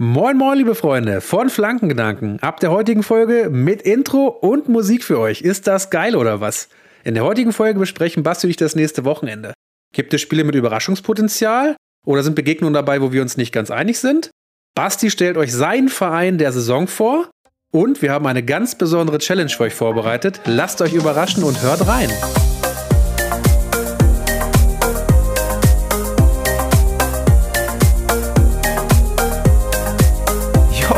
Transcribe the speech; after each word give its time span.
Moin, 0.00 0.36
moin, 0.36 0.56
liebe 0.56 0.76
Freunde 0.76 1.20
von 1.20 1.50
Flankengedanken. 1.50 2.38
Ab 2.38 2.60
der 2.60 2.70
heutigen 2.70 3.02
Folge 3.02 3.50
mit 3.50 3.82
Intro 3.82 4.28
und 4.28 4.68
Musik 4.68 5.02
für 5.02 5.18
euch. 5.18 5.42
Ist 5.42 5.66
das 5.66 5.90
geil 5.90 6.14
oder 6.14 6.40
was? 6.40 6.68
In 7.02 7.14
der 7.14 7.24
heutigen 7.24 7.52
Folge 7.52 7.80
besprechen 7.80 8.22
Basti 8.22 8.46
und 8.46 8.52
ich 8.52 8.56
das 8.56 8.76
nächste 8.76 9.04
Wochenende. 9.04 9.54
Gibt 9.92 10.14
es 10.14 10.20
Spiele 10.20 10.44
mit 10.44 10.54
Überraschungspotenzial? 10.54 11.74
Oder 12.06 12.22
sind 12.22 12.36
Begegnungen 12.36 12.74
dabei, 12.74 13.02
wo 13.02 13.10
wir 13.10 13.22
uns 13.22 13.36
nicht 13.36 13.50
ganz 13.50 13.72
einig 13.72 13.98
sind? 13.98 14.30
Basti 14.76 15.10
stellt 15.10 15.36
euch 15.36 15.52
seinen 15.52 15.88
Verein 15.88 16.38
der 16.38 16.52
Saison 16.52 16.86
vor. 16.86 17.28
Und 17.72 18.00
wir 18.00 18.12
haben 18.12 18.28
eine 18.28 18.44
ganz 18.44 18.78
besondere 18.78 19.18
Challenge 19.18 19.50
für 19.50 19.64
euch 19.64 19.74
vorbereitet. 19.74 20.42
Lasst 20.44 20.80
euch 20.80 20.94
überraschen 20.94 21.42
und 21.42 21.60
hört 21.60 21.88
rein. 21.88 22.10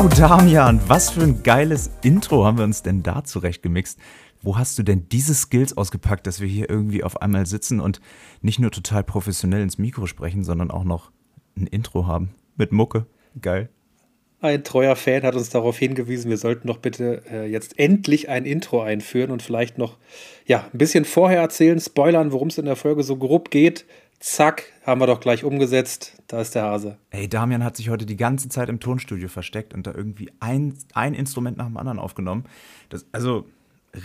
Yo, 0.01 0.07
Damian, 0.07 0.81
was 0.87 1.11
für 1.11 1.21
ein 1.21 1.43
geiles 1.43 1.91
Intro 2.01 2.43
haben 2.43 2.57
wir 2.57 2.63
uns 2.63 2.81
denn 2.81 3.03
da 3.03 3.23
zurechtgemixt? 3.23 3.99
Wo 4.41 4.57
hast 4.57 4.79
du 4.79 4.81
denn 4.81 5.07
diese 5.09 5.35
Skills 5.35 5.77
ausgepackt, 5.77 6.25
dass 6.25 6.41
wir 6.41 6.47
hier 6.47 6.71
irgendwie 6.71 7.03
auf 7.03 7.21
einmal 7.21 7.45
sitzen 7.45 7.79
und 7.79 8.01
nicht 8.41 8.57
nur 8.57 8.71
total 8.71 9.03
professionell 9.03 9.61
ins 9.61 9.77
Mikro 9.77 10.07
sprechen, 10.07 10.43
sondern 10.43 10.71
auch 10.71 10.85
noch 10.85 11.11
ein 11.55 11.67
Intro 11.67 12.07
haben 12.07 12.31
mit 12.57 12.71
Mucke? 12.71 13.05
Geil. 13.39 13.69
Ein 14.39 14.63
treuer 14.63 14.95
Fan 14.95 15.21
hat 15.21 15.35
uns 15.35 15.51
darauf 15.51 15.77
hingewiesen, 15.77 16.31
wir 16.31 16.37
sollten 16.37 16.67
doch 16.67 16.79
bitte 16.79 17.21
äh, 17.31 17.45
jetzt 17.45 17.77
endlich 17.77 18.27
ein 18.27 18.45
Intro 18.45 18.81
einführen 18.81 19.29
und 19.29 19.43
vielleicht 19.43 19.77
noch 19.77 19.97
ja, 20.47 20.67
ein 20.73 20.79
bisschen 20.79 21.05
vorher 21.05 21.41
erzählen, 21.41 21.79
spoilern, 21.79 22.31
worum 22.31 22.47
es 22.47 22.57
in 22.57 22.65
der 22.65 22.75
Folge 22.75 23.03
so 23.03 23.17
grob 23.17 23.51
geht. 23.51 23.85
Zack, 24.21 24.71
haben 24.85 25.01
wir 25.01 25.07
doch 25.07 25.19
gleich 25.19 25.43
umgesetzt. 25.43 26.21
Da 26.27 26.41
ist 26.41 26.53
der 26.53 26.61
Hase. 26.61 26.99
Ey, 27.09 27.27
Damian 27.27 27.63
hat 27.63 27.75
sich 27.75 27.89
heute 27.89 28.05
die 28.05 28.17
ganze 28.17 28.49
Zeit 28.49 28.69
im 28.69 28.79
Tonstudio 28.79 29.27
versteckt 29.27 29.73
und 29.73 29.87
da 29.87 29.95
irgendwie 29.95 30.29
ein, 30.39 30.77
ein 30.93 31.15
Instrument 31.15 31.57
nach 31.57 31.65
dem 31.65 31.75
anderen 31.75 31.97
aufgenommen. 31.97 32.45
Das, 32.89 33.07
also, 33.11 33.47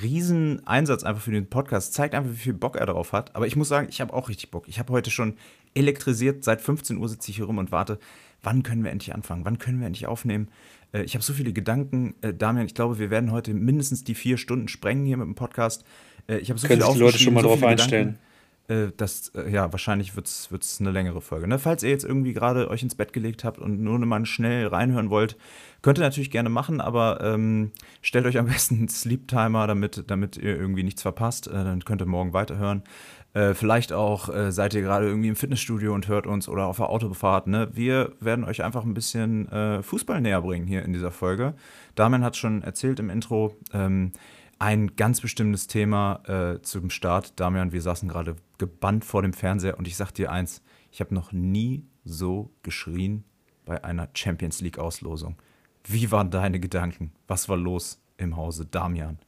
riesen 0.02 0.66
Einsatz 0.66 1.04
einfach 1.04 1.20
für 1.20 1.32
den 1.32 1.50
Podcast. 1.50 1.92
Zeigt 1.92 2.14
einfach, 2.14 2.32
wie 2.32 2.36
viel 2.36 2.54
Bock 2.54 2.76
er 2.76 2.86
darauf 2.86 3.12
hat. 3.12 3.36
Aber 3.36 3.46
ich 3.46 3.56
muss 3.56 3.68
sagen, 3.68 3.88
ich 3.90 4.00
habe 4.00 4.14
auch 4.14 4.30
richtig 4.30 4.50
Bock. 4.50 4.66
Ich 4.68 4.78
habe 4.78 4.90
heute 4.90 5.10
schon 5.10 5.36
elektrisiert. 5.74 6.44
Seit 6.44 6.62
15 6.62 6.96
Uhr 6.96 7.10
sitze 7.10 7.30
ich 7.30 7.36
hier 7.36 7.44
rum 7.44 7.58
und 7.58 7.70
warte, 7.70 7.98
wann 8.42 8.62
können 8.62 8.84
wir 8.84 8.92
endlich 8.92 9.14
anfangen? 9.14 9.44
Wann 9.44 9.58
können 9.58 9.80
wir 9.80 9.86
endlich 9.86 10.06
aufnehmen? 10.06 10.48
Äh, 10.92 11.02
ich 11.02 11.12
habe 11.12 11.22
so 11.22 11.34
viele 11.34 11.52
Gedanken. 11.52 12.14
Äh, 12.22 12.32
Damian, 12.32 12.64
ich 12.64 12.74
glaube, 12.74 12.98
wir 12.98 13.10
werden 13.10 13.32
heute 13.32 13.52
mindestens 13.52 14.02
die 14.02 14.14
vier 14.14 14.38
Stunden 14.38 14.68
sprengen 14.68 15.04
hier 15.04 15.18
mit 15.18 15.26
dem 15.26 15.34
Podcast. 15.34 15.84
Äh, 16.26 16.38
ich 16.38 16.48
habe 16.48 16.58
so 16.58 16.68
Können 16.68 16.80
viele 16.80 16.90
sich 16.90 16.96
die 16.96 17.04
Leute 17.04 17.18
schon 17.18 17.34
mal 17.34 17.42
so 17.42 17.48
drauf 17.48 17.62
einstellen. 17.62 18.06
Gedanken 18.06 18.25
äh, 18.68 18.88
das, 18.96 19.28
äh, 19.34 19.50
ja, 19.50 19.72
wahrscheinlich 19.72 20.16
wird 20.16 20.26
es 20.26 20.80
eine 20.80 20.90
längere 20.90 21.20
Folge. 21.20 21.46
Ne? 21.46 21.58
Falls 21.58 21.82
ihr 21.82 21.90
jetzt 21.90 22.04
irgendwie 22.04 22.32
gerade 22.32 22.68
euch 22.68 22.82
ins 22.82 22.94
Bett 22.94 23.12
gelegt 23.12 23.44
habt 23.44 23.58
und 23.58 23.80
nur 23.80 23.98
mal 23.98 24.26
schnell 24.26 24.66
reinhören 24.66 25.10
wollt, 25.10 25.36
könnt 25.82 25.98
ihr 25.98 26.02
natürlich 26.02 26.30
gerne 26.30 26.48
machen, 26.48 26.80
aber 26.80 27.20
ähm, 27.22 27.70
stellt 28.02 28.26
euch 28.26 28.38
am 28.38 28.46
besten 28.46 28.76
einen 28.78 28.88
Sleep 28.88 29.28
Timer, 29.28 29.66
damit, 29.66 30.04
damit 30.08 30.36
ihr 30.36 30.56
irgendwie 30.56 30.82
nichts 30.82 31.02
verpasst. 31.02 31.46
Äh, 31.46 31.52
dann 31.52 31.84
könnt 31.84 32.02
ihr 32.02 32.06
morgen 32.06 32.32
weiterhören. 32.32 32.82
Äh, 33.34 33.54
vielleicht 33.54 33.92
auch 33.92 34.30
seid 34.50 34.74
ihr 34.74 34.80
gerade 34.80 35.06
irgendwie 35.06 35.28
im 35.28 35.36
Fitnessstudio 35.36 35.94
und 35.94 36.08
hört 36.08 36.26
uns 36.26 36.48
oder 36.48 36.66
auf 36.66 36.78
der 36.78 36.88
Autofahrt. 36.88 37.46
Ne? 37.46 37.68
Wir 37.72 38.12
werden 38.18 38.44
euch 38.44 38.64
einfach 38.64 38.84
ein 38.84 38.94
bisschen 38.94 39.82
Fußball 39.82 40.20
näher 40.20 40.40
bringen 40.40 40.66
hier 40.66 40.84
in 40.84 40.92
dieser 40.92 41.10
Folge. 41.10 41.54
Damian 41.94 42.24
hat 42.24 42.36
schon 42.36 42.62
erzählt 42.62 42.98
im 42.98 43.10
Intro. 43.10 43.54
Ähm, 43.74 44.12
ein 44.58 44.96
ganz 44.96 45.20
bestimmtes 45.20 45.66
Thema 45.66 46.22
äh, 46.26 46.62
zum 46.62 46.90
Start. 46.90 47.38
Damian, 47.38 47.72
wir 47.72 47.82
saßen 47.82 48.08
gerade 48.08 48.36
gebannt 48.58 49.04
vor 49.04 49.22
dem 49.22 49.32
Fernseher 49.32 49.78
und 49.78 49.86
ich 49.86 49.96
sag 49.96 50.12
dir 50.12 50.32
eins, 50.32 50.62
ich 50.90 51.00
habe 51.00 51.14
noch 51.14 51.32
nie 51.32 51.84
so 52.04 52.50
geschrien 52.62 53.24
bei 53.64 53.84
einer 53.84 54.08
Champions 54.14 54.60
League 54.60 54.78
Auslosung. 54.78 55.36
Wie 55.84 56.10
waren 56.10 56.30
deine 56.30 56.58
Gedanken? 56.58 57.12
Was 57.26 57.48
war 57.48 57.56
los 57.56 58.00
im 58.16 58.36
Hause 58.36 58.64
Damian? 58.64 59.18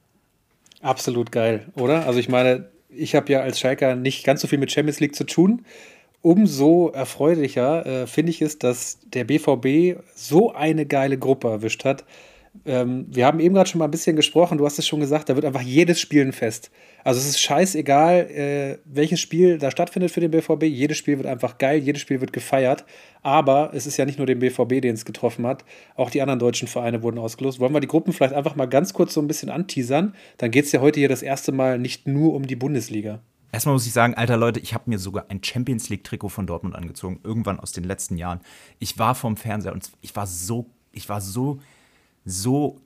Absolut 0.81 1.33
geil, 1.33 1.67
oder? 1.75 2.07
Also 2.07 2.21
ich 2.21 2.29
meine, 2.29 2.71
ich 2.89 3.15
habe 3.15 3.31
ja 3.33 3.41
als 3.41 3.61
Schalker 3.61 3.97
nicht 3.97 4.25
ganz 4.25 4.41
so 4.41 4.47
viel 4.47 4.59
mit 4.59 4.73
Champions 4.73 5.01
League 5.01 5.15
zu 5.15 5.25
tun. 5.25 5.65
Umso 6.23 6.89
erfreulicher 6.89 7.87
äh, 7.87 8.07
finde 8.07 8.31
ich 8.31 8.43
es, 8.43 8.59
dass 8.59 8.99
der 9.05 9.25
BVB 9.25 10.01
so 10.15 10.53
eine 10.53 10.87
geile 10.87 11.19
Gruppe 11.19 11.49
erwischt 11.49 11.85
hat. 11.85 12.05
Ähm, 12.65 13.07
wir 13.09 13.27
haben 13.27 13.41
eben 13.41 13.55
gerade 13.55 13.69
schon 13.69 13.79
mal 13.79 13.87
ein 13.87 13.91
bisschen 13.91 14.17
gesprochen, 14.17 14.59
du 14.59 14.67
hast 14.67 14.79
es 14.79 14.87
schon 14.87 15.01
gesagt, 15.01 15.29
da 15.29 15.35
wird 15.35 15.45
einfach 15.45 15.63
jedes 15.63 16.01
Spiel 16.01 16.23
ein 16.23 16.33
Fest. 16.33 16.71
Also 17.05 17.21
es 17.21 17.27
ist 17.27 17.41
scheißegal, 17.41 18.31
äh, 18.31 18.79
welches 18.85 19.21
Spiel 19.21 19.59
da 19.59 19.71
stattfindet 19.71 20.11
für 20.11 20.21
den 20.21 20.31
BVB. 20.31 20.65
Jedes 20.65 20.99
Spiel 20.99 21.17
wird 21.17 21.27
einfach 21.27 21.59
geil, 21.59 21.79
jedes 21.79 22.03
Spiel 22.03 22.21
wird 22.21 22.33
gefeiert. 22.33 22.85
Aber 23.23 23.71
es 23.73 23.87
ist 23.87 23.97
ja 23.97 24.05
nicht 24.05 24.19
nur 24.19 24.27
den 24.27 24.39
BVB, 24.41 24.81
den 24.81 24.95
es 24.95 25.05
getroffen 25.05 25.47
hat. 25.47 25.65
Auch 25.97 26.11
die 26.11 26.21
anderen 26.21 26.39
deutschen 26.39 26.69
Vereine 26.69 27.03
wurden 27.03 27.19
ausgelost. 27.19 27.61
Wollen 27.61 27.73
wir 27.73 27.81
die 27.81 27.87
Gruppen 27.87 28.13
vielleicht 28.13 28.35
einfach 28.35 28.57
mal 28.57 28.67
ganz 28.67 28.93
kurz 28.93 29.15
so 29.15 29.21
ein 29.21 29.27
bisschen 29.27 29.51
anteasern? 29.51 30.15
Dann 30.37 30.51
geht 30.51 30.67
es 30.67 30.73
ja 30.73 30.81
heute 30.81 31.01
hier 31.01 31.09
das 31.09 31.23
erste 31.23 31.53
Mal 31.53 31.79
nicht 31.79 32.07
nur 32.07 32.35
um 32.35 32.47
die 32.47 32.57
Bundesliga. 32.57 33.21
Erstmal 33.51 33.75
muss 33.75 33.87
ich 33.87 33.93
sagen, 33.93 34.15
alter 34.15 34.37
Leute, 34.37 34.61
ich 34.61 34.75
habe 34.75 34.91
mir 34.91 34.99
sogar 34.99 35.27
ein 35.31 35.43
Champions 35.43 35.89
League-Trikot 35.89 36.29
von 36.29 36.47
Dortmund 36.47 36.75
angezogen, 36.75 37.21
irgendwann 37.25 37.59
aus 37.59 37.73
den 37.73 37.85
letzten 37.85 38.19
Jahren. 38.19 38.41
Ich 38.79 38.99
war 38.99 39.15
vorm 39.15 39.37
Fernseher 39.37 39.73
und 39.73 39.91
ich 40.03 40.15
war 40.15 40.27
so, 40.27 40.67
ich 40.93 41.09
war 41.09 41.23
so 41.23 41.59
so 42.29 42.81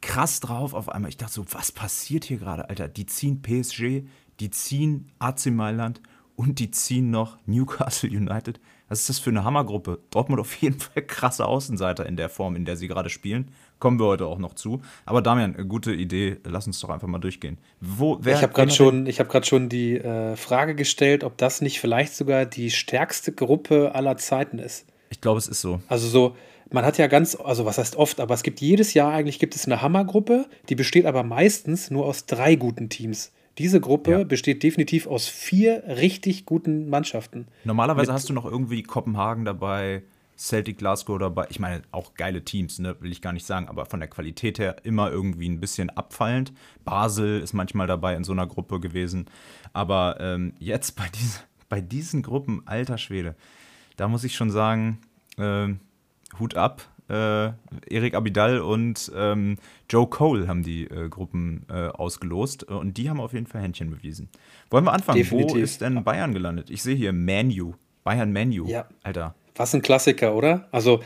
krass 0.00 0.40
drauf 0.40 0.74
auf 0.74 0.88
einmal. 0.88 1.08
Ich 1.08 1.16
dachte 1.16 1.34
so, 1.34 1.44
was 1.50 1.72
passiert 1.72 2.24
hier 2.24 2.38
gerade, 2.38 2.68
Alter? 2.68 2.88
Die 2.88 3.06
ziehen 3.06 3.42
PSG, 3.42 4.06
die 4.40 4.50
ziehen 4.50 5.10
AC 5.18 5.46
Mailand 5.46 6.00
und 6.36 6.58
die 6.58 6.70
ziehen 6.70 7.10
noch 7.10 7.38
Newcastle 7.46 8.10
United. 8.10 8.60
Was 8.88 9.00
ist 9.00 9.08
das 9.08 9.18
für 9.18 9.30
eine 9.30 9.42
Hammergruppe? 9.42 9.98
Dortmund 10.10 10.40
auf 10.40 10.54
jeden 10.56 10.78
Fall 10.78 11.02
krasse 11.02 11.46
Außenseiter 11.46 12.06
in 12.06 12.16
der 12.16 12.28
Form, 12.28 12.54
in 12.54 12.64
der 12.64 12.76
sie 12.76 12.86
gerade 12.86 13.10
spielen. 13.10 13.50
Kommen 13.80 13.98
wir 13.98 14.06
heute 14.06 14.26
auch 14.26 14.38
noch 14.38 14.54
zu. 14.54 14.80
Aber 15.04 15.22
Damian, 15.22 15.68
gute 15.68 15.92
Idee. 15.92 16.36
Lass 16.44 16.68
uns 16.68 16.78
doch 16.78 16.90
einfach 16.90 17.08
mal 17.08 17.18
durchgehen. 17.18 17.58
Wo, 17.80 18.20
ich 18.24 18.42
habe 18.42 18.52
gerade 18.52 18.70
schon, 18.70 19.06
hab 19.06 19.46
schon 19.46 19.68
die 19.68 19.96
äh, 19.96 20.36
Frage 20.36 20.76
gestellt, 20.76 21.24
ob 21.24 21.36
das 21.36 21.60
nicht 21.60 21.80
vielleicht 21.80 22.14
sogar 22.14 22.46
die 22.46 22.70
stärkste 22.70 23.32
Gruppe 23.32 23.94
aller 23.94 24.16
Zeiten 24.18 24.60
ist. 24.60 24.86
Ich 25.10 25.20
glaube, 25.20 25.38
es 25.38 25.48
ist 25.48 25.60
so. 25.60 25.80
Also 25.88 26.06
so, 26.08 26.36
man 26.70 26.84
hat 26.84 26.98
ja 26.98 27.06
ganz, 27.06 27.36
also 27.36 27.64
was 27.64 27.78
heißt 27.78 27.96
oft, 27.96 28.20
aber 28.20 28.34
es 28.34 28.42
gibt 28.42 28.60
jedes 28.60 28.94
Jahr 28.94 29.12
eigentlich 29.12 29.38
gibt 29.38 29.54
es 29.54 29.66
eine 29.66 29.82
Hammergruppe, 29.82 30.46
die 30.68 30.74
besteht 30.74 31.06
aber 31.06 31.22
meistens 31.22 31.90
nur 31.90 32.06
aus 32.06 32.26
drei 32.26 32.56
guten 32.56 32.88
Teams. 32.88 33.32
Diese 33.58 33.80
Gruppe 33.80 34.10
ja. 34.10 34.24
besteht 34.24 34.62
definitiv 34.62 35.06
aus 35.06 35.28
vier 35.28 35.82
richtig 35.86 36.44
guten 36.44 36.90
Mannschaften. 36.90 37.46
Normalerweise 37.64 38.12
hast 38.12 38.28
du 38.28 38.34
noch 38.34 38.44
irgendwie 38.44 38.82
Kopenhagen 38.82 39.46
dabei, 39.46 40.02
Celtic 40.36 40.76
Glasgow 40.76 41.18
dabei. 41.18 41.46
Ich 41.48 41.58
meine, 41.58 41.82
auch 41.90 42.12
geile 42.14 42.44
Teams, 42.44 42.78
ne? 42.78 42.96
will 43.00 43.10
ich 43.10 43.22
gar 43.22 43.32
nicht 43.32 43.46
sagen, 43.46 43.68
aber 43.68 43.86
von 43.86 44.00
der 44.00 44.10
Qualität 44.10 44.58
her 44.58 44.76
immer 44.82 45.10
irgendwie 45.10 45.48
ein 45.48 45.60
bisschen 45.60 45.88
abfallend. 45.88 46.52
Basel 46.84 47.40
ist 47.40 47.54
manchmal 47.54 47.86
dabei 47.86 48.14
in 48.14 48.24
so 48.24 48.32
einer 48.32 48.46
Gruppe 48.46 48.78
gewesen. 48.78 49.26
Aber 49.72 50.18
ähm, 50.20 50.52
jetzt 50.58 50.94
bei, 50.96 51.06
diese, 51.14 51.40
bei 51.70 51.80
diesen 51.80 52.22
Gruppen, 52.22 52.62
alter 52.66 52.98
Schwede, 52.98 53.34
da 53.96 54.08
muss 54.08 54.24
ich 54.24 54.34
schon 54.34 54.50
sagen, 54.50 54.98
äh, 55.38 55.68
Hut 56.38 56.56
ab. 56.56 56.82
Äh, 57.08 57.52
Erik 57.88 58.14
Abidal 58.14 58.58
und 58.58 59.12
ähm, 59.14 59.58
Joe 59.88 60.08
Cole 60.08 60.48
haben 60.48 60.64
die 60.64 60.84
äh, 60.84 61.08
Gruppen 61.08 61.64
äh, 61.70 61.86
ausgelost 61.86 62.64
und 62.64 62.96
die 62.98 63.08
haben 63.08 63.20
auf 63.20 63.32
jeden 63.32 63.46
Fall 63.46 63.62
Händchen 63.62 63.90
bewiesen. 63.90 64.28
Wollen 64.70 64.84
wir 64.84 64.92
anfangen? 64.92 65.18
Definitiv. 65.18 65.54
Wo 65.54 65.58
ist 65.58 65.80
denn 65.80 66.02
Bayern 66.02 66.34
gelandet? 66.34 66.68
Ich 66.68 66.82
sehe 66.82 66.96
hier 66.96 67.12
Manu. 67.12 67.74
Bayern 68.02 68.32
Manu. 68.32 68.66
Ja. 68.66 68.88
Alter. 69.04 69.36
Was 69.54 69.72
ein 69.74 69.82
Klassiker, 69.82 70.34
oder? 70.34 70.68
Also 70.72 71.00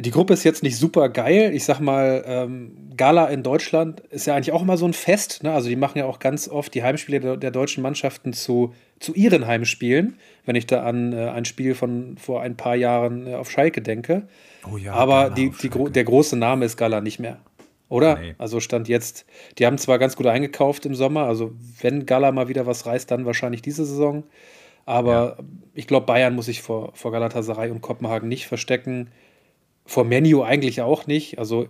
die 0.00 0.10
Gruppe 0.10 0.32
ist 0.32 0.44
jetzt 0.44 0.62
nicht 0.62 0.76
super 0.76 1.08
geil. 1.08 1.52
Ich 1.54 1.64
sag 1.64 1.80
mal, 1.80 2.22
ähm, 2.26 2.90
Gala 2.96 3.26
in 3.26 3.42
Deutschland 3.42 4.00
ist 4.10 4.26
ja 4.26 4.34
eigentlich 4.34 4.52
auch 4.52 4.62
immer 4.62 4.76
so 4.76 4.86
ein 4.86 4.92
Fest. 4.92 5.42
Ne? 5.42 5.52
Also 5.52 5.68
die 5.68 5.76
machen 5.76 5.98
ja 5.98 6.04
auch 6.04 6.20
ganz 6.20 6.48
oft 6.48 6.72
die 6.74 6.84
Heimspiele 6.84 7.20
der, 7.20 7.36
der 7.36 7.50
deutschen 7.50 7.82
Mannschaften 7.82 8.32
zu, 8.32 8.74
zu 9.00 9.12
ihren 9.14 9.46
Heimspielen, 9.46 10.18
wenn 10.44 10.54
ich 10.54 10.66
da 10.66 10.84
an 10.84 11.12
äh, 11.12 11.28
ein 11.30 11.44
Spiel 11.44 11.74
von 11.74 12.16
vor 12.16 12.42
ein 12.42 12.56
paar 12.56 12.76
Jahren 12.76 13.26
äh, 13.26 13.34
auf 13.34 13.50
Schalke 13.50 13.82
denke. 13.82 14.28
Oh 14.70 14.76
ja, 14.76 14.92
Aber 14.92 15.30
die, 15.30 15.50
die, 15.50 15.68
der 15.68 16.04
große 16.04 16.36
Name 16.36 16.64
ist 16.64 16.76
Gala 16.76 17.00
nicht 17.00 17.18
mehr. 17.18 17.38
Oder? 17.88 18.18
Nee. 18.18 18.34
Also 18.38 18.60
stand 18.60 18.86
jetzt, 18.86 19.24
die 19.58 19.66
haben 19.66 19.78
zwar 19.78 19.98
ganz 19.98 20.14
gut 20.14 20.26
eingekauft 20.26 20.86
im 20.86 20.94
Sommer, 20.94 21.22
also 21.22 21.52
wenn 21.80 22.06
Gala 22.06 22.32
mal 22.32 22.48
wieder 22.48 22.66
was 22.66 22.86
reißt, 22.86 23.10
dann 23.10 23.24
wahrscheinlich 23.24 23.62
diese 23.62 23.84
Saison. 23.84 24.24
Aber 24.84 25.36
ja. 25.38 25.44
ich 25.74 25.86
glaube, 25.86 26.06
Bayern 26.06 26.34
muss 26.34 26.46
sich 26.46 26.62
vor, 26.62 26.92
vor 26.94 27.12
Galatasaray 27.12 27.70
und 27.70 27.80
Kopenhagen 27.80 28.28
nicht 28.28 28.46
verstecken 28.46 29.08
vor 29.88 30.04
Menu 30.04 30.42
eigentlich 30.42 30.82
auch 30.82 31.06
nicht. 31.06 31.38
Also 31.38 31.66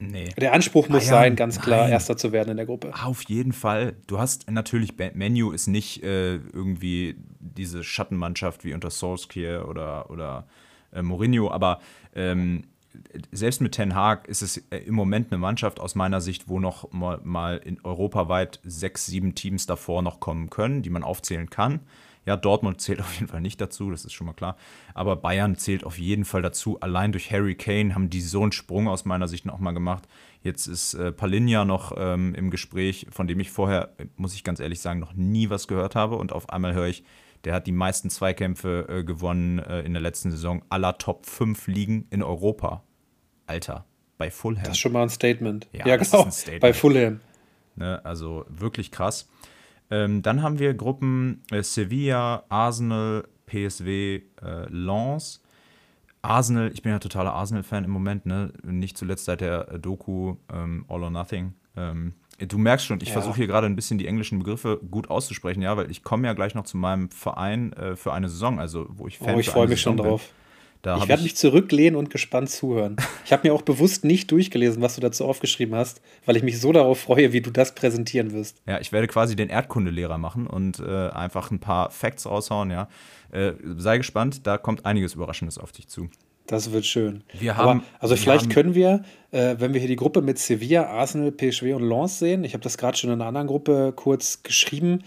nee. 0.00 0.28
der 0.36 0.52
Anspruch 0.52 0.88
muss 0.88 1.06
Bayern, 1.06 1.22
sein, 1.22 1.36
ganz 1.36 1.60
klar, 1.60 1.82
nein. 1.82 1.92
Erster 1.92 2.16
zu 2.16 2.32
werden 2.32 2.50
in 2.50 2.56
der 2.56 2.66
Gruppe. 2.66 2.92
Auf 3.00 3.22
jeden 3.28 3.52
Fall. 3.52 3.94
Du 4.08 4.18
hast 4.18 4.50
natürlich, 4.50 4.94
Menu 5.14 5.52
ist 5.52 5.68
nicht 5.68 6.02
äh, 6.02 6.34
irgendwie 6.34 7.16
diese 7.38 7.84
Schattenmannschaft 7.84 8.64
wie 8.64 8.74
unter 8.74 8.90
Solskjaer 8.90 9.68
oder, 9.68 10.10
oder 10.10 10.48
äh, 10.92 11.00
Mourinho, 11.00 11.50
aber 11.50 11.80
ähm, 12.16 12.64
selbst 13.30 13.60
mit 13.60 13.72
Ten 13.72 13.94
Hag 13.94 14.26
ist 14.26 14.42
es 14.42 14.56
äh, 14.70 14.78
im 14.78 14.96
Moment 14.96 15.30
eine 15.30 15.38
Mannschaft 15.38 15.78
aus 15.78 15.94
meiner 15.94 16.20
Sicht, 16.20 16.48
wo 16.48 16.58
noch 16.58 16.90
mal, 16.92 17.20
mal 17.22 17.58
in 17.58 17.78
europaweit 17.84 18.58
sechs, 18.64 19.06
sieben 19.06 19.36
Teams 19.36 19.66
davor 19.66 20.02
noch 20.02 20.18
kommen 20.18 20.50
können, 20.50 20.82
die 20.82 20.90
man 20.90 21.04
aufzählen 21.04 21.48
kann. 21.48 21.80
Ja, 22.28 22.36
Dortmund 22.36 22.78
zählt 22.82 23.00
auf 23.00 23.14
jeden 23.14 23.28
Fall 23.28 23.40
nicht 23.40 23.58
dazu, 23.58 23.90
das 23.90 24.04
ist 24.04 24.12
schon 24.12 24.26
mal 24.26 24.34
klar. 24.34 24.58
Aber 24.92 25.16
Bayern 25.16 25.56
zählt 25.56 25.82
auf 25.84 25.98
jeden 25.98 26.26
Fall 26.26 26.42
dazu. 26.42 26.78
Allein 26.80 27.10
durch 27.10 27.32
Harry 27.32 27.54
Kane 27.54 27.94
haben 27.94 28.10
die 28.10 28.20
so 28.20 28.42
einen 28.42 28.52
Sprung 28.52 28.86
aus 28.86 29.06
meiner 29.06 29.28
Sicht 29.28 29.46
noch 29.46 29.58
mal 29.58 29.72
gemacht. 29.72 30.06
Jetzt 30.42 30.66
ist 30.66 30.92
äh, 30.92 31.10
Palinja 31.10 31.64
noch 31.64 31.92
ähm, 31.96 32.34
im 32.34 32.50
Gespräch, 32.50 33.06
von 33.10 33.26
dem 33.26 33.40
ich 33.40 33.50
vorher, 33.50 33.94
muss 34.16 34.34
ich 34.34 34.44
ganz 34.44 34.60
ehrlich 34.60 34.80
sagen, 34.80 35.00
noch 35.00 35.14
nie 35.14 35.48
was 35.48 35.68
gehört 35.68 35.94
habe. 35.94 36.16
Und 36.16 36.32
auf 36.32 36.50
einmal 36.50 36.74
höre 36.74 36.88
ich, 36.88 37.02
der 37.44 37.54
hat 37.54 37.66
die 37.66 37.72
meisten 37.72 38.10
Zweikämpfe 38.10 38.86
äh, 38.90 39.04
gewonnen 39.04 39.58
äh, 39.60 39.80
in 39.80 39.94
der 39.94 40.02
letzten 40.02 40.30
Saison 40.30 40.62
aller 40.68 40.98
Top 40.98 41.24
5 41.24 41.66
Ligen 41.66 42.06
in 42.10 42.22
Europa. 42.22 42.82
Alter, 43.46 43.86
bei 44.18 44.30
Fulham. 44.30 44.64
Das 44.64 44.72
ist 44.72 44.80
schon 44.80 44.92
mal 44.92 45.04
ein 45.04 45.08
Statement. 45.08 45.66
Ja, 45.72 45.86
Ja, 45.86 45.96
das 45.96 46.10
genau. 46.10 46.28
Statement. 46.30 46.60
Bei 46.60 46.74
Fulham. 46.74 47.20
Ne? 47.76 48.04
Also 48.04 48.44
wirklich 48.50 48.90
krass. 48.90 49.30
Ähm, 49.90 50.22
dann 50.22 50.42
haben 50.42 50.58
wir 50.58 50.74
Gruppen 50.74 51.42
äh, 51.50 51.62
Sevilla, 51.62 52.44
Arsenal, 52.48 53.26
PSW, 53.46 54.16
äh, 54.42 54.66
Lens. 54.68 55.42
Arsenal, 56.20 56.70
ich 56.72 56.82
bin 56.82 56.92
ja 56.92 56.98
totaler 56.98 57.32
Arsenal-Fan 57.32 57.84
im 57.84 57.90
Moment, 57.90 58.26
ne? 58.26 58.52
Nicht 58.64 58.98
zuletzt 58.98 59.24
seit 59.24 59.40
der 59.40 59.68
äh, 59.72 59.78
Doku 59.78 60.36
ähm, 60.52 60.84
All 60.88 61.02
or 61.04 61.10
Nothing. 61.10 61.54
Ähm, 61.76 62.12
du 62.38 62.58
merkst 62.58 62.86
schon, 62.86 63.00
ich 63.00 63.08
Ja. 63.08 63.14
versuche 63.14 63.36
hier 63.36 63.46
gerade 63.46 63.66
ein 63.66 63.76
bisschen 63.76 63.98
die 63.98 64.06
englischen 64.06 64.38
Begriffe 64.40 64.80
gut 64.90 65.10
auszusprechen, 65.10 65.62
ja, 65.62 65.76
weil 65.76 65.90
ich 65.90 66.02
komme 66.02 66.26
ja 66.26 66.34
gleich 66.34 66.54
noch 66.54 66.64
zu 66.64 66.76
meinem 66.76 67.08
Verein 67.10 67.72
äh, 67.72 67.96
für 67.96 68.12
eine 68.12 68.28
Saison, 68.28 68.58
also 68.58 68.86
wo 68.90 69.06
ich 69.06 69.18
Fan 69.18 69.34
Oh, 69.34 69.38
ich 69.38 69.48
freue 69.48 69.68
mich 69.68 69.80
schon 69.80 69.92
Saison 69.96 70.02
bin. 70.02 70.10
drauf. 70.12 70.32
Da 70.82 70.96
Ich 70.98 71.08
werde 71.08 71.24
mich 71.24 71.34
zurücklehnen 71.36 71.96
und 71.96 72.08
gespannt 72.08 72.50
zuhören. 72.50 72.96
Ich 73.24 73.32
habe 73.32 73.46
mir 73.48 73.52
auch 73.54 73.62
bewusst 73.62 74.04
nicht 74.04 74.30
durchgelesen, 74.30 74.80
was 74.80 74.94
du 74.94 75.00
dazu 75.00 75.24
aufgeschrieben 75.24 75.74
hast, 75.74 76.00
weil 76.24 76.36
ich 76.36 76.42
mich 76.44 76.60
so 76.60 76.72
darauf 76.72 77.00
freue, 77.00 77.32
wie 77.32 77.40
du 77.40 77.50
das 77.50 77.74
präsentieren 77.74 78.32
wirst. 78.32 78.62
Ja, 78.66 78.78
ich 78.80 78.92
werde 78.92 79.08
quasi 79.08 79.34
den 79.34 79.48
Erdkundelehrer 79.48 80.18
machen 80.18 80.46
und 80.46 80.78
äh, 80.78 81.08
einfach 81.08 81.50
ein 81.50 81.58
paar 81.58 81.90
Facts 81.90 82.26
raushauen, 82.26 82.70
ja. 82.70 82.88
Äh, 83.32 83.52
sei 83.76 83.98
gespannt, 83.98 84.46
da 84.46 84.56
kommt 84.56 84.86
einiges 84.86 85.14
Überraschendes 85.14 85.58
auf 85.58 85.72
dich 85.72 85.88
zu. 85.88 86.08
Das 86.46 86.72
wird 86.72 86.86
schön. 86.86 87.24
Wir 87.38 87.56
Aber, 87.56 87.68
haben- 87.70 87.82
also 87.98 88.14
wir 88.14 88.22
vielleicht 88.22 88.44
haben- 88.44 88.52
können 88.52 88.74
wir, 88.74 89.02
äh, 89.32 89.56
wenn 89.58 89.74
wir 89.74 89.80
hier 89.80 89.88
die 89.88 89.96
Gruppe 89.96 90.22
mit 90.22 90.38
Sevilla, 90.38 90.84
Arsenal, 90.86 91.32
PSV 91.32 91.74
und 91.74 91.82
Lens 91.86 92.20
sehen, 92.20 92.44
ich 92.44 92.54
habe 92.54 92.62
das 92.62 92.78
gerade 92.78 92.96
schon 92.96 93.10
in 93.10 93.14
einer 93.20 93.26
anderen 93.26 93.48
Gruppe 93.48 93.92
kurz 93.94 94.42
geschrieben. 94.44 95.00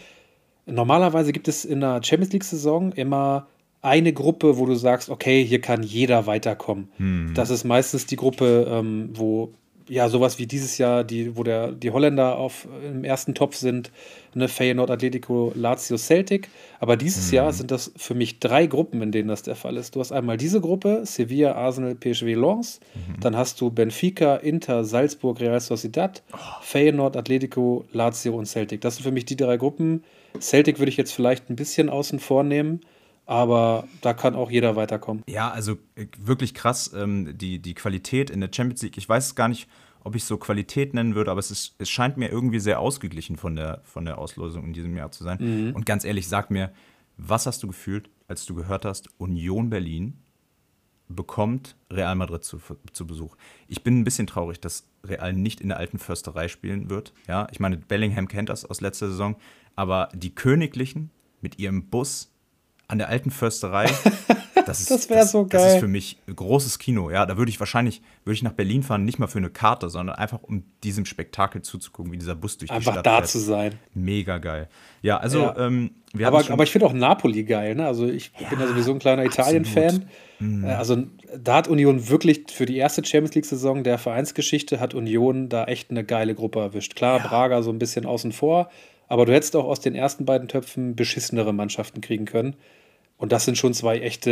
Normalerweise 0.67 1.31
gibt 1.33 1.47
es 1.47 1.65
in 1.65 1.79
der 1.81 2.01
Champions 2.03 2.33
League-Saison 2.33 2.91
immer 2.91 3.47
eine 3.81 4.13
Gruppe, 4.13 4.57
wo 4.57 4.65
du 4.65 4.75
sagst, 4.75 5.09
okay, 5.09 5.43
hier 5.43 5.61
kann 5.61 5.83
jeder 5.83 6.27
weiterkommen. 6.27 6.89
Hm. 6.97 7.31
Das 7.35 7.49
ist 7.49 7.63
meistens 7.63 8.05
die 8.05 8.15
Gruppe, 8.15 8.67
ähm, 8.69 9.09
wo 9.13 9.53
ja 9.91 10.07
sowas 10.07 10.39
wie 10.39 10.47
dieses 10.47 10.77
Jahr, 10.77 11.03
die, 11.03 11.35
wo 11.35 11.43
der, 11.43 11.73
die 11.73 11.91
Holländer 11.91 12.37
auf, 12.37 12.65
im 12.81 13.03
ersten 13.03 13.33
Topf 13.33 13.55
sind, 13.55 13.91
ne, 14.33 14.47
Feyenoord, 14.47 14.89
Atletico, 14.89 15.51
Lazio, 15.53 15.97
Celtic. 15.97 16.47
Aber 16.79 16.95
dieses 16.95 17.29
Jahr 17.31 17.51
sind 17.51 17.71
das 17.71 17.91
für 17.97 18.13
mich 18.13 18.39
drei 18.39 18.67
Gruppen, 18.67 19.01
in 19.01 19.11
denen 19.11 19.27
das 19.27 19.41
der 19.43 19.55
Fall 19.55 19.75
ist. 19.75 19.95
Du 19.95 19.99
hast 19.99 20.13
einmal 20.13 20.37
diese 20.37 20.61
Gruppe, 20.61 21.01
Sevilla, 21.05 21.55
Arsenal, 21.55 21.95
PSV, 21.95 22.23
Lens. 22.23 22.79
Dann 23.19 23.35
hast 23.35 23.59
du 23.59 23.69
Benfica, 23.69 24.37
Inter, 24.37 24.85
Salzburg, 24.85 25.41
Real 25.41 25.59
Sociedad, 25.59 26.23
Feyenoord, 26.61 27.17
Atletico, 27.17 27.83
Lazio 27.91 28.37
und 28.37 28.45
Celtic. 28.45 28.79
Das 28.79 28.95
sind 28.95 29.03
für 29.03 29.11
mich 29.11 29.25
die 29.25 29.35
drei 29.35 29.57
Gruppen. 29.57 30.03
Celtic 30.39 30.79
würde 30.79 30.89
ich 30.89 30.97
jetzt 30.97 31.11
vielleicht 31.11 31.49
ein 31.49 31.57
bisschen 31.57 31.89
außen 31.89 32.19
vor 32.19 32.43
nehmen, 32.43 32.81
aber 33.31 33.87
da 34.01 34.13
kann 34.13 34.35
auch 34.35 34.51
jeder 34.51 34.75
weiterkommen. 34.75 35.23
Ja, 35.25 35.49
also 35.49 35.77
äh, 35.95 36.07
wirklich 36.19 36.53
krass, 36.53 36.91
ähm, 36.93 37.37
die, 37.37 37.59
die 37.59 37.73
Qualität 37.73 38.29
in 38.29 38.41
der 38.41 38.49
Champions 38.53 38.81
League. 38.81 38.97
Ich 38.97 39.07
weiß 39.07 39.27
es 39.27 39.35
gar 39.35 39.47
nicht, 39.47 39.69
ob 40.03 40.15
ich 40.15 40.23
es 40.23 40.27
so 40.27 40.35
Qualität 40.35 40.93
nennen 40.93 41.15
würde, 41.15 41.31
aber 41.31 41.39
es, 41.39 41.49
ist, 41.49 41.75
es 41.77 41.89
scheint 41.89 42.17
mir 42.17 42.29
irgendwie 42.29 42.59
sehr 42.59 42.81
ausgeglichen 42.81 43.37
von 43.37 43.55
der, 43.55 43.79
von 43.85 44.03
der 44.03 44.17
Auslosung 44.17 44.65
in 44.65 44.73
diesem 44.73 44.97
Jahr 44.97 45.11
zu 45.11 45.23
sein. 45.23 45.73
Und 45.73 45.85
ganz 45.85 46.03
ehrlich, 46.03 46.27
sag 46.27 46.51
mir, 46.51 46.73
was 47.15 47.45
hast 47.45 47.63
du 47.63 47.67
gefühlt, 47.67 48.09
als 48.27 48.45
du 48.45 48.53
gehört 48.53 48.83
hast, 48.83 49.07
Union 49.17 49.69
Berlin 49.69 50.17
bekommt 51.07 51.77
Real 51.89 52.15
Madrid 52.15 52.43
zu, 52.43 52.59
zu 52.91 53.07
Besuch. 53.07 53.37
Ich 53.69 53.81
bin 53.81 53.99
ein 53.99 54.03
bisschen 54.03 54.27
traurig, 54.27 54.59
dass 54.59 54.89
Real 55.05 55.31
nicht 55.31 55.61
in 55.61 55.69
der 55.69 55.77
alten 55.77 55.99
Försterei 55.99 56.49
spielen 56.49 56.89
wird. 56.89 57.13
Ja, 57.29 57.47
ich 57.51 57.61
meine, 57.61 57.77
Bellingham 57.77 58.27
kennt 58.27 58.49
das 58.49 58.65
aus 58.65 58.81
letzter 58.81 59.07
Saison, 59.07 59.37
aber 59.75 60.09
die 60.13 60.35
Königlichen 60.35 61.11
mit 61.39 61.59
ihrem 61.59 61.85
Bus 61.89 62.30
an 62.91 62.97
der 62.99 63.09
alten 63.09 63.31
Försterei, 63.31 63.85
das 64.65 64.81
ist, 64.81 64.91
Das 64.91 65.09
wär 65.09 65.25
so 65.25 65.43
Das 65.45 65.61
geil. 65.61 65.73
ist 65.75 65.79
für 65.79 65.87
mich 65.87 66.17
ein 66.27 66.35
großes 66.35 66.77
Kino. 66.77 67.09
Ja, 67.09 67.25
da 67.25 67.37
würde 67.37 67.49
ich 67.49 67.59
wahrscheinlich 67.59 68.01
würde 68.25 68.35
ich 68.35 68.43
nach 68.43 68.51
Berlin 68.53 68.83
fahren, 68.83 69.05
nicht 69.05 69.17
mal 69.17 69.27
für 69.27 69.37
eine 69.39 69.49
Karte, 69.49 69.89
sondern 69.89 70.15
einfach 70.17 70.43
um 70.43 70.63
diesem 70.83 71.05
Spektakel 71.05 71.61
zuzugucken, 71.61 72.11
wie 72.11 72.17
dieser 72.17 72.35
Bus 72.35 72.57
durch 72.57 72.69
die 72.69 72.75
Einfach 72.75 72.93
Stadt 72.93 73.05
da 73.05 73.17
fährt. 73.17 73.27
zu 73.29 73.39
sein. 73.39 73.73
Mega 73.93 74.37
geil. 74.37 74.67
Ja, 75.01 75.17
also 75.17 75.39
Ja. 75.39 75.57
ähm, 75.57 75.91
wir 76.13 76.27
Aber, 76.27 76.43
aber 76.51 76.63
ich 76.63 76.71
finde 76.71 76.85
auch 76.87 76.93
Napoli 76.93 77.43
geil, 77.45 77.73
ne? 77.75 77.85
Also 77.87 78.05
ich 78.07 78.31
bin 78.33 78.59
ja 78.59 78.67
sowieso 78.67 78.91
ein 78.91 78.99
kleiner 78.99 79.23
Italien-Fan. 79.25 80.05
Mhm. 80.39 80.65
Äh, 80.65 80.73
Also 80.73 81.03
da 81.37 81.55
hat 81.55 81.69
Union 81.69 82.09
wirklich 82.09 82.43
für 82.51 82.65
die 82.65 82.75
erste 82.75 83.03
Champions 83.05 83.33
League-Saison 83.35 83.83
der 83.85 83.97
Vereinsgeschichte 83.97 84.81
hat 84.81 84.93
Union 84.93 85.47
da 85.47 85.63
echt 85.63 85.89
eine 85.89 86.03
geile 86.03 86.35
Gruppe 86.35 86.59
erwischt. 86.59 86.95
Klar, 86.95 87.19
Braga 87.21 87.61
so 87.61 87.71
ein 87.71 87.79
bisschen 87.79 88.05
außen 88.05 88.33
vor, 88.33 88.69
aber 89.07 89.25
du 89.25 89.31
hättest 89.33 89.55
auch 89.55 89.63
aus 89.65 89.79
den 89.79 89.95
ersten 89.95 90.25
beiden 90.25 90.49
Töpfen 90.49 90.95
beschissenere 90.97 91.53
Mannschaften 91.53 92.01
kriegen 92.01 92.25
können. 92.25 92.55
Und 93.21 93.31
das 93.31 93.45
sind 93.45 93.55
schon 93.55 93.75
zwei 93.75 93.99
echte 93.99 94.31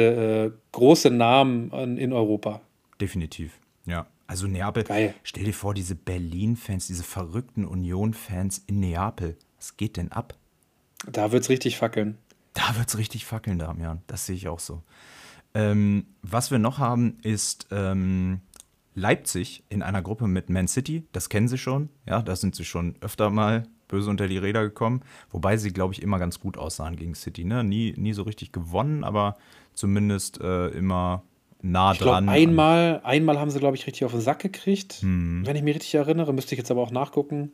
äh, 0.55 0.59
große 0.71 1.11
Namen 1.11 1.71
in, 1.71 1.97
in 1.99 2.11
Europa. 2.11 2.59
definitiv. 2.99 3.59
Ja, 3.85 4.07
also 4.25 4.47
Neapel. 4.47 4.83
Geil. 4.83 5.13
Stell 5.21 5.43
dir 5.43 5.53
vor, 5.53 5.75
diese 5.75 5.93
Berlin-Fans, 5.93 6.87
diese 6.87 7.03
verrückten 7.03 7.65
Union-Fans 7.65 8.63
in 8.65 8.79
Neapel. 8.79 9.37
Was 9.57 9.77
geht 9.77 9.95
denn 9.95 10.11
ab? 10.11 10.33
Da 11.05 11.31
wird 11.31 11.43
es 11.43 11.49
richtig 11.49 11.77
fackeln. 11.77 12.17
Da 12.55 12.77
wird 12.77 12.89
es 12.89 12.97
richtig 12.97 13.25
fackeln, 13.25 13.59
Damian. 13.59 14.01
Das 14.07 14.25
sehe 14.25 14.35
ich 14.35 14.47
auch 14.47 14.59
so. 14.59 14.81
Ähm, 15.53 16.07
was 16.23 16.49
wir 16.49 16.57
noch 16.57 16.79
haben, 16.79 17.19
ist 17.21 17.67
ähm, 17.69 18.41
Leipzig 18.95 19.63
in 19.69 19.83
einer 19.83 20.01
Gruppe 20.01 20.27
mit 20.27 20.49
Man 20.49 20.67
City. 20.67 21.05
Das 21.11 21.29
kennen 21.29 21.47
sie 21.47 21.59
schon. 21.59 21.89
Ja, 22.07 22.23
da 22.23 22.35
sind 22.35 22.55
sie 22.55 22.65
schon 22.65 22.95
öfter 23.01 23.29
mal 23.29 23.67
böse 23.89 24.09
unter 24.09 24.29
die 24.29 24.37
Räder 24.37 24.61
gekommen. 24.63 25.01
Wobei 25.31 25.57
sie, 25.57 25.71
glaube 25.73 25.93
ich, 25.93 26.01
immer 26.01 26.17
ganz 26.17 26.39
gut 26.39 26.57
aussahen 26.57 26.95
gegen 26.95 27.13
City. 27.15 27.43
Ne? 27.43 27.65
Nie, 27.65 27.93
nie 27.97 28.13
so 28.13 28.23
richtig 28.23 28.53
gewonnen, 28.53 29.03
aber 29.03 29.35
zumindest 29.73 30.39
äh, 30.39 30.67
immer 30.69 31.23
nah 31.61 31.91
Ich 31.91 31.97
dran. 31.99 32.29
einmal, 32.29 33.01
einmal 33.03 33.37
haben 33.37 33.51
sie, 33.51 33.59
glaube 33.59 33.75
ich, 33.75 33.85
richtig 33.85 34.05
auf 34.05 34.11
den 34.11 34.21
Sack 34.21 34.39
gekriegt. 34.39 35.03
Mhm. 35.03 35.45
Wenn 35.45 35.57
ich 35.57 35.63
mich 35.63 35.75
richtig 35.75 35.95
erinnere, 35.95 36.31
müsste 36.33 36.55
ich 36.55 36.59
jetzt 36.59 36.71
aber 36.71 36.81
auch 36.81 36.91
nachgucken. 36.91 37.51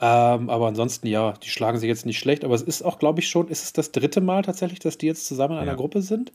Ähm, 0.00 0.48
aber 0.50 0.66
ansonsten, 0.68 1.06
ja, 1.06 1.32
die 1.32 1.48
schlagen 1.48 1.78
sich 1.78 1.88
jetzt 1.88 2.06
nicht 2.06 2.18
schlecht. 2.18 2.44
Aber 2.44 2.54
es 2.54 2.62
ist 2.62 2.82
auch, 2.82 2.98
glaube 2.98 3.20
ich, 3.20 3.28
schon, 3.28 3.48
ist 3.48 3.62
es 3.62 3.72
das 3.72 3.92
dritte 3.92 4.20
Mal 4.20 4.42
tatsächlich, 4.42 4.78
dass 4.80 4.98
die 4.98 5.06
jetzt 5.06 5.26
zusammen 5.26 5.54
in 5.54 5.60
einer 5.60 5.72
Ja. 5.72 5.76
Gruppe 5.76 6.02
sind? 6.02 6.32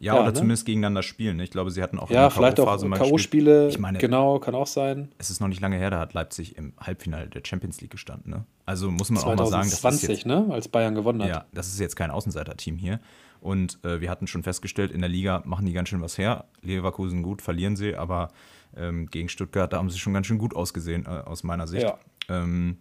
Ja, 0.00 0.14
ja, 0.14 0.20
oder 0.20 0.30
ne? 0.30 0.34
zumindest 0.34 0.64
gegeneinander 0.64 1.02
spielen. 1.02 1.36
Ne? 1.36 1.44
Ich 1.44 1.50
glaube, 1.50 1.70
sie 1.70 1.82
hatten 1.82 1.98
auch 1.98 2.08
Ja, 2.08 2.16
in 2.16 2.22
der 2.22 2.30
vielleicht 2.30 2.58
auch 2.58 2.64
K.O.-Phase 2.64 2.88
gespielt. 2.88 3.10
K.O.-Spiele. 3.10 3.68
Ich 3.68 3.78
meine, 3.78 3.98
genau, 3.98 4.38
kann 4.38 4.54
auch 4.54 4.66
sein. 4.66 5.12
es 5.18 5.28
ist 5.28 5.40
noch 5.40 5.48
nicht 5.48 5.60
lange 5.60 5.76
her, 5.76 5.90
da 5.90 5.98
hat 5.98 6.14
Leipzig 6.14 6.56
im 6.56 6.72
Halbfinale 6.80 7.28
der 7.28 7.42
Champions 7.44 7.82
League 7.82 7.90
gestanden. 7.90 8.30
Ne? 8.32 8.46
Also 8.64 8.90
muss 8.90 9.10
man 9.10 9.22
auch 9.22 9.36
mal 9.36 9.46
sagen, 9.46 9.64
das 9.64 9.74
ist 9.74 9.80
2020, 9.82 10.08
jetzt 10.08 10.26
ne? 10.26 10.46
Als 10.54 10.68
Bayern 10.68 10.94
gewonnen 10.94 11.22
hat. 11.22 11.28
Ja, 11.28 11.44
das 11.52 11.68
ist 11.68 11.78
jetzt 11.78 11.96
kein 11.96 12.10
Außenseiter-Team 12.10 12.78
hier. 12.78 12.98
Und 13.42 13.78
äh, 13.84 14.00
wir 14.00 14.10
hatten 14.10 14.26
schon 14.26 14.42
festgestellt, 14.42 14.90
in 14.90 15.00
der 15.00 15.10
Liga 15.10 15.42
machen 15.44 15.66
die 15.66 15.72
ganz 15.72 15.90
schön 15.90 16.00
was 16.00 16.16
her. 16.16 16.46
Leverkusen 16.62 17.22
gut, 17.22 17.42
verlieren 17.42 17.76
sie, 17.76 17.94
aber 17.94 18.28
ähm, 18.76 19.06
gegen 19.06 19.28
Stuttgart, 19.28 19.70
da 19.70 19.76
haben 19.76 19.90
sie 19.90 19.98
schon 19.98 20.14
ganz 20.14 20.26
schön 20.26 20.38
gut 20.38 20.56
ausgesehen, 20.56 21.04
äh, 21.04 21.08
aus 21.08 21.42
meiner 21.42 21.66
Sicht. 21.66 21.82
Ja. 21.82 21.98
Ähm, 22.28 22.78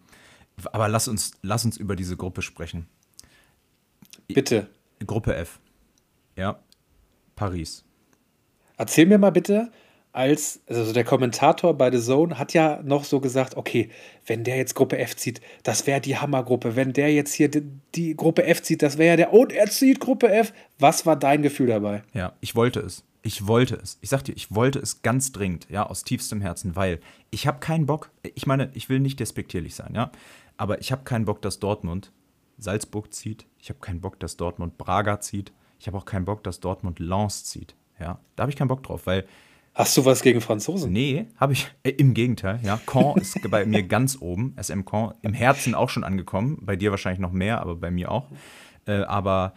aber 0.72 0.88
lass 0.88 1.10
uns, 1.10 1.34
lass 1.42 1.66
uns 1.66 1.76
über 1.76 1.98
diese 1.98 2.16
Gruppe 2.16 2.42
sprechen. 2.42 2.88
Bitte. 4.28 4.68
Gruppe 5.06 5.36
F. 5.36 5.60
Ja, 6.36 6.60
Paris. 7.40 7.86
Erzähl 8.78 9.06
mir 9.06 9.18
mal 9.18 9.32
bitte, 9.32 9.72
als, 10.12 10.60
also 10.68 10.92
der 10.92 11.06
Kommentator 11.06 11.74
bei 11.74 11.90
The 11.90 12.02
Zone 12.02 12.38
hat 12.38 12.54
ja 12.54 12.82
noch 12.84 13.06
so 13.06 13.22
gesagt, 13.22 13.56
okay, 13.56 13.90
wenn 14.26 14.44
der 14.44 14.58
jetzt 14.58 14.76
Gruppe 14.76 14.98
F 14.98 15.16
zieht, 15.16 15.40
das 15.64 15.88
wäre 15.88 16.02
die 16.02 16.18
Hammergruppe. 16.18 16.76
Wenn 16.76 16.92
der 16.92 17.14
jetzt 17.14 17.34
hier 17.34 17.50
die, 17.50 17.64
die 17.96 18.16
Gruppe 18.18 18.44
F 18.44 18.62
zieht, 18.62 18.82
das 18.82 18.98
wäre 18.98 19.12
ja 19.12 19.16
der, 19.16 19.34
und 19.34 19.54
er 19.54 19.70
zieht 19.70 20.02
Gruppe 20.02 20.30
F. 20.30 20.52
Was 20.80 21.06
war 21.06 21.16
dein 21.16 21.42
Gefühl 21.42 21.68
dabei? 21.68 22.04
Ja, 22.14 22.34
ich 22.42 22.56
wollte 22.56 22.82
es. 22.82 23.06
Ich 23.22 23.48
wollte 23.48 23.76
es. 23.76 23.98
Ich 24.02 24.10
sag 24.10 24.24
dir, 24.24 24.34
ich 24.34 24.54
wollte 24.54 24.80
es 24.80 25.02
ganz 25.02 25.32
dringend, 25.32 25.68
ja, 25.70 25.86
aus 25.86 26.04
tiefstem 26.04 26.42
Herzen, 26.42 26.76
weil 26.76 27.00
ich 27.32 27.48
habe 27.48 27.60
keinen 27.60 27.86
Bock. 27.86 28.12
Ich 28.36 28.48
meine, 28.48 28.70
ich 28.74 28.90
will 28.90 29.00
nicht 29.00 29.20
despektierlich 29.20 29.76
sein, 29.76 29.94
ja, 29.96 30.12
aber 30.58 30.82
ich 30.82 30.92
habe 30.92 31.04
keinen 31.04 31.24
Bock, 31.26 31.42
dass 31.42 31.60
Dortmund 31.60 32.12
Salzburg 32.58 33.14
zieht. 33.14 33.46
Ich 33.60 33.70
habe 33.70 33.80
keinen 33.80 34.02
Bock, 34.02 34.20
dass 34.20 34.36
Dortmund 34.36 34.78
Braga 34.78 35.22
zieht. 35.22 35.54
Ich 35.80 35.88
habe 35.88 35.98
auch 35.98 36.06
keinen 36.06 36.26
Bock, 36.26 36.44
dass 36.44 36.60
Dortmund 36.60 37.00
Lens 37.00 37.46
zieht. 37.46 37.76
Ja, 38.00 38.20
da 38.36 38.44
habe 38.44 38.52
ich 38.52 38.58
keinen 38.58 38.68
Bock 38.68 38.84
drauf, 38.84 39.06
weil 39.06 39.26
Hast 39.76 39.96
du 39.96 40.04
was 40.04 40.22
gegen 40.22 40.42
Franzosen? 40.42 40.92
Nee, 40.92 41.28
habe 41.38 41.54
ich. 41.54 41.72
Äh, 41.84 41.92
Im 41.92 42.14
Gegenteil, 42.14 42.60
ja. 42.64 42.82
Caen 42.86 43.16
ist 43.18 43.40
bei 43.50 43.66
mir 43.66 43.84
ganz 43.84 44.18
oben. 44.20 44.54
SM 44.62 44.82
Caen 44.84 45.14
im 45.22 45.34
Herzen 45.34 45.74
auch 45.74 45.90
schon 45.90 46.04
angekommen. 46.04 46.58
Bei 46.62 46.76
dir 46.76 46.92
wahrscheinlich 46.92 47.20
noch 47.20 47.32
mehr, 47.32 47.62
aber 47.62 47.76
bei 47.76 47.92
mir 47.92 48.12
auch. 48.12 48.28
Äh, 48.86 49.04
aber 49.04 49.54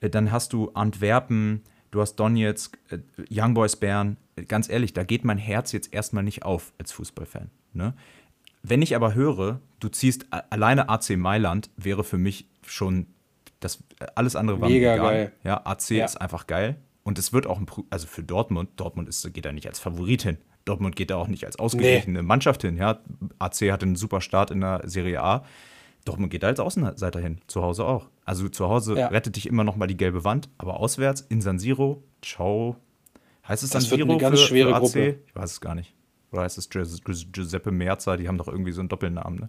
äh, 0.00 0.10
dann 0.10 0.30
hast 0.30 0.52
du 0.52 0.70
Antwerpen, 0.74 1.62
du 1.90 2.00
hast 2.00 2.16
Donetsk, 2.16 2.78
äh, 2.90 2.98
Young 3.30 3.54
Boys 3.54 3.74
Bern. 3.74 4.16
Äh, 4.36 4.44
Ganz 4.44 4.68
ehrlich, 4.68 4.92
da 4.92 5.02
geht 5.02 5.24
mein 5.24 5.38
Herz 5.38 5.72
jetzt 5.72 5.92
erstmal 5.92 6.22
nicht 6.22 6.44
auf 6.44 6.72
als 6.78 6.92
Fußballfan. 6.92 7.50
Ne? 7.72 7.94
Wenn 8.62 8.80
ich 8.80 8.94
aber 8.94 9.14
höre, 9.14 9.60
du 9.80 9.88
ziehst 9.88 10.26
alleine 10.30 10.88
AC 10.88 11.16
Mailand, 11.16 11.70
wäre 11.76 12.04
für 12.04 12.18
mich 12.18 12.46
schon 12.64 13.06
Das, 13.60 13.82
alles 14.14 14.36
andere 14.36 14.60
war 14.60 14.68
Mega 14.68 14.94
egal. 14.94 15.06
geil. 15.06 15.32
Ja, 15.42 15.62
AC 15.64 15.90
ja. 15.90 16.04
ist 16.04 16.20
einfach 16.20 16.46
geil. 16.46 16.76
Und 17.02 17.18
es 17.18 17.32
wird 17.32 17.46
auch, 17.46 17.58
ein, 17.58 17.66
also 17.90 18.06
für 18.06 18.22
Dortmund, 18.22 18.70
Dortmund 18.76 19.08
ist, 19.08 19.32
geht 19.32 19.44
da 19.44 19.52
nicht 19.52 19.66
als 19.66 19.78
Favorit 19.78 20.22
hin. 20.22 20.38
Dortmund 20.64 20.96
geht 20.96 21.10
da 21.10 21.16
auch 21.16 21.28
nicht 21.28 21.44
als 21.44 21.58
ausgeglichene 21.58 22.20
nee. 22.20 22.26
Mannschaft 22.26 22.62
hin. 22.62 22.76
Ja, 22.76 23.00
AC 23.38 23.70
hatte 23.70 23.86
einen 23.86 23.96
super 23.96 24.20
Start 24.20 24.50
in 24.50 24.60
der 24.60 24.82
Serie 24.84 25.22
A. 25.22 25.44
Dortmund 26.04 26.30
geht 26.30 26.42
da 26.42 26.48
als 26.48 26.60
Außenseiter 26.60 27.20
hin, 27.20 27.40
zu 27.46 27.62
Hause 27.62 27.84
auch. 27.84 28.08
Also 28.24 28.48
zu 28.48 28.68
Hause 28.68 28.96
ja. 28.98 29.08
rettet 29.08 29.36
dich 29.36 29.46
immer 29.46 29.64
noch 29.64 29.76
mal 29.76 29.86
die 29.86 29.96
gelbe 29.96 30.24
Wand, 30.24 30.48
aber 30.58 30.78
auswärts 30.80 31.22
in 31.22 31.40
San 31.40 31.58
Siro, 31.58 32.02
ciao. 32.22 32.76
Heißt 33.46 33.62
es 33.62 33.70
San 33.70 33.80
das 33.80 33.90
Siro 33.90 34.10
eine 34.10 34.18
ganz 34.18 34.40
für, 34.40 34.46
schwere 34.46 34.68
für 34.70 34.76
AC? 34.76 34.80
Gruppe. 34.82 35.18
Ich 35.26 35.34
weiß 35.34 35.52
es 35.52 35.60
gar 35.60 35.74
nicht. 35.74 35.94
Oder 36.32 36.42
heißt 36.42 36.58
es 36.58 36.68
Giuseppe 36.68 37.70
Merza? 37.70 38.16
Die 38.16 38.28
haben 38.28 38.38
doch 38.38 38.48
irgendwie 38.48 38.72
so 38.72 38.80
einen 38.80 38.88
Doppelnamen, 38.88 39.38
ne? 39.38 39.48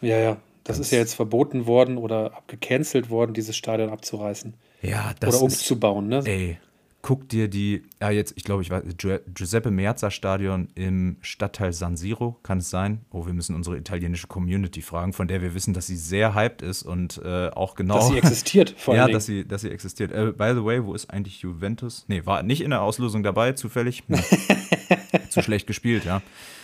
Ja, 0.00 0.18
ja. 0.18 0.36
Das, 0.64 0.76
das 0.76 0.86
ist 0.86 0.92
ja 0.92 0.98
jetzt 0.98 1.14
verboten 1.14 1.66
worden 1.66 1.96
oder 1.98 2.32
gecancelt 2.46 3.10
worden, 3.10 3.34
dieses 3.34 3.56
Stadion 3.56 3.90
abzureißen. 3.90 4.54
Ja, 4.82 5.12
das 5.20 5.36
Oder 5.36 5.44
umzubauen, 5.44 6.08
ne? 6.08 6.22
Ey, 6.24 6.58
guck 7.02 7.28
dir 7.28 7.48
die, 7.48 7.84
ja 8.00 8.10
jetzt, 8.10 8.34
ich 8.36 8.44
glaube, 8.44 8.62
ich 8.62 8.70
weiß, 8.70 8.82
Giuseppe 9.34 9.70
Meazza 9.70 10.10
Stadion 10.10 10.68
im 10.74 11.16
Stadtteil 11.20 11.72
San 11.72 11.96
Siro, 11.96 12.36
kann 12.42 12.58
es 12.58 12.70
sein? 12.70 13.00
Oh, 13.10 13.26
wir 13.26 13.32
müssen 13.32 13.54
unsere 13.54 13.76
italienische 13.76 14.26
Community 14.26 14.82
fragen, 14.82 15.12
von 15.12 15.28
der 15.28 15.40
wir 15.40 15.54
wissen, 15.54 15.74
dass 15.74 15.86
sie 15.86 15.96
sehr 15.96 16.34
hyped 16.34 16.62
ist 16.62 16.82
und 16.82 17.20
äh, 17.24 17.48
auch 17.48 17.74
genau. 17.74 17.96
Dass 17.96 18.08
sie 18.08 18.18
existiert, 18.18 18.74
vor 18.76 18.94
allem. 18.94 19.08
Ja, 19.08 19.12
dass 19.12 19.26
sie, 19.26 19.46
dass 19.46 19.62
sie 19.62 19.70
existiert. 19.70 20.12
Äh, 20.12 20.32
by 20.32 20.52
the 20.54 20.64
way, 20.64 20.84
wo 20.84 20.94
ist 20.94 21.10
eigentlich 21.10 21.40
Juventus? 21.40 22.04
Nee, 22.08 22.26
war 22.26 22.42
nicht 22.42 22.60
in 22.60 22.70
der 22.70 22.82
Auslosung 22.82 23.22
dabei, 23.22 23.52
zufällig. 23.52 24.02
Hm. 24.08 24.18
Zu 25.30 25.42
schlecht 25.42 25.66
gespielt, 25.66 26.04
ja. 26.04 26.22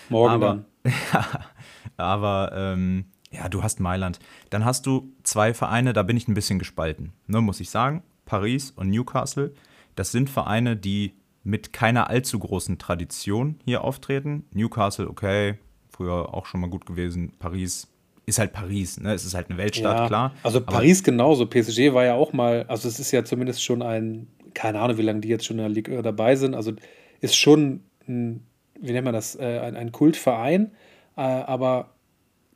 Morgen 0.08 0.34
aber, 0.34 0.64
dann. 0.82 0.94
aber, 1.96 2.52
ähm, 2.54 3.06
ja, 3.34 3.48
du 3.48 3.62
hast 3.62 3.80
Mailand. 3.80 4.18
Dann 4.50 4.64
hast 4.64 4.86
du 4.86 5.12
zwei 5.22 5.54
Vereine, 5.54 5.92
da 5.92 6.02
bin 6.02 6.16
ich 6.16 6.28
ein 6.28 6.34
bisschen 6.34 6.58
gespalten, 6.58 7.12
ne, 7.26 7.40
muss 7.40 7.60
ich 7.60 7.70
sagen. 7.70 8.02
Paris 8.24 8.70
und 8.70 8.90
Newcastle. 8.90 9.52
Das 9.96 10.12
sind 10.12 10.30
Vereine, 10.30 10.76
die 10.76 11.14
mit 11.42 11.72
keiner 11.72 12.08
allzu 12.08 12.38
großen 12.38 12.78
Tradition 12.78 13.60
hier 13.64 13.84
auftreten. 13.84 14.44
Newcastle, 14.52 15.08
okay, 15.08 15.58
früher 15.90 16.32
auch 16.34 16.46
schon 16.46 16.60
mal 16.60 16.70
gut 16.70 16.86
gewesen. 16.86 17.32
Paris 17.38 17.88
ist 18.26 18.38
halt 18.38 18.52
Paris, 18.52 18.98
ne? 18.98 19.12
Es 19.12 19.24
ist 19.24 19.34
halt 19.34 19.50
eine 19.50 19.58
Weltstadt, 19.58 19.98
ja, 19.98 20.06
klar. 20.06 20.34
Also 20.42 20.60
Paris 20.62 21.04
genauso. 21.04 21.46
PSG 21.46 21.92
war 21.92 22.04
ja 22.04 22.14
auch 22.14 22.32
mal, 22.32 22.64
also 22.68 22.88
es 22.88 22.98
ist 22.98 23.12
ja 23.12 23.24
zumindest 23.24 23.62
schon 23.62 23.82
ein, 23.82 24.26
keine 24.54 24.80
Ahnung, 24.80 24.96
wie 24.96 25.02
lange 25.02 25.20
die 25.20 25.28
jetzt 25.28 25.44
schon 25.44 25.58
in 25.58 25.64
der 25.64 25.68
Liga 25.68 26.00
dabei 26.00 26.36
sind. 26.36 26.54
Also 26.54 26.72
ist 27.20 27.36
schon 27.36 27.82
ein, 28.08 28.46
wie 28.80 28.92
nennt 28.92 29.04
man 29.04 29.14
das, 29.14 29.36
äh, 29.36 29.60
ein, 29.60 29.76
ein 29.76 29.92
Kultverein, 29.92 30.72
äh, 31.16 31.20
aber 31.20 31.93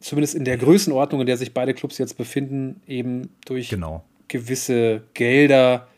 zumindest 0.01 0.35
in 0.35 0.45
der 0.45 0.59
Größenordnung, 0.59 1.21
in 1.23 1.27
der 1.27 1.37
sich 1.37 1.55
beide 1.55 1.75
Clubs 1.75 1.99
jetzt 1.99 2.17
befinden, 2.17 2.81
eben 2.87 3.31
durch 3.45 3.69
genau. 3.69 4.05
gewisse 4.29 5.03
Gelder 5.15 5.89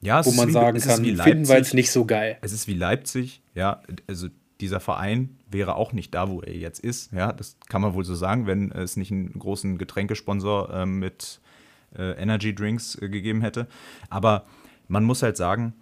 ja, 0.00 0.24
wo 0.24 0.30
man 0.32 0.48
wie, 0.48 0.52
sagen 0.52 0.80
kann, 0.80 1.04
finden 1.04 1.48
wir 1.48 1.56
jetzt 1.56 1.74
nicht 1.74 1.90
so 1.90 2.04
geil. 2.04 2.38
Es 2.42 2.52
ist 2.52 2.68
wie 2.68 2.74
Leipzig, 2.74 3.42
ja, 3.54 3.82
also 4.06 4.28
dieser 4.60 4.80
Verein 4.80 5.38
wäre 5.50 5.76
auch 5.76 5.92
nicht 5.92 6.14
da, 6.14 6.30
wo 6.30 6.40
er 6.40 6.54
jetzt 6.54 6.80
ist. 6.80 7.12
Ja, 7.12 7.32
das 7.32 7.56
kann 7.68 7.82
man 7.82 7.94
wohl 7.94 8.04
so 8.04 8.14
sagen, 8.14 8.46
wenn 8.46 8.70
es 8.72 8.96
nicht 8.96 9.10
einen 9.10 9.32
großen 9.38 9.78
Getränkesponsor 9.78 10.72
äh, 10.72 10.86
mit 10.86 11.40
äh, 11.96 12.12
Energy 12.12 12.54
Drinks 12.54 12.96
äh, 12.96 13.08
gegeben 13.08 13.40
hätte. 13.42 13.66
Aber 14.08 14.46
man 14.88 15.04
muss 15.04 15.22
halt 15.22 15.36
sagen, 15.36 15.74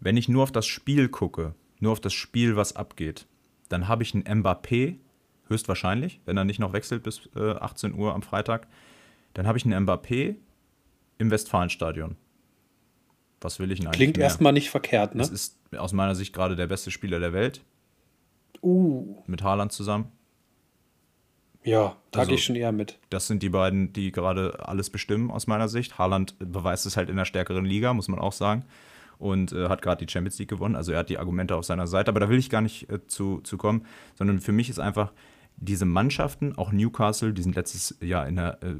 wenn 0.00 0.16
ich 0.16 0.28
nur 0.28 0.42
auf 0.42 0.52
das 0.52 0.66
Spiel 0.66 1.08
gucke, 1.08 1.54
nur 1.80 1.92
auf 1.92 2.00
das 2.00 2.12
Spiel, 2.12 2.56
was 2.56 2.76
abgeht, 2.76 3.26
dann 3.68 3.88
habe 3.88 4.02
ich 4.02 4.14
einen 4.14 4.42
Mbappé, 4.42 4.96
höchstwahrscheinlich, 5.48 6.20
wenn 6.24 6.36
er 6.36 6.44
nicht 6.44 6.58
noch 6.58 6.72
wechselt 6.72 7.02
bis 7.02 7.28
18 7.36 7.92
äh, 7.92 7.94
Uhr 7.94 8.14
am 8.14 8.22
Freitag, 8.22 8.68
dann 9.34 9.46
habe 9.46 9.58
ich 9.58 9.64
einen 9.64 9.86
Mbappé 9.86 10.36
im 11.18 11.30
Westfalenstadion. 11.30 12.16
Was 13.40 13.60
will 13.60 13.70
ich 13.70 13.80
eigentlich? 13.80 13.92
Klingt 13.92 14.18
erstmal 14.18 14.52
nicht 14.52 14.70
verkehrt, 14.70 15.14
ne? 15.14 15.22
Es 15.22 15.30
ist 15.30 15.58
aus 15.76 15.92
meiner 15.92 16.14
Sicht 16.14 16.32
gerade 16.32 16.56
der 16.56 16.66
beste 16.66 16.90
Spieler 16.90 17.20
der 17.20 17.32
Welt. 17.32 17.62
Uh. 18.62 19.22
Mit 19.26 19.42
Haaland 19.42 19.72
zusammen. 19.72 20.10
Ja, 21.62 21.96
da 22.12 22.20
also, 22.20 22.30
gehe 22.30 22.38
ich 22.38 22.44
schon 22.44 22.56
eher 22.56 22.72
mit. 22.72 22.98
Das 23.10 23.26
sind 23.26 23.42
die 23.42 23.50
beiden, 23.50 23.92
die 23.92 24.10
gerade 24.10 24.66
alles 24.66 24.90
bestimmen, 24.90 25.30
aus 25.30 25.46
meiner 25.46 25.68
Sicht. 25.68 25.98
Haaland 25.98 26.34
beweist 26.38 26.86
es 26.86 26.96
halt 26.96 27.10
in 27.10 27.16
der 27.16 27.24
stärkeren 27.24 27.64
Liga, 27.64 27.92
muss 27.92 28.08
man 28.08 28.18
auch 28.18 28.32
sagen. 28.32 28.64
Und 29.18 29.52
äh, 29.52 29.68
hat 29.68 29.82
gerade 29.82 30.04
die 30.04 30.10
Champions 30.10 30.38
League 30.38 30.48
gewonnen. 30.48 30.76
Also 30.76 30.92
er 30.92 31.00
hat 31.00 31.10
die 31.10 31.18
Argumente 31.18 31.56
auf 31.56 31.64
seiner 31.64 31.86
Seite. 31.86 32.10
Aber 32.10 32.20
da 32.20 32.28
will 32.28 32.38
ich 32.38 32.50
gar 32.50 32.60
nicht 32.60 32.88
äh, 32.88 33.06
zu, 33.06 33.40
zu 33.42 33.58
kommen, 33.58 33.84
sondern 34.14 34.40
für 34.40 34.52
mich 34.52 34.70
ist 34.70 34.78
einfach 34.78 35.12
diese 35.60 35.84
Mannschaften, 35.84 36.56
auch 36.56 36.72
Newcastle, 36.72 37.32
die 37.32 37.42
sind 37.42 37.56
letztes 37.56 37.96
Jahr 38.00 38.26
in 38.26 38.36
der 38.36 38.58
äh, 38.62 38.76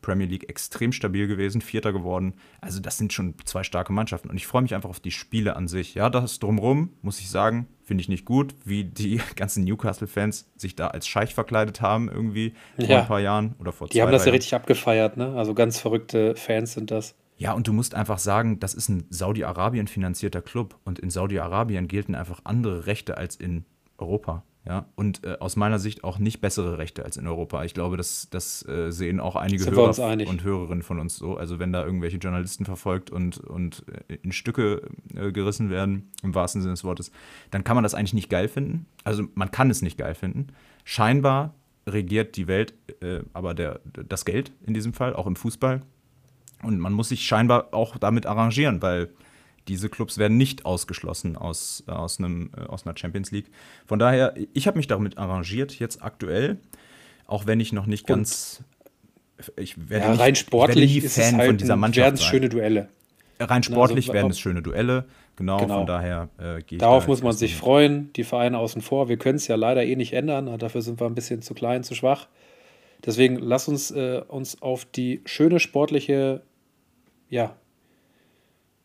Premier 0.00 0.26
League 0.26 0.48
extrem 0.48 0.92
stabil 0.92 1.26
gewesen, 1.26 1.60
Vierter 1.60 1.92
geworden. 1.92 2.34
Also 2.60 2.80
das 2.80 2.98
sind 2.98 3.12
schon 3.12 3.34
zwei 3.44 3.62
starke 3.62 3.92
Mannschaften 3.92 4.30
und 4.30 4.36
ich 4.36 4.46
freue 4.46 4.62
mich 4.62 4.74
einfach 4.74 4.88
auf 4.88 5.00
die 5.00 5.10
Spiele 5.10 5.56
an 5.56 5.68
sich. 5.68 5.94
Ja, 5.94 6.10
das 6.10 6.38
drumherum, 6.38 6.90
muss 7.02 7.20
ich 7.20 7.30
sagen, 7.30 7.68
finde 7.84 8.02
ich 8.02 8.08
nicht 8.08 8.24
gut, 8.24 8.54
wie 8.64 8.84
die 8.84 9.20
ganzen 9.36 9.64
Newcastle-Fans 9.64 10.50
sich 10.56 10.76
da 10.76 10.88
als 10.88 11.06
Scheich 11.06 11.34
verkleidet 11.34 11.80
haben 11.80 12.08
irgendwie 12.08 12.54
vor 12.76 12.84
ja. 12.86 13.00
ein 13.00 13.06
paar 13.06 13.20
Jahren 13.20 13.54
oder 13.58 13.72
vor 13.72 13.86
die 13.86 13.92
zwei 13.92 13.98
Die 13.98 14.02
haben 14.02 14.12
das 14.12 14.24
ja 14.24 14.32
richtig 14.32 14.54
abgefeiert, 14.54 15.16
ne? 15.16 15.34
Also 15.36 15.54
ganz 15.54 15.80
verrückte 15.80 16.34
Fans 16.36 16.72
sind 16.72 16.90
das. 16.90 17.14
Ja, 17.36 17.52
und 17.52 17.66
du 17.66 17.72
musst 17.72 17.94
einfach 17.94 18.18
sagen, 18.18 18.60
das 18.60 18.74
ist 18.74 18.90
ein 18.90 19.06
Saudi-Arabien 19.08 19.86
finanzierter 19.86 20.42
Club 20.42 20.78
und 20.84 20.98
in 20.98 21.08
Saudi-Arabien 21.08 21.88
gelten 21.88 22.14
einfach 22.14 22.40
andere 22.44 22.86
Rechte 22.86 23.16
als 23.16 23.36
in 23.36 23.64
Europa. 23.96 24.44
Ja, 24.70 24.86
und 24.94 25.24
äh, 25.24 25.36
aus 25.40 25.56
meiner 25.56 25.80
Sicht 25.80 26.04
auch 26.04 26.20
nicht 26.20 26.40
bessere 26.40 26.78
Rechte 26.78 27.04
als 27.04 27.16
in 27.16 27.26
Europa. 27.26 27.64
Ich 27.64 27.74
glaube, 27.74 27.96
das, 27.96 28.28
das 28.30 28.64
äh, 28.68 28.92
sehen 28.92 29.18
auch 29.18 29.34
einige 29.34 29.64
Sind 29.64 29.74
Hörer 29.74 30.28
und 30.28 30.44
Hörerinnen 30.44 30.84
von 30.84 31.00
uns 31.00 31.16
so. 31.16 31.36
Also 31.36 31.58
wenn 31.58 31.72
da 31.72 31.84
irgendwelche 31.84 32.18
Journalisten 32.18 32.64
verfolgt 32.64 33.10
und, 33.10 33.38
und 33.38 33.84
äh, 34.06 34.14
in 34.22 34.30
Stücke 34.30 34.88
äh, 35.16 35.32
gerissen 35.32 35.70
werden, 35.70 36.12
im 36.22 36.36
wahrsten 36.36 36.62
Sinne 36.62 36.74
des 36.74 36.84
Wortes, 36.84 37.10
dann 37.50 37.64
kann 37.64 37.74
man 37.74 37.82
das 37.82 37.94
eigentlich 37.94 38.14
nicht 38.14 38.30
geil 38.30 38.46
finden. 38.46 38.86
Also 39.02 39.24
man 39.34 39.50
kann 39.50 39.70
es 39.70 39.82
nicht 39.82 39.98
geil 39.98 40.14
finden. 40.14 40.46
Scheinbar 40.84 41.52
regiert 41.88 42.36
die 42.36 42.46
Welt 42.46 42.72
äh, 43.00 43.22
aber 43.32 43.54
der, 43.54 43.80
das 43.84 44.24
Geld 44.24 44.52
in 44.64 44.72
diesem 44.72 44.92
Fall, 44.92 45.16
auch 45.16 45.26
im 45.26 45.34
Fußball. 45.34 45.82
Und 46.62 46.78
man 46.78 46.92
muss 46.92 47.08
sich 47.08 47.24
scheinbar 47.24 47.74
auch 47.74 47.96
damit 47.96 48.24
arrangieren, 48.24 48.82
weil 48.82 49.08
diese 49.68 49.88
Clubs 49.88 50.18
werden 50.18 50.36
nicht 50.36 50.64
ausgeschlossen 50.64 51.36
aus, 51.36 51.84
aus, 51.86 52.18
einem, 52.18 52.50
äh, 52.56 52.62
aus 52.62 52.86
einer 52.86 52.96
Champions 52.96 53.30
League. 53.30 53.50
Von 53.86 53.98
daher, 53.98 54.34
ich 54.52 54.66
habe 54.66 54.78
mich 54.78 54.86
damit 54.86 55.18
arrangiert, 55.18 55.78
jetzt 55.78 56.02
aktuell, 56.02 56.58
auch 57.26 57.46
wenn 57.46 57.60
ich 57.60 57.72
noch 57.72 57.86
nicht 57.86 58.08
Und 58.10 58.16
ganz. 58.16 58.64
Ich 59.56 59.88
werde 59.88 60.06
ja, 60.06 60.14
rein 60.14 60.32
nicht, 60.32 60.40
sportlich 60.40 60.96
ich 60.98 61.08
Fan 61.08 61.38
halt 61.38 61.46
von 61.46 61.56
dieser 61.56 61.76
Mannschaft 61.76 62.04
werden 62.04 62.14
es 62.16 62.24
schöne 62.24 62.48
Duelle. 62.48 62.88
Rein 63.38 63.62
sportlich 63.62 64.06
also, 64.06 64.12
werden 64.12 64.30
es 64.30 64.38
schöne 64.38 64.60
Duelle. 64.60 65.06
Genau, 65.36 65.56
genau. 65.56 65.78
von 65.78 65.86
daher 65.86 66.28
äh, 66.36 66.60
gehe 66.60 66.76
ich. 66.76 66.78
Darauf 66.78 67.04
da 67.04 67.08
muss 67.08 67.22
man 67.22 67.32
sich 67.32 67.56
freuen, 67.56 68.12
die 68.12 68.24
Vereine 68.24 68.58
außen 68.58 68.82
vor. 68.82 69.08
Wir 69.08 69.16
können 69.16 69.36
es 69.36 69.46
ja 69.46 69.56
leider 69.56 69.82
eh 69.82 69.96
nicht 69.96 70.12
ändern. 70.12 70.58
Dafür 70.58 70.82
sind 70.82 71.00
wir 71.00 71.06
ein 71.06 71.14
bisschen 71.14 71.40
zu 71.40 71.54
klein, 71.54 71.82
zu 71.82 71.94
schwach. 71.94 72.28
Deswegen 73.06 73.36
lass 73.36 73.66
uns 73.66 73.90
äh, 73.90 74.20
uns 74.28 74.60
auf 74.60 74.84
die 74.84 75.22
schöne 75.24 75.58
sportliche 75.58 76.42
ja, 77.30 77.56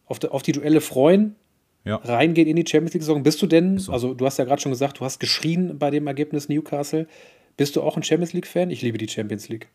auf, 0.06 0.20
die, 0.20 0.30
auf 0.30 0.42
die 0.44 0.52
Duelle 0.52 0.82
freuen, 0.82 1.36
ja. 1.84 1.98
reingehen 1.98 2.48
in 2.48 2.56
die 2.56 2.66
Champions 2.68 2.94
League-Saison. 2.94 3.24
Bist 3.24 3.42
du 3.42 3.48
denn, 3.48 3.78
so. 3.78 3.92
also 3.92 4.14
du 4.14 4.26
hast 4.26 4.38
ja 4.38 4.46
gerade 4.46 4.62
schon 4.62 4.72
gesagt, 4.72 5.00
du 5.00 5.06
hast 5.06 5.20
geschrien 5.20 5.78
bei 5.78 5.90
dem 5.92 6.08
Ergebnis 6.08 6.50
Newcastle. 6.50 7.08
Bist 7.58 7.76
du 7.76 7.82
auch 7.82 7.96
ein 7.96 8.04
Champions 8.04 8.34
League-Fan? 8.34 8.70
Ich 8.70 8.82
liebe 8.82 8.98
die 8.98 9.08
Champions 9.08 9.50
League. 9.50 9.70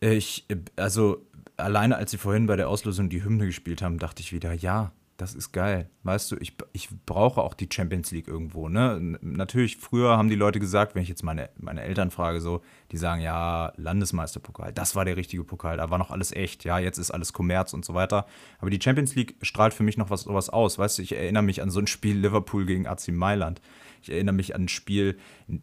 Ich, 0.00 0.46
also 0.76 1.26
alleine 1.56 1.96
als 1.96 2.10
sie 2.10 2.18
vorhin 2.18 2.46
bei 2.46 2.56
der 2.56 2.68
Auslosung 2.68 3.08
die 3.08 3.22
Hymne 3.22 3.46
gespielt 3.46 3.82
haben, 3.82 3.98
dachte 3.98 4.22
ich 4.22 4.32
wieder, 4.32 4.52
ja, 4.52 4.92
das 5.20 5.34
ist 5.34 5.52
geil. 5.52 5.90
Weißt 6.02 6.32
du, 6.32 6.36
ich, 6.36 6.56
ich 6.72 6.88
brauche 7.04 7.42
auch 7.42 7.52
die 7.52 7.68
Champions 7.70 8.10
League 8.10 8.26
irgendwo. 8.26 8.70
Ne? 8.70 9.18
Natürlich, 9.20 9.76
früher 9.76 10.16
haben 10.16 10.30
die 10.30 10.34
Leute 10.34 10.60
gesagt, 10.60 10.94
wenn 10.94 11.02
ich 11.02 11.10
jetzt 11.10 11.22
meine, 11.22 11.50
meine 11.58 11.82
Eltern 11.82 12.10
frage, 12.10 12.40
so, 12.40 12.62
die 12.90 12.96
sagen, 12.96 13.20
ja, 13.20 13.72
Landesmeisterpokal, 13.76 14.72
das 14.72 14.96
war 14.96 15.04
der 15.04 15.18
richtige 15.18 15.44
Pokal, 15.44 15.76
da 15.76 15.90
war 15.90 15.98
noch 15.98 16.10
alles 16.10 16.32
echt, 16.32 16.64
ja, 16.64 16.78
jetzt 16.78 16.96
ist 16.96 17.10
alles 17.10 17.34
Kommerz 17.34 17.74
und 17.74 17.84
so 17.84 17.92
weiter. 17.92 18.26
Aber 18.60 18.70
die 18.70 18.80
Champions 18.80 19.14
League 19.14 19.36
strahlt 19.42 19.74
für 19.74 19.82
mich 19.82 19.98
noch 19.98 20.08
was, 20.08 20.26
was 20.26 20.48
aus. 20.48 20.78
Weißt 20.78 20.98
du, 20.98 21.02
ich 21.02 21.14
erinnere 21.14 21.42
mich 21.42 21.60
an 21.60 21.70
so 21.70 21.80
ein 21.80 21.86
Spiel 21.86 22.16
Liverpool 22.16 22.64
gegen 22.64 22.86
AC 22.86 23.08
Mailand. 23.08 23.60
Ich 24.02 24.10
erinnere 24.10 24.34
mich 24.34 24.54
an 24.54 24.64
ein 24.64 24.68
Spiel 24.68 25.18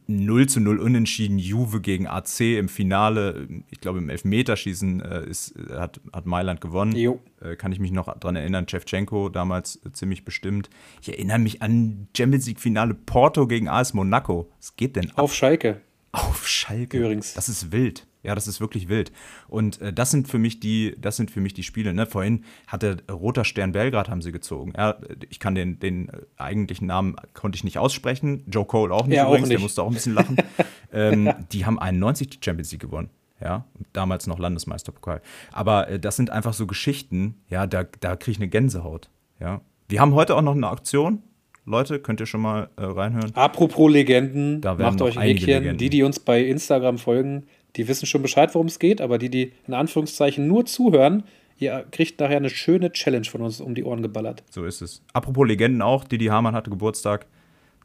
0 0.08 0.48
zu 0.48 0.60
0 0.60 0.80
unentschieden, 0.80 1.40
Juve 1.40 1.82
gegen 1.82 2.08
AC 2.08 2.42
im 2.42 2.70
Finale. 2.70 3.48
Ich 3.70 3.80
glaube, 3.80 4.00
im 4.00 4.10
Elfmeterschießen 4.10 5.02
äh, 5.02 5.26
ist, 5.26 5.56
hat, 5.72 6.00
hat 6.14 6.26
Mailand 6.26 6.62
gewonnen. 6.62 6.94
Äh, 7.42 7.56
kann 7.56 7.72
ich 7.72 7.80
mich 7.80 7.92
noch 7.92 8.06
daran 8.20 8.36
erinnern. 8.36 8.66
Chevchenko 8.68 9.30
damals 9.30 9.78
äh, 9.86 9.92
ziemlich 9.92 10.26
bestimmt. 10.26 10.70
Ich 11.02 11.10
erinnere 11.10 11.40
mich 11.40 11.62
an 11.62 12.08
Champions 12.16 12.48
League-Finale 12.48 12.94
Porto 12.94 13.48
gegen 13.48 13.68
AS 13.68 13.94
Monaco. 13.94 14.52
Was 14.58 14.76
geht 14.76 14.96
denn 14.96 15.12
ab? 15.12 15.20
Auf 15.20 15.34
Schalke. 15.34 15.82
Auf 16.12 16.48
Schalke. 16.48 16.98
Übrigens. 16.98 17.34
Das 17.34 17.50
ist 17.50 17.72
wild. 17.72 18.08
Ja, 18.28 18.36
das 18.36 18.48
ist 18.48 18.60
wirklich 18.60 18.90
wild. 18.90 19.14
Und 19.48 19.82
äh, 19.82 19.94
das 19.94 20.12
sind 20.12 20.28
für 20.28 20.38
mich 20.38 20.60
die, 20.60 20.96
das 21.00 21.16
sind 21.16 21.32
für 21.32 21.40
mich 21.40 21.54
die 21.54 21.64
Spiele. 21.64 21.94
Ne? 21.94 22.06
Vorhin 22.06 22.44
hatte 22.68 22.98
Roter 23.10 23.46
Stern 23.46 23.72
Belgrad 23.72 24.10
haben 24.10 24.22
sie 24.22 24.34
gezogen. 24.34 24.74
Ja, 24.76 24.98
ich 25.30 25.40
kann 25.40 25.56
den, 25.56 25.80
den 25.80 26.12
eigentlichen 26.36 26.88
Namen 26.88 27.16
konnte 27.34 27.56
ich 27.56 27.64
nicht 27.64 27.78
aussprechen. 27.78 28.44
Joe 28.48 28.66
Cole 28.66 28.94
auch 28.94 29.08
nicht 29.08 29.16
ja, 29.16 29.24
übrigens, 29.24 29.46
auch 29.46 29.48
nicht. 29.48 29.58
der 29.58 29.64
musste 29.64 29.82
auch 29.82 29.88
ein 29.88 29.94
bisschen 29.94 30.14
lachen. 30.14 30.38
ähm, 30.92 31.34
die 31.54 31.66
haben 31.66 31.80
91 31.80 32.30
die 32.30 32.40
Champions 32.44 32.72
League 32.74 32.82
gewonnen. 32.82 33.10
ja, 33.42 33.66
damals 33.94 34.28
noch 34.28 34.40
Landesmeisterpokal. 34.40 35.22
Aber 35.54 35.88
äh, 35.88 35.98
das 36.00 36.18
sind 36.18 36.30
einfach 36.30 36.54
so 36.54 36.68
Geschichten, 36.68 37.36
ja, 37.50 37.66
da, 37.66 37.86
da 38.02 38.18
kriege 38.18 38.32
ich 38.32 38.38
eine 38.38 38.50
Gänsehaut, 38.50 39.10
ja. 39.40 39.62
Wir 39.88 40.02
haben 40.02 40.14
heute 40.16 40.36
auch 40.36 40.42
noch 40.42 40.56
eine 40.56 40.68
Aktion. 40.68 41.24
Leute, 41.68 42.00
könnt 42.00 42.22
ihr 42.22 42.26
schon 42.26 42.42
mal 42.42 42.70
äh, 42.78 42.84
reinhören. 42.84 43.36
Apropos 43.36 43.92
Legenden, 43.92 44.62
macht 44.62 45.02
euch 45.02 45.18
ein 45.18 45.28
Häkchen. 45.28 45.78
Die, 45.78 45.90
die 45.90 46.04
uns 46.04 46.20
bei 46.20 46.42
Instagram 46.42 46.98
folgen, 46.98 47.46
die 47.78 47.88
wissen 47.88 48.06
schon 48.06 48.22
Bescheid, 48.22 48.54
worum 48.56 48.68
es 48.68 48.80
geht, 48.80 49.02
aber 49.02 49.18
die, 49.18 49.30
die 49.30 49.54
in 49.68 49.74
Anführungszeichen 49.74 50.48
nur 50.48 50.66
zuhören, 50.66 51.24
ihr 51.58 51.86
kriegt 51.92 52.20
nachher 52.20 52.38
eine 52.38 52.50
schöne 52.50 52.92
Challenge 52.92 53.26
von 53.26 53.42
uns 53.42 53.62
um 53.62 53.76
die 53.76 53.84
Ohren 53.84 54.02
geballert. 54.02 54.44
So 54.50 54.66
ist 54.66 54.82
es. 54.82 55.02
Apropos 55.14 55.48
Legenden 55.48 55.82
auch, 55.82 56.04
Didi 56.04 56.26
Hamann 56.26 56.56
hatte 56.56 56.70
Geburtstag. 56.70 57.28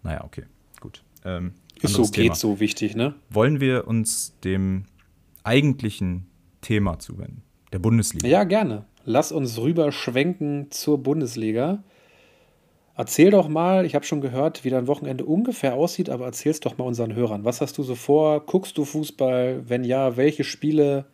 Naja, 0.02 0.24
okay, 0.24 0.44
gut. 0.80 1.02
Ähm, 1.24 1.52
ist 1.80 1.94
so, 1.94 2.04
Thema. 2.04 2.28
geht 2.28 2.36
so 2.36 2.60
wichtig, 2.60 2.96
ne? 2.96 3.14
Wollen 3.28 3.60
wir 3.60 3.86
uns 3.86 4.38
dem 4.44 4.84
eigentlichen 5.42 6.26
Thema 6.60 6.98
zuwenden, 6.98 7.42
der 7.72 7.78
Bundesliga? 7.78 8.26
Ja, 8.26 8.44
gerne. 8.44 8.84
Lass 9.04 9.32
uns 9.32 9.58
rüber 9.58 9.90
schwenken 9.90 10.70
zur 10.70 11.02
Bundesliga. 11.02 11.82
Erzähl 12.94 13.30
doch 13.30 13.48
mal, 13.48 13.86
ich 13.86 13.94
habe 13.94 14.04
schon 14.04 14.20
gehört, 14.20 14.64
wie 14.64 14.70
dein 14.70 14.86
Wochenende 14.86 15.24
ungefähr 15.24 15.74
aussieht, 15.74 16.10
aber 16.10 16.26
erzähl's 16.26 16.60
doch 16.60 16.76
mal 16.76 16.84
unseren 16.84 17.14
Hörern. 17.14 17.44
Was 17.44 17.60
hast 17.60 17.78
du 17.78 17.82
so 17.82 17.94
vor? 17.94 18.44
Guckst 18.44 18.76
du 18.76 18.84
Fußball? 18.84 19.68
Wenn 19.68 19.84
ja, 19.84 20.16
welche 20.16 20.44
Spiele? 20.44 21.06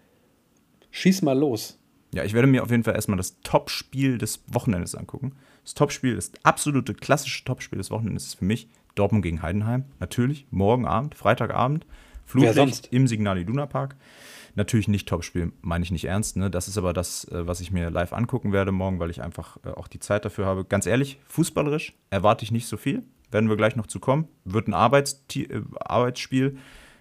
Schieß 0.90 1.22
mal 1.22 1.38
los. 1.38 1.78
Ja, 2.12 2.24
ich 2.24 2.34
werde 2.34 2.48
mir 2.48 2.62
auf 2.62 2.70
jeden 2.70 2.84
Fall 2.84 2.94
erstmal 2.94 3.18
das 3.18 3.40
Topspiel 3.42 4.18
des 4.18 4.42
Wochenendes 4.48 4.94
angucken. 4.94 5.32
Das 5.62 5.74
Topspiel, 5.74 6.16
das 6.16 6.32
absolute 6.42 6.94
klassische 6.94 7.44
Topspiel 7.44 7.78
des 7.78 7.90
Wochenendes 7.90 8.26
ist 8.26 8.34
für 8.34 8.44
mich 8.44 8.68
Dortmund 8.94 9.22
gegen 9.22 9.42
Heidenheim. 9.42 9.84
Natürlich, 10.00 10.46
morgen 10.50 10.86
Abend, 10.86 11.14
Freitagabend. 11.14 11.86
Flutlicht 12.24 12.88
im 12.90 13.06
Signal 13.06 13.38
Iduna 13.38 13.66
Park. 13.66 13.96
Natürlich 14.58 14.88
nicht 14.88 15.08
Topspiel, 15.08 15.52
meine 15.60 15.84
ich 15.84 15.92
nicht 15.92 16.06
ernst. 16.06 16.36
Ne? 16.36 16.50
Das 16.50 16.66
ist 16.66 16.76
aber 16.76 16.92
das, 16.92 17.22
äh, 17.30 17.46
was 17.46 17.60
ich 17.60 17.70
mir 17.70 17.90
live 17.90 18.12
angucken 18.12 18.52
werde 18.52 18.72
morgen, 18.72 18.98
weil 18.98 19.08
ich 19.08 19.22
einfach 19.22 19.56
äh, 19.64 19.68
auch 19.68 19.86
die 19.86 20.00
Zeit 20.00 20.24
dafür 20.24 20.46
habe. 20.46 20.64
Ganz 20.64 20.84
ehrlich, 20.86 21.20
fußballerisch 21.28 21.92
erwarte 22.10 22.42
ich 22.42 22.50
nicht 22.50 22.66
so 22.66 22.76
viel. 22.76 23.04
Werden 23.30 23.48
wir 23.48 23.56
gleich 23.56 23.76
noch 23.76 23.86
zu 23.86 24.00
kommen. 24.00 24.26
Wird 24.44 24.66
ein 24.66 24.74
Arbeits 24.74 25.22
äh, 25.36 25.60
Arbeitsspiel, 25.78 26.58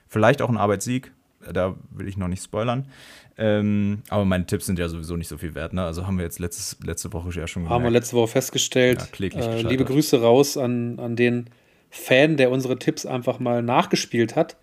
vielleicht 0.08 0.44
auch 0.44 0.50
ein 0.50 0.58
Arbeitssieg. 0.58 1.12
Da 1.52 1.76
will 1.90 2.08
ich 2.08 2.16
noch 2.16 2.28
nicht 2.28 2.44
spoilern. 2.44 2.92
Ähm, 3.40 4.04
aber 4.10 4.26
meine 4.26 4.46
Tipps 4.46 4.68
sind 4.68 4.78
ja 4.78 4.88
sowieso 4.88 5.18
nicht 5.18 5.28
so 5.28 5.40
viel 5.40 5.56
wert. 5.56 5.74
Ne? 5.74 5.84
Also 5.84 6.06
haben 6.06 6.20
wir 6.20 6.26
jetzt 6.26 6.38
letztes, 6.38 6.78
letzte 6.84 7.12
Woche 7.12 7.32
ja 7.32 7.48
schon 7.48 7.64
gemerkt. 7.64 7.74
Haben 7.74 7.84
wir 7.86 7.90
letzte 7.90 8.18
Woche 8.18 8.34
festgestellt. 8.34 9.10
Ja, 9.18 9.36
äh, 9.36 9.62
liebe 9.64 9.84
Grüße 9.84 10.22
raus 10.22 10.58
an, 10.58 11.00
an 11.00 11.16
den 11.16 11.50
Fan, 11.90 12.38
der 12.38 12.52
unsere 12.52 12.78
Tipps 12.78 13.08
einfach 13.08 13.40
mal 13.40 13.64
nachgespielt 13.64 14.36
hat 14.36 14.58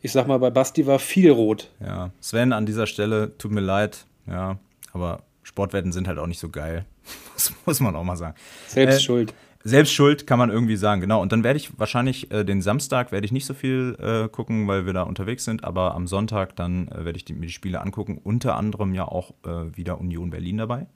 ich 0.00 0.12
sag 0.12 0.26
mal, 0.26 0.38
bei 0.38 0.50
Basti 0.50 0.86
war 0.86 0.98
viel 0.98 1.30
rot. 1.30 1.70
Ja, 1.80 2.10
Sven, 2.20 2.52
an 2.52 2.66
dieser 2.66 2.86
Stelle, 2.86 3.36
tut 3.38 3.50
mir 3.50 3.60
leid, 3.60 4.06
ja, 4.26 4.58
aber 4.92 5.22
Sportwetten 5.42 5.92
sind 5.92 6.08
halt 6.08 6.18
auch 6.18 6.26
nicht 6.26 6.40
so 6.40 6.48
geil. 6.48 6.84
Das 7.34 7.52
muss 7.66 7.78
man 7.78 7.94
auch 7.94 8.02
mal 8.02 8.16
sagen. 8.16 8.34
Selbst 8.66 8.96
äh, 8.96 9.00
schuld. 9.00 9.34
Selbst 9.62 9.92
schuld 9.92 10.26
kann 10.26 10.40
man 10.40 10.50
irgendwie 10.50 10.74
sagen, 10.74 11.00
genau. 11.00 11.22
Und 11.22 11.30
dann 11.30 11.44
werde 11.44 11.56
ich 11.56 11.78
wahrscheinlich 11.78 12.32
äh, 12.32 12.42
den 12.42 12.62
Samstag 12.62 13.12
werde 13.12 13.24
ich 13.26 13.30
nicht 13.32 13.46
so 13.46 13.54
viel 13.54 13.96
äh, 14.00 14.28
gucken, 14.28 14.66
weil 14.66 14.86
wir 14.86 14.92
da 14.92 15.02
unterwegs 15.02 15.44
sind, 15.44 15.62
aber 15.62 15.94
am 15.94 16.08
Sonntag 16.08 16.56
dann 16.56 16.88
äh, 16.88 17.04
werde 17.04 17.16
ich 17.16 17.24
die, 17.24 17.34
mir 17.34 17.46
die 17.46 17.52
Spiele 17.52 17.80
angucken. 17.80 18.18
Unter 18.22 18.56
anderem 18.56 18.92
ja 18.92 19.04
auch 19.04 19.34
äh, 19.44 19.76
wieder 19.76 20.00
Union 20.00 20.30
Berlin 20.30 20.58
dabei. 20.58 20.88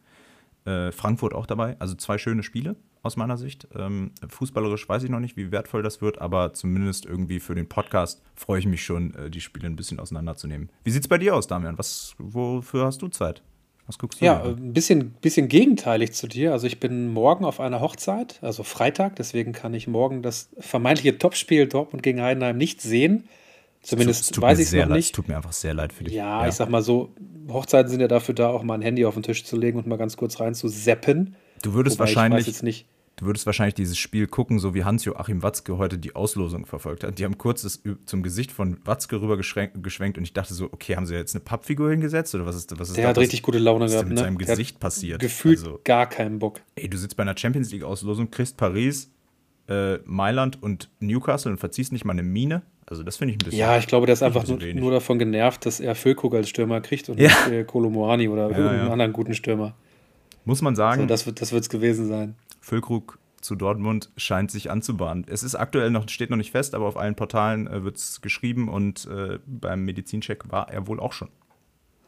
Äh, 0.65 0.91
Frankfurt 0.91 1.33
auch 1.33 1.47
dabei. 1.47 1.77
Also 1.79 1.95
zwei 1.95 2.19
schöne 2.19 2.43
Spiele 2.43 2.75
aus 3.03 3.17
meiner 3.17 3.37
Sicht. 3.37 3.67
Ähm, 3.77 4.13
fußballerisch 4.29 4.89
weiß 4.89 5.03
ich 5.03 5.11
noch 5.11 5.21
nicht, 5.21 5.37
wie 5.37 5.51
wertvoll 5.51 5.83
das 5.83 6.01
wird, 6.01 6.21
aber 6.21 6.53
zumindest 6.55 7.05
irgendwie 7.05 7.41
für 7.41 7.55
den 7.55 7.69
Podcast 7.69 8.23
freue 8.35 8.61
ich 8.61 8.67
mich 8.67 8.85
schon, 8.85 9.15
äh, 9.15 9.31
die 9.31 9.41
Spiele 9.41 9.67
ein 9.67 9.77
bisschen 9.77 9.99
auseinanderzunehmen. 9.99 10.71
Wie 10.85 10.91
sieht 10.91 11.03
es 11.03 11.09
bei 11.09 11.19
dir 11.19 11.35
aus, 11.35 11.47
Damian? 11.47 11.79
Was, 11.79 12.15
wofür 12.19 12.87
hast 12.87 13.03
du 13.03 13.09
Zeit? 13.09 13.43
Was 13.87 13.99
guckst 13.99 14.21
du? 14.21 14.25
Ja, 14.25 14.43
ein 14.45 14.73
bisschen, 14.73 15.11
bisschen 15.21 15.49
gegenteilig 15.49 16.13
zu 16.13 16.29
dir. 16.29 16.53
Also 16.53 16.69
ich 16.69 16.79
bin 16.79 17.13
morgen 17.13 17.45
auf 17.45 17.59
einer 17.59 17.81
Hochzeit, 17.81 18.39
also 18.41 18.63
Freitag, 18.63 19.17
deswegen 19.17 19.53
kann 19.53 19.75
ich 19.75 19.89
morgen 19.89 20.23
das 20.23 20.51
vermeintliche 20.59 21.19
Topspiel 21.19 21.67
Dortmund 21.67 22.03
gegen 22.03 22.23
Heidenheim 22.23 22.57
nicht 22.57 22.81
sehen. 22.81 23.25
Zumindest 23.83 24.41
weiß 24.41 24.61
ich 24.61 24.67
es 24.67 24.73
noch 24.73 24.81
leid, 24.83 24.91
nicht. 24.91 25.07
Es 25.07 25.13
tut 25.13 25.27
mir 25.27 25.37
einfach 25.37 25.53
sehr 25.53 25.75
leid 25.75 25.93
für 25.93 26.05
dich. 26.05 26.15
Ja, 26.15 26.43
ja, 26.43 26.49
ich 26.49 26.55
sag 26.55 26.69
mal 26.69 26.83
so, 26.83 27.11
Hochzeiten 27.49 27.91
sind 27.91 28.01
ja 28.01 28.07
dafür 28.07 28.35
da, 28.35 28.51
auch 28.51 28.63
mal 28.63 28.75
ein 28.75 28.83
Handy 28.83 29.05
auf 29.05 29.15
den 29.15 29.25
Tisch 29.25 29.45
zu 29.45 29.57
legen 29.57 29.77
und 29.77 29.89
mal 29.89 29.99
ganz 29.99 30.17
kurz 30.17 30.39
rein 30.39 30.55
zu 30.55 30.69
seppen. 30.69 31.35
Du 31.63 31.75
würdest 31.75 31.99
Wobei 31.99 32.07
wahrscheinlich. 32.07 32.63
Du 33.17 33.27
würdest 33.27 33.47
wahrscheinlich 33.47 33.75
dieses 33.75 33.99
Spiel 33.99 34.27
gucken, 34.27 34.59
so 34.59 34.75
wie 34.75 34.85
Hans-Joachim 34.85 35.43
Watzke 35.43 35.77
heute 35.77 35.99
die 35.99 36.17
Auslosung 36.17 36.67
verfolgt 36.67 37.05
hat. 37.05 37.19
Die 37.19 37.25
haben 37.25 37.39
kurz 37.39 37.63
das 37.63 37.83
zum 38.07 38.23
Gesicht 38.23 38.51
von 38.51 38.79
Watzke 38.85 39.21
rüber 39.21 39.37
geschwenkt 39.37 40.19
und 40.19 40.25
ich 40.25 40.33
dachte 40.33 40.55
so, 40.55 40.73
okay, 40.73 40.97
haben 40.97 41.07
sie 41.07 41.15
jetzt 41.15 41.35
eine 41.35 41.45
Pappfigur 41.45 41.91
hingesetzt 41.91 42.35
oder 42.35 42.47
was 42.47 42.57
ist, 42.57 42.79
was 42.79 42.89
ist 42.89 42.97
Der 42.97 43.05
da, 43.05 43.11
hat 43.11 43.17
was, 43.17 43.23
richtig 43.23 43.43
gute 43.43 43.59
Laune 43.59 43.85
was 43.85 43.93
gehabt, 43.93 44.09
mit 44.09 44.19
ne? 44.19 44.25
seinem 44.25 44.39
Gesicht 44.39 44.81
passiert? 44.81 45.21
Gefühlt 45.21 45.59
also, 45.59 45.81
gar 45.85 46.09
keinen 46.09 46.39
Bock. 46.39 46.63
Ey, 46.75 46.89
du 46.89 46.97
sitzt 46.97 47.17
bei 47.17 47.23
einer 47.23 47.37
Champions 47.37 47.71
League-Auslosung, 47.71 48.31
kriegst 48.31 48.57
Paris, 48.57 49.11
äh, 49.69 49.99
Mailand 50.05 50.63
und 50.63 50.89
Newcastle 51.01 51.53
und 51.53 51.59
verziehst 51.59 51.93
nicht 51.93 52.05
mal 52.05 52.13
eine 52.13 52.23
Mine. 52.23 52.63
Also 52.87 53.03
das 53.03 53.17
finde 53.17 53.35
ich 53.35 53.37
ein 53.37 53.45
bisschen. 53.45 53.61
Ja, 53.61 53.79
ich 53.79 53.87
glaube, 53.87 54.07
der 54.07 54.15
ist 54.15 54.23
einfach 54.23 54.47
nur, 54.47 54.59
nur, 54.59 54.91
davon 54.91 55.19
genervt, 55.19 55.65
dass 55.67 55.81
er 55.81 55.95
Füllkrug 55.95 56.35
als 56.35 56.49
Stürmer 56.49 56.81
kriegt 56.81 57.09
und 57.09 57.21
ja. 57.21 57.29
nicht 57.29 57.49
äh, 57.49 57.65
Kolomoani 57.65 58.29
oder 58.29 58.51
ja, 58.51 58.57
irgendeinen 58.57 58.87
ja. 58.87 58.93
anderen 58.93 59.13
guten 59.13 59.35
Stürmer. 59.35 59.75
Muss 60.45 60.63
man 60.63 60.75
sagen. 60.77 61.03
So, 61.03 61.07
das 61.07 61.27
wird 61.53 61.63
es 61.63 61.69
gewesen 61.69 62.09
sein. 62.09 62.35
Füllkrug 62.61 63.19
zu 63.43 63.57
Dortmund 63.57 64.11
scheint 64.17 64.51
sich 64.51 64.71
anzubahnen. 64.71 65.27
Es 65.29 65.43
ist 65.43 65.55
aktuell 65.55 65.91
noch, 65.91 66.09
steht 66.09 66.31
noch 66.31 66.37
nicht 66.37 66.53
fest, 66.53 66.75
aber 66.75 66.87
auf 66.87 66.97
allen 66.97 67.15
Portalen 67.15 67.67
äh, 67.67 67.85
wird 67.85 67.97
es 67.97 68.21
geschrieben 68.21 68.69
und 68.69 69.07
äh, 69.07 69.39
beim 69.47 69.85
Medizincheck 69.85 70.51
war 70.51 70.71
er 70.71 70.87
wohl 70.87 71.01
auch 71.01 71.13
schon. 71.13 71.29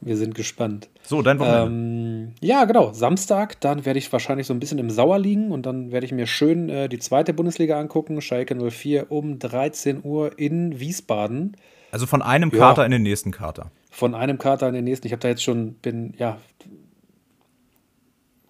Wir 0.00 0.16
sind 0.16 0.34
gespannt. 0.34 0.90
So, 1.02 1.22
dein 1.22 1.38
Wochenende. 1.38 1.66
Ähm, 1.66 2.32
ja, 2.40 2.64
genau. 2.66 2.92
Samstag, 2.92 3.60
dann 3.60 3.86
werde 3.86 3.98
ich 3.98 4.12
wahrscheinlich 4.12 4.46
so 4.46 4.52
ein 4.52 4.60
bisschen 4.60 4.78
im 4.78 4.90
Sauer 4.90 5.18
liegen 5.18 5.50
und 5.50 5.64
dann 5.64 5.92
werde 5.92 6.04
ich 6.04 6.12
mir 6.12 6.26
schön 6.26 6.68
äh, 6.68 6.88
die 6.88 6.98
zweite 6.98 7.32
Bundesliga 7.32 7.80
angucken. 7.80 8.20
Schalke 8.20 8.54
04 8.54 9.10
um 9.10 9.38
13 9.38 10.04
Uhr 10.04 10.38
in 10.38 10.78
Wiesbaden. 10.78 11.56
Also 11.90 12.06
von 12.06 12.20
einem 12.20 12.50
Kater 12.50 12.82
ja, 12.82 12.86
in 12.86 12.92
den 12.92 13.02
nächsten 13.02 13.30
Kater. 13.30 13.70
Von 13.90 14.14
einem 14.14 14.36
Kater 14.36 14.68
in 14.68 14.74
den 14.74 14.84
nächsten. 14.84 15.06
Ich 15.06 15.12
habe 15.12 15.20
da 15.20 15.28
jetzt 15.28 15.42
schon, 15.42 15.74
bin, 15.74 16.12
ja, 16.18 16.38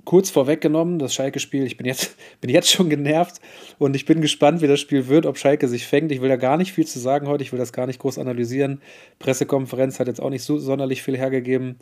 kurz 0.05 0.31
vorweggenommen, 0.31 0.99
das 0.99 1.15
Schalke-Spiel. 1.15 1.65
Ich 1.65 1.77
bin 1.77 1.87
jetzt, 1.87 2.17
bin 2.41 2.51
jetzt 2.51 2.71
schon 2.71 2.91
genervt 2.91 3.41
und 3.79 3.97
ich 3.97 4.05
bin 4.05 4.21
gespannt, 4.21 4.61
wie 4.63 4.67
das 4.67 4.81
Spiel 4.81 5.09
wird, 5.09 5.27
ob 5.27 5.39
Schalke 5.39 5.69
sich 5.69 5.87
fängt. 5.87 6.13
Ich 6.13 6.21
will 6.21 6.29
da 6.29 6.37
gar 6.37 6.57
nicht 6.57 6.73
viel 6.73 6.87
zu 6.87 6.99
sagen 6.99 7.27
heute, 7.29 7.43
ich 7.43 7.53
will 7.53 7.59
das 7.59 7.73
gar 7.73 7.87
nicht 7.87 7.99
groß 7.99 8.19
analysieren. 8.19 8.81
Pressekonferenz 9.19 10.01
hat 10.01 10.09
jetzt 10.09 10.21
auch 10.21 10.31
nicht 10.31 10.43
so 10.43 10.59
sonderlich 10.59 11.03
viel 11.03 11.17
hergegeben. 11.17 11.77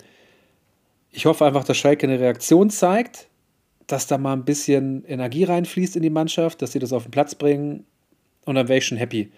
Ich 1.10 1.26
hoffe 1.26 1.44
einfach, 1.44 1.64
dass 1.64 1.76
Schalke 1.76 2.06
eine 2.06 2.20
Reaktion 2.20 2.70
zeigt, 2.70 3.28
dass 3.86 4.06
da 4.06 4.16
mal 4.18 4.32
ein 4.32 4.44
bisschen 4.44 5.04
Energie 5.04 5.44
reinfließt 5.44 5.96
in 5.96 6.02
die 6.02 6.10
Mannschaft, 6.10 6.62
dass 6.62 6.72
sie 6.72 6.78
das 6.78 6.92
auf 6.92 7.02
den 7.02 7.10
Platz 7.10 7.34
bringen 7.34 7.84
und 8.44 8.54
dann 8.54 8.68
wäre 8.68 8.78
ich 8.78 8.86
schon 8.86 8.98
happy. 8.98 9.30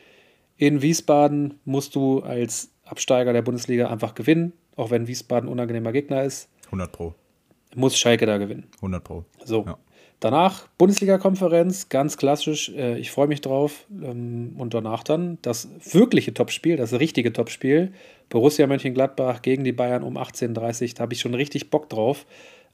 In 0.56 0.82
Wiesbaden 0.82 1.54
musst 1.64 1.96
du 1.96 2.20
als 2.20 2.70
Absteiger 2.84 3.32
der 3.32 3.42
Bundesliga 3.42 3.88
einfach 3.88 4.14
gewinnen, 4.14 4.52
auch 4.76 4.90
wenn 4.90 5.08
Wiesbaden 5.08 5.48
unangenehmer 5.48 5.90
Gegner 5.90 6.22
ist. 6.22 6.48
100 6.66 6.92
Pro 6.92 7.14
muss 7.76 7.96
Schalke 7.98 8.26
da 8.26 8.38
gewinnen. 8.38 8.64
100 8.76 9.04
Pro. 9.04 9.24
So. 9.44 9.64
Ja. 9.66 9.78
Danach 10.20 10.68
Bundesliga-Konferenz, 10.78 11.90
ganz 11.90 12.16
klassisch. 12.16 12.70
Äh, 12.70 12.98
ich 12.98 13.10
freue 13.10 13.26
mich 13.26 13.40
drauf. 13.40 13.86
Ähm, 13.90 14.54
und 14.56 14.72
danach 14.72 15.02
dann 15.02 15.38
das 15.42 15.68
wirkliche 15.92 16.32
Topspiel, 16.32 16.76
das 16.76 16.92
richtige 16.94 17.32
Topspiel. 17.32 17.92
Borussia 18.30 18.66
Mönchengladbach 18.66 19.42
gegen 19.42 19.64
die 19.64 19.72
Bayern 19.72 20.02
um 20.02 20.16
18.30 20.16 20.82
Uhr. 20.82 20.94
Da 20.94 21.02
habe 21.02 21.12
ich 21.12 21.20
schon 21.20 21.34
richtig 21.34 21.70
Bock 21.70 21.90
drauf. 21.90 22.26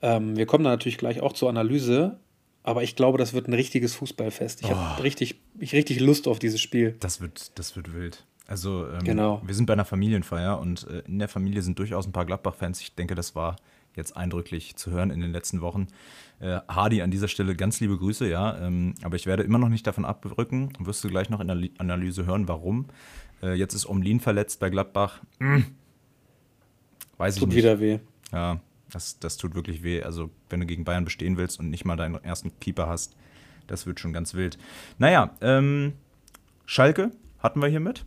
Ähm, 0.03 0.37
wir 0.37 0.47
kommen 0.47 0.65
da 0.65 0.71
natürlich 0.71 0.99
gleich 0.99 1.21
auch 1.21 1.33
zur 1.33 1.49
Analyse. 1.49 2.19
Aber 2.63 2.83
ich 2.83 2.95
glaube, 2.95 3.19
das 3.19 3.33
wird 3.33 3.49
ein 3.49 3.55
richtiges 3.55 3.95
Fußballfest. 3.95 4.63
Ich 4.63 4.71
oh. 4.71 4.77
habe 4.77 5.03
richtig, 5.03 5.41
ich 5.59 5.73
richtig 5.73 5.99
Lust 5.99 6.29
auf 6.29 6.39
dieses 6.39 6.61
Spiel. 6.61 6.95
Das 7.01 7.21
wird, 7.21 7.59
das 7.59 7.75
wird 7.75 7.95
wild. 7.95 8.27
Also, 8.47 8.87
ähm, 8.89 9.05
genau. 9.05 9.43
wir 9.45 9.55
sind 9.55 9.67
bei 9.67 9.73
einer 9.73 9.85
Familienfeier 9.85 10.61
und 10.61 10.87
äh, 10.89 11.03
in 11.07 11.19
der 11.19 11.29
Familie 11.29 11.63
sind 11.63 11.79
durchaus 11.79 12.07
ein 12.07 12.13
paar 12.13 12.27
Gladbach-Fans. 12.27 12.81
Ich 12.81 12.95
denke, 12.95 13.15
das 13.15 13.35
war 13.35 13.57
jetzt 13.97 14.17
eindrücklich 14.17 14.77
zu 14.77 14.91
hören 14.91 15.11
in 15.11 15.21
den 15.21 15.33
letzten 15.33 15.61
Wochen. 15.61 15.89
Äh, 16.41 16.61
Hardy 16.69 17.03
an 17.03 17.11
dieser 17.11 17.29
Stelle 17.29 17.55
ganz 17.55 17.81
liebe 17.81 17.97
Grüße, 17.97 18.29
ja. 18.29 18.59
Ähm, 18.59 18.95
aber 19.03 19.17
ich 19.17 19.27
werde 19.27 19.43
immer 19.43 19.59
noch 19.59 19.69
nicht 19.69 19.87
davon 19.87 20.05
abrücken. 20.05 20.73
Wirst 20.79 21.05
du 21.05 21.09
gleich 21.09 21.31
noch 21.31 21.41
in 21.41 21.49
der 21.49 21.59
Analyse 21.79 22.27
hören, 22.27 22.49
warum. 22.49 22.87
Äh, 23.43 23.55
jetzt 23.55 23.75
ist 23.75 23.87
Omlin 23.87 24.21
verletzt 24.21 24.61
bei 24.61 24.71
Gladbach. 24.71 25.21
Hm. 25.39 25.65
Weiß 27.19 27.37
tut 27.37 27.49
ich 27.49 27.55
nicht. 27.55 27.65
Tut 27.65 27.81
wieder 27.81 27.81
weh. 27.81 27.99
Ja, 28.33 28.61
das, 28.91 29.19
das 29.19 29.37
tut 29.37 29.55
wirklich 29.55 29.83
weh. 29.83 30.03
Also, 30.03 30.31
wenn 30.49 30.61
du 30.61 30.67
gegen 30.67 30.85
Bayern 30.85 31.05
bestehen 31.05 31.37
willst 31.37 31.59
und 31.61 31.71
nicht 31.71 31.85
mal 31.85 31.97
deinen 31.97 32.23
ersten 32.25 32.59
Keeper 32.61 32.89
hast, 32.89 33.17
das 33.67 33.87
wird 33.87 34.01
schon 34.01 34.13
ganz 34.13 34.35
wild. 34.35 34.59
Naja, 34.99 35.37
ähm, 35.41 35.93
Schalke 36.67 37.11
hatten 37.39 37.61
wir 37.61 37.69
hier 37.69 37.81
mit. 37.81 38.05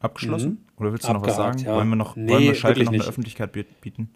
Abgeschlossen? 0.00 0.50
Mhm. 0.50 0.58
Oder 0.76 0.92
willst 0.92 1.04
du 1.04 1.08
Abgehakt, 1.08 1.26
noch 1.26 1.44
was 1.44 1.56
sagen? 1.56 1.58
Ja. 1.58 1.74
Wollen 1.74 1.88
wir, 1.88 1.96
noch, 1.96 2.16
nee, 2.16 2.30
wollen 2.30 2.44
wir 2.44 2.54
Schalke 2.54 2.84
noch 2.84 2.92
eine 2.92 3.02
Öffentlichkeit 3.02 3.52
bieten? 3.80 4.10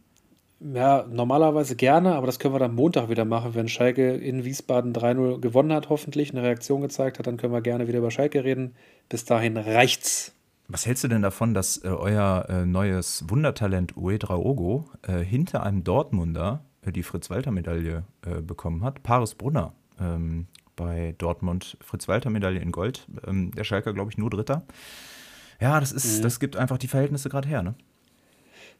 Ja, 0.64 1.04
normalerweise 1.10 1.74
gerne, 1.74 2.14
aber 2.14 2.26
das 2.26 2.38
können 2.38 2.54
wir 2.54 2.60
dann 2.60 2.74
Montag 2.74 3.08
wieder 3.08 3.24
machen, 3.24 3.54
wenn 3.54 3.68
Schalke 3.68 4.12
in 4.12 4.44
Wiesbaden 4.44 4.92
3-0 4.92 5.40
gewonnen 5.40 5.72
hat, 5.72 5.88
hoffentlich 5.88 6.30
eine 6.30 6.42
Reaktion 6.42 6.82
gezeigt 6.82 7.18
hat, 7.18 7.26
dann 7.26 7.36
können 7.36 7.52
wir 7.52 7.62
gerne 7.62 7.88
wieder 7.88 7.98
über 7.98 8.12
Schalke 8.12 8.44
reden. 8.44 8.74
Bis 9.08 9.24
dahin 9.24 9.56
reicht's. 9.56 10.34
Was 10.68 10.86
hältst 10.86 11.02
du 11.02 11.08
denn 11.08 11.22
davon, 11.22 11.52
dass 11.52 11.78
äh, 11.78 11.88
euer 11.88 12.46
äh, 12.48 12.64
neues 12.64 13.24
Wundertalent 13.28 13.96
Uedraogo 13.96 14.88
äh, 15.02 15.18
hinter 15.18 15.64
einem 15.64 15.82
Dortmunder 15.82 16.64
äh, 16.82 16.92
die 16.92 17.02
Fritz-Walter-Medaille 17.02 18.04
äh, 18.24 18.40
bekommen 18.40 18.84
hat? 18.84 19.02
Paris 19.02 19.34
Brunner 19.34 19.72
ähm, 20.00 20.46
bei 20.76 21.16
Dortmund, 21.18 21.76
Fritz-Walter-Medaille 21.80 22.60
in 22.60 22.70
Gold. 22.70 23.08
Ähm, 23.26 23.50
der 23.50 23.64
Schalker, 23.64 23.92
glaube 23.92 24.12
ich, 24.12 24.18
nur 24.18 24.30
Dritter. 24.30 24.62
Ja, 25.60 25.80
das 25.80 25.90
ist, 25.90 26.18
mhm. 26.18 26.22
das 26.22 26.38
gibt 26.38 26.56
einfach 26.56 26.78
die 26.78 26.88
Verhältnisse 26.88 27.28
gerade 27.28 27.48
her, 27.48 27.62
ne? 27.62 27.74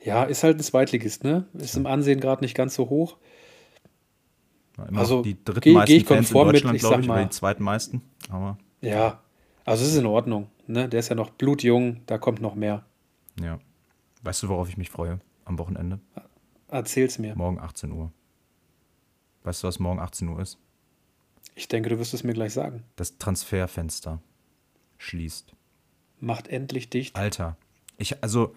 Ja, 0.05 0.25
ist 0.25 0.43
halt 0.43 0.59
ein 0.59 0.62
Zweitligist, 0.62 1.25
ne? 1.25 1.47
Ist 1.55 1.77
im 1.77 1.87
Ansehen 1.87 2.21
gerade 2.21 2.43
nicht 2.43 2.55
ganz 2.55 2.75
so 2.75 2.88
hoch. 2.88 3.19
Immer 4.88 4.99
also 4.99 5.23
die 5.23 5.43
drittmeisten 5.45 5.85
geh, 5.85 5.85
geh 5.85 5.97
ich 5.97 6.07
Fans 6.07 6.31
in 6.31 6.35
Deutschland, 6.35 6.79
glaube 6.79 7.03
ich, 7.03 7.11
oder 7.11 7.25
die 7.25 7.31
zweitmeisten. 7.31 8.03
Aber 8.31 8.59
ja, 8.81 9.21
also 9.65 9.85
es 9.85 9.93
ist 9.93 9.99
in 9.99 10.07
Ordnung. 10.07 10.49
Ne? 10.67 10.88
Der 10.88 11.01
ist 11.01 11.09
ja 11.09 11.15
noch 11.15 11.31
blutjung, 11.31 12.01
da 12.07 12.19
kommt 12.19 12.41
noch 12.41 12.55
mehr. 12.55 12.85
Ja. 13.41 13.59
Weißt 14.23 14.43
du, 14.43 14.49
worauf 14.49 14.69
ich 14.69 14.77
mich 14.77 14.91
freue 14.91 15.21
am 15.45 15.59
Wochenende? 15.59 16.01
Erzähl's 16.69 17.19
mir. 17.19 17.37
Morgen 17.37 17.59
18 17.61 17.93
Uhr. 17.93 18.12
Weißt 19.45 19.62
du, 19.62 19.69
was 19.69 19.79
morgen 19.79 20.01
18 20.01 20.29
Uhr 20.29 20.41
ist? 20.41 20.59
Ich 21.55 21.69
denke, 21.69 21.91
du 21.91 21.99
wirst 21.99 22.15
es 22.15 22.25
mir 22.25 22.33
gleich 22.33 22.53
sagen. 22.53 22.85
Das 22.97 23.19
Transferfenster 23.19 24.23
schließt. 24.99 25.53
Macht 26.21 26.49
endlich 26.49 26.88
dicht. 26.88 27.17
Alter, 27.17 27.57
ich, 27.99 28.23
also, 28.23 28.55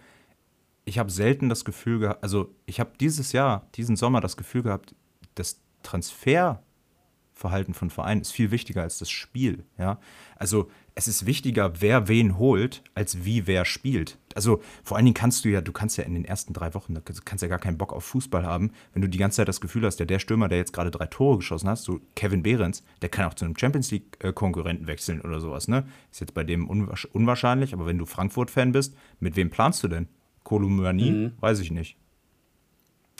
ich 0.85 0.99
habe 0.99 1.11
selten 1.11 1.49
das 1.49 1.65
Gefühl 1.65 1.99
gehabt, 1.99 2.23
also, 2.23 2.55
ich 2.65 2.79
habe 2.79 2.91
dieses 2.99 3.31
Jahr, 3.31 3.67
diesen 3.75 3.95
Sommer 3.95 4.21
das 4.21 4.37
Gefühl 4.37 4.63
gehabt, 4.63 4.95
das 5.33 5.61
Transferverhalten 5.83 7.73
von 7.73 7.89
Vereinen 7.89 8.21
ist 8.21 8.31
viel 8.31 8.51
wichtiger 8.51 8.83
als 8.83 8.99
das 8.99 9.09
Spiel, 9.09 9.65
ja. 9.77 9.99
Also, 10.35 10.69
es 10.97 11.09
ist 11.09 11.25
wichtiger, 11.25 11.81
wer 11.81 12.07
wen 12.07 12.37
holt, 12.37 12.81
als 12.93 13.25
wie 13.25 13.47
wer 13.47 13.65
spielt. 13.65 14.17
Also 14.33 14.61
vor 14.83 14.95
allen 14.95 15.05
Dingen 15.05 15.13
kannst 15.13 15.43
du 15.43 15.49
ja, 15.49 15.59
du 15.59 15.73
kannst 15.73 15.97
ja 15.97 16.05
in 16.05 16.13
den 16.13 16.23
ersten 16.23 16.53
drei 16.53 16.73
Wochen, 16.73 16.93
du 16.93 17.01
kannst 17.01 17.41
ja 17.41 17.49
gar 17.49 17.59
keinen 17.59 17.77
Bock 17.77 17.91
auf 17.91 18.05
Fußball 18.05 18.45
haben, 18.45 18.71
wenn 18.93 19.01
du 19.01 19.09
die 19.09 19.17
ganze 19.17 19.37
Zeit 19.37 19.49
das 19.49 19.59
Gefühl 19.59 19.85
hast, 19.85 19.99
ja, 19.99 20.05
der 20.05 20.19
Stürmer, 20.19 20.47
der 20.47 20.57
jetzt 20.57 20.71
gerade 20.71 20.91
drei 20.91 21.05
Tore 21.07 21.37
geschossen 21.37 21.69
hat, 21.69 21.79
so 21.79 21.99
Kevin 22.15 22.43
Behrens, 22.43 22.83
der 23.01 23.09
kann 23.09 23.25
auch 23.25 23.33
zu 23.33 23.43
einem 23.43 23.57
Champions 23.57 23.91
League-Konkurrenten 23.91 24.87
wechseln 24.87 25.19
oder 25.19 25.41
sowas, 25.41 25.67
ne? 25.67 25.85
Ist 26.11 26.21
jetzt 26.21 26.33
bei 26.33 26.45
dem 26.45 26.69
unwahrscheinlich, 26.69 27.73
aber 27.73 27.85
wenn 27.85 27.97
du 27.97 28.05
Frankfurt-Fan 28.05 28.71
bist, 28.71 28.95
mit 29.19 29.35
wem 29.35 29.49
planst 29.49 29.83
du 29.83 29.89
denn? 29.89 30.07
Kolumani? 30.45 31.11
Mhm. 31.11 31.31
Weiß 31.41 31.59
ich 31.59 31.71
nicht. 31.71 31.97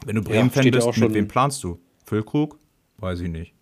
Wenn 0.05 0.15
du 0.15 0.21
Bremen-Fan 0.21 0.63
ja, 0.63 0.71
bist, 0.71 0.97
mit 0.97 1.13
wem 1.13 1.27
planst 1.27 1.61
du? 1.63 1.79
Füllkrug? 2.05 2.57
Weiß 2.99 3.19
ich 3.19 3.29
nicht. 3.29 3.53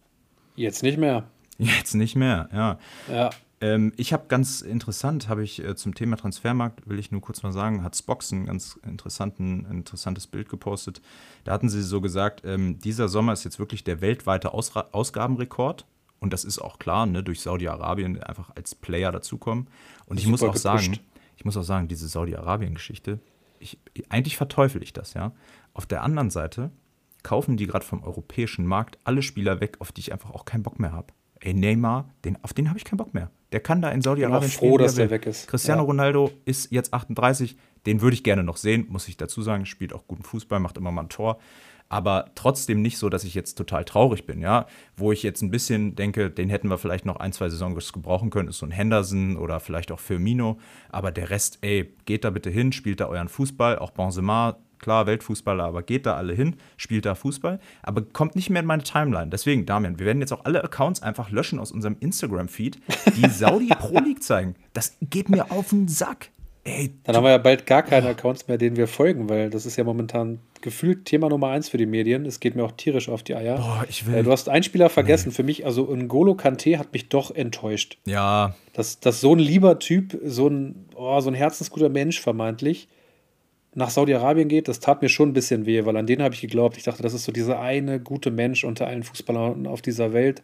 Jetzt 0.55 0.83
nicht 0.83 0.99
mehr. 0.99 1.27
Jetzt 1.57 1.95
nicht 1.95 2.15
mehr, 2.15 2.49
ja. 2.53 2.77
Ja. 3.11 3.29
Ähm, 3.61 3.93
ich 3.95 4.11
habe 4.11 4.25
ganz 4.27 4.61
interessant, 4.61 5.29
habe 5.29 5.43
ich 5.43 5.63
äh, 5.63 5.75
zum 5.75 5.95
Thema 5.95 6.17
Transfermarkt, 6.17 6.87
will 6.89 6.99
ich 6.99 7.11
nur 7.11 7.21
kurz 7.21 7.43
mal 7.43 7.53
sagen, 7.53 7.83
hat 7.83 7.95
Spox 7.95 8.31
ein 8.31 8.45
ganz 8.45 8.77
interessanten, 8.85 9.65
interessantes 9.71 10.27
Bild 10.27 10.49
gepostet. 10.49 11.01
Da 11.45 11.53
hatten 11.53 11.69
sie 11.69 11.81
so 11.81 12.01
gesagt, 12.01 12.41
ähm, 12.43 12.79
dieser 12.79 13.07
Sommer 13.07 13.31
ist 13.31 13.45
jetzt 13.45 13.59
wirklich 13.59 13.83
der 13.85 14.01
weltweite 14.01 14.53
Ausra 14.53 14.89
Ausgabenrekord. 14.91 15.85
Und 16.19 16.33
das 16.33 16.43
ist 16.43 16.59
auch 16.59 16.79
klar, 16.79 17.05
ne, 17.05 17.23
durch 17.23 17.41
Saudi-Arabien 17.41 18.21
einfach 18.23 18.49
als 18.55 18.75
Player 18.75 19.11
dazukommen. 19.11 19.67
Und 20.05 20.19
ich 20.19 20.27
muss 20.27 20.41
auch 20.41 20.47
gepusht. 20.47 20.63
sagen, 20.63 20.99
ich 21.37 21.45
muss 21.45 21.57
auch 21.57 21.63
sagen, 21.63 21.87
diese 21.87 22.07
Saudi-Arabien-Geschichte, 22.07 23.19
eigentlich 24.09 24.37
verteufel 24.37 24.81
ich 24.83 24.93
das, 24.93 25.13
ja. 25.13 25.33
Auf 25.73 25.85
der 25.85 26.03
anderen 26.03 26.29
Seite 26.29 26.71
kaufen 27.23 27.57
die 27.57 27.67
gerade 27.67 27.85
vom 27.85 28.03
europäischen 28.03 28.65
Markt 28.65 28.97
alle 29.03 29.21
Spieler 29.21 29.61
weg, 29.61 29.77
auf 29.79 29.91
die 29.91 30.01
ich 30.01 30.11
einfach 30.11 30.31
auch 30.31 30.45
keinen 30.45 30.63
Bock 30.63 30.79
mehr 30.79 30.91
habe. 30.91 31.07
Ey, 31.39 31.53
Neymar, 31.53 32.09
den, 32.23 32.41
auf 32.43 32.53
den 32.53 32.69
habe 32.69 32.77
ich 32.77 32.85
keinen 32.85 32.97
Bock 32.97 33.13
mehr. 33.13 33.29
Der 33.51 33.59
kann 33.59 33.81
da 33.81 33.89
in 33.89 34.01
Saudi-Arabien 34.01 34.49
spielen. 34.49 34.71
froh, 34.71 34.77
dass 34.77 34.95
der 34.95 35.09
weg 35.09 35.25
ist. 35.25 35.47
Cristiano 35.47 35.81
ja. 35.81 35.85
Ronaldo 35.85 36.31
ist 36.45 36.71
jetzt 36.71 36.93
38. 36.93 37.57
Den 37.85 38.01
würde 38.01 38.13
ich 38.13 38.23
gerne 38.23 38.43
noch 38.43 38.57
sehen, 38.57 38.87
muss 38.89 39.07
ich 39.07 39.17
dazu 39.17 39.41
sagen. 39.41 39.65
Spielt 39.65 39.93
auch 39.93 40.07
guten 40.07 40.23
Fußball, 40.23 40.59
macht 40.59 40.77
immer 40.77 40.91
mal 40.91 41.03
ein 41.03 41.09
Tor. 41.09 41.39
Aber 41.93 42.31
trotzdem 42.33 42.81
nicht 42.81 42.97
so, 42.97 43.07
dass 43.07 43.23
ich 43.23 43.35
jetzt 43.35 43.53
total 43.53 43.85
traurig 43.85 44.25
bin, 44.25 44.41
ja. 44.41 44.65
Wo 44.97 45.11
ich 45.11 45.21
jetzt 45.21 45.43
ein 45.43 45.51
bisschen 45.51 45.93
denke, 45.93 46.31
den 46.31 46.49
hätten 46.49 46.67
wir 46.67 46.79
vielleicht 46.79 47.05
noch 47.05 47.17
ein, 47.17 47.33
zwei 47.33 47.49
Saisons 47.49 47.93
gebrauchen 47.93 48.31
können, 48.31 48.49
ist 48.49 48.57
so 48.57 48.65
ein 48.65 48.71
Henderson 48.71 49.37
oder 49.37 49.59
vielleicht 49.59 49.91
auch 49.91 49.99
Firmino. 49.99 50.57
Aber 50.89 51.11
der 51.11 51.29
Rest, 51.29 51.59
ey, 51.61 51.93
geht 52.05 52.23
da 52.23 52.31
bitte 52.31 52.49
hin, 52.49 52.71
spielt 52.71 52.99
da 52.99 53.05
euren 53.05 53.27
Fußball. 53.27 53.77
Auch 53.77 53.91
Benzema 53.91 54.57
klar, 54.79 55.05
Weltfußballer, 55.05 55.63
aber 55.63 55.83
geht 55.83 56.07
da 56.07 56.15
alle 56.15 56.33
hin, 56.33 56.55
spielt 56.77 57.05
da 57.05 57.13
Fußball, 57.13 57.59
aber 57.83 58.01
kommt 58.01 58.35
nicht 58.35 58.49
mehr 58.49 58.61
in 58.61 58.65
meine 58.65 58.83
Timeline. 58.83 59.29
Deswegen, 59.29 59.67
Damian, 59.67 59.99
wir 59.99 60.07
werden 60.07 60.19
jetzt 60.19 60.33
auch 60.33 60.45
alle 60.45 60.63
Accounts 60.63 61.01
einfach 61.01 61.29
löschen 61.29 61.59
aus 61.59 61.71
unserem 61.71 61.95
Instagram-Feed, 61.99 62.81
die 63.15 63.29
Saudi 63.29 63.69
Pro 63.69 63.99
League 63.99 64.23
zeigen. 64.23 64.55
Das 64.73 64.97
geht 64.99 65.29
mir 65.29 65.51
auf 65.51 65.69
den 65.69 65.87
Sack. 65.87 66.31
Ey, 66.65 66.91
Dann 67.03 67.17
haben 67.17 67.23
wir 67.25 67.31
ja 67.31 67.37
bald 67.39 67.65
gar 67.65 67.83
keine 67.83 68.07
Accounts 68.07 68.47
mehr, 68.47 68.57
denen 68.57 68.77
wir 68.77 68.87
folgen, 68.87 69.27
weil 69.27 69.49
das 69.49 69.65
ist 69.65 69.75
ja 69.75 69.83
momentan 69.83 70.39
gefühlt 70.61 71.03
Thema 71.03 71.27
Nummer 71.27 71.49
eins 71.49 71.67
für 71.67 71.77
die 71.77 71.85
Medien. 71.85 72.25
Es 72.25 72.39
geht 72.39 72.55
mir 72.55 72.63
auch 72.63 72.71
tierisch 72.71 73.09
auf 73.09 73.21
die 73.21 73.35
Eier. 73.35 73.57
Boah, 73.57 73.85
ich 73.89 74.07
will. 74.07 74.15
Äh, 74.15 74.23
du 74.23 74.31
hast 74.31 74.47
einen 74.47 74.63
Spieler 74.63 74.89
vergessen. 74.89 75.29
Nee. 75.29 75.35
Für 75.35 75.43
mich, 75.43 75.65
also 75.65 75.91
N'Golo 75.91 76.35
Kante 76.35 76.79
hat 76.79 76.93
mich 76.93 77.09
doch 77.09 77.31
enttäuscht. 77.35 77.97
Ja. 78.05 78.55
Dass, 78.71 79.01
dass 79.01 79.19
so 79.19 79.35
ein 79.35 79.39
lieber 79.39 79.79
Typ, 79.79 80.17
so 80.23 80.47
ein, 80.47 80.85
oh, 80.95 81.19
so 81.19 81.29
ein 81.29 81.33
herzensguter 81.33 81.89
Mensch 81.89 82.21
vermeintlich, 82.21 82.87
nach 83.75 83.89
Saudi-Arabien 83.89 84.47
geht, 84.47 84.67
das 84.67 84.79
tat 84.79 85.01
mir 85.01 85.09
schon 85.09 85.29
ein 85.29 85.33
bisschen 85.33 85.65
weh, 85.65 85.83
weil 85.85 85.97
an 85.97 86.07
den 86.07 86.21
habe 86.21 86.33
ich 86.33 86.41
geglaubt. 86.41 86.77
Ich 86.77 86.83
dachte, 86.83 87.03
das 87.03 87.13
ist 87.13 87.25
so 87.25 87.31
dieser 87.31 87.59
eine 87.59 87.99
gute 87.99 88.31
Mensch 88.31 88.63
unter 88.63 88.87
allen 88.87 89.03
Fußballern 89.03 89.67
auf 89.67 89.81
dieser 89.81 90.13
Welt. 90.13 90.43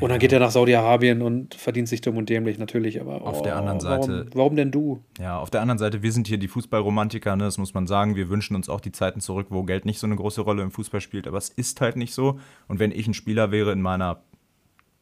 Und 0.00 0.08
dann 0.08 0.18
geht 0.18 0.32
er 0.32 0.40
nach 0.40 0.50
Saudi-Arabien 0.50 1.20
und 1.20 1.54
verdient 1.54 1.86
sich 1.86 2.00
dumm 2.00 2.16
und 2.16 2.28
dämlich 2.28 2.58
natürlich, 2.58 3.00
aber 3.00 3.22
auf 3.22 3.40
oh, 3.40 3.42
der 3.42 3.56
anderen 3.56 3.78
Seite. 3.78 4.08
Warum, 4.08 4.34
warum, 4.34 4.56
denn 4.56 4.70
du? 4.70 5.04
Ja, 5.18 5.38
auf 5.38 5.50
der 5.50 5.60
anderen 5.60 5.78
Seite, 5.78 6.02
wir 6.02 6.12
sind 6.12 6.26
hier 6.26 6.38
die 6.38 6.48
Fußballromantiker, 6.48 7.36
ne, 7.36 7.44
das 7.44 7.58
muss 7.58 7.74
man 7.74 7.86
sagen. 7.86 8.16
Wir 8.16 8.30
wünschen 8.30 8.56
uns 8.56 8.68
auch 8.68 8.80
die 8.80 8.90
Zeiten 8.90 9.20
zurück, 9.20 9.48
wo 9.50 9.64
Geld 9.64 9.84
nicht 9.84 9.98
so 9.98 10.06
eine 10.06 10.16
große 10.16 10.40
Rolle 10.40 10.62
im 10.62 10.70
Fußball 10.70 11.00
spielt, 11.00 11.28
aber 11.28 11.36
es 11.36 11.50
ist 11.50 11.80
halt 11.80 11.96
nicht 11.96 12.14
so. 12.14 12.40
Und 12.68 12.78
wenn 12.78 12.90
ich 12.90 13.06
ein 13.06 13.14
Spieler 13.14 13.52
wäre 13.52 13.70
in 13.70 13.82
meiner 13.82 14.22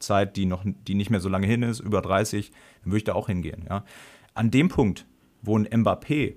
Zeit, 0.00 0.36
die 0.36 0.44
noch, 0.44 0.64
die 0.64 0.94
nicht 0.94 1.10
mehr 1.10 1.20
so 1.20 1.28
lange 1.28 1.46
hin 1.46 1.62
ist, 1.62 1.80
über 1.80 2.02
30, 2.02 2.50
dann 2.82 2.92
würde 2.92 2.98
ich 2.98 3.04
da 3.04 3.14
auch 3.14 3.28
hingehen. 3.28 3.66
Ja. 3.68 3.84
An 4.34 4.50
dem 4.50 4.68
Punkt, 4.68 5.06
wo 5.40 5.56
ein 5.56 5.68
Mbappé 5.68 6.34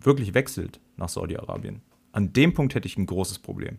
wirklich 0.00 0.34
wechselt 0.34 0.80
nach 0.96 1.08
Saudi-Arabien, 1.08 1.80
an 2.12 2.32
dem 2.32 2.52
Punkt 2.52 2.74
hätte 2.74 2.86
ich 2.86 2.98
ein 2.98 3.06
großes 3.06 3.38
Problem. 3.38 3.78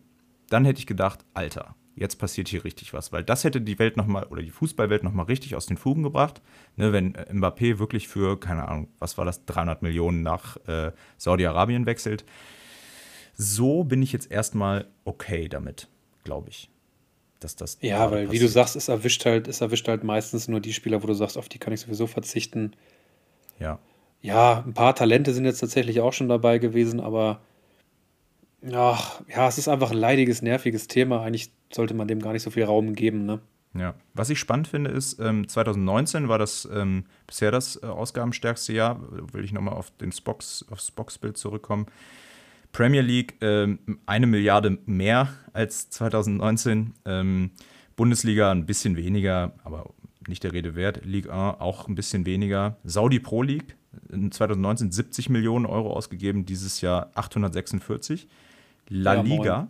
Dann 0.50 0.66
hätte 0.66 0.80
ich 0.80 0.88
gedacht, 0.88 1.24
Alter, 1.34 1.76
jetzt 1.96 2.16
passiert 2.18 2.48
hier 2.48 2.64
richtig 2.64 2.94
was, 2.94 3.12
weil 3.12 3.24
das 3.24 3.44
hätte 3.44 3.62
die 3.62 3.80
Welt 3.80 3.98
nochmal 3.98 4.26
oder 4.26 4.42
die 4.42 4.50
Fußballwelt 4.50 5.04
nochmal 5.04 5.26
richtig 5.26 5.56
aus 5.56 5.66
den 5.66 5.78
Fugen 5.78 6.04
gebracht, 6.04 6.42
ne, 6.76 6.94
wenn 6.94 7.16
äh, 7.16 7.26
Mbappé 7.32 7.80
wirklich 7.80 8.08
für, 8.08 8.40
keine 8.40 8.68
Ahnung, 8.68 8.88
was 9.00 9.18
war 9.18 9.26
das, 9.26 9.46
300 9.46 9.82
Millionen 9.82 10.22
nach 10.22 10.58
äh, 10.68 10.92
Saudi-Arabien 11.18 11.86
wechselt. 11.86 12.26
So 13.34 13.84
bin 13.84 14.02
ich 14.02 14.12
jetzt 14.12 14.32
erstmal 14.32 14.88
okay 15.04 15.48
damit, 15.48 15.88
glaube 16.24 16.50
ich. 16.50 16.70
Dass 17.40 17.56
das 17.56 17.80
ja, 17.82 18.12
weil, 18.12 18.26
passiert. 18.26 18.32
wie 18.32 18.40
du 18.40 18.48
sagst, 18.48 18.76
es 18.76 18.88
erwischt 18.88 19.26
halt, 19.26 19.48
es 19.48 19.62
erwischt 19.62 19.88
halt 19.88 20.04
meistens 20.04 20.48
nur 20.48 20.60
die 20.60 20.74
Spieler, 20.74 21.02
wo 21.02 21.08
du 21.08 21.14
sagst, 21.14 21.38
auf 21.38 21.50
die 21.50 21.58
kann 21.58 21.74
ich 21.74 21.82
sowieso 21.82 22.08
verzichten. 22.08 22.74
Ja. 23.60 23.80
Ja, 24.22 24.64
ein 24.64 24.76
paar 24.76 24.94
Talente 24.94 25.34
sind 25.34 25.46
jetzt 25.46 25.60
tatsächlich 25.60 26.00
auch 26.00 26.14
schon 26.14 26.30
dabei 26.30 26.60
gewesen, 26.60 27.00
aber 27.00 27.42
ach, 28.72 29.22
ja, 29.28 29.48
es 29.48 29.58
ist 29.58 29.68
einfach 29.68 29.90
ein 29.90 29.98
leidiges, 29.98 30.44
nerviges 30.44 30.88
Thema. 30.88 31.24
Eigentlich 31.24 31.52
sollte 31.76 31.94
man 31.94 32.08
dem 32.08 32.20
gar 32.20 32.34
nicht 32.34 32.44
so 32.44 32.50
viel 32.50 32.64
Raum 32.64 32.94
geben, 32.94 33.26
ne? 33.26 33.40
Ja, 33.74 33.96
was 34.14 34.30
ich 34.30 34.38
spannend 34.38 34.68
finde, 34.68 34.90
ist, 34.90 35.20
ähm, 35.20 35.48
2019 35.48 36.28
war 36.28 36.38
das 36.38 36.68
ähm, 36.74 37.06
bisher 37.26 37.52
das 37.52 37.82
äh, 37.82 37.86
ausgabenstärkste 37.86 38.74
Jahr. 38.74 39.00
Will 39.32 39.46
ich 39.46 39.54
nochmal 39.54 39.76
auf 39.76 39.92
den 39.92 40.12
Spox, 40.12 40.66
aufs 40.70 40.92
Boxbild 40.92 41.38
zurückkommen. 41.38 41.86
Premier 42.74 43.02
League 43.02 43.36
ähm, 43.42 43.80
eine 44.06 44.28
Milliarde 44.28 44.78
mehr 44.86 45.30
als 45.54 45.90
2019. 45.90 46.94
Ähm, 47.06 47.52
Bundesliga 47.96 48.52
ein 48.52 48.66
bisschen 48.66 48.98
weniger, 48.98 49.54
aber 49.64 49.94
nicht 50.28 50.44
der 50.44 50.54
Rede 50.54 50.76
wert. 50.76 51.06
Ligue 51.06 51.32
1 51.32 51.60
auch 51.60 51.88
ein 51.88 51.96
bisschen 51.96 52.26
weniger. 52.26 52.78
Saudi 52.84 53.20
Pro 53.20 53.42
League 53.42 53.76
in 54.12 54.32
2019 54.32 54.92
70 54.92 55.30
Millionen 55.30 55.66
Euro 55.66 55.94
ausgegeben, 55.94 56.46
dieses 56.46 56.82
Jahr 56.82 57.12
846. 57.16 58.28
La 58.88 59.16
ja, 59.16 59.22
Liga, 59.22 59.68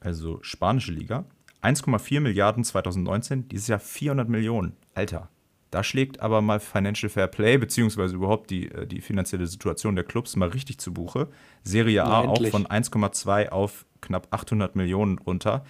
also 0.00 0.38
spanische 0.42 0.92
Liga, 0.92 1.24
1,4 1.62 2.20
Milliarden 2.20 2.64
2019, 2.64 3.48
dieses 3.48 3.68
Jahr 3.68 3.80
400 3.80 4.28
Millionen. 4.28 4.74
Alter, 4.94 5.28
da 5.70 5.84
schlägt 5.84 6.20
aber 6.20 6.40
mal 6.40 6.58
Financial 6.58 7.10
Fair 7.10 7.28
Play, 7.28 7.58
beziehungsweise 7.58 8.14
überhaupt 8.14 8.50
die, 8.50 8.70
äh, 8.70 8.86
die 8.86 9.00
finanzielle 9.00 9.46
Situation 9.46 9.94
der 9.94 10.04
Clubs 10.04 10.36
mal 10.36 10.48
richtig 10.48 10.78
zu 10.78 10.92
Buche. 10.92 11.28
Serie 11.62 12.04
A 12.04 12.24
ja, 12.24 12.28
auch 12.28 12.46
von 12.48 12.66
1,2 12.66 13.50
auf 13.50 13.86
knapp 14.00 14.28
800 14.30 14.74
Millionen 14.74 15.18
runter 15.18 15.64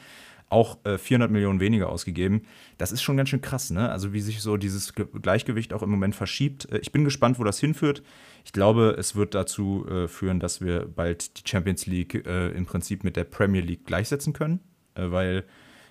auch 0.50 0.84
äh, 0.84 0.98
400 0.98 1.30
Millionen 1.30 1.60
weniger 1.60 1.88
ausgegeben. 1.88 2.42
Das 2.76 2.92
ist 2.92 3.02
schon 3.02 3.16
ganz 3.16 3.28
schön 3.28 3.40
krass, 3.40 3.70
ne? 3.70 3.88
Also 3.88 4.12
wie 4.12 4.20
sich 4.20 4.42
so 4.42 4.56
dieses 4.56 4.92
Gleichgewicht 4.94 5.72
auch 5.72 5.82
im 5.82 5.90
Moment 5.90 6.14
verschiebt. 6.14 6.70
Äh, 6.70 6.78
ich 6.78 6.92
bin 6.92 7.04
gespannt, 7.04 7.38
wo 7.38 7.44
das 7.44 7.60
hinführt. 7.60 8.02
Ich 8.50 8.52
glaube, 8.52 8.96
es 8.98 9.14
wird 9.14 9.36
dazu 9.36 9.86
äh, 9.88 10.08
führen, 10.08 10.40
dass 10.40 10.60
wir 10.60 10.84
bald 10.84 11.38
die 11.38 11.48
Champions 11.48 11.86
League 11.86 12.26
äh, 12.26 12.48
im 12.48 12.66
Prinzip 12.66 13.04
mit 13.04 13.14
der 13.14 13.22
Premier 13.22 13.60
League 13.60 13.86
gleichsetzen 13.86 14.32
können, 14.32 14.58
äh, 14.96 15.08
weil 15.12 15.44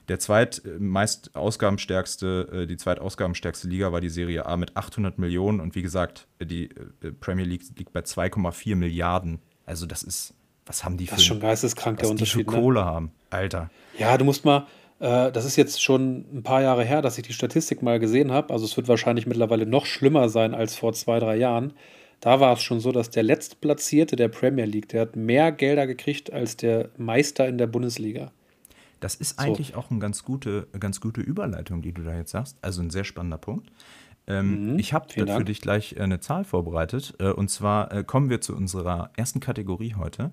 Der 0.09 0.19
zweitmeist 0.19 1.35
ausgabenstärkste, 1.35 2.49
äh, 2.51 2.67
die 2.67 2.77
zweitausgabenstärkste 2.77 3.67
Liga 3.67 3.91
war 3.91 4.01
die 4.01 4.09
Serie 4.09 4.45
A 4.45 4.57
mit 4.57 4.75
800 4.75 5.19
Millionen 5.19 5.59
und 5.59 5.75
wie 5.75 5.83
gesagt, 5.83 6.27
die 6.41 6.65
äh, 7.01 7.11
Premier 7.11 7.45
League 7.45 7.61
liegt 7.77 7.93
bei 7.93 8.01
2,4 8.01 8.75
Milliarden. 8.75 9.39
Also 9.65 9.85
das 9.85 10.01
ist, 10.01 10.33
was 10.65 10.83
haben 10.83 10.97
die 10.97 11.05
für 11.05 11.11
Das 11.11 11.19
ist 11.21 11.27
schon 11.27 11.39
geisteskrank, 11.39 11.99
der 11.99 12.09
Unterschied. 12.09 12.41
Die 12.41 12.51
für 12.51 12.57
ne? 12.57 12.61
Kohle 12.61 12.83
haben, 12.83 13.11
Alter. 13.29 13.69
Ja, 13.97 14.17
du 14.17 14.25
musst 14.25 14.43
mal, 14.45 14.65
äh, 14.99 15.31
das 15.31 15.45
ist 15.45 15.55
jetzt 15.55 15.81
schon 15.81 16.25
ein 16.33 16.43
paar 16.43 16.61
Jahre 16.63 16.83
her, 16.83 17.01
dass 17.03 17.17
ich 17.19 17.25
die 17.25 17.33
Statistik 17.33 17.83
mal 17.83 17.99
gesehen 17.99 18.31
habe. 18.31 18.51
Also 18.51 18.65
es 18.65 18.75
wird 18.75 18.87
wahrscheinlich 18.87 19.27
mittlerweile 19.27 19.67
noch 19.67 19.85
schlimmer 19.85 20.27
sein 20.27 20.55
als 20.55 20.75
vor 20.75 20.91
zwei, 20.93 21.19
drei 21.19 21.37
Jahren. 21.37 21.73
Da 22.19 22.39
war 22.39 22.53
es 22.53 22.61
schon 22.61 22.79
so, 22.79 22.91
dass 22.91 23.09
der 23.09 23.23
Letztplatzierte 23.23 24.15
der 24.15 24.27
Premier 24.27 24.65
League, 24.65 24.89
der 24.89 25.01
hat 25.01 25.15
mehr 25.15 25.51
Gelder 25.51 25.87
gekriegt 25.87 26.33
als 26.33 26.57
der 26.57 26.89
Meister 26.97 27.47
in 27.47 27.57
der 27.57 27.67
Bundesliga. 27.67 28.31
Das 28.99 29.15
ist 29.15 29.39
eigentlich 29.39 29.69
so. 29.69 29.75
auch 29.75 29.91
eine 29.91 29.99
ganz 29.99 30.23
gute, 30.23 30.67
ganz 30.77 30.99
gute 30.99 31.21
Überleitung, 31.21 31.81
die 31.81 31.93
du 31.93 32.03
da 32.03 32.15
jetzt 32.15 32.31
sagst. 32.31 32.57
Also 32.61 32.81
ein 32.81 32.89
sehr 32.89 33.05
spannender 33.05 33.37
Punkt. 33.37 33.71
Ähm, 34.27 34.73
mhm, 34.73 34.79
ich 34.79 34.93
habe 34.93 35.11
für 35.11 35.25
Dank. 35.25 35.45
dich 35.45 35.61
gleich 35.61 35.93
äh, 35.93 36.01
eine 36.01 36.19
Zahl 36.19 36.43
vorbereitet. 36.43 37.15
Äh, 37.19 37.29
und 37.29 37.49
zwar 37.49 37.91
äh, 37.93 38.03
kommen 38.03 38.29
wir 38.29 38.41
zu 38.41 38.55
unserer 38.55 39.11
ersten 39.15 39.39
Kategorie 39.39 39.95
heute. 39.95 40.31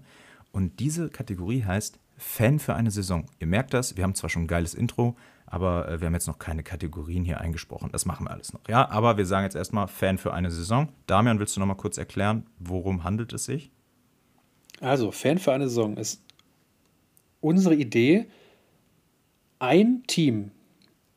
Und 0.50 0.80
diese 0.80 1.08
Kategorie 1.08 1.64
heißt 1.64 1.98
Fan 2.18 2.58
für 2.58 2.74
eine 2.74 2.90
Saison. 2.90 3.26
Ihr 3.38 3.46
merkt 3.46 3.74
das, 3.74 3.96
wir 3.96 4.04
haben 4.04 4.14
zwar 4.14 4.30
schon 4.30 4.42
ein 4.42 4.48
geiles 4.48 4.74
Intro, 4.74 5.16
aber 5.46 5.88
äh, 5.88 6.00
wir 6.00 6.06
haben 6.06 6.14
jetzt 6.14 6.26
noch 6.26 6.38
keine 6.38 6.62
Kategorien 6.62 7.24
hier 7.24 7.40
eingesprochen. 7.40 7.90
Das 7.92 8.04
machen 8.04 8.26
wir 8.26 8.30
alles 8.30 8.52
noch. 8.52 8.60
Ja, 8.68 8.88
aber 8.90 9.16
wir 9.16 9.26
sagen 9.26 9.44
jetzt 9.44 9.56
erstmal 9.56 9.88
Fan 9.88 10.18
für 10.18 10.34
eine 10.34 10.50
Saison. 10.50 10.88
Damian, 11.06 11.38
willst 11.38 11.56
du 11.56 11.60
noch 11.60 11.66
mal 11.66 11.74
kurz 11.74 11.98
erklären, 11.98 12.46
worum 12.58 13.04
handelt 13.04 13.32
es 13.32 13.44
sich? 13.44 13.70
Also, 14.80 15.10
Fan 15.10 15.38
für 15.38 15.52
eine 15.52 15.68
Saison 15.68 15.96
ist 15.96 16.22
unsere 17.40 17.74
Idee, 17.74 18.26
ein 19.58 20.02
Team, 20.06 20.50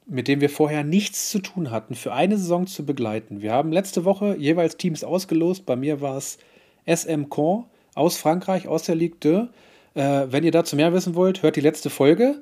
mit 0.06 0.28
dem 0.28 0.42
wir 0.42 0.50
vorher 0.50 0.84
nichts 0.84 1.30
zu 1.30 1.39
tun 1.39 1.72
hatten, 1.72 1.96
für 1.96 2.13
eine 2.13 2.38
Saison 2.38 2.68
zu 2.68 2.86
begleiten. 2.86 3.42
Wir 3.42 3.52
haben 3.52 3.72
letzte 3.72 4.06
Woche 4.06 4.36
jeweils 4.38 4.78
Teams 4.78 5.04
ausgelost. 5.04 5.65
Bei 5.65 5.76
mir 5.76 6.02
war 6.02 6.18
es 6.18 6.38
SM 6.86 7.30
Caen 7.30 7.65
aus 7.96 8.18
Frankreich, 8.18 8.68
aus 8.68 8.84
der 8.84 8.96
Ligue 8.96 9.20
2. 9.20 9.50
Äh, 9.96 10.32
wenn 10.32 10.44
ihr 10.44 10.52
dazu 10.52 10.76
mehr 10.76 10.94
wissen 10.94 11.15
wollt, 11.15 11.44
hört 11.44 11.56
die 11.56 11.62
letzte 11.62 11.89
Folge. 11.89 12.42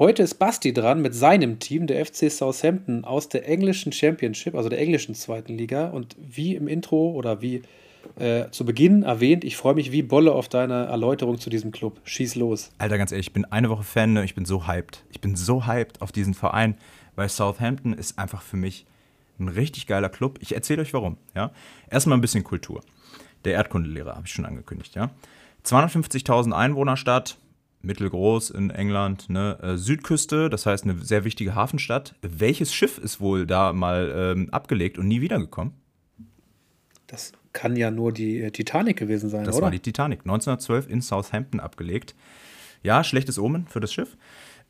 Heute 0.00 0.22
ist 0.22 0.36
Basti 0.36 0.72
dran 0.72 1.02
mit 1.02 1.14
seinem 1.14 1.58
Team, 1.58 1.86
der 1.86 2.06
FC 2.06 2.32
Southampton 2.32 3.04
aus 3.04 3.28
der 3.28 3.46
englischen 3.46 3.92
Championship, 3.92 4.54
also 4.54 4.70
der 4.70 4.78
englischen 4.78 5.14
zweiten 5.14 5.52
Liga. 5.58 5.88
Und 5.88 6.16
wie 6.18 6.56
im 6.56 6.68
Intro 6.68 7.10
oder 7.10 7.42
wie 7.42 7.60
äh, 8.18 8.48
zu 8.50 8.64
Beginn 8.64 9.02
erwähnt, 9.02 9.44
ich 9.44 9.58
freue 9.58 9.74
mich 9.74 9.92
wie 9.92 10.00
Bolle 10.02 10.32
auf 10.32 10.48
deine 10.48 10.86
Erläuterung 10.86 11.38
zu 11.38 11.50
diesem 11.50 11.70
Club. 11.70 12.00
Schieß 12.04 12.36
los. 12.36 12.70
Alter, 12.78 12.96
ganz 12.96 13.12
ehrlich, 13.12 13.26
ich 13.26 13.32
bin 13.34 13.44
eine 13.44 13.68
Woche 13.68 13.82
Fan, 13.82 14.14
ne? 14.14 14.24
ich 14.24 14.34
bin 14.34 14.46
so 14.46 14.66
hyped. 14.66 15.04
Ich 15.10 15.20
bin 15.20 15.36
so 15.36 15.66
hyped 15.66 16.00
auf 16.00 16.12
diesen 16.12 16.32
Verein, 16.32 16.78
weil 17.14 17.28
Southampton 17.28 17.92
ist 17.92 18.18
einfach 18.18 18.40
für 18.40 18.56
mich 18.56 18.86
ein 19.38 19.48
richtig 19.48 19.86
geiler 19.86 20.08
Club. 20.08 20.38
Ich 20.40 20.54
erzähle 20.54 20.80
euch 20.80 20.94
warum. 20.94 21.18
Ja? 21.34 21.50
Erstmal 21.90 22.16
ein 22.16 22.22
bisschen 22.22 22.42
Kultur. 22.42 22.80
Der 23.44 23.52
Erdkundelehrer, 23.52 24.16
habe 24.16 24.26
ich 24.26 24.32
schon 24.32 24.46
angekündigt. 24.46 24.94
Ja? 24.94 25.10
250.000 25.66 26.52
Einwohnerstadt, 26.52 27.36
mittelgroß 27.82 28.50
in 28.50 28.70
England, 28.70 29.30
ne? 29.30 29.58
Äh, 29.62 29.76
Südküste, 29.76 30.50
das 30.50 30.66
heißt 30.66 30.84
eine 30.84 30.98
sehr 30.98 31.24
wichtige 31.24 31.54
Hafenstadt. 31.54 32.14
Welches 32.22 32.74
Schiff 32.74 32.98
ist 32.98 33.20
wohl 33.20 33.46
da 33.46 33.72
mal 33.72 34.12
ähm, 34.14 34.50
abgelegt 34.50 34.98
und 34.98 35.08
nie 35.08 35.20
wiedergekommen? 35.20 35.74
Das 37.06 37.32
kann 37.52 37.76
ja 37.76 37.90
nur 37.90 38.12
die 38.12 38.40
äh, 38.40 38.50
Titanic 38.50 38.96
gewesen 38.96 39.30
sein, 39.30 39.44
das 39.44 39.54
oder? 39.54 39.60
Das 39.60 39.62
war 39.62 39.70
die 39.70 39.80
Titanic, 39.80 40.20
1912 40.20 40.88
in 40.88 41.02
Southampton 41.02 41.60
abgelegt. 41.60 42.14
Ja, 42.82 43.04
schlechtes 43.04 43.38
Omen 43.38 43.66
für 43.66 43.80
das 43.80 43.92
Schiff. 43.92 44.16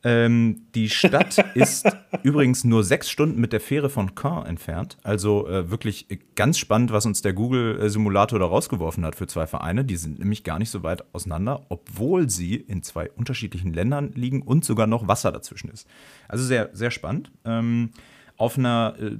Ähm, 0.03 0.63
die 0.73 0.89
Stadt 0.89 1.37
ist 1.55 1.87
übrigens 2.23 2.63
nur 2.63 2.83
sechs 2.83 3.09
Stunden 3.09 3.39
mit 3.39 3.53
der 3.53 3.61
Fähre 3.61 3.89
von 3.89 4.15
Caen 4.15 4.47
entfernt. 4.47 4.97
Also 5.03 5.47
äh, 5.47 5.69
wirklich 5.69 6.07
ganz 6.35 6.57
spannend, 6.57 6.91
was 6.91 7.05
uns 7.05 7.21
der 7.21 7.33
Google-Simulator 7.33 8.39
da 8.39 8.45
rausgeworfen 8.45 9.05
hat 9.05 9.15
für 9.15 9.27
zwei 9.27 9.45
Vereine. 9.47 9.85
Die 9.85 9.97
sind 9.97 10.19
nämlich 10.19 10.43
gar 10.43 10.59
nicht 10.59 10.71
so 10.71 10.83
weit 10.83 11.03
auseinander, 11.13 11.65
obwohl 11.69 12.29
sie 12.29 12.55
in 12.55 12.81
zwei 12.83 13.11
unterschiedlichen 13.11 13.73
Ländern 13.73 14.11
liegen 14.13 14.41
und 14.41 14.65
sogar 14.65 14.87
noch 14.87 15.07
Wasser 15.07 15.31
dazwischen 15.31 15.69
ist. 15.69 15.87
Also 16.27 16.43
sehr, 16.43 16.69
sehr 16.73 16.91
spannend. 16.91 17.31
Ähm, 17.45 17.91
auf 18.37 18.57
einer 18.57 18.95
äh, 18.99 19.17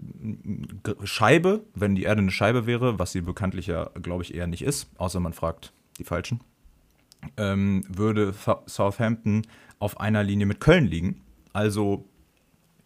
Scheibe, 1.03 1.63
wenn 1.75 1.93
die 1.93 2.03
Erde 2.03 2.21
eine 2.21 2.31
Scheibe 2.31 2.65
wäre, 2.65 2.97
was 2.97 3.11
sie 3.11 3.21
bekanntlich 3.21 3.67
ja, 3.67 3.91
glaube 4.01 4.23
ich, 4.23 4.33
eher 4.33 4.47
nicht 4.47 4.63
ist, 4.63 4.89
außer 4.97 5.19
man 5.19 5.33
fragt 5.33 5.73
die 5.99 6.03
Falschen, 6.03 6.39
ähm, 7.37 7.83
würde 7.87 8.33
Southampton 8.65 9.43
auf 9.81 9.99
einer 9.99 10.23
Linie 10.23 10.45
mit 10.45 10.59
Köln 10.59 10.85
liegen. 10.85 11.21
Also 11.53 12.05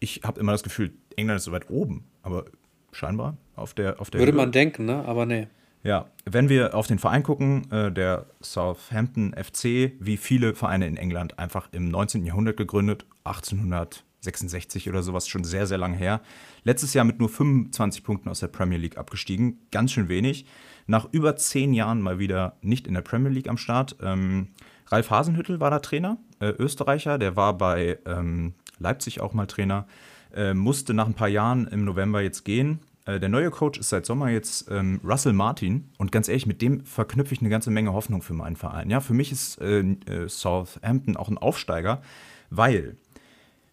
ich 0.00 0.22
habe 0.24 0.40
immer 0.40 0.52
das 0.52 0.62
Gefühl, 0.62 0.92
England 1.16 1.38
ist 1.38 1.44
so 1.44 1.52
weit 1.52 1.70
oben, 1.70 2.04
aber 2.22 2.46
scheinbar 2.92 3.36
auf 3.54 3.74
der 3.74 4.00
auf 4.00 4.10
der 4.10 4.20
Würde 4.20 4.32
Höhe. 4.32 4.36
man 4.36 4.52
denken, 4.52 4.86
ne? 4.86 5.04
Aber 5.06 5.26
nee. 5.26 5.46
Ja, 5.82 6.10
wenn 6.24 6.48
wir 6.48 6.74
auf 6.74 6.86
den 6.88 6.98
Verein 6.98 7.22
gucken, 7.22 7.70
äh, 7.70 7.92
der 7.92 8.26
Southampton 8.40 9.34
FC, 9.34 9.92
wie 10.00 10.16
viele 10.16 10.54
Vereine 10.54 10.86
in 10.86 10.96
England, 10.96 11.38
einfach 11.38 11.68
im 11.70 11.90
19. 11.90 12.24
Jahrhundert 12.24 12.56
gegründet, 12.56 13.06
1866 13.24 14.88
oder 14.88 15.02
sowas, 15.04 15.28
schon 15.28 15.44
sehr, 15.44 15.66
sehr 15.66 15.78
lange 15.78 15.96
her. 15.96 16.22
Letztes 16.64 16.92
Jahr 16.92 17.04
mit 17.04 17.20
nur 17.20 17.28
25 17.28 18.02
Punkten 18.02 18.28
aus 18.30 18.40
der 18.40 18.48
Premier 18.48 18.78
League 18.78 18.98
abgestiegen, 18.98 19.60
ganz 19.70 19.92
schön 19.92 20.08
wenig. 20.08 20.46
Nach 20.88 21.06
über 21.12 21.36
zehn 21.36 21.72
Jahren 21.72 22.00
mal 22.00 22.18
wieder 22.18 22.56
nicht 22.62 22.88
in 22.88 22.94
der 22.94 23.02
Premier 23.02 23.30
League 23.30 23.48
am 23.48 23.58
Start. 23.58 23.96
Ähm, 24.02 24.48
Ralf 24.88 25.10
Hasenhüttel 25.10 25.60
war 25.60 25.70
da 25.70 25.80
Trainer, 25.80 26.18
äh, 26.40 26.48
Österreicher, 26.50 27.18
der 27.18 27.36
war 27.36 27.56
bei 27.58 27.98
ähm, 28.06 28.54
Leipzig 28.78 29.20
auch 29.20 29.32
mal 29.32 29.46
Trainer, 29.46 29.86
äh, 30.34 30.54
musste 30.54 30.94
nach 30.94 31.06
ein 31.06 31.14
paar 31.14 31.28
Jahren 31.28 31.66
im 31.66 31.84
November 31.84 32.20
jetzt 32.20 32.44
gehen. 32.44 32.80
Äh, 33.04 33.20
der 33.20 33.28
neue 33.28 33.50
Coach 33.50 33.78
ist 33.78 33.88
seit 33.88 34.06
Sommer 34.06 34.28
jetzt 34.28 34.70
ähm, 34.70 35.00
Russell 35.04 35.32
Martin 35.32 35.90
und 35.98 36.12
ganz 36.12 36.28
ehrlich, 36.28 36.46
mit 36.46 36.62
dem 36.62 36.84
verknüpfe 36.84 37.34
ich 37.34 37.40
eine 37.40 37.50
ganze 37.50 37.70
Menge 37.70 37.92
Hoffnung 37.92 38.22
für 38.22 38.34
meinen 38.34 38.56
Verein. 38.56 38.90
Ja, 38.90 39.00
für 39.00 39.14
mich 39.14 39.32
ist 39.32 39.60
äh, 39.60 39.80
äh, 39.80 40.28
Southampton 40.28 41.16
auch 41.16 41.28
ein 41.28 41.38
Aufsteiger, 41.38 42.02
weil 42.50 42.96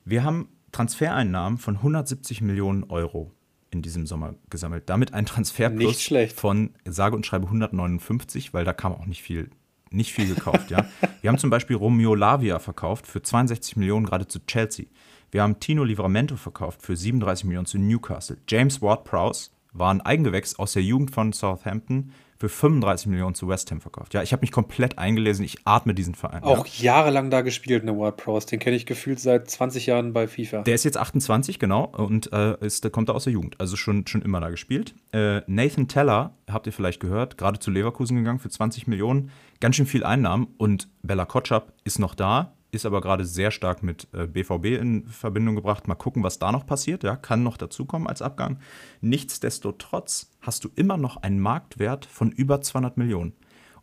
wir 0.06 0.24
haben 0.24 0.48
Transfereinnahmen 0.72 1.60
von 1.60 1.78
170 1.78 2.42
Millionen 2.42 2.86
Euro 2.86 3.32
in 3.70 3.82
diesem 3.82 4.06
Sommer 4.06 4.36
gesammelt. 4.50 4.84
Damit 4.88 5.14
ein 5.14 5.26
Transferplus 5.26 6.12
von 6.36 6.72
sage 6.86 7.16
und 7.16 7.26
schreibe 7.26 7.46
159, 7.46 8.54
weil 8.54 8.66
da 8.66 8.74
kam 8.74 8.94
auch 8.94 9.06
nicht 9.06 9.22
viel 9.22 9.50
nicht 9.94 10.14
viel 10.14 10.34
gekauft, 10.34 10.72
ja. 10.72 10.86
Wir 11.22 11.30
haben 11.30 11.38
zum 11.38 11.50
Beispiel 11.50 11.76
Romeo 11.76 12.16
Lavia 12.16 12.60
verkauft 12.60 13.08
für 13.08 13.22
62 13.22 13.78
Millionen 13.78 14.06
gerade 14.06 14.28
zu 14.28 14.46
Chelsea. 14.46 14.86
Wir 15.32 15.42
haben 15.42 15.60
Tino 15.60 15.84
Livramento 15.84 16.36
verkauft 16.36 16.82
für 16.82 16.96
37 16.96 17.46
Millionen 17.46 17.66
zu 17.66 17.78
Newcastle. 17.78 18.38
James 18.48 18.82
Ward-Prowse 18.82 19.50
war 19.72 19.92
ein 19.92 20.02
Eigengewächs 20.02 20.60
aus 20.60 20.74
der 20.74 20.84
Jugend 20.84 21.12
von 21.12 21.34
Southampton 21.34 22.12
für 22.44 22.50
35 22.50 23.08
Millionen 23.08 23.36
zu 23.36 23.48
West 23.48 23.72
Ham 23.72 23.80
verkauft. 23.80 24.14
Ja, 24.14 24.22
ich 24.22 24.34
habe 24.34 24.42
mich 24.42 24.52
komplett 24.52 24.98
eingelesen. 24.98 25.46
Ich 25.46 25.60
atme 25.64 25.94
diesen 25.94 26.14
Verein. 26.14 26.44
Auch 26.44 26.66
ja. 26.66 26.96
jahrelang 26.96 27.30
da 27.30 27.40
gespielt, 27.40 27.86
ne 27.86 27.98
Ward 27.98 28.18
Prowse. 28.18 28.48
Den 28.48 28.60
kenne 28.60 28.76
ich 28.76 28.86
gefühlt 28.86 29.22
seit 29.22 29.50
20 29.50 29.86
Jahren 29.86 30.12
bei 30.12 30.28
FIFA. 30.28 30.64
Der 30.64 30.76
ist 30.76 30.84
jetzt 30.84 30.98
28, 30.98 31.58
genau, 31.58 31.86
und 31.86 32.34
äh, 32.34 32.58
ist, 32.60 32.92
kommt 32.92 33.08
da 33.08 33.14
aus 33.14 33.24
der 33.24 33.32
Jugend. 33.32 33.56
Also 33.62 33.78
schon, 33.78 34.06
schon 34.08 34.22
immer 34.22 34.42
da 34.42 34.50
gespielt. 34.50 34.94
Äh, 35.14 35.40
Nathan 35.48 35.88
Teller, 35.88 36.34
habt 36.52 36.68
ihr 36.68 36.74
vielleicht 36.74 37.00
gehört, 37.00 37.38
gerade 37.38 37.60
zu 37.60 37.72
Leverkusen 37.72 38.18
gegangen 38.18 38.40
für 38.40 38.50
20 38.50 38.88
Millionen. 38.88 39.32
Ganz 39.62 39.78
schön 39.78 39.86
viel 39.86 40.04
Einnahmen. 40.04 40.48
Und 40.58 40.90
Bella 41.02 41.24
Kotschap 41.24 41.72
ist 41.86 41.98
noch 41.98 42.14
da 42.14 42.52
ist 42.74 42.86
aber 42.86 43.02
gerade 43.02 43.26
sehr 43.26 43.52
stark 43.52 43.84
mit 43.84 44.08
äh, 44.14 44.26
BVB 44.26 44.80
in 44.82 45.06
Verbindung 45.06 45.56
gebracht. 45.56 45.88
Mal 45.88 45.96
gucken, 45.96 46.24
was 46.24 46.40
da 46.40 46.52
noch 46.52 46.66
passiert. 46.66 47.04
Ja, 47.04 47.16
kann 47.16 47.44
noch 47.44 47.58
dazukommen 47.58 48.08
als 48.08 48.22
Abgang. 48.22 48.58
Nichtsdestotrotz 49.02 50.32
hast 50.42 50.64
du 50.64 50.70
immer 50.76 50.98
noch 50.98 51.18
einen 51.18 51.40
Marktwert 51.40 52.06
von 52.06 52.32
über 52.32 52.62
200 52.62 52.98
Millionen. 52.98 53.34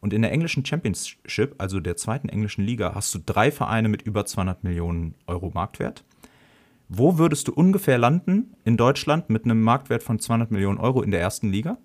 Und 0.00 0.12
in 0.12 0.22
der 0.22 0.33
englischen 0.33 0.64
Championship, 0.64 1.55
also 1.59 1.79
der 1.79 1.96
zweiten 1.96 2.29
englischen 2.29 2.64
Liga, 2.64 2.94
hast 2.94 3.14
du 3.14 3.20
drei 3.24 3.53
Vereine 3.53 3.88
mit 3.88 4.03
über 4.03 4.26
200 4.26 4.64
Millionen 4.64 5.14
Euro 5.26 5.50
Marktwert. 5.55 6.05
Wo 6.88 7.18
würdest 7.18 7.46
du 7.46 7.53
ungefähr 7.53 7.98
landen 7.98 8.57
in 8.64 8.76
Deutschland 8.76 9.31
mit 9.31 9.44
einem 9.44 9.62
Marktwert 9.62 10.03
von 10.03 10.18
200 10.18 10.50
Millionen 10.50 10.79
Euro 10.79 11.03
in 11.03 11.12
der 11.12 11.20
ersten 11.20 11.50
Liga? 11.50 11.79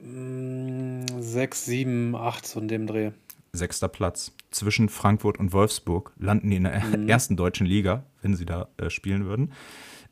6, 0.00 1.64
7, 1.64 2.14
8 2.14 2.46
so 2.46 2.60
in 2.60 2.68
dem 2.68 2.86
Dreh 2.86 3.12
sechster 3.58 3.88
Platz. 3.88 4.32
Zwischen 4.50 4.88
Frankfurt 4.88 5.38
und 5.38 5.52
Wolfsburg 5.52 6.12
landen 6.18 6.50
die 6.50 6.56
in 6.56 6.64
der 6.64 6.80
mhm. 6.80 7.08
ersten 7.08 7.36
deutschen 7.36 7.66
Liga, 7.66 8.04
wenn 8.22 8.34
sie 8.34 8.46
da 8.46 8.68
äh, 8.78 8.88
spielen 8.88 9.26
würden. 9.26 9.52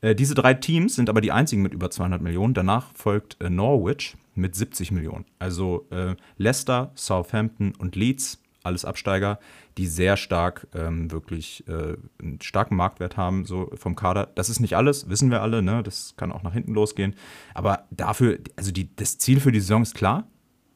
Äh, 0.00 0.14
diese 0.14 0.34
drei 0.34 0.54
Teams 0.54 0.94
sind 0.94 1.08
aber 1.08 1.20
die 1.20 1.32
einzigen 1.32 1.62
mit 1.62 1.72
über 1.72 1.90
200 1.90 2.20
Millionen. 2.20 2.54
Danach 2.54 2.92
folgt 2.94 3.40
äh, 3.40 3.48
Norwich 3.48 4.16
mit 4.34 4.54
70 4.54 4.92
Millionen. 4.92 5.24
Also 5.38 5.86
äh, 5.90 6.14
Leicester, 6.36 6.92
Southampton 6.94 7.72
und 7.78 7.96
Leeds, 7.96 8.42
alles 8.62 8.84
Absteiger, 8.84 9.38
die 9.78 9.86
sehr 9.86 10.16
stark 10.16 10.66
ähm, 10.74 11.10
wirklich 11.10 11.64
äh, 11.68 11.96
einen 12.20 12.40
starken 12.42 12.76
Marktwert 12.76 13.16
haben, 13.16 13.46
so 13.46 13.70
vom 13.74 13.94
Kader. 13.94 14.28
Das 14.34 14.50
ist 14.50 14.60
nicht 14.60 14.76
alles, 14.76 15.08
wissen 15.08 15.30
wir 15.30 15.40
alle, 15.40 15.62
ne? 15.62 15.82
Das 15.82 16.14
kann 16.16 16.32
auch 16.32 16.42
nach 16.42 16.52
hinten 16.52 16.74
losgehen. 16.74 17.14
Aber 17.54 17.86
dafür, 17.90 18.38
also 18.56 18.72
die, 18.72 18.94
das 18.96 19.18
Ziel 19.18 19.40
für 19.40 19.52
die 19.52 19.60
Saison 19.60 19.82
ist 19.82 19.94
klar, 19.94 20.26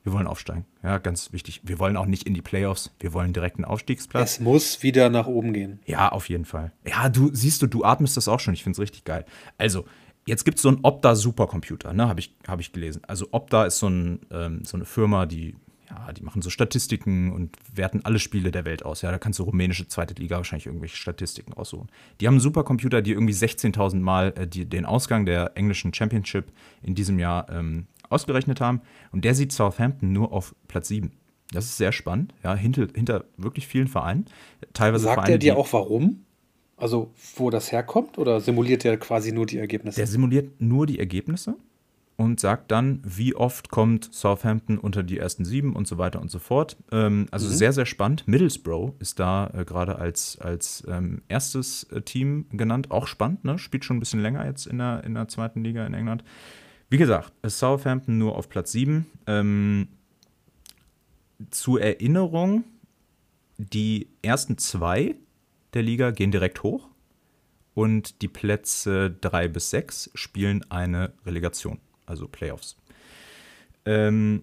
Wir 0.02 0.12
wollen 0.12 0.26
aufsteigen. 0.26 0.64
Ja, 0.82 0.98
ganz 0.98 1.32
wichtig. 1.32 1.60
Wir 1.62 1.78
wollen 1.78 1.96
auch 1.96 2.06
nicht 2.06 2.26
in 2.26 2.34
die 2.34 2.42
Playoffs. 2.42 2.94
Wir 3.00 3.12
wollen 3.12 3.32
direkt 3.32 3.56
einen 3.56 3.66
Aufstiegsplatz. 3.66 4.32
Es 4.32 4.40
muss 4.40 4.82
wieder 4.82 5.10
nach 5.10 5.26
oben 5.26 5.52
gehen. 5.52 5.80
Ja, 5.84 6.10
auf 6.10 6.28
jeden 6.28 6.46
Fall. 6.46 6.72
Ja, 6.86 7.08
du 7.08 7.30
siehst 7.34 7.60
du, 7.62 7.66
du 7.66 7.84
atmest 7.84 8.16
das 8.16 8.26
auch 8.26 8.40
schon. 8.40 8.54
Ich 8.54 8.62
finde 8.62 8.76
es 8.76 8.80
richtig 8.80 9.04
geil. 9.04 9.26
Also, 9.58 9.84
jetzt 10.26 10.44
gibt 10.44 10.56
es 10.56 10.62
so 10.62 10.68
einen 10.68 10.80
Opta-Supercomputer, 10.82 11.92
ne? 11.92 12.08
Habe 12.08 12.20
ich, 12.20 12.34
hab 12.48 12.60
ich 12.60 12.72
gelesen. 12.72 13.02
Also, 13.06 13.28
Opta 13.32 13.66
ist 13.66 13.78
so, 13.78 13.88
ein, 13.88 14.20
ähm, 14.30 14.64
so 14.64 14.76
eine 14.76 14.86
Firma, 14.86 15.26
die 15.26 15.54
ja, 15.90 16.12
die 16.12 16.22
machen 16.22 16.40
so 16.40 16.50
Statistiken 16.50 17.32
und 17.32 17.56
werten 17.74 18.02
alle 18.04 18.18
Spiele 18.18 18.50
der 18.50 18.64
Welt 18.64 18.84
aus. 18.84 19.02
Ja, 19.02 19.10
da 19.10 19.18
kannst 19.18 19.38
du 19.38 19.42
rumänische 19.42 19.88
zweite 19.88 20.14
Liga 20.14 20.36
wahrscheinlich 20.36 20.66
irgendwelche 20.66 20.96
Statistiken 20.96 21.52
aussuchen. 21.52 21.88
Die 22.20 22.26
haben 22.26 22.34
einen 22.34 22.40
Supercomputer, 22.40 23.02
die 23.02 23.12
irgendwie 23.12 23.34
16.000 23.34 23.96
Mal 23.96 24.32
äh, 24.36 24.46
die, 24.46 24.66
den 24.66 24.86
Ausgang 24.86 25.26
der 25.26 25.56
englischen 25.56 25.92
Championship 25.92 26.52
in 26.82 26.94
diesem 26.94 27.18
Jahr 27.18 27.48
ähm, 27.50 27.86
ausgerechnet 28.10 28.60
haben. 28.60 28.82
Und 29.12 29.24
der 29.24 29.34
sieht 29.34 29.52
Southampton 29.52 30.12
nur 30.12 30.32
auf 30.32 30.54
Platz 30.68 30.88
7. 30.88 31.12
Das 31.52 31.64
ist 31.64 31.78
sehr 31.78 31.92
spannend, 31.92 32.34
ja, 32.44 32.54
hinter, 32.54 32.86
hinter 32.94 33.24
wirklich 33.36 33.66
vielen 33.66 33.88
Vereinen. 33.88 34.26
Teilweise 34.72 35.04
Sagt 35.04 35.14
Vereine, 35.14 35.32
er 35.32 35.38
dir 35.38 35.56
auch 35.56 35.72
warum? 35.72 36.24
Also, 36.76 37.12
wo 37.36 37.50
das 37.50 37.72
herkommt? 37.72 38.18
Oder 38.18 38.40
simuliert 38.40 38.84
er 38.84 38.96
quasi 38.96 39.32
nur 39.32 39.46
die 39.46 39.58
Ergebnisse? 39.58 39.96
Der 39.96 40.06
simuliert 40.06 40.60
nur 40.60 40.86
die 40.86 40.98
Ergebnisse 40.98 41.56
und 42.20 42.38
sagt 42.38 42.70
dann, 42.70 43.00
wie 43.02 43.34
oft 43.34 43.70
kommt 43.70 44.12
Southampton 44.12 44.76
unter 44.76 45.02
die 45.02 45.16
ersten 45.16 45.46
sieben 45.46 45.74
und 45.74 45.88
so 45.88 45.96
weiter 45.96 46.20
und 46.20 46.30
so 46.30 46.38
fort. 46.38 46.76
Ähm, 46.92 47.26
also 47.30 47.46
mhm. 47.46 47.52
sehr, 47.52 47.72
sehr 47.72 47.86
spannend. 47.86 48.28
Middlesbrough 48.28 48.92
ist 48.98 49.18
da 49.18 49.50
äh, 49.54 49.64
gerade 49.64 49.98
als, 49.98 50.38
als 50.38 50.84
ähm, 50.86 51.22
erstes 51.28 51.84
äh, 51.84 52.02
Team 52.02 52.44
genannt. 52.50 52.90
Auch 52.90 53.06
spannend, 53.06 53.44
ne? 53.44 53.58
Spielt 53.58 53.86
schon 53.86 53.96
ein 53.96 54.00
bisschen 54.00 54.20
länger 54.20 54.44
jetzt 54.44 54.66
in 54.66 54.76
der, 54.78 55.02
in 55.04 55.14
der 55.14 55.28
zweiten 55.28 55.64
Liga 55.64 55.86
in 55.86 55.94
England. 55.94 56.22
Wie 56.90 56.98
gesagt, 56.98 57.32
Southampton 57.46 58.18
nur 58.18 58.36
auf 58.36 58.48
Platz 58.48 58.72
sieben. 58.72 59.06
Ähm, 59.26 59.88
zur 61.50 61.80
Erinnerung, 61.80 62.64
die 63.56 64.08
ersten 64.22 64.58
zwei 64.58 65.16
der 65.72 65.82
Liga 65.82 66.10
gehen 66.10 66.30
direkt 66.32 66.62
hoch 66.62 66.88
und 67.74 68.20
die 68.20 68.28
Plätze 68.28 69.10
drei 69.10 69.48
bis 69.48 69.70
sechs 69.70 70.10
spielen 70.14 70.68
eine 70.70 71.14
Relegation 71.24 71.78
also 72.10 72.28
Playoffs. 72.28 72.76
Ähm, 73.86 74.42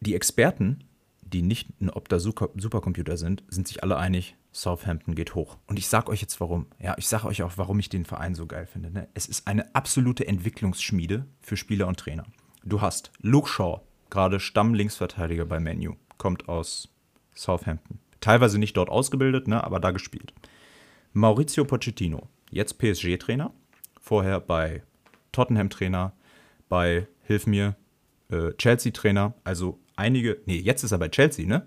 die 0.00 0.14
Experten, 0.14 0.84
die 1.20 1.42
nicht 1.42 1.68
ein 1.80 1.90
Opta 1.90 2.18
Supercomputer 2.18 3.16
sind, 3.16 3.42
sind 3.48 3.68
sich 3.68 3.82
alle 3.82 3.98
einig, 3.98 4.36
Southampton 4.52 5.14
geht 5.14 5.34
hoch. 5.34 5.56
Und 5.66 5.78
ich 5.78 5.88
sage 5.88 6.10
euch 6.10 6.20
jetzt 6.20 6.40
warum. 6.40 6.66
Ja, 6.78 6.94
ich 6.98 7.08
sage 7.08 7.26
euch 7.26 7.42
auch, 7.42 7.52
warum 7.56 7.78
ich 7.78 7.88
den 7.88 8.04
Verein 8.04 8.34
so 8.34 8.46
geil 8.46 8.66
finde. 8.66 8.90
Ne? 8.90 9.08
Es 9.14 9.26
ist 9.26 9.46
eine 9.46 9.74
absolute 9.74 10.26
Entwicklungsschmiede 10.26 11.26
für 11.40 11.56
Spieler 11.56 11.88
und 11.88 11.98
Trainer. 11.98 12.24
Du 12.62 12.80
hast 12.80 13.10
Luke 13.20 13.48
Shaw, 13.48 13.80
gerade 14.10 14.38
Stammlinksverteidiger 14.38 15.46
bei 15.46 15.58
Menu, 15.58 15.94
kommt 16.18 16.48
aus 16.48 16.88
Southampton. 17.34 17.98
Teilweise 18.20 18.58
nicht 18.58 18.76
dort 18.76 18.88
ausgebildet, 18.88 19.48
ne, 19.48 19.64
aber 19.64 19.80
da 19.80 19.90
gespielt. 19.90 20.32
Maurizio 21.12 21.64
Pochettino, 21.64 22.28
jetzt 22.50 22.78
PSG-Trainer, 22.78 23.52
vorher 24.00 24.38
bei 24.38 24.82
Tottenham-Trainer, 25.32 26.12
bei, 26.68 27.08
hilf 27.24 27.46
mir, 27.46 27.74
äh, 28.30 28.52
Chelsea-Trainer. 28.52 29.34
Also 29.44 29.80
einige, 29.96 30.40
nee, 30.46 30.58
jetzt 30.58 30.84
ist 30.84 30.92
er 30.92 30.98
bei 30.98 31.08
Chelsea, 31.08 31.46
ne? 31.46 31.66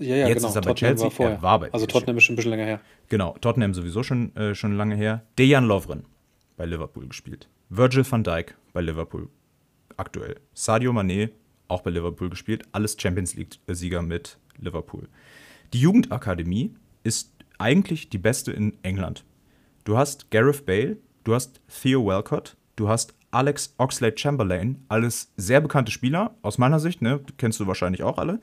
Ja, 0.00 0.16
ja, 0.16 0.28
jetzt 0.28 0.38
genau. 0.38 0.48
ist 0.48 0.56
er 0.56 0.62
bei 0.62 0.70
Tottenham 0.70 0.96
Chelsea. 0.96 1.04
War 1.04 1.10
vorher. 1.10 1.36
Er 1.36 1.42
war 1.42 1.60
bei 1.60 1.72
also 1.72 1.86
Tottenham 1.86 2.16
ist 2.16 2.24
schon 2.24 2.34
ein 2.34 2.36
bisschen 2.36 2.50
länger 2.50 2.64
her. 2.64 2.80
Genau, 3.08 3.36
Tottenham 3.40 3.74
sowieso 3.74 4.02
schon, 4.02 4.34
äh, 4.34 4.54
schon 4.54 4.76
lange 4.76 4.96
her. 4.96 5.22
Dejan 5.38 5.66
Lovren 5.66 6.04
bei 6.56 6.66
Liverpool 6.66 7.06
gespielt. 7.06 7.48
Virgil 7.68 8.04
van 8.10 8.24
Dijk 8.24 8.56
bei 8.72 8.80
Liverpool 8.80 9.28
aktuell. 9.96 10.36
Sadio 10.54 10.92
Mané 10.92 11.30
auch 11.68 11.82
bei 11.82 11.90
Liverpool 11.90 12.30
gespielt. 12.30 12.64
Alles 12.72 12.96
Champions 12.98 13.34
League-Sieger 13.34 14.02
mit 14.02 14.38
Liverpool. 14.58 15.08
Die 15.72 15.80
Jugendakademie 15.80 16.74
ist 17.04 17.32
eigentlich 17.58 18.08
die 18.08 18.18
beste 18.18 18.52
in 18.52 18.76
England. 18.82 19.24
Du 19.84 19.96
hast 19.96 20.30
Gareth 20.30 20.66
Bale, 20.66 20.96
du 21.24 21.34
hast 21.34 21.60
Theo 21.68 22.04
Walcott, 22.04 22.56
du 22.76 22.88
hast 22.88 23.14
Alex 23.30 23.74
Oxlade 23.78 24.18
Chamberlain, 24.18 24.84
alles 24.88 25.32
sehr 25.36 25.60
bekannte 25.60 25.92
Spieler, 25.92 26.34
aus 26.42 26.58
meiner 26.58 26.80
Sicht, 26.80 27.00
ne? 27.00 27.20
Kennst 27.36 27.60
du 27.60 27.66
wahrscheinlich 27.66 28.02
auch 28.02 28.18
alle. 28.18 28.40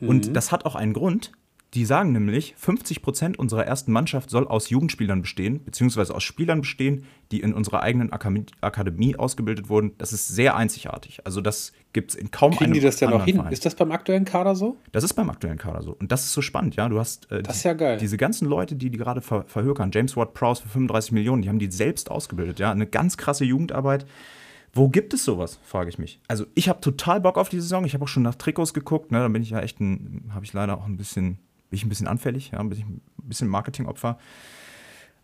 Und 0.00 0.28
mhm. 0.28 0.32
das 0.34 0.52
hat 0.52 0.64
auch 0.64 0.74
einen 0.74 0.92
Grund. 0.92 1.32
Die 1.74 1.84
sagen 1.84 2.12
nämlich, 2.12 2.54
50 2.56 3.02
Prozent 3.02 3.38
unserer 3.38 3.66
ersten 3.66 3.92
Mannschaft 3.92 4.30
soll 4.30 4.46
aus 4.46 4.70
Jugendspielern 4.70 5.20
bestehen, 5.20 5.62
beziehungsweise 5.64 6.14
aus 6.14 6.22
Spielern 6.22 6.60
bestehen, 6.60 7.04
die 7.32 7.40
in 7.40 7.52
unserer 7.52 7.82
eigenen 7.82 8.12
Akademie 8.12 9.16
ausgebildet 9.16 9.68
wurden. 9.68 9.92
Das 9.98 10.12
ist 10.12 10.28
sehr 10.28 10.56
einzigartig. 10.56 11.20
Also 11.26 11.40
das 11.40 11.72
gibt 11.92 12.12
es 12.12 12.16
in 12.16 12.30
kaum 12.30 12.52
Kriegen 12.52 12.66
einem 12.66 12.74
die 12.74 12.80
das 12.80 12.96
denn 12.96 13.10
noch 13.10 13.24
hin? 13.24 13.36
Verein. 13.36 13.52
Ist 13.52 13.66
das 13.66 13.74
beim 13.74 13.90
aktuellen 13.90 14.24
Kader 14.24 14.54
so? 14.54 14.76
Das 14.92 15.02
ist 15.04 15.14
beim 15.14 15.28
aktuellen 15.28 15.58
Kader 15.58 15.82
so. 15.82 15.92
Und 15.92 16.12
das 16.12 16.24
ist 16.24 16.32
so 16.32 16.40
spannend, 16.40 16.76
ja. 16.76 16.88
Du 16.88 16.98
hast 16.98 17.30
äh, 17.30 17.42
das 17.42 17.56
ist 17.56 17.64
ja 17.64 17.74
geil. 17.74 17.98
diese 17.98 18.16
ganzen 18.16 18.48
Leute, 18.48 18.76
die 18.76 18.88
die 18.88 18.96
gerade 18.96 19.20
ver 19.20 19.44
verhökern, 19.46 19.90
James 19.92 20.16
Ward 20.16 20.34
Prowse 20.34 20.62
für 20.62 20.68
35 20.68 21.12
Millionen, 21.12 21.42
die 21.42 21.48
haben 21.48 21.58
die 21.58 21.70
selbst 21.70 22.10
ausgebildet, 22.10 22.58
ja. 22.58 22.70
Eine 22.70 22.86
ganz 22.86 23.16
krasse 23.16 23.44
Jugendarbeit. 23.44 24.06
Wo 24.76 24.88
gibt 24.88 25.14
es 25.14 25.24
sowas, 25.24 25.58
frage 25.64 25.88
ich 25.88 25.98
mich. 25.98 26.20
Also 26.28 26.44
ich 26.54 26.68
habe 26.68 26.80
total 26.80 27.20
Bock 27.22 27.38
auf 27.38 27.48
die 27.48 27.60
Saison. 27.60 27.86
Ich 27.86 27.94
habe 27.94 28.04
auch 28.04 28.08
schon 28.08 28.22
nach 28.22 28.34
Trikots 28.34 28.74
geguckt. 28.74 29.10
Ne? 29.10 29.18
Da 29.18 29.28
bin 29.28 29.42
ich 29.42 29.50
ja 29.50 29.60
echt 29.60 29.80
ein, 29.80 30.30
habe 30.34 30.44
ich 30.44 30.52
leider 30.52 30.76
auch 30.76 30.84
ein 30.84 30.98
bisschen, 30.98 31.38
bin 31.70 31.78
ich 31.78 31.84
ein 31.84 31.88
bisschen 31.88 32.06
anfällig, 32.06 32.50
ja, 32.52 32.60
ein 32.60 32.68
bisschen, 32.68 33.00
ein 33.18 33.28
bisschen 33.28 33.48
Marketingopfer. 33.48 34.18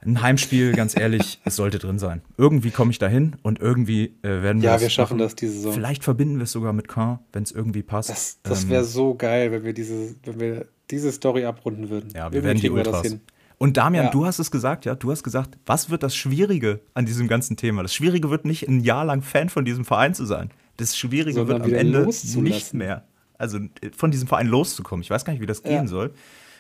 Ein 0.01 0.23
Heimspiel, 0.23 0.73
ganz 0.73 0.97
ehrlich, 0.97 1.41
es 1.45 1.55
sollte 1.57 1.79
drin 1.79 1.99
sein. 1.99 2.23
Irgendwie 2.39 2.71
komme 2.71 2.93
ich 2.93 2.99
da 2.99 3.09
hin 3.09 3.37
und 3.43 3.61
irgendwie 3.61 4.17
äh, 4.23 4.43
werden 4.43 4.63
wir. 4.63 4.71
Ja, 4.71 4.81
wir 4.81 4.89
schaffen 4.89 5.19
machen. 5.19 5.27
das 5.27 5.37
diese 5.37 5.53
Saison. 5.53 5.75
Vielleicht 5.75 6.03
verbinden 6.03 6.39
wir 6.39 6.45
es 6.45 6.53
sogar 6.53 6.73
mit 6.73 6.89
Caen, 6.89 7.19
wenn 7.35 7.43
es 7.43 7.53
irgendwie 7.53 7.83
passt. 7.83 8.09
Das, 8.09 8.39
das 8.43 8.69
wäre 8.71 8.83
ähm, 8.83 8.89
so 8.89 9.15
geil, 9.15 9.53
wenn 9.53 9.65
wir 9.65 9.75
diese, 9.75 10.15
wenn 10.25 10.41
wir 10.41 10.67
diese 10.91 11.13
Story 11.13 11.45
abrunden 11.45 11.91
würden. 11.91 12.09
Ja, 12.15 12.33
wir 12.33 12.43
irgendwie 12.43 12.45
werden 12.45 12.61
die 12.61 12.71
Ultras. 12.71 13.17
Und 13.63 13.77
Damian, 13.77 14.07
ja. 14.07 14.11
du 14.11 14.27
hast 14.27 14.41
es 14.41 14.51
gesagt, 14.51 14.87
ja, 14.87 14.97
du 14.97 15.13
hast 15.13 15.23
gesagt, 15.23 15.57
was 15.67 15.89
wird 15.89 16.03
das 16.03 16.17
Schwierige 16.17 16.81
an 16.95 17.07
diesem 17.07 17.29
ganzen 17.29 17.57
Thema? 17.57 17.83
Das 17.83 17.95
Schwierige 17.95 18.29
wird 18.29 18.45
nicht 18.45 18.67
ein 18.67 18.81
Jahr 18.81 19.05
lang 19.05 19.23
Fan 19.23 19.51
von 19.51 19.65
diesem 19.65 19.85
Verein 19.85 20.15
zu 20.15 20.25
sein. 20.25 20.51
Das 20.79 20.97
Schwierige 20.99 21.35
Sondern 21.35 21.63
wird 21.63 21.73
am 21.73 21.79
Ende 21.79 22.09
nicht 22.41 22.75
mehr. 22.75 23.05
Also 23.39 23.61
von 23.97 24.11
diesem 24.11 24.27
Verein 24.27 24.49
loszukommen. 24.49 25.05
Ich 25.05 25.11
weiß 25.11 25.25
gar 25.25 25.33
nicht, 25.33 25.43
wie 25.43 25.47
das 25.47 25.63
gehen 25.63 25.85
ja. 25.85 25.87
soll. 25.87 26.13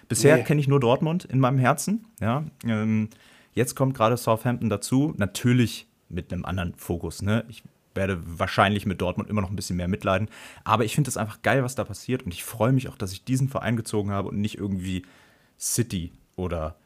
Bisher 0.08 0.36
nee. 0.36 0.44
kenne 0.44 0.60
ich 0.60 0.68
nur 0.68 0.78
Dortmund 0.78 1.24
in 1.24 1.40
meinem 1.40 1.58
Herzen. 1.58 2.06
Ja, 2.20 2.44
ähm, 2.64 3.08
jetzt 3.52 3.74
kommt 3.74 3.96
gerade 3.96 4.16
Southampton 4.16 4.70
dazu. 4.70 5.12
Natürlich 5.16 5.88
mit 6.08 6.32
einem 6.32 6.44
anderen 6.44 6.72
Fokus. 6.76 7.20
Ne? 7.20 7.44
Ich 7.48 7.64
werde 7.96 8.20
wahrscheinlich 8.24 8.86
mit 8.86 9.00
Dortmund 9.00 9.28
immer 9.28 9.40
noch 9.40 9.50
ein 9.50 9.56
bisschen 9.56 9.76
mehr 9.76 9.88
mitleiden. 9.88 10.28
Aber 10.62 10.84
ich 10.84 10.94
finde 10.94 11.10
es 11.10 11.16
einfach 11.16 11.42
geil, 11.42 11.64
was 11.64 11.74
da 11.74 11.82
passiert. 11.82 12.22
Und 12.22 12.32
ich 12.32 12.44
freue 12.44 12.70
mich 12.70 12.88
auch, 12.88 12.96
dass 12.96 13.12
ich 13.12 13.24
diesen 13.24 13.48
Verein 13.48 13.74
gezogen 13.74 14.12
habe 14.12 14.28
und 14.28 14.38
nicht 14.38 14.56
irgendwie 14.56 15.02
City 15.58 16.12
oder 16.36 16.76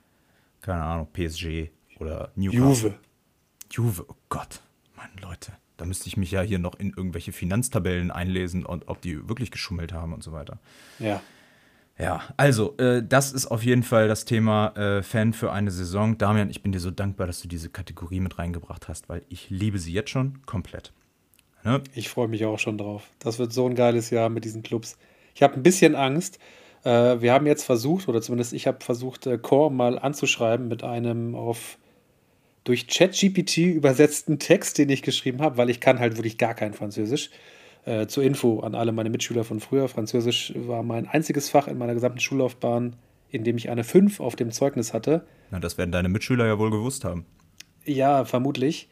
keine 0.67 0.83
Ahnung, 0.83 1.07
PSG 1.13 1.71
oder 2.01 2.33
Newcastle. 2.35 2.91
Juve. 2.91 2.95
Juve, 3.71 4.05
oh 4.09 4.17
Gott, 4.29 4.61
meine 4.97 5.15
Leute. 5.23 5.53
Da 5.77 5.85
müsste 5.85 6.09
ich 6.09 6.17
mich 6.17 6.33
ja 6.33 6.43
hier 6.43 6.59
noch 6.59 6.75
in 6.75 6.91
irgendwelche 6.91 7.33
Finanztabellen 7.33 8.11
einlesen 8.11 8.67
und 8.67 8.89
ob 8.89 9.01
die 9.01 9.29
wirklich 9.29 9.51
geschummelt 9.51 9.93
haben 9.93 10.13
und 10.13 10.25
so 10.25 10.33
weiter. 10.33 10.59
Ja. 10.99 11.23
Ja, 11.99 12.23
also, 12.37 12.77
äh, 12.77 13.03
das 13.03 13.33
ist 13.33 13.47
auf 13.47 13.63
jeden 13.63 13.83
Fall 13.83 14.07
das 14.09 14.27
Thema 14.27 14.77
äh, 14.77 15.03
Fan 15.03 15.33
für 15.33 15.51
eine 15.51 15.71
Saison. 15.71 16.19
Damian, 16.19 16.51
ich 16.51 16.63
bin 16.63 16.73
dir 16.73 16.81
so 16.81 16.91
dankbar, 16.91 17.27
dass 17.27 17.41
du 17.41 17.49
diese 17.49 17.71
Kategorie 17.71 18.21
mit 18.21 18.39
reingebracht 18.39 18.89
hast, 18.89 19.09
weil 19.09 19.23
ich 19.31 19.49
liebe 19.49 19.79
sie 19.79 19.93
jetzt 19.93 20.11
schon 20.11 20.45
komplett. 20.45 20.93
Ne? 21.65 21.83
Ich 21.95 22.11
freue 22.11 22.29
mich 22.29 22.45
auch 22.45 22.59
schon 22.59 22.77
drauf. 22.77 23.09
Das 23.19 23.39
wird 23.39 23.53
so 23.53 23.67
ein 23.67 23.77
geiles 23.77 24.11
Jahr 24.11 24.29
mit 24.29 24.45
diesen 24.45 24.63
Clubs. 24.63 24.99
Ich 25.35 25.43
habe 25.43 25.55
ein 25.55 25.63
bisschen 25.63 25.95
Angst, 25.95 26.39
äh, 26.87 27.21
wir 27.21 27.33
haben 27.33 27.47
jetzt 27.47 27.65
versucht, 27.65 28.09
oder 28.09 28.23
zumindest 28.23 28.53
ich 28.53 28.67
habe 28.67 28.79
versucht, 28.83 29.27
äh, 29.27 29.39
Core 29.39 29.73
mal 29.73 29.99
anzuschreiben 29.99 30.69
mit 30.69 30.85
einem 30.85 31.35
auf 31.35 31.79
durch 32.63 32.87
ChatGPT 32.89 33.59
übersetzten 33.59 34.39
Text, 34.39 34.79
den 34.79 34.89
ich 34.89 35.03
geschrieben 35.03 35.41
habe, 35.41 35.57
weil 35.57 35.71
ich 35.71 35.81
kann 35.81 35.99
halt 35.99 36.17
wirklich 36.17 36.39
gar 36.39 36.55
kein 36.55 36.75
Französisch. 36.75 37.31
Äh, 37.85 38.09
zur 38.09 38.25
Info 38.25 38.61
an 38.61 38.75
alle 38.75 38.91
meine 38.91 39.11
Mitschüler 39.11 39.45
von 39.45 39.61
früher. 39.61 39.89
Französisch 39.89 40.53
war 40.57 40.83
mein 40.83 41.07
einziges 41.07 41.49
Fach 41.49 41.69
in 41.69 41.79
meiner 41.79 41.95
gesamten 41.95 42.19
Schullaufbahn, 42.19 42.97
in 43.31 43.45
dem 43.45 43.57
ich 43.57 43.71
eine 43.71 43.85
5 43.85 44.19
auf 44.19 44.35
dem 44.35 44.51
Zeugnis 44.51 44.93
hatte. 44.93 45.25
Na, 45.53 45.61
das 45.61 45.79
werden 45.79 45.93
deine 45.93 46.09
Mitschüler 46.09 46.47
ja 46.47 46.59
wohl 46.59 46.71
gewusst 46.71 47.05
haben. 47.05 47.25
Ja, 47.85 48.25
vermutlich. 48.25 48.89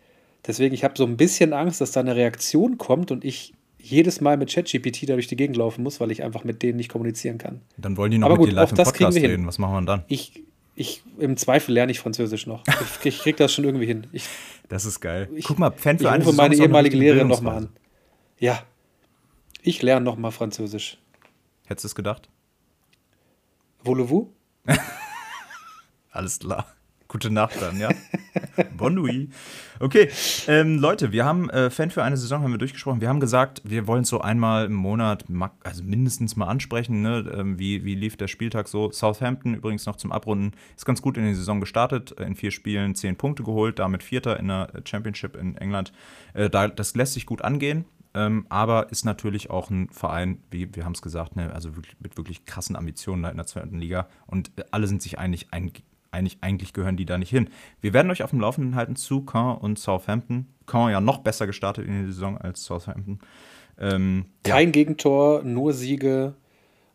Deswegen, 0.46 0.74
ich 0.74 0.84
habe 0.84 0.94
so 0.96 1.04
ein 1.04 1.16
bisschen 1.16 1.52
Angst, 1.52 1.80
dass 1.80 1.90
da 1.90 2.00
eine 2.00 2.14
Reaktion 2.14 2.78
kommt 2.78 3.10
und 3.10 3.24
ich 3.24 3.54
jedes 3.84 4.20
Mal 4.20 4.36
mit 4.36 4.50
ChatGPT 4.50 5.08
da 5.08 5.14
durch 5.14 5.26
die 5.26 5.36
Gegend 5.36 5.56
laufen 5.56 5.82
muss, 5.82 6.00
weil 6.00 6.10
ich 6.10 6.22
einfach 6.22 6.44
mit 6.44 6.62
denen 6.62 6.76
nicht 6.76 6.88
kommunizieren 6.88 7.38
kann. 7.38 7.60
Dann 7.76 7.96
wollen 7.96 8.10
die 8.10 8.18
noch 8.18 8.26
Aber 8.26 8.36
mit 8.36 8.40
gut, 8.40 8.48
dir 8.50 8.54
live 8.54 8.70
im 8.70 8.76
Podcast 8.76 9.16
reden. 9.16 9.46
Was 9.46 9.58
machen 9.58 9.74
wir 9.74 9.82
dann? 9.82 10.04
Ich, 10.08 10.42
ich, 10.74 11.02
Im 11.18 11.36
Zweifel 11.36 11.72
lerne 11.72 11.92
ich 11.92 12.00
Französisch 12.00 12.46
noch. 12.46 12.64
Ich, 12.66 13.06
ich 13.06 13.18
krieg 13.20 13.36
das 13.36 13.52
schon 13.52 13.64
irgendwie 13.64 13.86
hin. 13.86 14.06
Ich, 14.12 14.26
das 14.68 14.84
ist 14.84 15.00
geil. 15.00 15.28
Ich, 15.34 15.44
Guck 15.44 15.58
mal, 15.58 15.70
Fan 15.70 15.98
für 15.98 16.04
ich 16.04 16.26
rufe 16.26 16.36
meine 16.36 16.54
ehemalige 16.56 16.96
Lehrerin 16.96 17.28
nochmal 17.28 17.58
an. 17.58 17.68
Ja. 18.38 18.62
Ich 19.62 19.82
lerne 19.82 20.04
nochmal 20.04 20.30
Französisch. 20.30 20.98
Hättest 21.66 21.84
du 21.84 21.88
es 21.88 21.94
gedacht? 21.94 22.28
Voulez-vous? 23.82 24.28
Alles 26.10 26.38
klar. 26.38 26.66
Gute 27.08 27.30
Nacht 27.30 27.60
dann, 27.60 27.78
ja? 27.78 27.90
bon 28.76 28.94
nuit. 28.94 29.32
Okay, 29.80 30.08
ähm, 30.48 30.78
Leute, 30.78 31.12
wir 31.12 31.24
haben 31.24 31.50
äh, 31.50 31.70
Fan 31.70 31.90
für 31.90 32.02
eine 32.02 32.16
Saison 32.16 32.42
haben 32.42 32.52
wir 32.52 32.58
durchgesprochen. 32.58 33.00
Wir 33.00 33.08
haben 33.08 33.20
gesagt, 33.20 33.62
wir 33.64 33.86
wollen 33.86 34.02
es 34.02 34.08
so 34.08 34.20
einmal 34.20 34.66
im 34.66 34.74
Monat, 34.74 35.24
also 35.62 35.82
mindestens 35.82 36.36
mal 36.36 36.46
ansprechen. 36.46 37.02
Ne? 37.02 37.30
Ähm, 37.36 37.58
wie, 37.58 37.84
wie 37.84 37.94
lief 37.94 38.16
der 38.16 38.28
Spieltag 38.28 38.68
so? 38.68 38.90
Southampton 38.90 39.54
übrigens 39.54 39.86
noch 39.86 39.96
zum 39.96 40.12
Abrunden 40.12 40.52
ist 40.76 40.84
ganz 40.84 41.02
gut 41.02 41.16
in 41.16 41.24
die 41.24 41.34
Saison 41.34 41.60
gestartet, 41.60 42.12
in 42.12 42.34
vier 42.34 42.50
Spielen 42.50 42.94
zehn 42.94 43.16
Punkte 43.16 43.42
geholt, 43.42 43.78
damit 43.78 44.02
Vierter 44.02 44.38
in 44.38 44.48
der 44.48 44.70
Championship 44.84 45.36
in 45.36 45.56
England. 45.56 45.92
Äh, 46.34 46.50
da, 46.50 46.68
das 46.68 46.94
lässt 46.94 47.14
sich 47.14 47.26
gut 47.26 47.42
angehen. 47.42 47.84
Ähm, 48.16 48.46
aber 48.48 48.90
ist 48.92 49.04
natürlich 49.04 49.50
auch 49.50 49.70
ein 49.70 49.88
Verein, 49.90 50.38
wie 50.50 50.72
wir 50.74 50.84
haben 50.84 50.92
es 50.92 51.02
gesagt, 51.02 51.34
ne, 51.34 51.52
also 51.52 51.74
wirklich, 51.74 51.96
mit 51.98 52.16
wirklich 52.16 52.44
krassen 52.46 52.76
Ambitionen 52.76 53.24
in 53.24 53.36
der 53.36 53.46
zweiten 53.46 53.78
Liga. 53.78 54.06
Und 54.26 54.52
alle 54.70 54.86
sind 54.86 55.02
sich 55.02 55.18
einig, 55.18 55.48
einig, 55.50 55.82
eigentlich 56.14 56.72
gehören 56.72 56.96
die 56.96 57.06
da 57.06 57.18
nicht 57.18 57.30
hin. 57.30 57.48
Wir 57.80 57.92
werden 57.92 58.10
euch 58.10 58.22
auf 58.22 58.30
dem 58.30 58.40
Laufenden 58.40 58.74
halten 58.74 58.96
zu 58.96 59.22
Caen 59.22 59.58
und 59.58 59.78
Southampton. 59.78 60.46
Caen 60.66 60.90
ja 60.90 61.00
noch 61.00 61.18
besser 61.18 61.46
gestartet 61.46 61.86
in 61.86 62.06
die 62.06 62.12
Saison 62.12 62.38
als 62.38 62.64
Southampton. 62.64 63.18
Ähm, 63.78 64.26
Kein 64.42 64.68
ja. 64.68 64.72
Gegentor, 64.72 65.42
nur 65.42 65.72
Siege. 65.72 66.34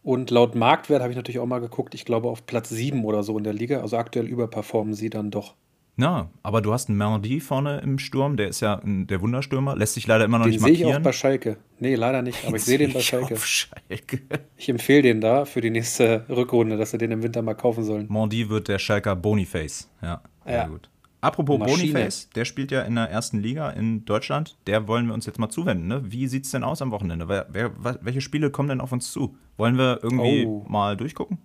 Und 0.01 0.31
laut 0.31 0.55
Marktwert 0.55 1.01
habe 1.01 1.11
ich 1.11 1.17
natürlich 1.17 1.39
auch 1.39 1.45
mal 1.45 1.59
geguckt, 1.59 1.93
ich 1.93 2.05
glaube 2.05 2.29
auf 2.29 2.45
Platz 2.45 2.69
7 2.69 3.03
oder 3.03 3.21
so 3.21 3.37
in 3.37 3.43
der 3.43 3.53
Liga. 3.53 3.81
Also 3.81 3.97
aktuell 3.97 4.27
überperformen 4.27 4.93
sie 4.93 5.09
dann 5.09 5.31
doch. 5.31 5.55
Ja, 5.99 6.29
aber 6.43 6.61
du 6.61 6.71
hast 6.71 6.89
einen 6.89 6.97
Mendy 6.97 7.39
vorne 7.41 7.79
im 7.81 7.99
Sturm, 7.99 8.37
der 8.37 8.47
ist 8.47 8.61
ja 8.61 8.79
ein, 8.79 9.07
der 9.07 9.21
Wunderstürmer, 9.21 9.75
lässt 9.75 9.95
sich 9.95 10.07
leider 10.07 10.25
immer 10.25 10.37
noch 10.37 10.45
den 10.45 10.51
nicht 10.51 10.61
markieren. 10.61 10.79
Den 10.79 10.85
sehe 10.85 10.91
ich 10.91 10.97
auch 10.97 11.03
bei 11.03 11.11
Schalke. 11.11 11.57
Nee, 11.79 11.95
leider 11.95 12.21
nicht, 12.21 12.45
aber 12.45 12.55
ich 12.55 12.63
sehe 12.63 12.77
den 12.77 12.93
bei 12.93 13.01
Schalke. 13.01 13.35
Schalke. 13.37 14.21
Ich 14.55 14.69
empfehle 14.69 15.01
den 15.01 15.19
da 15.19 15.45
für 15.45 15.61
die 15.61 15.69
nächste 15.69 16.25
Rückrunde, 16.29 16.77
dass 16.77 16.91
sie 16.91 16.97
den 16.97 17.11
im 17.11 17.21
Winter 17.21 17.41
mal 17.41 17.55
kaufen 17.55 17.83
sollen. 17.83 18.07
Mendy 18.09 18.49
wird 18.49 18.67
der 18.69 18.79
Schalker 18.79 19.15
Boniface. 19.15 19.89
Ja, 20.01 20.21
sehr 20.45 20.55
ja. 20.55 20.67
gut. 20.67 20.89
Apropos 21.21 21.59
Maschine. 21.59 21.91
Boniface, 21.91 22.29
der 22.29 22.45
spielt 22.45 22.71
ja 22.71 22.83
in 22.83 22.95
der 22.95 23.09
ersten 23.09 23.39
Liga 23.39 23.69
in 23.71 24.05
Deutschland. 24.05 24.57
Der 24.67 24.87
wollen 24.87 25.07
wir 25.07 25.13
uns 25.13 25.25
jetzt 25.25 25.37
mal 25.37 25.49
zuwenden. 25.49 25.87
Ne? 25.87 26.01
Wie 26.05 26.27
sieht 26.27 26.45
es 26.45 26.51
denn 26.51 26.63
aus 26.63 26.81
am 26.81 26.91
Wochenende? 26.91 27.27
Wer, 27.27 27.45
wer, 27.49 27.71
welche 28.01 28.21
Spiele 28.21 28.51
kommen 28.51 28.69
denn 28.69 28.79
auf 28.79 28.93
uns 28.93 29.11
zu? 29.11 29.35
Wollen 29.57 29.77
wir 29.77 29.99
irgendwie 30.01 30.45
oh. 30.45 30.65
mal 30.69 30.95
durchgucken? 30.95 31.39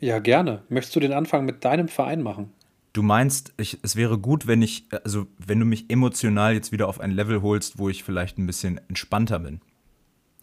Ja, 0.00 0.18
gerne. 0.18 0.62
Möchtest 0.68 0.96
du 0.96 1.00
den 1.00 1.12
Anfang 1.12 1.44
mit 1.44 1.64
deinem 1.64 1.86
Verein 1.86 2.22
machen? 2.22 2.52
Du 2.98 3.04
meinst, 3.04 3.52
ich, 3.58 3.78
es 3.82 3.94
wäre 3.94 4.18
gut, 4.18 4.48
wenn 4.48 4.60
ich, 4.60 4.86
also 5.04 5.28
wenn 5.38 5.60
du 5.60 5.64
mich 5.64 5.88
emotional 5.88 6.54
jetzt 6.54 6.72
wieder 6.72 6.88
auf 6.88 6.98
ein 6.98 7.12
Level 7.12 7.42
holst, 7.42 7.78
wo 7.78 7.88
ich 7.88 8.02
vielleicht 8.02 8.38
ein 8.38 8.46
bisschen 8.46 8.80
entspannter 8.88 9.38
bin. 9.38 9.60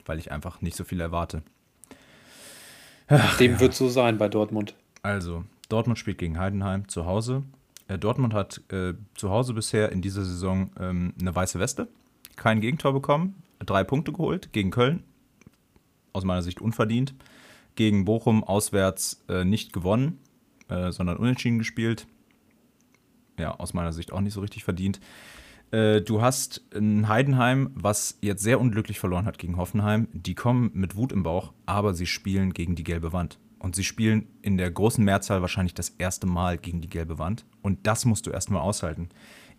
Weil 0.06 0.20
ich 0.20 0.32
einfach 0.32 0.62
nicht 0.62 0.78
so 0.78 0.86
viel 0.86 1.02
erwarte. 1.02 1.44
Ach, 3.10 3.38
Dem 3.40 3.52
ja. 3.52 3.60
wird 3.60 3.74
so 3.74 3.90
sein 3.90 4.18
bei 4.18 4.30
Dortmund. 4.30 4.74
Also, 5.02 5.44
Dortmund 5.68 6.00
spielt 6.00 6.18
gegen 6.18 6.40
Heidenheim 6.40 6.88
zu 6.88 7.06
Hause. 7.06 7.44
Äh, 7.90 7.98
Dortmund 7.98 8.34
hat 8.34 8.62
äh, 8.72 8.94
zu 9.16 9.32
Hause 9.32 9.54
bisher 9.54 9.92
in 9.92 10.02
dieser 10.02 10.24
Saison 10.24 10.72
ähm, 10.80 11.14
eine 11.20 11.36
weiße 11.36 11.60
Weste, 11.60 11.90
kein 12.38 12.62
Gegentor 12.62 12.94
bekommen, 12.94 13.44
drei 13.66 13.84
Punkte 13.84 14.14
geholt 14.14 14.54
gegen 14.54 14.72
Köln, 14.72 15.04
aus 16.14 16.24
meiner 16.24 16.42
Sicht 16.42 16.62
unverdient, 16.62 17.16
gegen 17.76 18.06
Bochum 18.06 18.46
auswärts 18.46 19.26
äh, 19.28 19.44
nicht 19.44 19.74
gewonnen, 19.74 20.20
äh, 20.70 20.94
sondern 20.94 21.18
unentschieden 21.18 21.58
gespielt, 21.58 22.08
ja, 23.40 23.56
aus 23.56 23.74
meiner 23.74 23.94
Sicht 23.94 24.12
auch 24.12 24.22
nicht 24.22 24.34
so 24.34 24.42
richtig 24.42 24.64
verdient. 24.64 25.00
Äh, 25.72 26.02
du 26.02 26.22
hast 26.22 26.62
ein 26.76 27.08
Heidenheim, 27.08 27.72
was 27.74 28.18
jetzt 28.22 28.44
sehr 28.44 28.60
unglücklich 28.60 29.00
verloren 29.00 29.26
hat 29.26 29.38
gegen 29.38 29.58
Hoffenheim. 29.58 30.08
Die 30.14 30.36
kommen 30.36 30.72
mit 30.74 30.96
Wut 30.96 31.12
im 31.12 31.24
Bauch, 31.24 31.54
aber 31.66 31.94
sie 31.94 32.06
spielen 32.06 32.54
gegen 32.54 32.76
die 32.76 32.84
gelbe 32.84 33.14
Wand. 33.14 33.40
Und 33.60 33.76
sie 33.76 33.84
spielen 33.84 34.28
in 34.42 34.58
der 34.58 34.70
großen 34.70 35.04
Mehrzahl 35.04 35.42
wahrscheinlich 35.42 35.74
das 35.74 35.90
erste 35.90 36.28
Mal 36.28 36.58
gegen 36.58 36.82
die 36.82 36.90
gelbe 36.90 37.18
Wand. 37.18 37.46
Und 37.62 37.88
das 37.88 38.06
musst 38.06 38.28
du 38.28 38.32
erstmal 38.32 38.62
aushalten. 38.62 39.10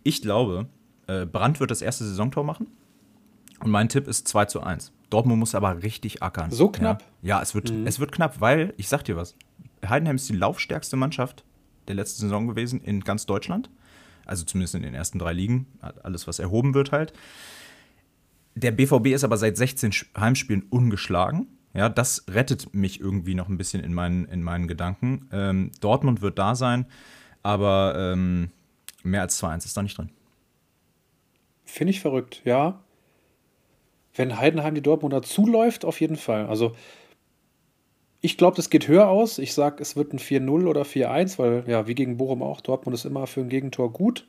Ich 0.03 0.21
glaube, 0.21 0.67
äh, 1.07 1.25
Brandt 1.25 1.59
wird 1.59 1.71
das 1.71 1.81
erste 1.81 2.05
Saisontor 2.05 2.43
machen. 2.43 2.67
Und 3.59 3.71
mein 3.71 3.89
Tipp 3.89 4.07
ist 4.07 4.27
2 4.27 4.45
zu 4.45 4.61
1. 4.61 4.93
Dortmund 5.09 5.39
muss 5.39 5.55
aber 5.55 5.83
richtig 5.83 6.21
ackern. 6.21 6.51
So 6.51 6.69
knapp? 6.69 7.03
Ja, 7.21 7.37
ja 7.37 7.41
es, 7.41 7.55
wird, 7.55 7.71
mhm. 7.71 7.87
es 7.87 7.99
wird 7.99 8.11
knapp, 8.11 8.39
weil, 8.39 8.73
ich 8.77 8.87
sag 8.87 9.03
dir 9.03 9.15
was, 9.15 9.35
Heidenheim 9.87 10.17
ist 10.17 10.29
die 10.29 10.35
laufstärkste 10.35 10.95
Mannschaft 10.95 11.43
der 11.87 11.95
letzten 11.95 12.21
Saison 12.21 12.47
gewesen 12.47 12.81
in 12.81 13.01
ganz 13.01 13.25
Deutschland. 13.25 13.69
Also 14.25 14.43
zumindest 14.43 14.75
in 14.75 14.83
den 14.83 14.93
ersten 14.93 15.19
drei 15.19 15.33
Ligen. 15.33 15.67
Alles, 15.79 16.27
was 16.27 16.39
erhoben 16.39 16.73
wird 16.73 16.91
halt. 16.91 17.13
Der 18.55 18.71
BVB 18.71 19.07
ist 19.07 19.23
aber 19.23 19.37
seit 19.37 19.55
16 19.55 19.91
Heimspielen 20.17 20.63
ungeschlagen. 20.69 21.47
Ja, 21.73 21.89
das 21.89 22.25
rettet 22.27 22.73
mich 22.73 22.99
irgendwie 22.99 23.35
noch 23.35 23.49
ein 23.49 23.57
bisschen 23.57 23.83
in 23.83 23.93
meinen, 23.93 24.25
in 24.25 24.41
meinen 24.41 24.67
Gedanken. 24.67 25.29
Ähm, 25.31 25.71
Dortmund 25.79 26.21
wird 26.21 26.39
da 26.39 26.55
sein, 26.55 26.87
aber 27.43 27.93
ähm, 27.97 28.49
mehr 29.03 29.21
als 29.21 29.41
2-1 29.41 29.65
ist 29.65 29.77
da 29.77 29.83
nicht 29.83 29.97
drin. 29.97 30.09
Finde 31.65 31.91
ich 31.91 31.99
verrückt, 31.99 32.41
ja. 32.45 32.79
Wenn 34.15 34.37
Heidenheim 34.39 34.73
die 34.73 34.81
Dortmunder 34.81 35.21
zuläuft, 35.21 35.85
auf 35.85 36.01
jeden 36.01 36.15
Fall. 36.15 36.47
Also 36.47 36.75
ich 38.21 38.37
glaube, 38.37 38.55
das 38.55 38.69
geht 38.69 38.87
höher 38.87 39.07
aus. 39.07 39.37
Ich 39.37 39.53
sage, 39.53 39.81
es 39.81 39.95
wird 39.95 40.13
ein 40.13 40.19
4-0 40.19 40.67
oder 40.67 40.81
4-1, 40.83 41.37
weil, 41.37 41.63
ja, 41.67 41.87
wie 41.87 41.95
gegen 41.95 42.17
Bochum 42.17 42.41
auch, 42.41 42.61
Dortmund 42.61 42.95
ist 42.95 43.05
immer 43.05 43.27
für 43.27 43.41
ein 43.41 43.49
Gegentor 43.49 43.91
gut. 43.91 44.27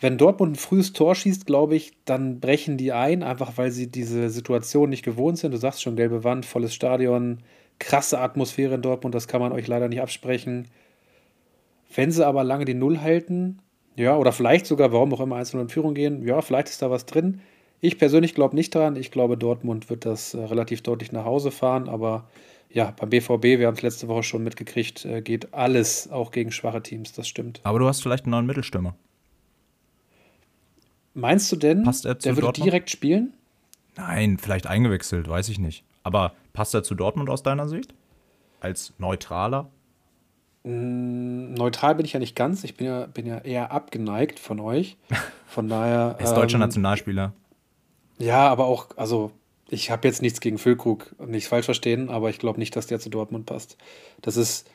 Wenn 0.00 0.18
Dortmund 0.18 0.52
ein 0.52 0.56
frühes 0.56 0.92
Tor 0.92 1.14
schießt, 1.14 1.46
glaube 1.46 1.76
ich, 1.76 1.92
dann 2.04 2.40
brechen 2.40 2.76
die 2.76 2.92
ein, 2.92 3.22
einfach 3.22 3.52
weil 3.56 3.70
sie 3.70 3.86
diese 3.86 4.30
Situation 4.30 4.90
nicht 4.90 5.04
gewohnt 5.04 5.38
sind. 5.38 5.52
Du 5.52 5.58
sagst 5.58 5.82
schon, 5.82 5.94
gelbe 5.94 6.24
Wand, 6.24 6.44
volles 6.44 6.74
Stadion, 6.74 7.38
krasse 7.78 8.18
Atmosphäre 8.18 8.74
in 8.74 8.82
Dortmund, 8.82 9.14
das 9.14 9.28
kann 9.28 9.40
man 9.40 9.52
euch 9.52 9.68
leider 9.68 9.88
nicht 9.88 10.00
absprechen. 10.00 10.68
Wenn 11.94 12.10
sie 12.10 12.26
aber 12.26 12.42
lange 12.42 12.64
die 12.64 12.74
Null 12.74 13.00
halten, 13.00 13.60
ja, 13.96 14.16
oder 14.16 14.32
vielleicht 14.32 14.66
sogar, 14.66 14.92
warum 14.92 15.12
auch 15.12 15.20
immer, 15.20 15.36
einzeln 15.36 15.60
in 15.60 15.68
Führung 15.68 15.94
gehen, 15.94 16.26
ja, 16.26 16.40
vielleicht 16.40 16.68
ist 16.68 16.80
da 16.80 16.90
was 16.90 17.06
drin. 17.06 17.40
Ich 17.80 17.98
persönlich 17.98 18.34
glaube 18.34 18.56
nicht 18.56 18.74
dran. 18.74 18.96
Ich 18.96 19.10
glaube, 19.10 19.36
Dortmund 19.36 19.90
wird 19.90 20.06
das 20.06 20.34
äh, 20.34 20.40
relativ 20.40 20.82
deutlich 20.82 21.12
nach 21.12 21.24
Hause 21.24 21.50
fahren, 21.50 21.88
aber 21.88 22.28
ja, 22.72 22.90
beim 22.90 23.10
BVB, 23.10 23.58
wir 23.58 23.66
haben 23.66 23.74
es 23.74 23.82
letzte 23.82 24.08
Woche 24.08 24.22
schon 24.22 24.42
mitgekriegt, 24.42 25.04
äh, 25.04 25.20
geht 25.20 25.52
alles 25.52 26.10
auch 26.10 26.30
gegen 26.30 26.52
schwache 26.52 26.82
Teams, 26.82 27.12
das 27.12 27.28
stimmt. 27.28 27.60
Aber 27.64 27.78
du 27.78 27.86
hast 27.86 28.02
vielleicht 28.02 28.24
einen 28.24 28.32
neuen 28.32 28.46
Mittelstürmer. 28.46 28.94
Meinst 31.14 31.52
du 31.52 31.56
denn, 31.56 31.82
passt 31.82 32.06
er 32.06 32.18
zu 32.18 32.28
der 32.28 32.36
würde 32.36 32.46
Dortmund? 32.46 32.66
direkt 32.66 32.90
spielen? 32.90 33.34
Nein, 33.96 34.38
vielleicht 34.38 34.66
eingewechselt, 34.66 35.28
weiß 35.28 35.50
ich 35.50 35.58
nicht. 35.58 35.84
Aber 36.02 36.32
passt 36.54 36.74
er 36.74 36.82
zu 36.82 36.94
Dortmund 36.94 37.28
aus 37.28 37.42
deiner 37.42 37.68
Sicht? 37.68 37.94
Als 38.60 38.94
Neutraler? 38.96 39.68
Mm, 40.64 41.52
neutral 41.52 41.96
bin 41.96 42.06
ich 42.06 42.14
ja 42.14 42.20
nicht 42.20 42.34
ganz. 42.34 42.64
Ich 42.64 42.76
bin 42.76 42.86
ja, 42.86 43.06
bin 43.06 43.26
ja 43.26 43.38
eher 43.38 43.70
abgeneigt 43.72 44.38
von 44.38 44.60
euch. 44.60 44.96
Von 45.46 45.68
daher. 45.68 46.16
er 46.18 46.24
ist 46.24 46.32
deutscher 46.32 46.54
ähm, 46.54 46.60
Nationalspieler. 46.60 47.34
Ja, 48.18 48.48
aber 48.48 48.64
auch, 48.64 48.96
also 48.96 49.32
ich 49.72 49.90
habe 49.90 50.06
jetzt 50.06 50.20
nichts 50.20 50.40
gegen 50.40 50.58
Füllkrug, 50.58 51.14
nicht 51.26 51.48
falsch 51.48 51.64
verstehen, 51.64 52.10
aber 52.10 52.28
ich 52.28 52.38
glaube 52.38 52.58
nicht, 52.58 52.76
dass 52.76 52.88
der 52.88 53.00
zu 53.00 53.08
Dortmund 53.08 53.46
passt. 53.46 53.78
Das 54.20 54.36
ist, 54.36 54.68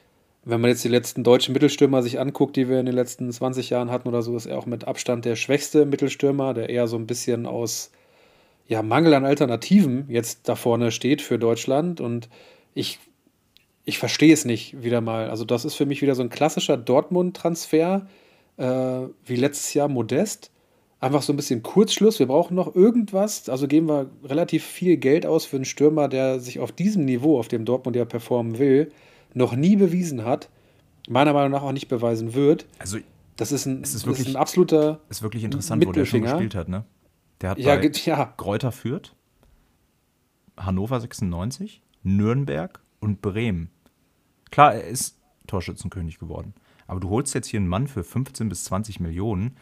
wenn 0.44 0.60
man 0.60 0.72
jetzt 0.72 0.84
die 0.84 0.90
letzten 0.90 1.24
deutschen 1.24 1.54
Mittelstürmer 1.54 2.02
sich 2.02 2.20
anguckt, 2.20 2.56
die 2.56 2.68
wir 2.68 2.80
in 2.80 2.88
den 2.88 2.96
letzten 2.96 3.32
20 3.32 3.70
Jahren 3.70 3.92
hatten 3.92 4.08
oder 4.08 4.24
so, 4.24 4.36
ist 4.36 4.48
er 4.48 4.58
auch 4.58 4.66
mit 4.66 4.86
Abstand 4.86 5.24
der 5.26 5.36
schwächste 5.36 5.86
Mittelstürmer, 5.86 6.56
der 6.56 6.70
eher 6.70 6.88
so 6.88 6.98
ein 6.98 7.06
bisschen 7.06 7.46
aus 7.46 7.92
ja, 8.68 8.82
Mangel 8.82 9.14
an 9.14 9.24
Alternativen 9.24 10.06
jetzt 10.10 10.50
da 10.50 10.56
vorne 10.56 10.92
steht 10.92 11.22
für 11.22 11.38
Deutschland. 11.38 12.02
Und 12.02 12.28
ich, 12.74 12.98
ich 13.86 14.00
verstehe 14.00 14.34
es 14.34 14.46
nicht 14.46 14.82
wieder 14.82 15.02
mal. 15.02 15.30
Also, 15.30 15.46
das 15.46 15.64
ist 15.64 15.76
für 15.76 15.86
mich 15.86 16.02
wieder 16.02 16.16
so 16.16 16.24
ein 16.24 16.30
klassischer 16.30 16.76
Dortmund-Transfer, 16.76 18.08
äh, 18.58 18.64
wie 19.26 19.36
letztes 19.36 19.76
Jahr 19.76 19.90
Modest 19.90 20.50
einfach 21.00 21.22
so 21.22 21.34
ein 21.34 21.36
bisschen 21.36 21.64
Kurzschluss. 21.64 22.20
Wir 22.20 22.28
brauchen 22.28 22.56
noch 22.56 22.76
irgendwas. 22.76 23.50
Also 23.50 23.68
geben 23.68 23.88
wir 23.88 24.10
relativ 24.24 24.64
viel 24.64 24.98
Geld 24.98 25.26
aus 25.26 25.46
für 25.46 25.58
einen 25.58 25.66
Stürmer, 25.66 26.08
der 26.08 26.40
sich 26.40 26.60
auf 26.60 26.72
diesem 26.72 27.06
Niveau, 27.06 27.40
auf 27.40 27.48
dem 27.48 27.66
Dortmund 27.66 27.96
ja 27.96 28.06
performen 28.06 28.58
will, 28.58 28.92
noch 29.34 29.56
nie 29.56 29.76
bewiesen 29.76 30.26
hat. 30.26 30.50
Meiner 31.10 31.34
Meinung 31.34 31.52
nach 31.52 31.62
auch 31.62 31.72
nicht 31.72 31.88
beweisen 31.88 32.34
wird. 32.34 32.66
Also, 32.80 32.98
das 33.38 33.52
ist 33.52 33.66
ein, 33.66 33.82
es 33.84 33.94
ist 33.94 34.06
wirklich, 34.06 34.28
ist 34.28 34.36
ein 34.36 34.42
absoluter. 34.42 35.00
Ist 35.10 35.22
wirklich 35.22 35.44
interessant, 35.44 35.86
wo 35.86 35.92
der 35.92 36.06
schon 36.06 36.24
gespielt 36.24 36.56
hat, 36.56 36.68
ne? 36.68 36.84
Der 37.40 37.52
hat 37.52 37.60
ja, 37.60 37.76
bei 37.76 37.92
ja. 37.94 38.26
Kräuter 38.36 38.72
Fürth, 38.72 39.14
Hannover 40.58 41.00
96, 41.00 41.84
Nürnberg 42.02 42.80
und 43.00 43.22
Bremen. 43.22 43.70
Klar, 44.50 44.74
er 44.74 44.86
ist 44.86 45.20
Torschützenkönig 45.46 46.18
geworden. 46.18 46.56
Aber 46.88 47.00
du 47.00 47.10
holst 47.10 47.36
jetzt 47.36 47.48
hier 47.48 47.60
einen 47.60 47.70
Mann 47.70 47.88
für 47.88 48.04
15 48.04 48.50
bis 48.50 48.64
20 48.66 49.00
Millionen, 49.00 49.56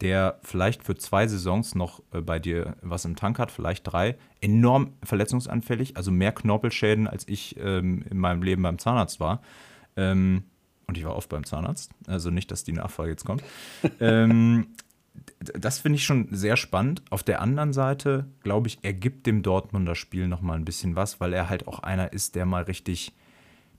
der 0.00 0.38
vielleicht 0.42 0.82
für 0.82 0.96
zwei 0.96 1.26
Saisons 1.26 1.74
noch 1.74 2.02
äh, 2.12 2.20
bei 2.20 2.38
dir 2.38 2.76
was 2.82 3.04
im 3.04 3.16
Tank 3.16 3.38
hat, 3.38 3.50
vielleicht 3.50 3.86
drei, 3.90 4.16
enorm 4.40 4.92
verletzungsanfällig, 5.02 5.96
also 5.96 6.10
mehr 6.10 6.32
Knorpelschäden, 6.32 7.06
als 7.06 7.26
ich 7.28 7.56
ähm, 7.58 8.04
in 8.10 8.18
meinem 8.18 8.42
Leben 8.42 8.62
beim 8.62 8.78
Zahnarzt 8.78 9.20
war. 9.20 9.42
Ähm, 9.96 10.44
und 10.86 10.98
ich 10.98 11.04
war 11.04 11.16
oft 11.16 11.28
beim 11.28 11.44
Zahnarzt, 11.44 11.90
also 12.06 12.30
nicht, 12.30 12.50
dass 12.50 12.62
die 12.62 12.72
Nachfrage 12.72 13.10
jetzt 13.10 13.24
kommt. 13.24 13.42
ähm, 14.00 14.68
das 15.40 15.78
finde 15.78 15.96
ich 15.96 16.04
schon 16.04 16.28
sehr 16.30 16.56
spannend. 16.56 17.02
Auf 17.10 17.22
der 17.22 17.40
anderen 17.40 17.72
Seite, 17.72 18.26
glaube 18.42 18.68
ich, 18.68 18.78
er 18.82 18.92
gibt 18.92 19.26
dem 19.26 19.42
Dortmunder 19.42 19.94
Spiel 19.94 20.28
noch 20.28 20.42
mal 20.42 20.54
ein 20.54 20.64
bisschen 20.64 20.94
was, 20.94 21.20
weil 21.20 21.32
er 21.32 21.48
halt 21.48 21.66
auch 21.66 21.80
einer 21.80 22.12
ist, 22.12 22.34
der 22.34 22.46
mal 22.46 22.64
richtig, 22.64 23.14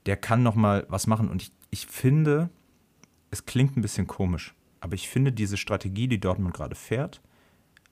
der 0.05 0.17
kann 0.17 0.43
noch 0.43 0.55
mal 0.55 0.85
was 0.89 1.07
machen. 1.07 1.29
Und 1.29 1.43
ich, 1.43 1.51
ich 1.69 1.85
finde, 1.85 2.49
es 3.29 3.45
klingt 3.45 3.77
ein 3.77 3.81
bisschen 3.81 4.07
komisch 4.07 4.55
Aber 4.87 4.95
ich 4.95 5.09
finde 5.09 5.33
diese 5.33 5.57
Strategie, 5.57 6.07
die 6.07 6.21
Dortmund 6.21 6.53
gerade 6.53 6.75
fährt, 6.75 7.21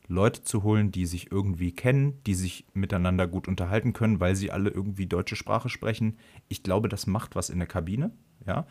Leute 0.07 0.43
zu 0.43 0.63
holen, 0.63 0.93
die 0.93 1.05
sich 1.05 1.29
irgendwie 1.29 1.73
kennen, 1.73 2.21
die 2.25 2.35
sich 2.35 2.65
miteinander 2.73 3.27
gut 3.27 3.49
unterhalten 3.49 3.91
können, 3.91 4.21
weil 4.21 4.37
sie 4.37 4.49
alle 4.49 4.69
irgendwie 4.69 5.05
deutsche 5.05 5.35
Sprache 5.35 5.67
sprechen. 5.67 6.17
Ich 6.47 6.63
glaube, 6.63 6.87
das 6.87 7.05
macht 7.05 7.35
was 7.35 7.49
in 7.49 7.59
der 7.59 7.67
Kabine. 7.67 8.11
Ja? 8.47 8.65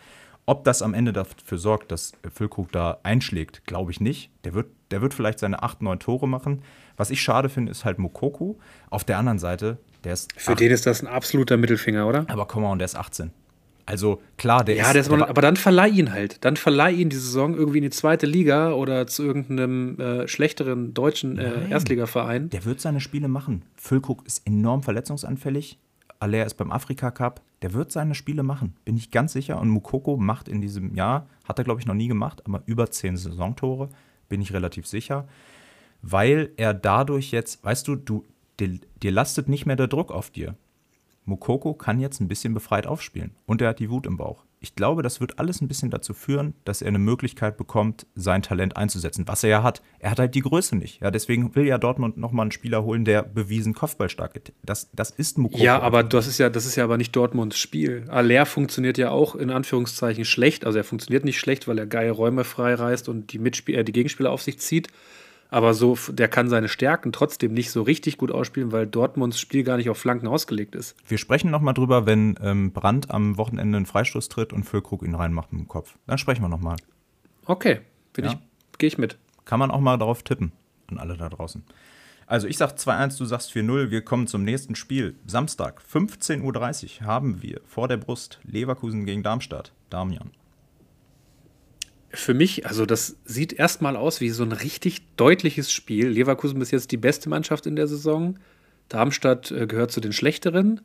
Ob 0.47 0.65
das 0.65 0.81
am 0.81 0.95
Ende 0.95 1.13
dafür 1.13 1.59
sorgt, 1.59 1.93
dass 1.93 2.13
Füllkrug 2.33 2.73
da 2.73 2.99
einschlägt, 3.03 3.67
glaube 3.67 3.91
ich 3.91 4.01
nicht. 4.01 4.31
Der 4.45 4.55
wird, 4.55 4.69
der 4.91 5.03
wird 5.03 5.13
vielleicht 5.13 5.39
seine 5.39 5.63
8, 5.63 5.83
9 5.83 5.99
Tore 5.99 6.27
machen. 6.27 6.63
Was 6.97 7.11
ich 7.11 7.21
schade 7.21 7.51
finde, 7.51 7.73
ist 7.73 7.85
halt 7.85 7.99
Mokoko. 7.99 8.59
Auf 8.89 9.05
der 9.05 9.19
anderen 9.19 9.39
Seite, 9.39 9.77
der 10.05 10.15
ist. 10.15 10.33
Für 10.41 10.53
acht, 10.53 10.61
den 10.61 10.73
ist 10.73 10.87
das 10.87 11.03
ein 11.03 11.09
absoluter 11.09 11.59
Mittelfinger, 11.59 12.07
oder? 12.07 12.25
Aber 12.31 12.47
komm 12.47 12.63
mal, 12.63 12.73
und 12.73 12.79
der 12.79 12.87
ist 12.87 12.97
18. 12.97 13.33
Also 13.87 14.23
klar, 14.39 14.65
der 14.65 14.77
ja, 14.77 14.91
ist. 14.93 15.11
Ja, 15.11 15.29
aber 15.29 15.43
dann 15.43 15.57
verleih 15.57 15.89
ihn 15.89 16.13
halt. 16.13 16.45
Dann 16.45 16.57
verleih 16.57 16.93
ihn 16.93 17.11
die 17.11 17.17
Saison 17.17 17.55
irgendwie 17.55 17.79
in 17.79 17.85
die 17.85 17.91
zweite 17.91 18.27
Liga 18.27 18.73
oder 18.73 19.07
zu 19.07 19.23
irgendeinem 19.23 20.01
äh, 20.01 20.29
schlechteren 20.29 20.95
deutschen 20.95 21.39
äh, 21.39 21.69
Erstligaverein. 21.69 22.51
Der 22.51 22.65
wird 22.65 22.81
seine 22.81 23.01
Spiele 23.01 23.29
machen. 23.29 23.63
Füllkrug 23.77 24.27
ist 24.27 24.47
enorm 24.47 24.83
verletzungsanfällig. 24.83 25.79
Aller 26.19 26.47
ist 26.47 26.55
beim 26.55 26.73
Afrika 26.73 27.11
Cup. 27.11 27.43
Der 27.63 27.73
wird 27.73 27.93
seine 27.93 28.15
Spiele 28.15 28.43
machen, 28.43 28.75
bin 28.85 28.97
ich 28.97 29.11
ganz 29.11 29.33
sicher. 29.33 29.59
Und 29.59 29.71
Mukoko 29.71 30.17
macht 30.17 30.49
in 30.49 30.61
diesem 30.61 30.95
Jahr, 30.95 31.27
hat 31.45 31.59
er 31.59 31.65
glaube 31.65 31.81
ich 31.81 31.87
noch 31.87 31.95
nie 31.95 32.09
gemacht, 32.09 32.43
aber 32.45 32.63
über 32.67 32.91
zehn 32.91 33.17
Saisontore, 33.17 33.89
bin 34.29 34.43
ich 34.43 34.53
relativ 34.53 34.87
sicher. 34.87 35.27
Weil 36.03 36.51
er 36.57 36.75
dadurch 36.75 37.31
jetzt, 37.31 37.65
weißt 37.65 37.89
du, 37.89 37.97
du 37.97 38.25
dir, 38.61 38.79
dir 39.03 39.13
lastet 39.13 39.49
nicht 39.49 39.65
mehr 39.65 39.77
der 39.77 39.87
Druck 39.87 40.13
auf 40.13 40.31
dir. 40.31 40.57
Mukoko 41.25 41.75
kann 41.75 42.01
jetzt 42.01 42.21
ein 42.21 42.29
bisschen 42.29 42.55
befreit 42.55 42.87
aufspielen 42.87 43.33
und 43.47 43.63
er 43.63 43.69
hat 43.69 43.79
die 43.79 43.91
Wut 43.91 44.07
im 44.07 44.17
Bauch. 44.17 44.45
Ich 44.65 44.75
glaube, 44.75 45.03
das 45.03 45.21
wird 45.21 45.39
alles 45.39 45.61
ein 45.61 45.69
bisschen 45.69 45.91
dazu 45.91 46.15
führen, 46.15 46.55
dass 46.65 46.81
er 46.81 46.89
eine 46.89 46.99
Möglichkeit 46.99 47.59
bekommt, 47.59 48.07
sein 48.15 48.41
Talent 48.41 48.79
einzusetzen, 48.79 49.29
was 49.29 49.45
er 49.45 49.51
ja 49.51 49.63
hat. 49.63 49.83
Er 49.99 50.11
hat 50.11 50.19
halt 50.19 50.35
die 50.35 50.41
Größe 50.41 50.75
nicht. 50.75 51.03
Ja, 51.03 51.11
deswegen 51.11 51.55
will 51.55 51.67
ja 51.67 51.77
Dortmund 51.77 52.17
nochmal 52.17 52.45
einen 52.45 52.51
Spieler 52.51 52.83
holen, 52.83 53.05
der 53.05 53.23
bewiesen 53.23 53.75
Kopfballstark 53.75 54.37
ist. 54.37 54.53
Das, 54.63 54.91
das 54.93 55.11
ist 55.11 55.37
Mukoko. 55.37 55.63
Ja, 55.63 55.81
aber 55.81 56.03
das 56.03 56.27
ist 56.27 56.39
ja, 56.39 56.49
das 56.49 56.65
ist 56.65 56.77
ja 56.77 56.85
aber 56.85 56.97
nicht 56.97 57.15
Dortmunds 57.15 57.59
Spiel. 57.59 58.07
Aller 58.09 58.47
funktioniert 58.47 58.97
ja 58.97 59.11
auch 59.11 59.35
in 59.35 59.51
Anführungszeichen 59.51 60.25
schlecht. 60.25 60.65
Also 60.65 60.79
er 60.79 60.85
funktioniert 60.85 61.27
nicht 61.27 61.39
schlecht, 61.39 61.69
weil 61.69 61.79
er 61.79 61.87
geile 61.87 62.13
Räume 62.13 62.45
freireißt 62.45 63.11
und 63.11 63.35
die, 63.35 63.39
Mitspiel 63.39 63.75
äh, 63.75 63.85
die 63.85 63.93
Gegenspieler 63.93 64.31
auf 64.31 64.41
sich 64.41 64.59
zieht. 64.61 64.89
Aber 65.51 65.75
so, 65.75 65.97
der 66.11 66.29
kann 66.29 66.49
seine 66.49 66.69
Stärken 66.69 67.13
trotzdem 67.13 67.55
nicht 67.55 67.71
so 67.71 67.83
richtig 67.83 68.19
gut 68.19 68.33
ausspielen, 68.33 68.73
weil 68.73 68.87
Dortmunds 68.87 69.39
Spiel 69.39 69.63
gar 69.63 69.77
nicht 69.77 69.89
auf 69.89 69.99
Flanken 69.99 70.27
ausgelegt 70.27 70.75
ist. 70.75 70.97
Wir 71.07 71.19
sprechen 71.19 71.51
nochmal 71.51 71.75
drüber, 71.75 72.07
wenn 72.07 72.39
ähm, 72.43 72.73
Brandt 72.73 73.11
am 73.11 73.37
Wochenende 73.37 73.77
einen 73.77 73.87
Freistoß 73.87 74.29
tritt 74.29 74.53
und 74.53 74.65
Füllkrug 74.65 75.03
ihn 75.03 75.15
reinmacht 75.15 75.53
im 75.53 75.69
Kopf. 75.69 75.97
Dann 76.07 76.19
sprechen 76.19 76.43
wir 76.43 76.49
nochmal. 76.49 76.77
Okay, 77.47 77.81
ja. 78.17 78.33
ich, 78.33 78.39
gehe 78.79 78.89
ich 78.89 78.99
mit. 78.99 79.19
Kann 79.45 79.59
man 79.59 79.71
auch 79.71 79.81
mal 79.81 79.99
darauf 79.99 80.23
tippen 80.23 80.53
an 80.89 80.99
alle 80.99 81.17
da 81.17 81.29
draußen. 81.29 81.65
Also 82.27 82.47
ich 82.47 82.57
sag 82.57 82.73
2-1, 82.73 83.19
du 83.19 83.25
sagst 83.27 83.53
4-0. 83.53 83.91
Wir 83.91 84.03
kommen 84.03 84.27
zum 84.27 84.45
nächsten 84.45 84.75
Spiel. 84.75 85.17
Samstag, 85.27 85.83
15.30 85.93 87.01
Uhr 87.01 87.07
haben 87.07 87.43
wir 87.43 87.61
vor 87.67 87.87
der 87.87 87.99
Brust 87.99 88.41
Leverkusen 88.45 89.05
gegen 89.05 89.23
Darmstadt. 89.23 89.73
Damian 89.91 90.31
für 92.15 92.35
mich, 92.35 92.67
also 92.67 92.87
das 92.87 93.17
sieht 93.25 93.53
erstmal 93.53 93.97
aus 93.97 94.21
wie 94.21 94.31
so 94.31 94.43
ein 94.43 94.53
richtig 94.53 95.03
deutliches 95.17 95.73
Spiel. 95.73 96.09
Leverkusen 96.09 96.59
bis 96.59 96.71
jetzt 96.71 96.93
die 96.93 96.97
beste 96.97 97.29
Mannschaft 97.29 97.67
in 97.67 97.77
der 97.77 97.87
Saison. 97.87 98.39
Darmstadt 98.89 99.51
äh, 99.51 99.67
gehört 99.67 99.93
zu 99.93 100.01
den 100.01 100.13
schlechteren. 100.13 100.81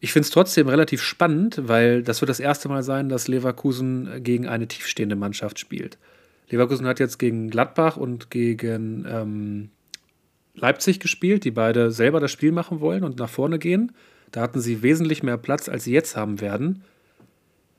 Ich 0.00 0.12
finde 0.12 0.26
es 0.26 0.30
trotzdem 0.30 0.68
relativ 0.68 1.02
spannend, 1.02 1.60
weil 1.64 2.02
das 2.02 2.20
wird 2.20 2.28
das 2.28 2.40
erste 2.40 2.68
Mal 2.68 2.82
sein, 2.82 3.08
dass 3.08 3.28
Leverkusen 3.28 4.22
gegen 4.22 4.46
eine 4.46 4.68
tiefstehende 4.68 5.16
Mannschaft 5.16 5.58
spielt. 5.58 5.98
Leverkusen 6.50 6.86
hat 6.86 7.00
jetzt 7.00 7.18
gegen 7.18 7.50
Gladbach 7.50 7.96
und 7.96 8.30
gegen 8.30 9.06
ähm, 9.08 9.70
Leipzig 10.54 11.00
gespielt, 11.00 11.44
die 11.44 11.50
beide 11.50 11.90
selber 11.90 12.20
das 12.20 12.30
Spiel 12.30 12.52
machen 12.52 12.80
wollen 12.80 13.04
und 13.04 13.18
nach 13.18 13.28
vorne 13.28 13.58
gehen. 13.58 13.92
Da 14.32 14.42
hatten 14.42 14.60
sie 14.60 14.82
wesentlich 14.82 15.22
mehr 15.22 15.38
Platz, 15.38 15.68
als 15.68 15.84
sie 15.84 15.92
jetzt 15.92 16.16
haben 16.16 16.40
werden. 16.40 16.82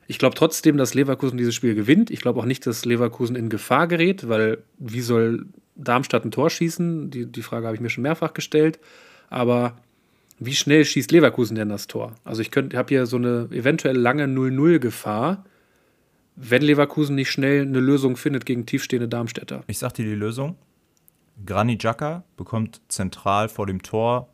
Ich 0.08 0.20
glaube 0.20 0.36
trotzdem, 0.36 0.78
dass 0.78 0.94
Leverkusen 0.94 1.38
dieses 1.38 1.54
Spiel 1.54 1.76
gewinnt. 1.76 2.10
Ich 2.10 2.22
glaube 2.22 2.40
auch 2.40 2.46
nicht, 2.46 2.66
dass 2.66 2.86
Leverkusen 2.86 3.36
in 3.36 3.50
Gefahr 3.50 3.88
gerät, 3.88 4.30
weil 4.30 4.60
wie 4.78 5.02
soll 5.02 5.48
Darmstadt 5.76 6.26
ein 6.26 6.32
Tor 6.32 6.50
schießen? 6.50 7.12
Die, 7.12 7.26
die 7.26 7.42
Frage 7.42 7.68
habe 7.68 7.76
ich 7.76 7.82
mir 7.82 7.90
schon 7.90 8.04
mehrfach 8.04 8.34
gestellt. 8.34 8.80
Aber 9.30 9.78
wie 10.40 10.56
schnell 10.56 10.86
schießt 10.86 11.12
Leverkusen 11.12 11.56
denn 11.56 11.70
das 11.70 11.88
Tor? 11.88 12.16
Also 12.24 12.42
ich 12.42 12.52
habe 12.56 12.88
hier 12.88 13.06
so 13.06 13.18
eine 13.18 13.50
eventuell 13.52 13.98
lange 13.98 14.26
0-0-Gefahr, 14.26 15.44
wenn 16.36 16.62
Leverkusen 16.62 17.16
nicht 17.16 17.32
schnell 17.32 17.64
eine 17.64 17.80
Lösung 17.80 18.16
findet 18.16 18.46
gegen 18.46 18.66
tiefstehende 18.66 19.08
Darmstädter. 19.08 19.64
Ich 19.68 19.80
sag 19.80 19.94
dir 19.94 20.06
die 20.06 20.16
Lösung. 20.16 20.56
Granit 21.46 21.80
Xhaka 21.80 22.24
bekommt 22.38 22.82
zentral 22.88 23.50
vor 23.50 23.68
dem 23.68 23.84
Tor, 23.84 24.30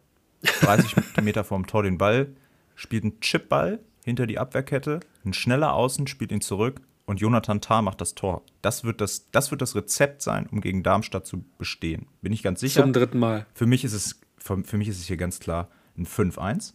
30 0.61 0.95
Meter 1.23 1.43
vor 1.43 1.57
dem 1.57 1.67
Tor 1.67 1.83
den 1.83 1.97
Ball, 1.97 2.27
spielt 2.75 3.03
einen 3.03 3.19
Chipball 3.21 3.79
hinter 4.05 4.27
die 4.27 4.39
Abwehrkette, 4.39 4.99
ein 5.25 5.33
schneller 5.33 5.73
Außen 5.73 6.07
spielt 6.07 6.31
ihn 6.31 6.41
zurück 6.41 6.81
und 7.05 7.19
Jonathan 7.19 7.61
Tah 7.61 7.81
macht 7.81 8.01
das 8.01 8.15
Tor. 8.15 8.43
Das 8.61 8.83
wird 8.83 9.01
das, 9.01 9.29
das 9.31 9.51
wird 9.51 9.61
das 9.61 9.75
Rezept 9.75 10.21
sein, 10.21 10.47
um 10.51 10.61
gegen 10.61 10.83
Darmstadt 10.83 11.25
zu 11.25 11.43
bestehen. 11.57 12.07
Bin 12.21 12.31
ich 12.33 12.43
ganz 12.43 12.59
sicher. 12.59 12.81
Zum 12.81 12.93
dritten 12.93 13.19
Mal. 13.19 13.45
Für 13.53 13.65
mich 13.65 13.83
ist 13.83 13.93
es, 13.93 14.21
für, 14.37 14.63
für 14.63 14.77
mich 14.77 14.87
ist 14.87 14.99
es 14.99 15.07
hier 15.07 15.17
ganz 15.17 15.39
klar 15.39 15.69
ein 15.97 16.05
5-1. 16.05 16.73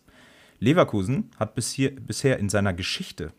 Leverkusen 0.61 1.31
hat 1.39 1.55
bis 1.55 1.73
hier, 1.73 1.95
bisher 1.95 2.39
in 2.39 2.49
seiner 2.49 2.73
Geschichte 2.73 3.33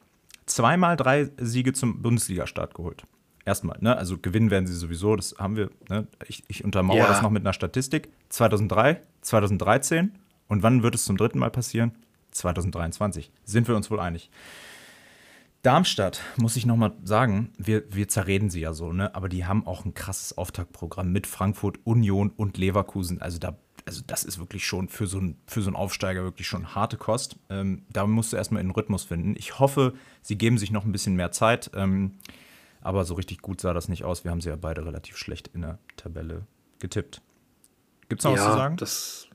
zweimal 0.46 0.98
drei 0.98 1.30
Siege 1.38 1.74
zum 1.74 2.02
Bundesliga-Start 2.02 2.74
geholt. 2.74 3.06
Erstmal, 3.46 3.78
ne? 3.80 3.96
also 3.98 4.18
gewinnen 4.18 4.52
werden 4.52 4.68
sie 4.68 4.76
sowieso, 4.76 5.16
das 5.16 5.36
haben 5.38 5.56
wir. 5.56 5.70
Ne? 5.90 6.08
Ich, 6.28 6.44
ich 6.48 6.64
untermauere 6.64 7.00
ja. 7.00 7.08
das 7.08 7.22
noch 7.22 7.30
mit 7.30 7.44
einer 7.44 7.54
Statistik. 7.54 8.10
2003, 8.30 9.02
2013 9.22 10.12
und 10.48 10.64
wann 10.64 10.84
wird 10.84 10.96
es 10.96 11.06
zum 11.06 11.18
dritten 11.18 11.40
Mal 11.40 11.50
passieren? 11.50 11.92
2023. 12.32 13.32
Sind 13.46 13.68
wir 13.68 13.76
uns 13.76 13.90
wohl 13.90 14.00
einig. 14.00 14.30
Darmstadt, 15.62 16.22
muss 16.38 16.56
ich 16.56 16.66
nochmal 16.66 16.94
sagen, 17.04 17.52
wir, 17.58 17.84
wir 17.94 18.08
zerreden 18.08 18.50
sie 18.50 18.62
ja 18.62 18.72
so, 18.74 18.94
ne? 18.94 19.14
aber 19.14 19.28
die 19.28 19.46
haben 19.46 19.68
auch 19.68 19.84
ein 19.84 19.94
krasses 19.94 20.38
Auftaktprogramm 20.38 21.12
mit 21.12 21.28
Frankfurt, 21.28 21.80
Union 21.84 22.30
und 22.30 22.58
Leverkusen. 22.58 23.22
Also, 23.22 23.40
da, 23.40 23.58
also 23.86 24.02
das 24.08 24.24
ist 24.24 24.40
wirklich 24.40 24.66
schon 24.66 24.88
für 24.88 25.06
so, 25.06 25.20
ein, 25.20 25.38
für 25.48 25.62
so 25.62 25.68
einen 25.68 25.76
Aufsteiger 25.76 26.24
wirklich 26.24 26.48
schon 26.48 26.76
harte 26.76 26.96
Kost. 26.96 27.38
Ähm, 27.50 27.86
da 27.92 28.08
musst 28.08 28.32
du 28.32 28.38
erstmal 28.38 28.62
in 28.62 28.70
den 28.70 28.74
Rhythmus 28.74 29.04
finden. 29.04 29.36
Ich 29.38 29.60
hoffe, 29.60 29.96
sie 30.22 30.38
geben 30.38 30.58
sich 30.58 30.72
noch 30.72 30.86
ein 30.86 30.94
bisschen 30.94 31.16
mehr 31.16 31.32
Zeit, 31.32 31.72
ähm, 31.74 32.20
aber 32.80 33.04
so 33.04 33.16
richtig 33.16 33.42
gut 33.42 33.60
sah 33.60 33.74
das 33.74 33.90
nicht 33.90 34.06
aus. 34.06 34.24
Wir 34.24 34.32
haben 34.32 34.40
sie 34.40 34.50
ja 34.50 34.56
beide 34.56 34.86
relativ 34.86 35.18
schlecht 35.18 35.50
in 35.54 35.62
der 35.62 35.80
Tabelle 35.98 36.48
getippt. 36.80 37.22
Gibt 38.08 38.22
es 38.22 38.26
noch 38.26 38.32
ja, 38.32 38.38
was 38.38 38.52
zu 38.52 38.58
sagen? 38.58 38.78
Das, 38.78 39.28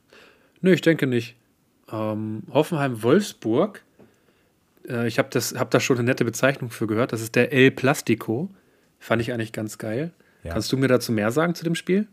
nö, 0.63 0.73
ich 0.73 0.81
denke 0.81 1.07
nicht. 1.07 1.37
Ähm, 1.93 2.45
Hoffenheim-Wolfsburg. 2.51 3.85
Äh, 4.89 5.07
ich 5.07 5.19
habe 5.19 5.39
hab 5.39 5.71
da 5.71 5.81
schon 5.81 5.99
eine 5.99 6.05
nette 6.05 6.25
Bezeichnung 6.25 6.71
für 6.71 6.87
gehört. 6.87 7.13
Das 7.13 7.21
ist 7.21 7.35
der 7.35 7.53
El 7.53 7.71
Plastico. 7.71 8.51
Fand 8.99 9.23
ich 9.23 9.33
eigentlich 9.33 9.53
ganz 9.53 9.79
geil. 9.79 10.13
Ja. 10.43 10.53
Kannst 10.53 10.73
du 10.73 10.77
mir 10.77 10.89
dazu 10.89 11.13
mehr 11.13 11.31
sagen 11.31 11.55
zu 11.55 11.65
dem 11.65 11.75
Spiel? 11.75 12.09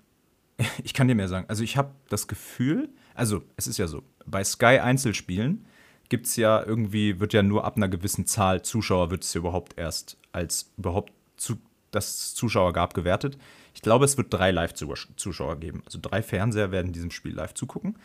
Ich 0.83 0.93
kann 0.93 1.07
dir 1.07 1.15
mehr 1.15 1.27
sagen. 1.27 1.45
Also 1.47 1.63
ich 1.63 1.75
habe 1.75 1.91
das 2.09 2.27
Gefühl, 2.27 2.89
also 3.15 3.43
es 3.57 3.65
ist 3.65 3.77
ja 3.77 3.87
so, 3.87 4.03
bei 4.25 4.43
Sky 4.43 4.79
Einzelspielen 4.79 5.65
gibt 6.09 6.27
es 6.27 6.35
ja 6.35 6.61
irgendwie, 6.63 7.19
wird 7.19 7.33
ja 7.33 7.41
nur 7.41 7.65
ab 7.65 7.77
einer 7.77 7.87
gewissen 7.87 8.27
Zahl 8.27 8.61
Zuschauer 8.61 9.09
wird 9.09 9.23
es 9.23 9.33
ja 9.33 9.39
überhaupt 9.39 9.77
erst 9.77 10.17
als 10.33 10.71
überhaupt 10.77 11.13
zu, 11.37 11.57
dass 11.89 12.35
Zuschauer 12.35 12.73
gab 12.73 12.93
gewertet. 12.93 13.37
Ich 13.73 13.81
glaube, 13.81 14.05
es 14.05 14.17
wird 14.17 14.33
drei 14.33 14.51
Live-Zuschauer 14.51 15.59
geben. 15.59 15.81
Also 15.85 15.99
drei 16.01 16.21
Fernseher 16.21 16.71
werden 16.71 16.91
diesem 16.91 17.11
Spiel 17.11 17.33
live 17.33 17.53
zugucken. 17.53 17.97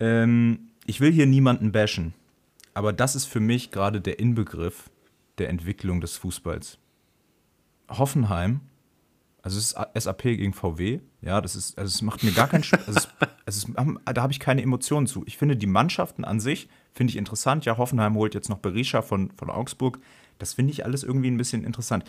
Ähm, 0.00 0.68
ich 0.86 1.00
will 1.00 1.12
hier 1.12 1.26
niemanden 1.26 1.72
bashen, 1.72 2.14
aber 2.74 2.92
das 2.92 3.16
ist 3.16 3.26
für 3.26 3.40
mich 3.40 3.70
gerade 3.70 4.00
der 4.00 4.18
Inbegriff 4.18 4.90
der 5.38 5.48
Entwicklung 5.48 6.00
des 6.00 6.16
Fußballs. 6.16 6.78
Hoffenheim, 7.88 8.60
also 9.42 9.58
es 9.58 9.72
ist 9.72 10.04
SAP 10.04 10.22
gegen 10.22 10.52
VW, 10.52 11.00
ja, 11.20 11.40
das 11.40 11.54
ist, 11.54 11.78
also 11.78 11.88
es 11.88 12.02
macht 12.02 12.22
mir 12.22 12.32
gar 12.32 12.48
keinen 12.48 12.64
Spaß. 12.64 12.86
Also 12.86 13.00
es, 13.46 13.66
also 13.76 13.98
da 14.12 14.22
habe 14.22 14.32
ich 14.32 14.40
keine 14.40 14.62
Emotionen 14.62 15.06
zu. 15.06 15.22
Ich 15.26 15.36
finde 15.36 15.56
die 15.56 15.66
Mannschaften 15.66 16.24
an 16.24 16.40
sich, 16.40 16.68
finde 16.92 17.10
ich 17.10 17.16
interessant. 17.16 17.64
Ja, 17.64 17.76
Hoffenheim 17.76 18.14
holt 18.16 18.34
jetzt 18.34 18.48
noch 18.48 18.58
Berisha 18.58 19.02
von, 19.02 19.30
von 19.36 19.50
Augsburg. 19.50 19.98
Das 20.38 20.54
finde 20.54 20.72
ich 20.72 20.84
alles 20.84 21.04
irgendwie 21.04 21.30
ein 21.30 21.36
bisschen 21.36 21.64
interessant. 21.64 22.04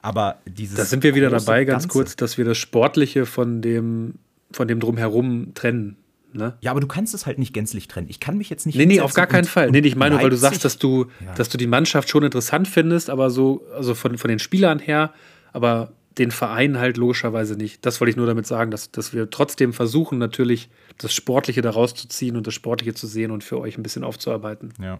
Aber 0.00 0.38
dieses. 0.46 0.76
Da 0.76 0.84
sind 0.84 1.02
wir 1.02 1.14
wieder 1.14 1.30
dabei, 1.30 1.64
ganz 1.64 1.84
Ganze. 1.84 1.88
kurz, 1.98 2.16
dass 2.16 2.38
wir 2.38 2.44
das 2.44 2.56
Sportliche 2.56 3.26
von 3.26 3.62
dem, 3.62 4.14
von 4.52 4.68
dem 4.68 4.80
Drumherum 4.80 5.54
trennen. 5.54 5.96
Ne? 6.36 6.56
Ja, 6.60 6.70
aber 6.70 6.80
du 6.80 6.86
kannst 6.86 7.14
es 7.14 7.26
halt 7.26 7.38
nicht 7.38 7.52
gänzlich 7.52 7.88
trennen. 7.88 8.08
Ich 8.08 8.20
kann 8.20 8.38
mich 8.38 8.50
jetzt 8.50 8.66
nicht. 8.66 8.76
Nee, 8.76 8.86
nee, 8.86 9.00
auf 9.00 9.14
gar 9.14 9.26
keinen 9.26 9.44
Fall. 9.44 9.70
Nee, 9.70 9.78
ich 9.78 9.96
meine, 9.96 10.20
weil 10.20 10.30
du 10.30 10.36
sagst, 10.36 10.64
dass 10.64 10.78
du, 10.78 11.06
ja. 11.24 11.34
dass 11.34 11.48
du 11.48 11.58
die 11.58 11.66
Mannschaft 11.66 12.08
schon 12.08 12.22
interessant 12.22 12.68
findest, 12.68 13.10
aber 13.10 13.30
so, 13.30 13.66
also 13.74 13.94
von, 13.94 14.18
von 14.18 14.28
den 14.28 14.38
Spielern 14.38 14.78
her, 14.78 15.12
aber 15.52 15.92
den 16.18 16.30
Verein 16.30 16.78
halt 16.78 16.96
logischerweise 16.96 17.56
nicht. 17.56 17.84
Das 17.84 18.00
wollte 18.00 18.10
ich 18.10 18.16
nur 18.16 18.26
damit 18.26 18.46
sagen, 18.46 18.70
dass, 18.70 18.90
dass 18.90 19.12
wir 19.12 19.28
trotzdem 19.30 19.72
versuchen, 19.72 20.18
natürlich 20.18 20.70
das 20.98 21.12
Sportliche 21.12 21.60
daraus 21.60 21.94
zu 21.94 22.08
ziehen 22.08 22.36
und 22.36 22.46
das 22.46 22.54
Sportliche 22.54 22.94
zu 22.94 23.06
sehen 23.06 23.30
und 23.30 23.44
für 23.44 23.58
euch 23.60 23.76
ein 23.76 23.82
bisschen 23.82 24.04
aufzuarbeiten. 24.04 24.72
Ja. 24.80 24.98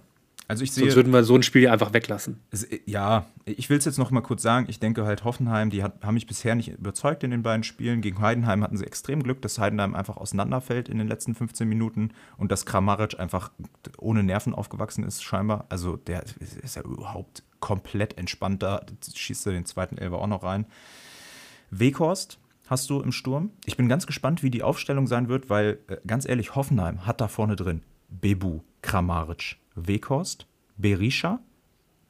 Also 0.49 0.63
ich 0.63 0.71
sehe, 0.71 0.85
Sonst 0.85 0.97
würden 0.97 1.13
wir 1.13 1.25
so 1.25 1.35
ein 1.35 1.43
Spiel 1.43 1.69
einfach 1.69 1.93
weglassen. 1.93 2.41
es, 2.53 2.69
ja, 2.85 3.27
ich 3.45 3.69
will 3.69 3.79
es 3.79 3.85
jetzt 3.85 3.99
noch 3.99 4.13
mal 4.13 4.21
kurz 4.21 4.43
sagen. 4.43 4.67
Ich 4.69 4.79
denke 4.79 5.05
halt, 5.05 5.25
Hoffenheim, 5.25 5.71
die 5.71 5.83
hat, 5.83 6.05
haben 6.05 6.15
mich 6.15 6.29
bisher 6.29 6.55
nicht 6.55 6.69
überzeugt 6.69 7.25
in 7.25 7.33
den 7.33 7.43
beiden 7.43 7.65
Spielen. 7.65 8.01
Gegen 8.01 8.21
Heidenheim 8.21 8.63
hatten 8.63 8.77
sie 8.77 8.87
extrem 8.87 9.25
Glück, 9.25 9.43
dass 9.43 9.59
Heidenheim 9.59 9.97
einfach 9.97 10.17
auseinanderfällt 10.17 10.89
in 10.89 10.99
den 10.99 11.09
letzten 11.09 11.35
15 11.35 11.69
Minuten 11.69 12.13
und 12.37 12.53
dass 12.53 12.65
Kramaric 12.65 13.19
einfach 13.19 13.51
ohne 13.99 14.23
Nerven 14.23 14.55
aufgewachsen 14.55 15.03
ist, 15.03 15.25
scheinbar. 15.25 15.67
Also 15.69 15.97
der 15.97 16.23
ist 16.63 16.77
ja 16.77 16.83
überhaupt 16.83 17.43
komplett 17.59 18.17
entspannt 18.17 18.63
da. 18.63 18.87
Schießt 19.15 19.47
er 19.49 19.53
den 19.53 19.67
zweiten 19.67 19.99
Elfer 19.99 20.19
auch 20.19 20.29
noch 20.29 20.45
rein. 20.45 20.67
Weghorst 21.71 22.39
hast 22.69 22.89
du 22.89 23.01
im 23.01 23.11
Sturm. 23.11 23.51
Ich 23.65 23.77
bin 23.77 23.89
ganz 23.89 24.07
gespannt, 24.07 24.45
wie 24.45 24.51
die 24.51 24.63
Aufstellung 24.63 25.09
sein 25.09 25.29
wird, 25.29 25.51
weil, 25.51 25.81
äh, 25.89 25.97
ganz 26.07 26.29
ehrlich, 26.29 26.55
Hoffenheim 26.55 27.05
hat 27.05 27.21
da 27.21 27.27
vorne 27.27 27.57
drin 27.57 27.83
Bebu, 28.09 28.61
Kramaric, 28.83 29.57
Weghorst, 29.75 30.47
Berisha, 30.77 31.41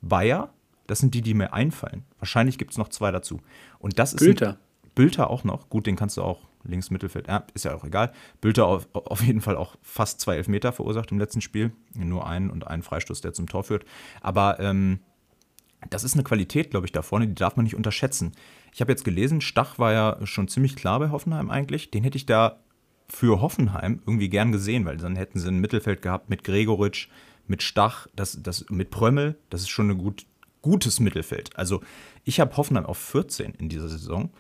Bayer. 0.01 0.53
Das 0.87 1.01
sind 1.01 1.15
die, 1.15 1.23
die 1.23 1.35
mir 1.35 1.53
einfallen. 1.53 2.05
Wahrscheinlich 2.19 2.59
gibt 2.59 2.71
es 2.73 2.79
noch 2.79 2.89
zwei 2.89 3.11
dazu. 3.11 3.41
Und 3.79 3.99
das 3.99 4.13
ist. 4.13 4.21
Bülter. 4.21 4.59
Bülter 4.95 5.31
auch 5.31 5.45
noch. 5.45 5.69
Gut, 5.69 5.87
den 5.87 5.97
kannst 5.97 6.17
du 6.17 6.23
auch 6.23 6.41
links 6.65 6.91
Mittelfeld. 6.91 7.29
Ja, 7.29 7.45
ist 7.55 7.65
ja 7.65 7.75
auch 7.75 7.85
egal. 7.85 8.13
Bülter 8.41 8.67
auf, 8.67 8.89
auf 8.93 9.23
jeden 9.23 9.41
Fall 9.41 9.57
auch 9.57 9.77
fast 9.83 10.21
zwei 10.21 10.37
Elfmeter 10.37 10.73
verursacht 10.73 11.13
im 11.13 11.19
letzten 11.19 11.41
Spiel. 11.41 11.73
Nur 11.95 12.27
einen 12.27 12.51
und 12.51 12.67
einen 12.67 12.83
Freistoß, 12.83 13.21
der 13.21 13.33
zum 13.33 13.47
Tor 13.47 13.65
führt. 13.65 13.85
Aber 14.21 14.59
ähm, 14.61 15.01
das 15.91 16.05
ist 16.05 16.15
eine 16.15 16.25
Qualität, 16.25 16.71
glaube 16.71 16.87
ich, 16.87 16.93
da 16.93 17.03
vorne, 17.03 17.29
die 17.29 17.35
darf 17.35 17.57
man 17.57 17.65
nicht 17.65 17.77
unterschätzen. 17.77 18.33
Ich 18.73 18.81
habe 18.81 18.93
jetzt 18.93 19.05
gelesen, 19.05 19.41
Stach 19.41 19.79
war 19.79 19.93
ja 19.93 20.19
schon 20.27 20.49
ziemlich 20.49 20.77
klar 20.77 20.99
bei 20.99 21.11
Hoffenheim 21.11 21.51
eigentlich. 21.51 21.91
Den 21.91 22.03
hätte 22.03 22.17
ich 22.17 22.27
da 22.27 22.61
für 23.09 23.41
Hoffenheim 23.41 24.01
irgendwie 24.07 24.29
gern 24.29 24.53
gesehen, 24.53 24.85
weil 24.85 24.97
dann 24.97 25.17
hätten 25.17 25.39
sie 25.39 25.49
ein 25.49 25.59
Mittelfeld 25.59 26.03
gehabt 26.03 26.29
mit 26.31 26.45
Gregoritsch, 26.45 27.09
mit 27.47 27.63
Stach, 27.63 28.07
das, 28.17 28.39
das, 28.43 28.67
mit 28.69 28.91
Prömmel. 28.91 29.37
Das 29.51 29.63
ist 29.63 29.69
schon 29.69 29.91
ein 29.91 29.99
gut, 29.99 30.27
gutes 30.63 31.01
Mittelfeld. 31.01 31.57
Also 31.57 31.81
ich 32.25 32.41
habe 32.41 32.57
Hoffenheim 32.57 32.87
auf 32.87 32.99
14 32.99 33.55
in 33.55 33.69
dieser 33.69 33.89
Saison. 33.89 34.31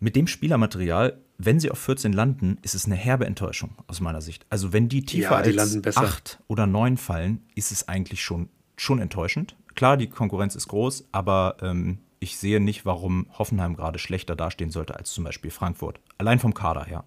Mit 0.00 0.16
dem 0.16 0.26
Spielermaterial, 0.26 1.18
wenn 1.38 1.60
sie 1.60 1.70
auf 1.70 1.78
14 1.78 2.12
landen, 2.12 2.58
ist 2.62 2.74
es 2.74 2.86
eine 2.86 2.96
herbe 2.96 3.24
Enttäuschung 3.24 3.70
aus 3.86 4.00
meiner 4.00 4.20
Sicht. 4.20 4.44
Also 4.50 4.72
wenn 4.72 4.88
die 4.88 5.04
tiefer 5.04 5.36
Ja, 5.36 5.42
die 5.42 5.50
als 5.50 5.56
landen 5.56 5.82
besser. 5.82 6.02
8 6.02 6.40
oder 6.48 6.66
9 6.66 6.96
fallen, 6.96 7.42
ist 7.54 7.72
es 7.72 7.88
eigentlich 7.88 8.22
schon, 8.22 8.48
schon 8.76 8.98
enttäuschend. 8.98 9.56
Klar, 9.74 9.96
die 9.96 10.08
Konkurrenz 10.08 10.54
ist 10.54 10.68
groß, 10.68 11.08
aber 11.12 11.56
ähm, 11.62 11.98
ich 12.22 12.38
sehe 12.38 12.60
nicht, 12.60 12.86
warum 12.86 13.26
Hoffenheim 13.36 13.74
gerade 13.74 13.98
schlechter 13.98 14.36
dastehen 14.36 14.70
sollte 14.70 14.96
als 14.96 15.12
zum 15.12 15.24
Beispiel 15.24 15.50
Frankfurt. 15.50 15.98
Allein 16.18 16.38
vom 16.38 16.54
Kader 16.54 16.84
her. 16.84 17.04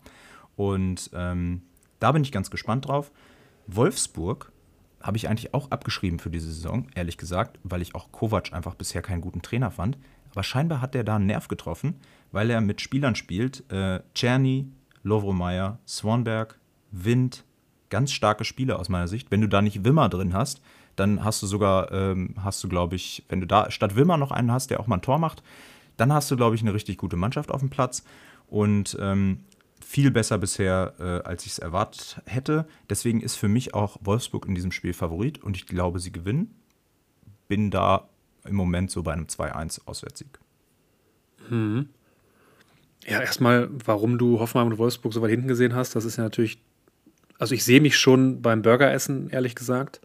Und 0.57 1.09
ähm, 1.13 1.61
da 1.99 2.11
bin 2.11 2.23
ich 2.23 2.33
ganz 2.33 2.51
gespannt 2.51 2.87
drauf. 2.87 3.11
Wolfsburg 3.67 4.51
habe 5.01 5.15
ich 5.15 5.29
eigentlich 5.29 5.53
auch 5.53 5.71
abgeschrieben 5.71 6.19
für 6.19 6.29
diese 6.29 6.51
Saison, 6.51 6.87
ehrlich 6.95 7.17
gesagt, 7.17 7.59
weil 7.63 7.81
ich 7.81 7.95
auch 7.95 8.11
Kovac 8.11 8.51
einfach 8.51 8.75
bisher 8.75 9.01
keinen 9.01 9.21
guten 9.21 9.41
Trainer 9.41 9.71
fand. 9.71 9.97
Aber 10.31 10.43
scheinbar 10.43 10.81
hat 10.81 10.95
er 10.95 11.05
da 11.05 11.15
einen 11.15 11.27
Nerv 11.27 11.47
getroffen, 11.47 11.95
weil 12.33 12.49
er 12.49 12.59
mit 12.59 12.81
Spielern 12.81 13.15
spielt. 13.15 13.63
Äh, 13.71 14.01
Czerny, 14.13 14.67
Lovromeyer, 15.03 15.79
Swanberg, 15.87 16.59
Wind, 16.91 17.45
ganz 17.89 18.11
starke 18.11 18.43
Spieler 18.43 18.79
aus 18.79 18.89
meiner 18.89 19.07
Sicht. 19.07 19.31
Wenn 19.31 19.41
du 19.41 19.47
da 19.47 19.61
nicht 19.61 19.85
Wimmer 19.85 20.09
drin 20.09 20.33
hast, 20.33 20.61
dann 20.95 21.23
hast 21.23 21.41
du 21.41 21.47
sogar, 21.47 21.91
ähm, 21.91 22.35
hast 22.41 22.63
du, 22.63 22.69
glaube 22.69 22.95
ich, 22.95 23.23
wenn 23.29 23.41
du 23.41 23.47
da 23.47 23.71
statt 23.71 23.95
Wimmer 23.95 24.17
noch 24.17 24.31
einen 24.31 24.51
hast, 24.51 24.69
der 24.69 24.79
auch 24.79 24.87
mal 24.87 24.97
ein 24.97 25.01
Tor 25.01 25.19
macht, 25.19 25.43
dann 25.97 26.13
hast 26.13 26.29
du, 26.31 26.37
glaube 26.37 26.55
ich, 26.55 26.61
eine 26.61 26.73
richtig 26.73 26.97
gute 26.97 27.15
Mannschaft 27.15 27.51
auf 27.51 27.61
dem 27.61 27.69
Platz. 27.69 28.03
Und 28.47 28.97
ähm, 28.99 29.39
viel 29.85 30.11
besser 30.11 30.37
bisher, 30.37 30.93
äh, 30.99 31.27
als 31.27 31.45
ich 31.45 31.53
es 31.53 31.59
erwartet 31.59 32.21
hätte. 32.25 32.65
Deswegen 32.89 33.21
ist 33.21 33.35
für 33.35 33.47
mich 33.47 33.73
auch 33.73 33.97
Wolfsburg 34.01 34.47
in 34.47 34.55
diesem 34.55 34.71
Spiel 34.71 34.93
Favorit 34.93 35.43
und 35.43 35.55
ich 35.55 35.67
glaube, 35.67 35.99
sie 35.99 36.11
gewinnen. 36.11 36.55
Bin 37.47 37.69
da 37.69 38.09
im 38.45 38.55
Moment 38.55 38.89
so 38.89 39.03
bei 39.03 39.13
einem 39.13 39.25
2-1 39.25 39.81
Auswärtssieg. 39.85 40.39
Ja, 43.07 43.21
erstmal, 43.21 43.69
warum 43.85 44.17
du 44.17 44.39
Hoffenheim 44.39 44.69
und 44.69 44.77
Wolfsburg 44.79 45.13
so 45.13 45.21
weit 45.21 45.29
hinten 45.29 45.47
gesehen 45.47 45.75
hast, 45.75 45.95
das 45.95 46.05
ist 46.05 46.17
ja 46.17 46.23
natürlich. 46.23 46.59
Also, 47.37 47.53
ich 47.53 47.63
sehe 47.63 47.81
mich 47.81 47.97
schon 47.97 48.41
beim 48.41 48.61
Burgeressen, 48.61 49.29
ehrlich 49.29 49.55
gesagt. 49.55 50.01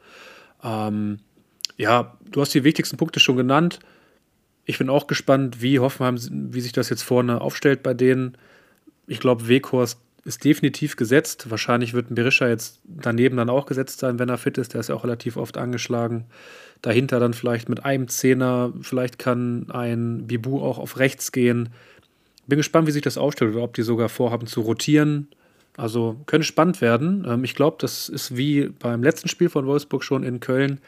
Ähm, 0.63 1.19
ja, 1.77 2.17
du 2.31 2.41
hast 2.41 2.53
die 2.55 2.65
wichtigsten 2.65 2.97
Punkte 2.97 3.21
schon 3.21 3.37
genannt. 3.37 3.81
Ich 4.65 4.79
bin 4.79 4.91
auch 4.91 5.07
gespannt, 5.07 5.63
wie 5.63 5.79
Hoffenheim, 5.79 6.19
wie 6.53 6.61
sich 6.61 6.73
das 6.73 6.91
jetzt 6.91 7.03
vorne 7.03 7.41
aufstellt 7.41 7.83
bei 7.83 7.95
denen. 7.95 8.37
Ich 9.07 9.21
glaube, 9.21 9.49
Weghorst 9.49 9.99
ist 10.25 10.45
definitiv 10.45 10.97
gesetzt. 10.97 11.51
Wahrscheinlich 11.51 11.95
wird 11.95 12.11
ein 12.11 12.15
Berisha 12.15 12.47
jetzt 12.47 12.81
daneben 12.85 13.37
dann 13.37 13.51
auch 13.51 13.67
gesetzt 13.67 14.01
sein, 14.01 14.19
wenn 14.19 14.29
er 14.29 14.39
fit 14.39 14.59
ist. 14.59 14.75
Der 14.75 14.81
ist 14.81 14.89
ja 14.89 14.95
auch 14.95 15.05
relativ 15.05 15.37
oft 15.37 15.57
angeschlagen. 15.57 16.27
Dahinter 16.83 17.21
dann 17.21 17.35
vielleicht 17.35 17.69
mit 17.69 17.85
einem 17.85 18.09
Zehner. 18.09 18.73
Vielleicht 18.83 19.19
kann 19.19 19.71
ein 19.71 20.27
Bibu 20.27 20.61
auch 20.61 20.79
auf 20.79 20.99
rechts 20.99 21.33
gehen. 21.33 21.71
Bin 22.47 22.59
gespannt, 22.59 22.87
wie 22.87 22.93
sich 22.93 23.03
das 23.03 23.19
aufstellt 23.19 23.55
oder 23.55 23.65
ob 23.65 23.75
die 23.75 23.83
sogar 23.83 24.09
vorhaben 24.09 24.47
zu 24.47 24.61
rotieren. 24.61 25.29
Also 25.77 26.21
könnte 26.27 26.47
spannend 26.47 26.81
werden. 26.81 27.25
Ähm, 27.27 27.45
ich 27.45 27.55
glaube, 27.55 27.77
das 27.81 28.09
ist 28.09 28.37
wie 28.37 28.69
beim 28.69 29.03
letzten 29.03 29.29
Spiel 29.29 29.49
von 29.49 29.67
Wolfsburg 29.67 30.05
schon 30.05 30.23
in 30.23 30.41
Köln. 30.41 30.81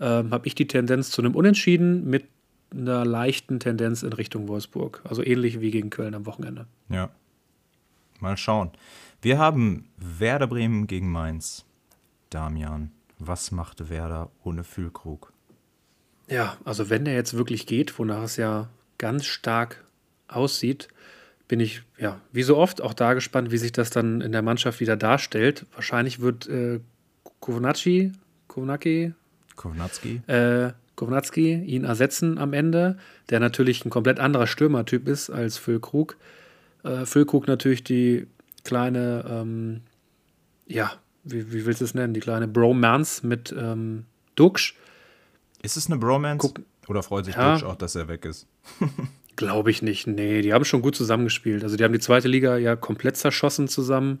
Ähm, 0.00 0.30
Habe 0.30 0.46
ich 0.46 0.54
die 0.54 0.66
Tendenz 0.66 1.10
zu 1.10 1.22
einem 1.22 1.34
Unentschieden 1.34 2.08
mit 2.08 2.24
einer 2.70 3.04
leichten 3.04 3.60
Tendenz 3.60 4.02
in 4.02 4.12
Richtung 4.12 4.48
Wolfsburg. 4.48 5.02
Also 5.04 5.24
ähnlich 5.24 5.60
wie 5.60 5.70
gegen 5.70 5.90
Köln 5.90 6.14
am 6.14 6.26
Wochenende. 6.26 6.66
Ja. 6.88 7.10
Mal 8.20 8.36
schauen. 8.36 8.70
Wir 9.22 9.38
haben 9.38 9.88
Werder 9.96 10.46
Bremen 10.46 10.86
gegen 10.86 11.10
Mainz. 11.10 11.64
Damian, 12.30 12.90
was 13.18 13.50
macht 13.50 13.88
Werder 13.88 14.30
ohne 14.42 14.64
Füllkrug? 14.64 15.32
Ja, 16.28 16.56
also 16.64 16.90
wenn 16.90 17.04
der 17.04 17.14
jetzt 17.14 17.34
wirklich 17.34 17.66
geht, 17.66 17.98
wonach 17.98 18.24
es 18.24 18.36
ja 18.36 18.68
ganz 18.98 19.26
stark 19.26 19.84
aussieht, 20.28 20.88
bin 21.48 21.60
ich, 21.60 21.82
ja, 21.98 22.20
wie 22.32 22.42
so 22.42 22.56
oft 22.56 22.80
auch 22.82 22.94
da 22.94 23.14
gespannt, 23.14 23.50
wie 23.50 23.58
sich 23.58 23.72
das 23.72 23.90
dann 23.90 24.20
in 24.20 24.32
der 24.32 24.42
Mannschaft 24.42 24.80
wieder 24.80 24.96
darstellt. 24.96 25.64
Wahrscheinlich 25.74 26.20
wird 26.20 26.48
äh, 26.48 26.80
Kovnacki, 27.40 28.12
Kovnacki, 28.48 29.12
Kovnatski? 29.54 30.22
äh, 30.26 30.72
Kovnatski 30.96 31.54
ihn 31.62 31.84
ersetzen 31.84 32.38
am 32.38 32.52
Ende, 32.52 32.98
der 33.30 33.38
natürlich 33.40 33.84
ein 33.84 33.90
komplett 33.90 34.18
anderer 34.18 34.46
Stürmertyp 34.46 35.06
ist 35.08 35.30
als 35.30 35.56
Füllkrug. 35.58 36.16
Äh, 36.82 37.04
Füllkrug 37.06 37.46
natürlich 37.46 37.84
die 37.84 38.26
kleine, 38.64 39.24
ähm, 39.28 39.82
ja, 40.66 40.92
wie, 41.22 41.52
wie 41.52 41.66
willst 41.66 41.80
du 41.80 41.84
es 41.84 41.94
nennen, 41.94 42.14
die 42.14 42.20
kleine 42.20 42.48
Bromance 42.48 43.24
mit 43.26 43.54
ähm, 43.56 44.04
Duxch. 44.36 44.74
Ist 45.62 45.76
es 45.76 45.86
eine 45.86 45.98
Bromance? 45.98 46.38
Guck- 46.48 46.62
Oder 46.88 47.02
freut 47.02 47.24
sich 47.26 47.34
Ja. 47.36 47.52
Dutsch 47.54 47.64
auch, 47.64 47.76
dass 47.76 47.94
er 47.94 48.08
weg 48.08 48.24
ist? 48.24 48.46
Glaube 49.36 49.70
ich 49.70 49.82
nicht. 49.82 50.06
Nee, 50.06 50.42
die 50.42 50.52
haben 50.52 50.64
schon 50.64 50.82
gut 50.82 50.96
zusammengespielt. 50.96 51.62
Also 51.62 51.76
die 51.76 51.84
haben 51.84 51.92
die 51.92 52.00
zweite 52.00 52.28
Liga 52.28 52.56
ja 52.56 52.74
komplett 52.74 53.16
zerschossen 53.16 53.68
zusammen. 53.68 54.20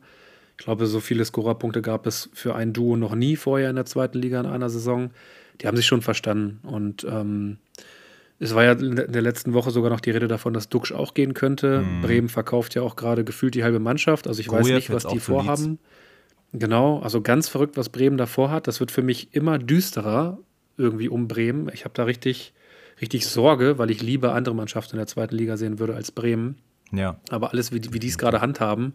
Ich 0.58 0.64
glaube, 0.64 0.86
so 0.86 1.00
viele 1.00 1.24
Scorerpunkte 1.24 1.82
gab 1.82 2.06
es 2.06 2.30
für 2.32 2.54
ein 2.54 2.72
Duo 2.72 2.96
noch 2.96 3.14
nie 3.14 3.36
vorher 3.36 3.70
in 3.70 3.76
der 3.76 3.84
zweiten 3.84 4.18
Liga 4.18 4.40
in 4.40 4.46
einer 4.46 4.70
Saison. 4.70 5.10
Die 5.60 5.66
haben 5.66 5.76
sich 5.76 5.86
schon 5.86 6.02
verstanden. 6.02 6.60
Und 6.62 7.04
ähm, 7.04 7.58
es 8.38 8.54
war 8.54 8.64
ja 8.64 8.72
in 8.72 8.96
der 8.96 9.22
letzten 9.22 9.54
Woche 9.54 9.70
sogar 9.70 9.90
noch 9.90 10.00
die 10.00 10.10
Rede 10.10 10.28
davon, 10.28 10.52
dass 10.52 10.68
Duxch 10.68 10.92
auch 10.92 11.14
gehen 11.14 11.34
könnte. 11.34 11.84
Bremen 12.02 12.28
verkauft 12.28 12.74
ja 12.74 12.82
auch 12.82 12.96
gerade 12.96 13.24
gefühlt 13.24 13.54
die 13.54 13.64
halbe 13.64 13.80
Mannschaft. 13.80 14.28
Also 14.28 14.40
ich 14.40 14.50
weiß 14.50 14.62
Grujew 14.62 14.74
nicht, 14.74 14.90
was 14.90 15.06
die 15.06 15.20
vorhaben. 15.20 15.78
Genau, 16.52 17.00
also 17.00 17.22
ganz 17.22 17.48
verrückt, 17.48 17.76
was 17.76 17.88
Bremen 17.88 18.18
davor 18.18 18.50
hat. 18.50 18.66
Das 18.66 18.80
wird 18.80 18.90
für 18.90 19.02
mich 19.02 19.34
immer 19.34 19.58
düsterer 19.58 20.38
irgendwie 20.76 21.08
um 21.08 21.28
Bremen. 21.28 21.70
Ich 21.72 21.84
habe 21.84 21.94
da 21.94 22.04
richtig, 22.04 22.52
richtig 23.00 23.26
Sorge, 23.26 23.78
weil 23.78 23.90
ich 23.90 24.02
lieber 24.02 24.34
andere 24.34 24.54
Mannschaften 24.54 24.92
in 24.92 24.98
der 24.98 25.06
zweiten 25.06 25.34
Liga 25.36 25.56
sehen 25.56 25.78
würde 25.78 25.94
als 25.94 26.10
Bremen. 26.12 26.56
Ja. 26.92 27.18
Aber 27.30 27.50
alles, 27.52 27.72
wie, 27.72 27.80
die- 27.80 27.92
wie 27.92 27.98
die 27.98 28.08
es 28.08 28.18
gerade 28.18 28.40
handhaben, 28.40 28.94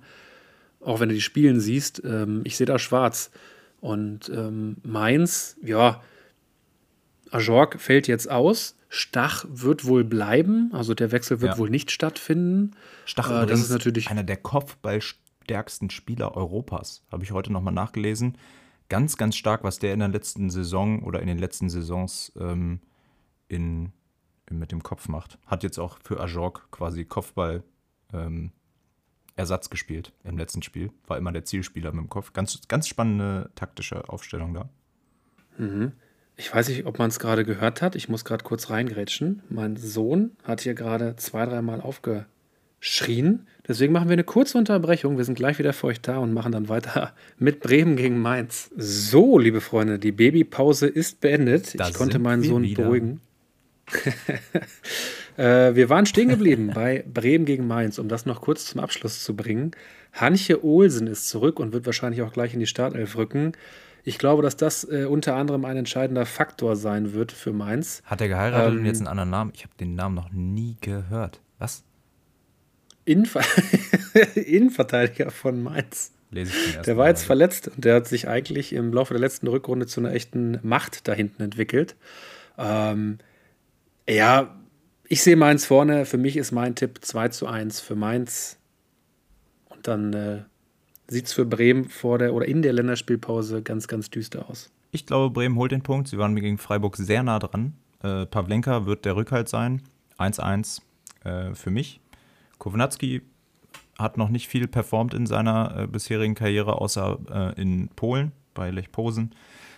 auch 0.80 0.99
wenn 0.99 1.10
du 1.10 1.16
die 1.16 1.22
Spielen 1.22 1.60
siehst, 1.60 2.02
ähm, 2.06 2.41
ich 2.43 2.58
sehe 2.58 2.66
da 2.66 2.80
schwarz. 2.80 3.32
Und 3.80 4.30
ähm, 4.30 4.78
Mainz, 4.84 5.58
ja, 5.64 6.02
Ajorg 7.32 7.80
fällt 7.80 8.08
jetzt 8.08 8.30
aus. 8.30 8.76
Stach 8.89 9.45
wird 9.49 9.86
wohl 9.86 10.04
bleiben, 10.04 10.70
also 10.74 10.93
der 10.93 11.12
Wechsel 11.14 11.39
wird 11.39 11.54
Ja. 11.54 11.58
wohl 11.58 11.70
nicht 11.70 11.91
stattfinden. 11.91 12.72
Stach 13.06 13.30
Äh, 13.43 13.45
das 13.45 13.62
ist 13.62 13.70
natürlich- 13.70 14.10
einer 14.10 14.24
der 14.24 14.36
kopfballstärksten 14.38 15.89
Spieler 15.89 16.36
Europas. 16.36 17.04
Habe 17.12 17.24
ich 17.24 17.32
heute 17.32 17.54
nochmal 17.54 17.74
nachgelesen. 17.74 18.38
Ganz, 18.89 19.16
ganz 19.16 19.38
stark, 19.38 19.64
was 19.64 19.80
der 19.80 19.93
in 19.93 19.99
der 19.99 20.10
letzten 20.10 20.49
Saison 20.49 21.04
oder 21.04 21.22
in 21.22 21.28
den 21.28 21.38
letzten 21.38 21.70
Saisons 21.70 22.34
ähm, 22.38 22.82
in, 23.52 23.91
mit 24.49 24.72
dem 24.72 24.82
Kopf 24.82 25.08
macht. 25.08 25.38
Hat 25.45 25.64
jetzt 25.64 25.78
auch 25.78 25.99
für 26.04 26.20
Ajorg 26.20 26.72
quasi 26.72 27.06
Kopfball 27.06 27.64
ähm, 28.14 28.52
Ersatz 29.36 29.70
gespielt 29.70 30.14
im 30.24 30.38
letzten 30.38 30.62
Spiel. 30.62 30.91
War 31.08 31.18
immer 31.18 31.32
der 31.32 31.45
Zielspieler 31.45 31.91
mit 31.91 32.04
dem 32.04 32.10
Kopf. 32.10 32.34
Ganz, 32.34 32.60
ganz 32.68 32.88
spannende 32.88 33.49
taktische 33.56 34.10
Aufstellung 34.10 34.54
da. 34.54 34.70
Ich 36.38 36.54
weiß 36.54 36.70
nicht, 36.70 36.86
ob 36.86 36.97
man 36.97 37.10
es 37.10 37.20
gerade 37.20 37.45
gehört 37.45 37.82
hat. 37.82 37.95
Ich 37.95 38.10
muss 38.10 38.26
gerade 38.26 38.43
kurz 38.43 38.70
reingrätschen. 38.70 39.43
Mein 39.49 39.78
Sohn 39.78 40.32
hat 40.43 40.62
hier 40.62 40.74
gerade 40.74 41.16
zwei, 41.18 41.45
dreimal 41.45 41.82
aufge, 41.82 42.26
schrien. 42.80 43.47
Deswegen 43.68 43.93
machen 43.93 44.10
wir 44.10 44.14
eine 44.14 44.24
kurze 44.24 44.58
Unterbrechung. 44.58 45.18
Wir 45.18 45.24
sind 45.24 45.36
gleich 45.36 45.60
wieder 45.60 45.74
für 45.74 45.88
euch 45.88 46.02
da 46.02 46.18
und 46.18 46.34
machen 46.34 46.52
dann 46.52 46.68
weiter 46.68 47.14
mit 47.38 47.60
Bremen 47.60 47.95
gegen 47.95 48.20
Mainz. 48.20 48.72
So, 48.76 49.38
liebe 49.38 49.62
Freunde, 49.62 49.99
die 49.99 50.12
Babypause 50.12 50.88
ist 50.88 51.22
beendet. 51.22 51.80
Da 51.80 51.89
ich 51.89 51.93
konnte 51.93 52.20
meinen 52.20 52.43
Sohn 52.43 52.64
wieder. 52.64 52.84
beruhigen. 52.84 53.22
äh, 55.38 55.76
wir 55.76 55.89
waren 55.89 56.06
stehen 56.06 56.30
geblieben 56.30 56.72
bei 56.74 57.04
Bremen 57.12 57.46
gegen 57.46 57.68
Mainz, 57.68 58.00
um 58.00 58.08
das 58.08 58.26
noch 58.26 58.42
kurz 58.42 58.66
zum 58.66 58.82
Abschluss 58.82 59.24
zu 59.24 59.36
bringen. 59.36 59.72
Hanche 60.14 60.64
Olsen 60.64 61.08
ist 61.08 61.30
zurück 61.30 61.60
und 61.60 61.74
wird 61.74 61.86
wahrscheinlich 61.86 62.22
auch 62.22 62.34
gleich 62.34 62.54
in 62.54 62.60
die 62.60 62.68
Startelf 62.68 63.16
rücken. 63.16 63.54
Ich 64.04 64.18
glaube, 64.18 64.42
dass 64.42 64.58
das 64.58 64.84
äh, 64.84 65.06
unter 65.06 65.36
anderem 65.36 65.64
ein 65.66 65.78
entscheidender 65.78 66.26
Faktor 66.26 66.76
sein 66.76 67.14
wird 67.14 67.32
für 67.32 67.54
Mainz. 67.54 68.02
Hat 68.06 68.22
er 68.22 68.28
geheiratet 68.28 68.74
Ähm, 68.74 68.80
und 68.80 68.86
jetzt 68.86 69.00
einen 69.00 69.08
anderen 69.08 69.30
Namen? 69.30 69.52
Ich 69.54 69.64
habe 69.64 69.74
den 69.80 69.96
Namen 69.96 70.16
noch 70.16 70.32
nie 70.32 70.78
gehört. 70.82 71.39
Was? 71.60 71.84
Innenver 73.06 73.42
Innenverteidiger 74.36 75.32
von 75.32 75.62
Mainz. 75.62 76.12
Lese 76.32 76.52
ich 76.52 76.74
den 76.74 76.84
Der 76.84 76.98
war 76.98 77.08
jetzt 77.08 77.24
verletzt 77.24 77.68
und 77.68 77.84
der 77.84 77.96
hat 77.96 78.08
sich 78.08 78.28
eigentlich 78.28 78.74
im 78.74 78.94
Laufe 78.94 79.14
der 79.14 79.22
letzten 79.22 79.48
Rückrunde 79.48 79.86
zu 79.86 80.00
einer 80.00 80.14
echten 80.14 80.60
Macht 80.64 81.08
da 81.08 81.14
hinten 81.14 81.44
entwickelt. 81.44 81.96
Ähm, 82.58 83.20
ja, 84.16 84.55
ich 85.07 85.24
sehe 85.24 85.36
Mainz 85.36 85.66
vorne. 85.66 86.05
Für 86.05 86.18
mich 86.18 86.38
ist 86.38 86.51
mein 86.51 86.76
Tipp 86.76 86.99
2 87.01 87.30
zu 87.30 87.47
1 87.47 87.82
für 87.82 87.95
Mainz. 87.95 88.57
Und 89.70 89.88
dann 89.88 90.14
äh, 90.14 90.41
sieht 91.07 91.26
es 91.26 91.34
für 91.34 91.45
Bremen 91.45 91.89
vor 91.89 92.18
der 92.18 92.34
oder 92.34 92.47
in 92.47 92.62
der 92.62 92.74
Länderspielpause 92.74 93.62
ganz, 93.62 93.88
ganz 93.88 94.09
düster 94.09 94.49
aus. 94.49 94.72
Ich 94.91 95.05
glaube, 95.05 95.34
Bremen 95.34 95.55
holt 95.55 95.72
den 95.72 95.84
Punkt. 95.84 96.07
Sie 96.07 96.18
waren 96.18 96.36
gegen 96.36 96.57
Freiburg 96.57 96.97
sehr 96.97 97.24
nah 97.24 97.39
dran. 97.39 97.74
Äh, 98.03 98.26
Pavlenka 98.26 98.86
wird 98.86 99.05
der 99.05 99.16
Rückhalt 99.16 99.49
sein. 99.49 99.82
1-1 100.18 100.82
äh, 101.24 101.53
für 101.55 101.72
mich. 101.72 101.99
Kownacki 102.57 103.22
hat 103.97 104.18
noch 104.18 104.30
nicht 104.30 104.47
viel 104.47 104.68
performt 104.68 105.14
in 105.14 105.26
seiner 105.26 105.76
äh, 105.78 105.88
bisherigen 105.88 106.36
Karriere, 106.36 106.80
außer 106.80 107.53
äh, 107.57 107.62
in 107.62 107.89
Polen 107.95 108.32
bei 108.53 108.72
Lech 108.72 108.91
Posen. 108.91 109.34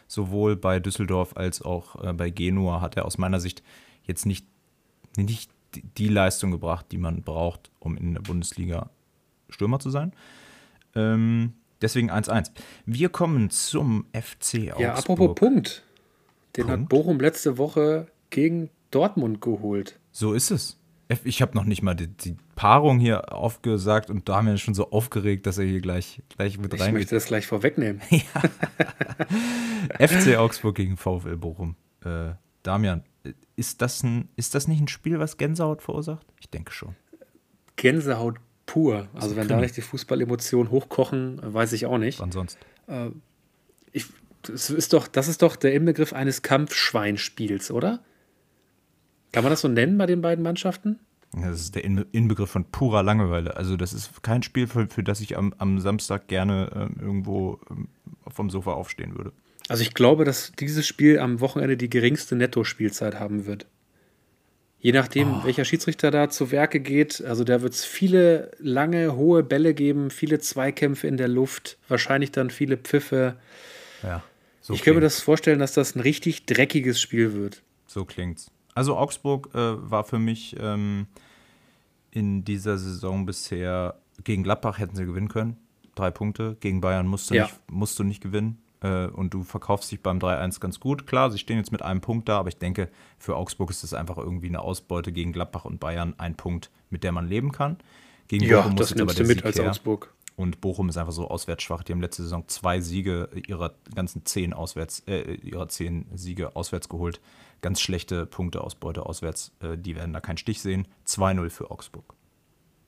Sowohl 0.08 0.56
bei 0.56 0.80
Düsseldorf 0.80 1.36
als 1.38 1.62
auch 1.62 2.04
äh, 2.04 2.14
bei 2.14 2.30
Genua 2.30 2.82
hat 2.82 2.98
er 2.98 3.06
aus 3.06 3.18
meiner 3.18 3.40
Sicht 3.40 3.64
jetzt 4.04 4.26
nicht, 4.26 4.46
nicht 5.18 5.52
die- 5.98 6.08
Leistung 6.08 6.52
gebracht, 6.52 6.86
die 6.92 6.98
man 6.98 7.24
braucht, 7.24 7.72
um 7.80 7.98
in 7.98 8.14
der 8.14 8.22
Bundesliga 8.22 8.90
Stürmer 9.50 9.80
zu 9.80 9.90
sein. 9.90 10.14
Ähm, 10.96 11.54
deswegen 11.82 12.12
1-1. 12.12 12.52
Wir 12.86 13.10
kommen 13.10 13.50
zum 13.50 14.06
FC 14.14 14.70
Augsburg. 14.72 14.80
Ja, 14.80 14.94
apropos 14.94 15.36
Punkt. 15.36 15.84
Den 16.56 16.68
hat 16.68 16.76
Punkt? 16.76 16.90
Bochum 16.90 17.20
letzte 17.20 17.58
Woche 17.58 18.08
gegen 18.30 18.70
Dortmund 18.92 19.42
geholt. 19.42 20.00
So 20.12 20.34
ist 20.34 20.52
es. 20.52 20.78
Ich 21.24 21.42
habe 21.42 21.56
noch 21.56 21.66
nicht 21.66 21.82
mal 21.84 21.96
die, 21.96 22.08
die 22.08 22.36
Paarung 22.56 23.00
hier 23.00 23.34
aufgesagt 23.34 24.10
und 24.10 24.30
da 24.30 24.38
haben 24.38 24.48
wir 24.48 24.58
schon 24.58 24.74
so 24.74 24.92
aufgeregt, 24.92 25.46
dass 25.46 25.58
er 25.58 25.66
hier 25.66 25.82
gleich, 25.82 26.22
gleich 26.30 26.58
mit 26.58 26.74
Ich 26.74 26.80
reingeht. 26.82 26.94
möchte 27.02 27.16
das 27.16 27.26
gleich 27.26 27.46
vorwegnehmen. 27.48 28.02
FC 30.00 30.38
Augsburg 30.38 30.76
gegen 30.76 30.98
VfL 30.98 31.38
Bochum. 31.38 31.76
Äh, 32.06 32.34
Damian, 32.64 33.04
ist 33.56 33.82
das, 33.82 34.04
ein, 34.04 34.30
ist 34.36 34.56
das 34.56 34.68
nicht 34.68 34.82
ein 34.82 34.88
Spiel, 34.88 35.20
was 35.20 35.38
Gänsehaut 35.38 35.82
verursacht? 35.82 36.26
Ich 36.40 36.50
denke 36.50 36.72
schon. 36.72 36.96
Gänsehaut 37.76 38.38
pur. 38.66 39.08
Also 39.14 39.32
ein 39.32 39.36
wenn 39.36 39.48
da 39.48 39.56
Krimi. 39.56 39.66
nicht 39.66 39.78
die 39.78 39.82
Fußballemotionen 39.82 40.72
hochkochen, 40.72 41.40
äh, 41.40 41.54
weiß 41.54 41.74
ich 41.74 41.86
auch 41.86 41.98
nicht. 41.98 42.20
Wann 42.20 42.32
sonst? 42.32 42.58
Ich, 43.92 44.08
das, 44.42 44.70
ist 44.70 44.94
doch, 44.94 45.08
das 45.08 45.28
ist 45.28 45.42
doch 45.42 45.56
der 45.56 45.74
Inbegriff 45.74 46.14
eines 46.14 46.42
Kampfschweinspiels, 46.42 47.72
oder? 47.72 48.04
Kann 49.32 49.44
man 49.44 49.52
das 49.52 49.62
so 49.62 49.68
nennen 49.68 49.98
bei 49.98 50.06
den 50.06 50.22
beiden 50.22 50.44
Mannschaften? 50.44 51.00
Das 51.32 51.60
ist 51.60 51.76
der 51.76 51.84
In 51.84 52.06
Inbegriff 52.12 52.52
von 52.52 52.66
purer 52.66 53.02
Langeweile. 53.02 53.58
Also 53.58 53.76
das 53.76 53.94
ist 53.94 54.22
kein 54.22 54.44
Spiel, 54.44 54.68
für, 54.68 54.88
für 54.88 55.04
das 55.04 55.20
ich 55.20 55.38
am, 55.38 55.54
am 55.58 55.80
Samstag 55.80 56.28
gerne 56.28 56.70
ähm, 56.76 56.96
irgendwo 57.00 57.60
ähm, 57.72 57.88
vom 58.28 58.50
Sofa 58.52 58.74
aufstehen 58.74 59.18
würde. 59.18 59.34
Also 59.70 59.82
ich 59.84 59.94
glaube, 59.94 60.26
dass 60.26 60.52
dieses 60.60 60.86
Spiel 60.86 61.20
am 61.20 61.40
Wochenende 61.40 61.78
die 61.78 61.90
geringste 61.90 62.36
Netto-Spielzeit 62.36 63.20
haben 63.20 63.46
wird. 63.46 63.66
Je 64.80 64.92
nachdem, 64.92 65.32
Oh. 65.36 65.44
welcher 65.46 65.64
Schiedsrichter 65.64 66.12
da 66.12 66.30
zu 66.30 66.52
Werke 66.52 66.82
geht, 66.82 67.24
also 67.24 67.46
da 67.46 67.62
wird 67.62 67.74
es 67.74 67.86
viele 67.86 68.52
lange, 68.60 69.16
hohe 69.16 69.42
Bälle 69.42 69.74
geben, 69.74 70.10
viele 70.10 70.40
Zweikämpfe 70.40 71.08
in 71.08 71.16
der 71.16 71.30
Luft, 71.30 71.78
wahrscheinlich 71.88 72.32
dann 72.34 72.50
viele 72.50 72.76
Pfiffe. 72.76 73.38
Ja, 74.02 74.22
so 74.60 74.74
ich 74.74 74.82
kann 74.84 74.96
mir 74.96 75.02
das 75.02 75.22
vorstellen, 75.22 75.60
dass 75.60 75.72
das 75.74 75.96
ein 75.96 76.02
richtig 76.02 76.46
dreckiges 76.46 77.00
Spiel 77.00 77.34
wird. 77.34 77.62
So 77.88 78.04
klingt's. 78.04 78.52
Also 78.76 78.98
Augsburg 78.98 79.50
äh, 79.54 79.58
war 79.58 80.04
für 80.04 80.20
mich 80.20 80.58
ähm, 80.60 81.08
in 82.12 82.44
dieser 82.44 82.78
Saison 82.78 83.26
bisher 83.26 83.96
gegen 84.26 84.44
Gladbach 84.44 84.80
hätten 84.80 84.96
sie 84.98 85.06
gewinnen 85.06 85.30
können. 85.30 85.56
Drei 85.96 86.12
Punkte. 86.12 86.58
Gegen 86.60 86.82
Bayern 86.82 87.08
musst 87.08 87.30
du, 87.30 87.36
Ja. 87.36 87.44
nicht, 87.44 87.56
musst 87.72 87.98
du 88.00 88.04
nicht 88.04 88.22
gewinnen. 88.22 88.58
Äh, 88.84 89.08
und 89.08 89.34
du 89.34 89.44
verkaufst 89.44 89.92
dich 89.92 90.04
beim 90.04 90.20
3-1 90.20 90.60
ganz 90.60 90.80
gut. 90.80 91.08
Klar, 91.08 91.32
sie 91.32 91.40
stehen 91.40 91.58
jetzt 91.58 91.72
mit 91.72 91.82
einem 91.82 92.02
Punkt 92.02 92.30
da, 92.30 92.38
aber 92.38 92.50
ich 92.50 92.58
denke, 92.58 92.90
für 93.18 93.36
Augsburg 93.36 93.70
ist 93.70 93.84
das 93.84 93.94
einfach 93.94 94.18
irgendwie 94.18 94.48
eine 94.50 94.62
Ausbeute 94.62 95.12
gegen 95.12 95.32
Gladbach 95.32 95.66
und 95.66 95.80
Bayern. 95.80 96.14
Ein 96.18 96.36
Punkt, 96.36 96.70
mit 96.90 97.04
der 97.04 97.12
man 97.14 97.28
leben 97.28 97.52
kann. 97.52 97.78
Gegen 98.28 98.46
Ja, 98.46 98.62
Bochum 98.62 98.74
muss 98.74 98.90
das 98.90 98.92
aber 98.94 99.14
nimmst 99.14 99.20
du 99.20 99.24
mit 99.24 99.38
Sieg 99.38 99.46
als 99.46 99.58
her. 99.58 99.70
Augsburg. 99.70 100.14
Und 100.36 100.62
Bochum 100.62 100.90
ist 100.90 100.98
einfach 100.98 101.14
so 101.14 101.28
auswärts 101.28 101.64
schwach. 101.64 101.84
Die 101.84 101.92
haben 101.92 102.02
letzte 102.02 102.24
Saison 102.24 102.48
zwei 102.48 102.82
Siege 102.82 103.30
ihrer 103.48 103.76
ganzen 103.94 104.26
zehn 104.26 104.52
auswärts, 104.54 105.04
äh, 105.08 105.36
ihrer 105.36 105.68
zehn 105.70 106.06
Siege 106.16 106.56
auswärts 106.56 106.90
geholt. 106.90 107.22
Ganz 107.62 107.80
schlechte 107.80 108.26
Punkteausbeute 108.26 109.06
auswärts. 109.06 109.52
Äh, 109.62 109.78
die 109.78 109.96
werden 109.96 110.12
da 110.12 110.22
keinen 110.22 110.38
Stich 110.38 110.62
sehen. 110.62 110.88
2-0 111.08 111.50
für 111.50 111.70
Augsburg. 111.70 112.16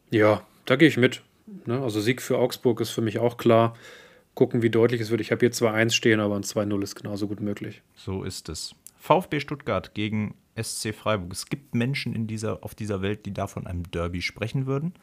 Ja, 0.09 0.41
da 0.65 0.75
gehe 0.75 0.87
ich 0.87 0.97
mit. 0.97 1.21
Ne? 1.65 1.79
Also 1.81 2.01
Sieg 2.01 2.21
für 2.21 2.39
Augsburg 2.39 2.81
ist 2.81 2.89
für 2.89 3.01
mich 3.01 3.19
auch 3.19 3.37
klar. 3.37 3.75
Gucken, 4.35 4.61
wie 4.61 4.69
deutlich 4.69 5.01
es 5.01 5.09
wird. 5.09 5.21
Ich 5.21 5.31
habe 5.31 5.39
hier 5.39 5.51
2-1 5.51 5.91
stehen, 5.91 6.19
aber 6.19 6.35
ein 6.35 6.43
2-0 6.43 6.83
ist 6.83 6.95
genauso 6.95 7.27
gut 7.27 7.39
möglich. 7.39 7.81
So 7.95 8.23
ist 8.23 8.49
es. 8.49 8.75
VfB 8.99 9.39
Stuttgart 9.39 9.93
gegen 9.93 10.35
SC 10.61 10.93
Freiburg. 10.93 11.31
Es 11.31 11.47
gibt 11.47 11.73
Menschen 11.73 12.13
in 12.13 12.27
dieser, 12.27 12.63
auf 12.63 12.75
dieser 12.75 13.01
Welt, 13.01 13.25
die 13.25 13.33
da 13.33 13.47
von 13.47 13.65
einem 13.67 13.89
Derby 13.91 14.21
sprechen 14.21 14.65
würden. 14.67 14.93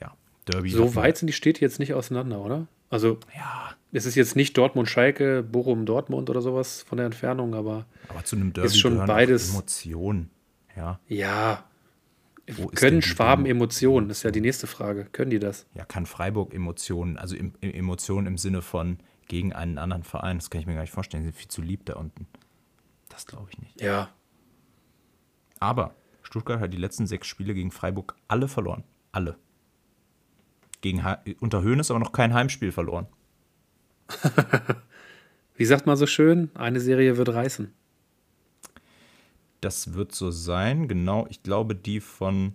Ja, 0.00 0.14
Derby. 0.46 0.70
So 0.70 0.94
weit 0.94 1.16
sind 1.18 1.26
die 1.28 1.32
Städte 1.32 1.60
jetzt 1.60 1.78
nicht 1.78 1.94
auseinander, 1.94 2.40
oder? 2.40 2.66
Also 2.90 3.18
Ja, 3.36 3.74
es 3.92 4.06
ist 4.06 4.14
jetzt 4.14 4.34
nicht 4.36 4.56
Dortmund-Schalke, 4.56 5.42
Bochum-Dortmund 5.42 6.30
oder 6.30 6.40
sowas 6.40 6.82
von 6.82 6.96
der 6.98 7.06
Entfernung, 7.06 7.54
aber 7.54 7.86
aber 8.08 8.24
zu 8.24 8.36
einem 8.36 8.52
Derby 8.52 8.66
Ist 8.68 8.78
schon 8.78 8.96
beides- 9.06 9.50
Emotionen. 9.50 10.30
Ja, 10.76 10.98
ja. 11.08 11.64
Können 12.74 13.02
Schwaben 13.02 13.44
Emotionen? 13.46 14.08
Das 14.08 14.18
ist 14.18 14.22
ja 14.22 14.30
die 14.30 14.40
nächste 14.40 14.66
Frage. 14.66 15.04
Können 15.12 15.30
die 15.30 15.38
das? 15.38 15.66
ja, 15.74 15.84
kann 15.84 16.06
Freiburg 16.06 16.54
Emotionen, 16.54 17.16
also 17.18 17.36
im, 17.36 17.52
im- 17.60 17.72
Emotionen 17.74 18.26
im 18.26 18.38
Sinne 18.38 18.62
von 18.62 18.98
gegen 19.26 19.52
einen 19.52 19.76
anderen 19.78 20.02
Verein, 20.04 20.38
das 20.38 20.48
kann 20.48 20.60
ich 20.62 20.66
mir 20.66 20.74
gar 20.74 20.80
nicht 20.80 20.92
vorstellen. 20.92 21.22
Die 21.22 21.28
sind 21.28 21.36
viel 21.36 21.48
zu 21.48 21.60
lieb 21.60 21.84
da 21.84 21.94
unten. 21.96 22.26
Das 23.10 23.26
glaube 23.26 23.48
ich 23.50 23.58
nicht. 23.58 23.80
Ja. 23.80 24.08
Aber 25.60 25.94
Stuttgart 26.22 26.60
hat 26.60 26.72
die 26.72 26.78
letzten 26.78 27.06
sechs 27.06 27.26
Spiele 27.26 27.52
gegen 27.52 27.70
Freiburg 27.70 28.14
alle 28.28 28.48
verloren. 28.48 28.84
Alle. 29.12 29.36
Gegen, 30.80 31.04
Hei- 31.04 31.18
unter 31.40 31.62
Hoeneß 31.62 31.90
aber 31.90 32.00
noch 32.00 32.12
kein 32.12 32.32
Heimspiel 32.32 32.72
verloren. 32.72 33.06
Wie 35.56 35.64
sagt 35.64 35.86
man 35.86 35.96
so 35.96 36.06
schön? 36.06 36.50
Eine 36.54 36.80
Serie 36.80 37.16
wird 37.16 37.28
reißen. 37.30 37.72
Das 39.60 39.94
wird 39.94 40.14
so 40.14 40.30
sein, 40.30 40.88
genau. 40.88 41.26
Ich 41.30 41.42
glaube, 41.42 41.74
die 41.74 42.00
von 42.00 42.54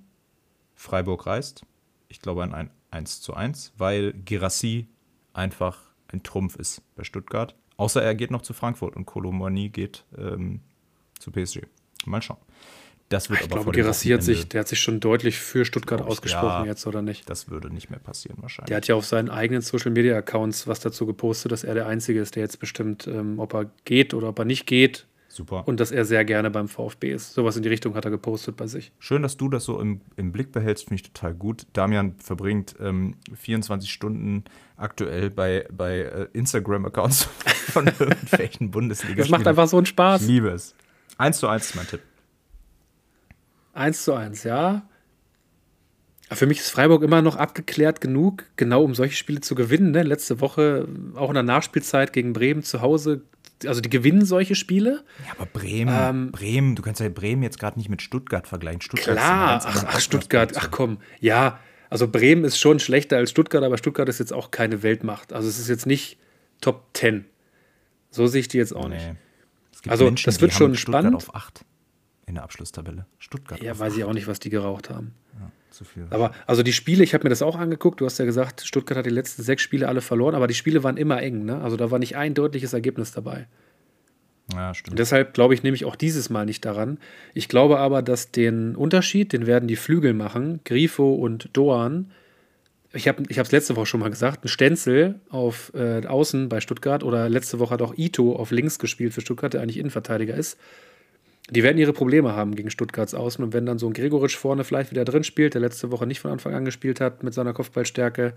Freiburg 0.75 1.25
reist. 1.27 1.65
Ich 2.07 2.21
glaube 2.21 2.43
an 2.43 2.53
ein 2.53 2.69
1 2.91 3.21
zu 3.21 3.33
1, 3.33 3.73
weil 3.77 4.13
Girassi 4.13 4.87
einfach 5.33 5.79
ein 6.07 6.23
Trumpf 6.23 6.55
ist 6.55 6.81
bei 6.95 7.03
Stuttgart. 7.03 7.55
Außer 7.77 8.01
er 8.01 8.15
geht 8.15 8.31
noch 8.31 8.43
zu 8.43 8.53
Frankfurt 8.53 8.95
und 8.95 9.05
Kolomani 9.05 9.69
geht 9.69 10.05
ähm, 10.17 10.61
zu 11.19 11.31
PSG. 11.31 11.61
Mal 12.05 12.21
schauen. 12.21 12.37
Das 13.09 13.29
wird 13.29 13.41
Ich 13.41 13.45
aber 13.45 13.61
glaube, 13.61 13.71
Gerassi 13.71 14.09
hat 14.09 14.23
sich, 14.23 14.47
der 14.47 14.61
hat 14.61 14.67
sich 14.67 14.79
schon 14.79 14.99
deutlich 14.99 15.37
für 15.37 15.65
Stuttgart 15.65 16.01
ich, 16.01 16.07
ausgesprochen 16.07 16.63
ja. 16.63 16.65
jetzt, 16.65 16.87
oder 16.87 17.01
nicht? 17.01 17.29
Das 17.29 17.49
würde 17.49 17.71
nicht 17.71 17.89
mehr 17.89 17.99
passieren 17.99 18.37
wahrscheinlich. 18.41 18.67
Der 18.67 18.77
hat 18.77 18.87
ja 18.87 18.95
auf 18.95 19.05
seinen 19.05 19.29
eigenen 19.29 19.61
Social 19.61 19.91
Media 19.91 20.17
Accounts 20.17 20.67
was 20.67 20.79
dazu 20.79 21.05
gepostet, 21.05 21.51
dass 21.51 21.63
er 21.63 21.73
der 21.73 21.87
Einzige 21.87 22.21
ist, 22.21 22.35
der 22.35 22.43
jetzt 22.43 22.59
bestimmt, 22.59 23.07
ähm, 23.07 23.39
ob 23.39 23.53
er 23.53 23.69
geht 23.85 24.13
oder 24.13 24.29
ob 24.29 24.39
er 24.39 24.45
nicht 24.45 24.65
geht 24.65 25.05
Super. 25.35 25.67
und 25.67 25.79
dass 25.79 25.89
er 25.89 26.05
sehr 26.05 26.23
gerne 26.25 26.51
beim 26.51 26.67
VfB 26.67 27.11
ist. 27.11 27.33
Sowas 27.33 27.57
in 27.57 27.63
die 27.63 27.69
Richtung 27.69 27.95
hat 27.95 28.05
er 28.05 28.11
gepostet 28.11 28.55
bei 28.55 28.67
sich. 28.67 28.91
Schön, 28.99 29.23
dass 29.23 29.35
du 29.35 29.49
das 29.49 29.63
so 29.63 29.79
im, 29.79 30.01
im 30.15 30.31
Blick 30.31 30.51
behältst, 30.51 30.83
finde 30.89 31.01
ich 31.01 31.11
total 31.11 31.33
gut. 31.33 31.65
Damian 31.73 32.15
verbringt 32.19 32.75
ähm, 32.79 33.15
24 33.33 33.91
Stunden 33.91 34.43
aktuell 34.77 35.31
bei, 35.31 35.65
bei 35.71 35.99
äh, 36.01 36.27
Instagram-Accounts 36.33 37.23
von 37.71 37.87
irgendwelchen 37.87 38.69
bundesliga 38.69 39.15
Das 39.15 39.29
macht 39.29 39.47
einfach 39.47 39.67
so 39.67 39.77
einen 39.77 39.85
Ich 39.85 39.89
Spaß. 39.89 40.21
liebe 40.27 40.49
es. 40.49 40.75
1 41.17 41.39
zu 41.39 41.47
1 41.47 41.65
ist 41.65 41.75
mein 41.75 41.87
Tipp. 41.87 42.01
1 43.73 44.03
zu 44.03 44.13
1, 44.13 44.43
ja. 44.43 44.83
Für 46.31 46.45
mich 46.47 46.59
ist 46.59 46.69
Freiburg 46.69 47.03
immer 47.03 47.21
noch 47.21 47.35
abgeklärt 47.35 48.01
genug, 48.01 48.45
genau 48.55 48.83
um 48.83 48.95
solche 48.95 49.15
Spiele 49.15 49.41
zu 49.41 49.55
gewinnen. 49.55 49.91
Ne? 49.91 50.03
Letzte 50.03 50.41
Woche, 50.41 50.87
auch 51.15 51.29
in 51.29 51.33
der 51.35 51.43
Nachspielzeit 51.43 52.13
gegen 52.13 52.33
Bremen 52.33 52.63
zu 52.63 52.81
Hause, 52.81 53.21
also 53.67 53.81
die 53.81 53.89
gewinnen 53.89 54.25
solche 54.25 54.55
Spiele. 54.55 55.03
Ja, 55.25 55.33
aber 55.37 55.45
Bremen, 55.45 55.93
ähm, 55.93 56.31
Bremen, 56.31 56.75
du 56.75 56.81
kannst 56.81 57.01
ja 57.01 57.09
Bremen 57.09 57.43
jetzt 57.43 57.59
gerade 57.59 57.77
nicht 57.77 57.89
mit 57.89 58.01
Stuttgart 58.01 58.47
vergleichen. 58.47 58.81
Stuttgart 58.81 59.17
klar, 59.17 59.61
ach, 59.65 59.85
ach 59.87 59.99
Stuttgart, 59.99 60.53
ach 60.55 60.71
komm, 60.71 60.99
ja, 61.19 61.59
also 61.89 62.07
Bremen 62.07 62.43
ist 62.43 62.57
schon 62.57 62.79
schlechter 62.79 63.17
als 63.17 63.29
Stuttgart, 63.29 63.63
aber 63.63 63.77
Stuttgart 63.77 64.09
ist 64.09 64.19
jetzt 64.19 64.33
auch 64.33 64.49
keine 64.49 64.81
Weltmacht. 64.81 65.31
Also 65.31 65.47
es 65.47 65.59
ist 65.59 65.69
jetzt 65.69 65.85
nicht 65.85 66.17
Top 66.59 66.87
10. 66.93 67.25
So 68.09 68.25
sehe 68.25 68.41
ich 68.41 68.47
die 68.47 68.57
jetzt 68.57 68.75
auch 68.75 68.87
nee. 68.87 68.95
nicht. 68.95 69.15
also 69.87 70.05
Menschen, 70.05 70.25
das 70.25 70.41
wird 70.41 70.53
schon 70.53 70.75
Stuttgart 70.75 71.03
spannend. 71.03 71.15
auf 71.15 71.35
8 71.35 71.63
in 72.25 72.35
der 72.35 72.43
Abschlusstabelle. 72.43 73.05
Stuttgart. 73.19 73.61
Ja, 73.61 73.77
weiß 73.77 73.93
8. 73.93 73.99
ich 73.99 74.03
auch 74.05 74.13
nicht, 74.13 74.27
was 74.27 74.39
die 74.39 74.49
geraucht 74.49 74.89
haben. 74.89 75.13
Zu 75.73 75.85
viel. 75.85 76.05
Aber 76.11 76.33
also 76.45 76.61
die 76.61 76.71
Spiele, 76.71 77.03
ich 77.03 77.15
habe 77.15 77.23
mir 77.23 77.31
das 77.31 77.41
auch 77.41 77.57
angeguckt. 77.57 77.99
Du 77.99 78.05
hast 78.05 78.19
ja 78.19 78.25
gesagt, 78.25 78.61
Stuttgart 78.61 78.99
hat 78.99 79.07
die 79.07 79.09
letzten 79.09 79.41
sechs 79.41 79.63
Spiele 79.63 79.87
alle 79.87 80.01
verloren, 80.01 80.35
aber 80.35 80.45
die 80.45 80.53
Spiele 80.53 80.83
waren 80.83 80.97
immer 80.97 81.19
eng. 81.19 81.45
Ne? 81.45 81.61
Also 81.61 81.77
da 81.77 81.89
war 81.89 81.97
nicht 81.97 82.15
ein 82.15 82.35
deutliches 82.35 82.73
Ergebnis 82.73 83.11
dabei. 83.11 83.47
Ja, 84.53 84.71
stimmt. 84.75 84.91
Und 84.91 84.99
deshalb 84.99 85.33
glaube 85.33 85.55
ich 85.55 85.63
nämlich 85.63 85.85
auch 85.85 85.95
dieses 85.95 86.29
Mal 86.29 86.45
nicht 86.45 86.63
daran. 86.63 86.99
Ich 87.33 87.47
glaube 87.47 87.79
aber, 87.79 88.03
dass 88.03 88.29
den 88.29 88.75
Unterschied, 88.75 89.33
den 89.33 89.47
werden 89.47 89.67
die 89.67 89.75
Flügel 89.75 90.13
machen, 90.13 90.59
Grifo 90.63 91.15
und 91.15 91.49
Doan. 91.53 92.11
Ich 92.93 93.07
habe 93.07 93.23
es 93.27 93.51
letzte 93.51 93.75
Woche 93.75 93.87
schon 93.87 94.01
mal 94.01 94.11
gesagt, 94.11 94.45
ein 94.45 94.49
Stenzel 94.49 95.21
auf 95.29 95.71
äh, 95.73 96.05
Außen 96.05 96.49
bei 96.49 96.61
Stuttgart 96.61 97.03
oder 97.03 97.29
letzte 97.29 97.57
Woche 97.57 97.73
hat 97.73 97.81
auch 97.81 97.95
Ito 97.97 98.35
auf 98.35 98.51
links 98.51 98.77
gespielt 98.77 99.15
für 99.15 99.21
Stuttgart, 99.21 99.55
der 99.55 99.61
eigentlich 99.61 99.79
Innenverteidiger 99.79 100.35
ist. 100.35 100.59
Die 101.49 101.63
werden 101.63 101.77
ihre 101.77 101.93
Probleme 101.93 102.33
haben 102.33 102.55
gegen 102.55 102.69
Stuttgarts 102.69 103.13
Außen 103.13 103.43
und 103.43 103.53
wenn 103.53 103.65
dann 103.65 103.77
so 103.77 103.87
ein 103.87 103.93
Gregoritsch 103.93 104.37
vorne 104.37 104.63
vielleicht 104.63 104.91
wieder 104.91 105.03
drin 105.03 105.23
spielt, 105.23 105.53
der 105.53 105.61
letzte 105.61 105.91
Woche 105.91 106.07
nicht 106.07 106.21
von 106.21 106.31
Anfang 106.31 106.53
an 106.53 106.65
gespielt 106.65 107.01
hat 107.01 107.23
mit 107.23 107.33
seiner 107.33 107.53
Kopfballstärke. 107.53 108.33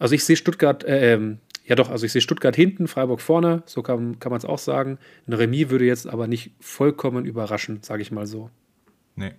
Also 0.00 0.14
ich 0.14 0.24
sehe 0.24 0.36
Stuttgart, 0.36 0.82
äh, 0.84 1.14
ähm, 1.14 1.38
ja, 1.64 1.76
doch, 1.76 1.90
also 1.90 2.06
ich 2.06 2.12
sehe 2.12 2.22
Stuttgart 2.22 2.56
hinten, 2.56 2.88
Freiburg 2.88 3.20
vorne, 3.20 3.62
so 3.66 3.82
kann, 3.82 4.18
kann 4.18 4.30
man 4.30 4.38
es 4.38 4.44
auch 4.44 4.58
sagen. 4.58 4.98
Ein 5.26 5.34
Remis 5.34 5.70
würde 5.70 5.84
jetzt 5.84 6.08
aber 6.08 6.26
nicht 6.26 6.52
vollkommen 6.60 7.24
überraschen, 7.24 7.80
sage 7.82 8.02
ich 8.02 8.10
mal 8.10 8.26
so. 8.26 8.50
Nee. 9.14 9.34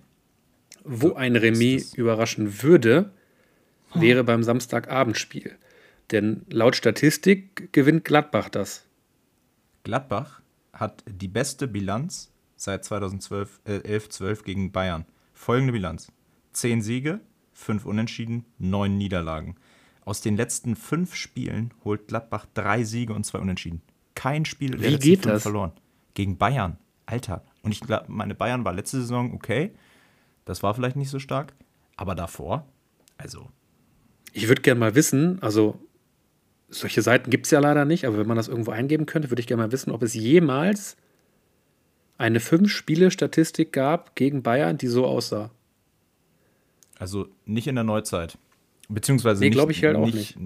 Wo 0.82 1.08
so 1.08 1.16
ein 1.16 1.36
Remis 1.36 1.92
überraschen 1.94 2.62
würde, 2.62 3.10
wäre 3.94 4.24
beim 4.24 4.42
Samstagabendspiel. 4.42 5.56
Denn 6.12 6.42
laut 6.50 6.76
Statistik 6.76 7.72
gewinnt 7.72 8.04
Gladbach 8.04 8.48
das. 8.48 8.86
Gladbach 9.84 10.40
hat 10.72 11.04
die 11.06 11.28
beste 11.28 11.68
Bilanz 11.68 12.29
seit 12.60 12.84
2012, 12.84 13.60
äh, 13.64 13.78
11, 13.78 14.10
12 14.10 14.44
gegen 14.44 14.70
Bayern. 14.70 15.06
Folgende 15.32 15.72
Bilanz: 15.72 16.12
10 16.52 16.82
Siege, 16.82 17.20
5 17.54 17.86
Unentschieden, 17.86 18.44
9 18.58 18.96
Niederlagen. 18.96 19.56
Aus 20.04 20.20
den 20.20 20.36
letzten 20.36 20.76
fünf 20.76 21.14
Spielen 21.14 21.72
holt 21.84 22.08
Gladbach 22.08 22.46
drei 22.52 22.84
Siege 22.84 23.14
und 23.14 23.24
zwei 23.24 23.38
Unentschieden. 23.38 23.80
Kein 24.14 24.44
Spiel 24.44 24.72
der 24.72 24.80
Wie 24.80 24.88
letzten 24.88 25.08
geht 25.08 25.26
das? 25.26 25.42
verloren. 25.42 25.72
Gegen 26.14 26.36
Bayern. 26.36 26.78
Alter. 27.06 27.44
Und 27.62 27.72
ich 27.72 27.80
glaube, 27.80 28.06
meine 28.08 28.34
Bayern 28.34 28.64
war 28.64 28.72
letzte 28.72 29.00
Saison 29.00 29.32
okay. 29.32 29.72
Das 30.44 30.62
war 30.62 30.74
vielleicht 30.74 30.96
nicht 30.96 31.10
so 31.10 31.18
stark. 31.18 31.54
Aber 31.96 32.14
davor, 32.14 32.66
also. 33.16 33.48
Ich 34.32 34.48
würde 34.48 34.62
gerne 34.62 34.80
mal 34.80 34.94
wissen, 34.94 35.40
also 35.42 35.78
solche 36.68 37.02
Seiten 37.02 37.30
gibt 37.30 37.46
es 37.46 37.50
ja 37.50 37.60
leider 37.60 37.84
nicht, 37.84 38.06
aber 38.06 38.18
wenn 38.18 38.28
man 38.28 38.36
das 38.36 38.48
irgendwo 38.48 38.70
eingeben 38.70 39.06
könnte, 39.06 39.30
würde 39.30 39.40
ich 39.40 39.46
gerne 39.46 39.62
mal 39.62 39.72
wissen, 39.72 39.90
ob 39.90 40.02
es 40.02 40.14
jemals 40.14 40.96
eine 42.20 42.38
Fünf-Spiele-Statistik 42.38 43.72
gab 43.72 44.14
gegen 44.14 44.42
Bayern, 44.42 44.76
die 44.76 44.88
so 44.88 45.06
aussah. 45.06 45.50
Also 46.98 47.28
nicht 47.46 47.66
in 47.66 47.76
der 47.76 47.84
Neuzeit. 47.84 48.36
Beziehungsweise 48.90 49.40
nee, 49.40 49.50
glaube 49.50 49.72
ich 49.72 49.82
halt 49.82 49.96
auch 49.96 50.04
nicht. 50.04 50.36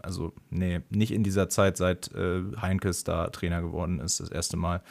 Also, 0.00 0.32
nee, 0.50 0.80
nicht 0.90 1.10
in 1.10 1.24
dieser 1.24 1.48
Zeit, 1.48 1.76
seit 1.76 2.12
äh, 2.14 2.42
Heinkes 2.60 3.02
da 3.02 3.28
Trainer 3.30 3.62
geworden 3.62 3.98
ist, 3.98 4.20
das 4.20 4.28
erste 4.28 4.56
Mal. 4.56 4.82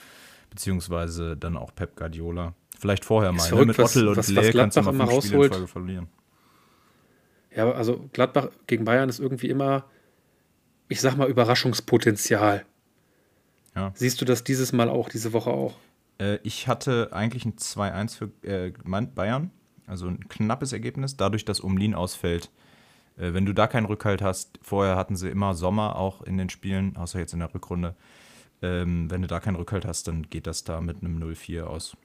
Beziehungsweise 0.49 1.37
dann 1.37 1.55
auch 1.55 1.73
Pep 1.73 1.95
Guardiola. 1.95 2.53
Vielleicht 2.77 3.05
vorher 3.05 3.31
mal. 3.31 3.43
Verrückt, 3.43 3.67
ne? 3.67 3.73
Mit 3.73 3.79
Ottel 3.79 4.07
und 4.09 4.17
was, 4.17 4.27
Lell 4.27 4.51
kannst 4.51 4.75
du 4.75 4.81
mal 4.81 5.07
fünf 5.07 5.25
Spiele 5.25 5.45
in 5.45 5.51
Folge 5.51 5.67
verlieren. 5.67 6.07
Ja, 7.55 7.71
also 7.71 8.09
Gladbach 8.11 8.49
gegen 8.65 8.83
Bayern 8.83 9.07
ist 9.07 9.19
irgendwie 9.19 9.49
immer, 9.49 9.85
ich 10.89 10.99
sag 10.99 11.15
mal, 11.15 11.29
Überraschungspotenzial. 11.29 12.65
Ja. 13.75 13.91
Siehst 13.95 14.19
du 14.19 14.25
das 14.25 14.43
dieses 14.43 14.73
Mal 14.73 14.89
auch, 14.89 15.07
diese 15.07 15.31
Woche 15.31 15.51
auch? 15.51 15.77
Äh, 16.19 16.39
ich 16.43 16.67
hatte 16.67 17.09
eigentlich 17.11 17.45
ein 17.45 17.55
2-1 17.55 18.17
für 18.17 18.31
äh, 18.43 18.71
Bayern, 19.15 19.51
also 19.85 20.07
ein 20.07 20.27
knappes 20.27 20.73
Ergebnis, 20.73 21.17
dadurch, 21.17 21.45
dass 21.45 21.59
Umlin 21.59 21.95
ausfällt 21.95 22.49
äh, 23.17 23.33
wenn 23.33 23.45
du 23.45 23.53
da 23.53 23.67
keinen 23.67 23.85
Rückhalt 23.85 24.21
hast, 24.21 24.59
vorher 24.61 24.95
hatten 24.95 25.15
sie 25.15 25.29
immer 25.29 25.53
Sommer 25.53 25.95
auch 25.95 26.21
in 26.21 26.37
den 26.37 26.49
Spielen, 26.49 26.95
außer 26.95 27.19
jetzt 27.19 27.33
in 27.33 27.39
der 27.39 27.53
Rückrunde. 27.53 27.95
Ähm, 28.61 29.09
wenn 29.11 29.21
du 29.21 29.27
da 29.27 29.39
keinen 29.39 29.55
Rückhalt 29.55 29.85
hast, 29.85 30.07
dann 30.07 30.23
geht 30.29 30.47
das 30.47 30.63
da 30.63 30.81
mit 30.81 31.01
einem 31.01 31.21
0-4 31.21 31.63
aus. 31.63 31.95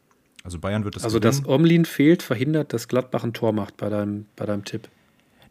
Also 0.44 0.58
Bayern 0.58 0.84
wird 0.84 0.96
das 0.96 1.04
Also, 1.04 1.20
gewinnen. 1.20 1.42
dass 1.42 1.48
Omlin 1.48 1.84
fehlt, 1.84 2.22
verhindert, 2.22 2.72
dass 2.72 2.88
Gladbach 2.88 3.24
ein 3.24 3.32
Tor 3.32 3.52
macht 3.52 3.76
bei 3.76 3.88
deinem, 3.88 4.26
bei 4.36 4.44
deinem 4.44 4.64
Tipp. 4.64 4.88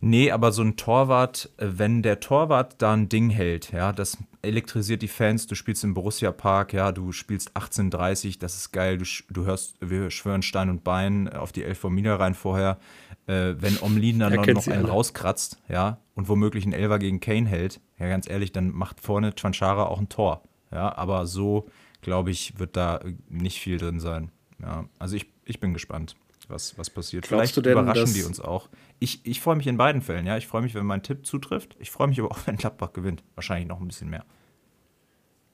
Nee, 0.01 0.31
aber 0.31 0.51
so 0.51 0.63
ein 0.63 0.77
Torwart, 0.77 1.49
äh, 1.57 1.67
wenn 1.69 2.01
der 2.01 2.19
Torwart 2.19 2.81
da 2.81 2.93
ein 2.93 3.07
Ding 3.07 3.29
hält, 3.29 3.71
ja, 3.71 3.93
das 3.93 4.17
elektrisiert 4.41 5.03
die 5.03 5.07
Fans, 5.07 5.47
du 5.47 5.55
spielst 5.55 5.83
im 5.83 5.93
Borussia 5.93 6.31
Park, 6.31 6.73
ja, 6.73 6.91
du 6.91 7.11
spielst 7.11 7.55
18:30, 7.55 8.39
das 8.39 8.55
ist 8.55 8.71
geil, 8.71 8.97
du, 8.97 9.05
du 9.29 9.45
hörst, 9.45 9.75
wir 9.79 10.09
schwören 10.09 10.41
Stein 10.41 10.69
und 10.69 10.83
Bein 10.83 11.31
auf 11.31 11.51
die 11.51 11.63
Elf 11.63 11.79
vom 11.79 11.95
Niederrhein 11.95 12.33
vorher 12.33 12.79
äh, 13.27 13.55
wenn 13.59 13.77
Omlin 13.81 14.19
dann 14.19 14.33
noch, 14.33 14.45
noch 14.45 14.67
einen 14.67 14.83
alle. 14.85 14.89
rauskratzt, 14.91 15.61
ja, 15.69 15.99
und 16.15 16.27
womöglich 16.27 16.65
einen 16.65 16.73
Elver 16.73 16.99
gegen 16.99 17.19
Kane 17.19 17.47
hält, 17.47 17.79
ja, 17.99 18.07
ganz 18.07 18.29
ehrlich, 18.29 18.51
dann 18.51 18.71
macht 18.71 18.99
vorne 18.99 19.33
Chanchara 19.35 19.85
auch 19.85 19.99
ein 19.99 20.09
Tor. 20.09 20.43
Ja, 20.71 20.95
aber 20.95 21.25
so, 21.27 21.67
glaube 22.01 22.31
ich, 22.31 22.59
wird 22.59 22.77
da 22.77 23.01
nicht 23.29 23.59
viel 23.59 23.77
drin 23.77 23.99
sein. 23.99 24.31
Ja, 24.61 24.85
also 24.99 25.15
ich, 25.15 25.27
ich 25.45 25.59
bin 25.59 25.73
gespannt, 25.73 26.15
was, 26.51 26.77
was 26.77 26.89
passiert. 26.89 27.27
Glaubst 27.27 27.53
Vielleicht 27.53 27.65
denn, 27.65 27.73
überraschen 27.73 28.13
die 28.13 28.23
uns 28.23 28.39
auch. 28.39 28.69
Ich, 28.99 29.25
ich 29.25 29.41
freue 29.41 29.55
mich 29.55 29.67
in 29.67 29.77
beiden 29.77 30.01
Fällen, 30.01 30.25
ja. 30.25 30.37
Ich 30.37 30.47
freue 30.47 30.61
mich, 30.61 30.75
wenn 30.75 30.85
mein 30.85 31.03
Tipp 31.03 31.25
zutrifft. 31.25 31.75
Ich 31.79 31.91
freue 31.91 32.07
mich 32.07 32.19
aber 32.19 32.31
auch, 32.31 32.39
wenn 32.45 32.57
Gladbach 32.57 32.93
gewinnt. 32.93 33.23
Wahrscheinlich 33.35 33.67
noch 33.67 33.79
ein 33.79 33.87
bisschen 33.87 34.09
mehr. 34.09 34.25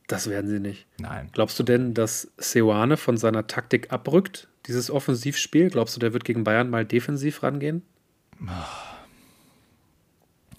Das 0.08 0.30
werden 0.30 0.50
sie 0.50 0.60
nicht. 0.60 0.88
Nein. 1.00 1.30
Glaubst 1.34 1.60
du 1.60 1.64
denn, 1.64 1.93
dass 1.93 2.32
Seoane 2.38 2.95
von 2.98 3.18
seiner 3.18 3.48
Taktik 3.48 3.91
abrückt, 3.91 4.48
dieses 4.66 4.89
Offensivspiel? 4.89 5.70
Glaubst 5.70 5.95
du, 5.95 6.00
der 6.00 6.14
wird 6.14 6.24
gegen 6.24 6.45
Bayern 6.45 6.70
mal 6.70 6.86
defensiv 6.86 7.43
rangehen? 7.43 7.84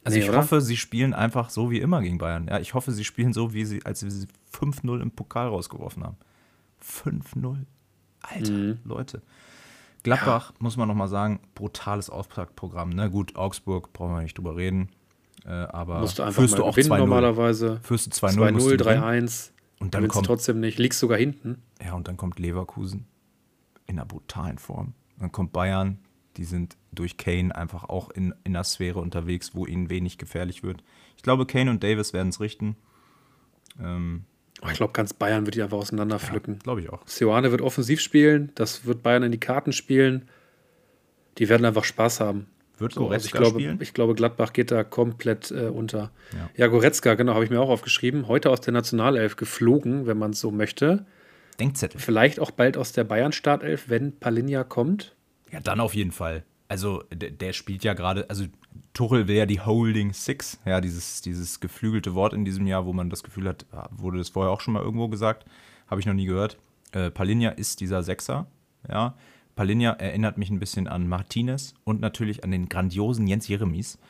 Also 0.05 0.19
nee, 0.19 0.25
ich 0.25 0.29
oder? 0.29 0.39
hoffe, 0.39 0.61
sie 0.61 0.77
spielen 0.77 1.15
einfach 1.15 1.49
so 1.49 1.71
wie 1.71 1.81
immer 1.81 2.03
gegen 2.03 2.19
Bayern. 2.19 2.47
Ja, 2.49 2.59
ich 2.59 2.75
hoffe, 2.75 2.93
sie 2.93 3.05
spielen 3.05 3.33
so, 3.33 3.55
wie 3.55 3.65
sie, 3.65 3.85
als 3.85 4.01
sie 4.01 4.27
5-0 4.53 5.01
im 5.01 5.11
Pokal 5.11 5.49
rausgeworfen 5.49 6.05
haben. 6.05 6.17
5-0. 6.83 7.65
Alter, 8.23 8.53
mhm. 8.53 8.79
Leute. 8.85 9.23
Gladbach, 10.09 10.51
ja. 10.51 10.57
muss 10.59 10.77
man 10.77 10.89
nochmal 10.89 11.09
sagen, 11.09 11.41
brutales 11.55 12.11
Auftaktprogramm. 12.11 12.91
Ne? 12.91 13.11
Gut, 13.11 13.37
Augsburg, 13.37 13.93
brauchen 13.93 14.15
wir 14.15 14.23
nicht 14.23 14.37
drüber 14.37 14.57
reden. 14.57 14.91
Äh, 15.45 15.51
aber 15.51 16.01
musst 16.01 16.19
du 16.19 16.23
einfach 16.23 16.41
führst 16.43 16.59
du 16.59 16.65
auch 16.65 16.77
2-0 16.77 16.99
normalerweise. 16.99 17.81
Führst 17.83 18.07
du 18.07 18.27
2-0, 18.27 18.77
3-1. 18.77 19.51
Und 19.81 19.95
dann 19.95 20.09
kommt 20.09 20.27
trotzdem 20.27 20.61
nicht, 20.61 20.79
liegst 20.79 20.99
sogar 20.99 21.19
hinten. 21.19 21.63
Ja, 21.85 21.95
und 21.95 22.09
dann 22.09 22.17
kommt 22.17 22.39
Leverkusen 22.39 23.07
in 23.87 23.99
einer 23.99 24.07
brutalen 24.07 24.59
Form. 24.59 24.95
Dann 25.19 25.33
kommt 25.33 25.53
Bayern, 25.53 25.99
die 26.37 26.45
sind 26.45 26.77
durch 26.93 27.17
Kane 27.17 27.55
einfach 27.55 27.85
auch 27.85 28.11
in, 28.11 28.35
in 28.45 28.55
einer 28.57 28.65
Sphäre 28.65 29.01
unterwegs, 29.01 29.55
wo 29.55 29.67
ihnen 29.67 29.91
wenig 29.91 30.19
gefährlich 30.19 30.63
wird. 30.63 30.83
Ich 31.17 31.23
glaube, 31.23 31.47
Kane 31.47 31.71
und 31.71 31.83
Davis 31.83 32.13
werden 32.13 32.29
es 32.29 32.41
richten. 32.41 32.77
Ähm, 33.81 34.25
ich 34.67 34.75
glaube, 34.75 34.93
ganz 34.93 35.13
Bayern 35.13 35.47
wird 35.47 35.55
die 35.55 35.63
einfach 35.63 35.79
auseinanderpflücken. 35.79 36.55
Ja, 36.55 36.61
glaube 36.63 36.81
ich 36.81 36.91
auch. 36.91 37.07
Sioane 37.07 37.51
wird 37.51 37.61
offensiv 37.61 38.01
spielen, 38.01 38.51
das 38.55 38.85
wird 38.85 39.03
Bayern 39.03 39.23
in 39.23 39.33
die 39.33 39.41
Karten 39.41 39.73
spielen. 39.73 40.29
Die 41.39 41.49
werden 41.49 41.65
einfach 41.65 41.85
Spaß 41.85 42.21
haben. 42.21 42.47
Wird 42.79 42.93
so, 42.93 43.09
also 43.09 43.27
ich 43.27 43.33
glaube, 43.33 43.59
spielen? 43.59 43.79
Ich 43.81 43.93
glaube, 43.93 44.15
Gladbach 44.15 44.53
geht 44.53 44.71
da 44.71 44.85
komplett 44.85 45.51
äh, 45.51 45.67
unter. 45.67 46.11
Ja. 46.33 46.51
ja, 46.57 46.67
Goretzka, 46.69 47.15
genau, 47.15 47.35
habe 47.35 47.45
ich 47.45 47.51
mir 47.51 47.61
auch 47.61 47.71
aufgeschrieben. 47.71 48.29
Heute 48.29 48.51
aus 48.51 48.61
der 48.61 48.73
Nationalelf 48.73 49.37
geflogen, 49.37 50.07
wenn 50.07 50.19
man 50.19 50.31
es 50.31 50.41
so 50.41 50.51
möchte. 50.51 51.05
Denkzettel. 51.59 52.01
Vielleicht 52.01 52.39
auch 52.39 52.53
bald 52.53 52.77
aus 52.77 52.93
der 52.93 53.05
Bayern-Startelf, 53.05 53.89
wenn 53.89 54.17
Palinja 54.19 54.63
kommt. 54.63 55.17
Ja, 55.51 55.61
dann 55.61 55.81
auf 55.81 55.95
jeden 55.95 56.13
Fall. 56.13 56.45
Also, 56.69 57.03
der, 57.13 57.31
der 57.31 57.53
spielt 57.53 57.83
ja 57.83 57.95
gerade, 57.95 58.29
also 58.31 58.45
Tuchel 58.99 59.29
will 59.29 59.37
ja 59.37 59.47
die 59.47 59.61
Holding 59.61 60.13
Six, 60.13 60.59
ja, 60.65 60.81
dieses, 60.81 61.23
dieses 61.23 61.61
geflügelte 61.61 62.17
Wort 62.17 62.33
in 62.33 62.45
diesem 62.45 62.67
Jahr, 62.67 62.85
wo 62.85 62.93
man 62.93 63.11
das 63.11 63.23
Gefühl 63.23 63.49
hat, 63.49 63.65
ah, 63.71 63.89
wurde 63.93 64.19
das 64.19 64.31
vorher 64.31 64.53
auch 64.53 64.61
schon 64.61 64.75
mal 64.75 64.83
irgendwo 64.83 65.07
gesagt, 65.07 65.45
habe 65.87 66.01
ich 66.01 66.07
noch 66.07 66.15
nie 66.15 66.27
gehört. 66.27 66.59
Äh, 66.91 67.13
Palinja 67.13 67.51
ist 67.51 67.81
dieser 67.81 68.03
Sechser, 68.03 68.49
ja. 68.89 69.15
Palinja 69.55 69.93
erinnert 69.93 70.37
mich 70.37 70.51
ein 70.51 70.59
bisschen 70.59 70.89
an 70.89 71.09
Martinez 71.09 71.75
und 71.85 72.01
natürlich 72.01 72.43
an 72.43 72.51
den 72.51 72.69
grandiosen 72.69 73.29
Jens 73.29 73.47
Jeremies. 73.47 74.01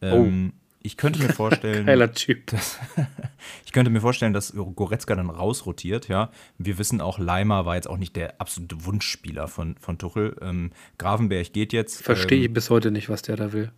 Ähm, 0.00 0.52
oh. 0.54 0.58
Ich 0.82 0.96
könnte 0.96 1.22
mir 1.22 1.28
vorstellen. 1.34 1.84
Geiler 1.84 2.12
Typ. 2.12 2.46
Dass, 2.46 2.78
ich 3.66 3.72
könnte 3.72 3.90
mir 3.90 4.00
vorstellen, 4.00 4.32
dass 4.32 4.54
Goretzka 4.54 5.16
dann 5.16 5.28
rausrotiert, 5.28 6.08
ja. 6.08 6.30
Wir 6.56 6.78
wissen 6.78 7.02
auch, 7.02 7.18
Leimer 7.18 7.66
war 7.66 7.74
jetzt 7.74 7.90
auch 7.90 7.98
nicht 7.98 8.16
der 8.16 8.40
absolute 8.40 8.86
Wunschspieler 8.86 9.48
von, 9.48 9.76
von 9.78 9.98
Tuchel. 9.98 10.34
Ähm, 10.40 10.70
Gravenberg 10.96 11.52
geht 11.52 11.74
jetzt. 11.74 12.02
Verstehe 12.02 12.38
ähm, 12.38 12.44
ich 12.44 12.52
bis 12.54 12.70
heute 12.70 12.90
nicht, 12.90 13.10
was 13.10 13.20
der 13.20 13.36
da 13.36 13.52
will. 13.52 13.70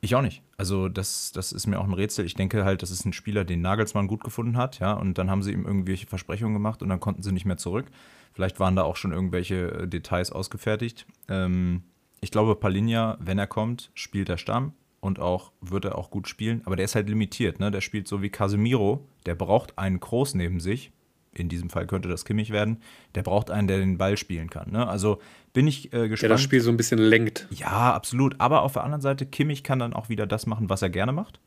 Ich 0.00 0.14
auch 0.14 0.22
nicht. 0.22 0.42
Also, 0.56 0.88
das, 0.88 1.32
das 1.32 1.52
ist 1.52 1.66
mir 1.66 1.80
auch 1.80 1.84
ein 1.84 1.92
Rätsel. 1.92 2.24
Ich 2.24 2.34
denke 2.34 2.64
halt, 2.64 2.82
das 2.82 2.90
ist 2.90 3.04
ein 3.04 3.12
Spieler, 3.12 3.44
den 3.44 3.62
Nagelsmann 3.62 4.06
gut 4.06 4.22
gefunden 4.22 4.56
hat, 4.56 4.78
ja, 4.78 4.92
und 4.92 5.18
dann 5.18 5.30
haben 5.30 5.42
sie 5.42 5.52
ihm 5.52 5.66
irgendwelche 5.66 6.06
Versprechungen 6.06 6.54
gemacht 6.54 6.82
und 6.82 6.88
dann 6.88 7.00
konnten 7.00 7.22
sie 7.22 7.32
nicht 7.32 7.44
mehr 7.44 7.56
zurück. 7.56 7.86
Vielleicht 8.32 8.60
waren 8.60 8.76
da 8.76 8.84
auch 8.84 8.96
schon 8.96 9.12
irgendwelche 9.12 9.72
äh, 9.72 9.88
Details 9.88 10.30
ausgefertigt. 10.30 11.06
Ähm, 11.28 11.82
ich 12.20 12.30
glaube, 12.30 12.54
Palinja, 12.54 13.16
wenn 13.20 13.38
er 13.38 13.46
kommt, 13.46 13.90
spielt 13.94 14.28
er 14.28 14.38
Stamm 14.38 14.72
und 15.00 15.18
auch 15.18 15.52
wird 15.60 15.84
er 15.84 15.98
auch 15.98 16.10
gut 16.10 16.28
spielen, 16.28 16.62
aber 16.64 16.76
der 16.76 16.84
ist 16.84 16.94
halt 16.94 17.08
limitiert, 17.08 17.60
ne? 17.60 17.70
Der 17.70 17.80
spielt 17.80 18.08
so 18.08 18.22
wie 18.22 18.30
Casemiro, 18.30 19.06
der 19.26 19.34
braucht 19.34 19.78
einen 19.78 20.00
Groß 20.00 20.34
neben 20.34 20.60
sich, 20.60 20.92
in 21.32 21.48
diesem 21.48 21.70
Fall 21.70 21.86
könnte 21.86 22.08
das 22.08 22.24
Kimmich 22.24 22.50
werden, 22.50 22.78
der 23.14 23.22
braucht 23.22 23.50
einen, 23.50 23.68
der 23.68 23.78
den 23.78 23.98
Ball 23.98 24.16
spielen 24.16 24.50
kann. 24.50 24.70
Ne? 24.70 24.86
Also 24.86 25.20
bin 25.52 25.66
ich 25.66 25.92
äh, 25.92 26.08
gespannt. 26.08 26.22
Der 26.22 26.28
das 26.30 26.42
Spiel 26.42 26.60
so 26.60 26.70
ein 26.70 26.76
bisschen 26.76 26.98
lenkt. 26.98 27.46
Ja, 27.50 27.92
absolut. 27.92 28.40
Aber 28.40 28.62
auf 28.62 28.72
der 28.72 28.84
anderen 28.84 29.02
Seite, 29.02 29.26
Kimmich 29.26 29.62
kann 29.62 29.78
dann 29.78 29.92
auch 29.92 30.08
wieder 30.08 30.26
das 30.26 30.46
machen, 30.46 30.68
was 30.68 30.82
er 30.82 30.90
gerne 30.90 31.12
macht. 31.12 31.40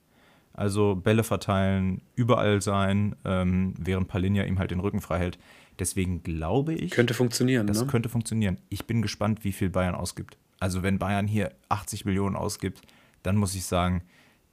Also 0.53 0.95
Bälle 0.95 1.23
verteilen, 1.23 2.01
überall 2.15 2.61
sein, 2.61 3.15
ähm, 3.23 3.73
während 3.77 4.07
Palinja 4.07 4.43
ihm 4.43 4.59
halt 4.59 4.71
den 4.71 4.81
Rücken 4.81 5.01
frei 5.01 5.19
hält. 5.19 5.39
Deswegen 5.79 6.23
glaube 6.23 6.73
ich. 6.73 6.91
Könnte 6.91 7.13
funktionieren, 7.13 7.67
Das 7.67 7.81
ne? 7.81 7.87
könnte 7.87 8.09
funktionieren. 8.09 8.57
Ich 8.69 8.85
bin 8.85 9.01
gespannt, 9.01 9.43
wie 9.43 9.53
viel 9.53 9.69
Bayern 9.69 9.95
ausgibt. 9.95 10.37
Also, 10.59 10.83
wenn 10.83 10.99
Bayern 10.99 11.25
hier 11.25 11.53
80 11.69 12.05
Millionen 12.05 12.35
ausgibt, 12.35 12.81
dann 13.23 13.35
muss 13.35 13.55
ich 13.55 13.63
sagen, 13.65 14.03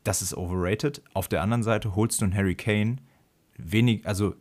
das 0.04 0.22
ist 0.22 0.34
overrated. 0.34 1.02
Auf 1.12 1.28
der 1.28 1.42
anderen 1.42 1.62
Seite 1.62 1.94
holst 1.94 2.20
du 2.20 2.24
einen 2.24 2.34
Harry 2.34 2.54
Kane. 2.54 2.96
Wenig, 3.58 4.06
also 4.06 4.36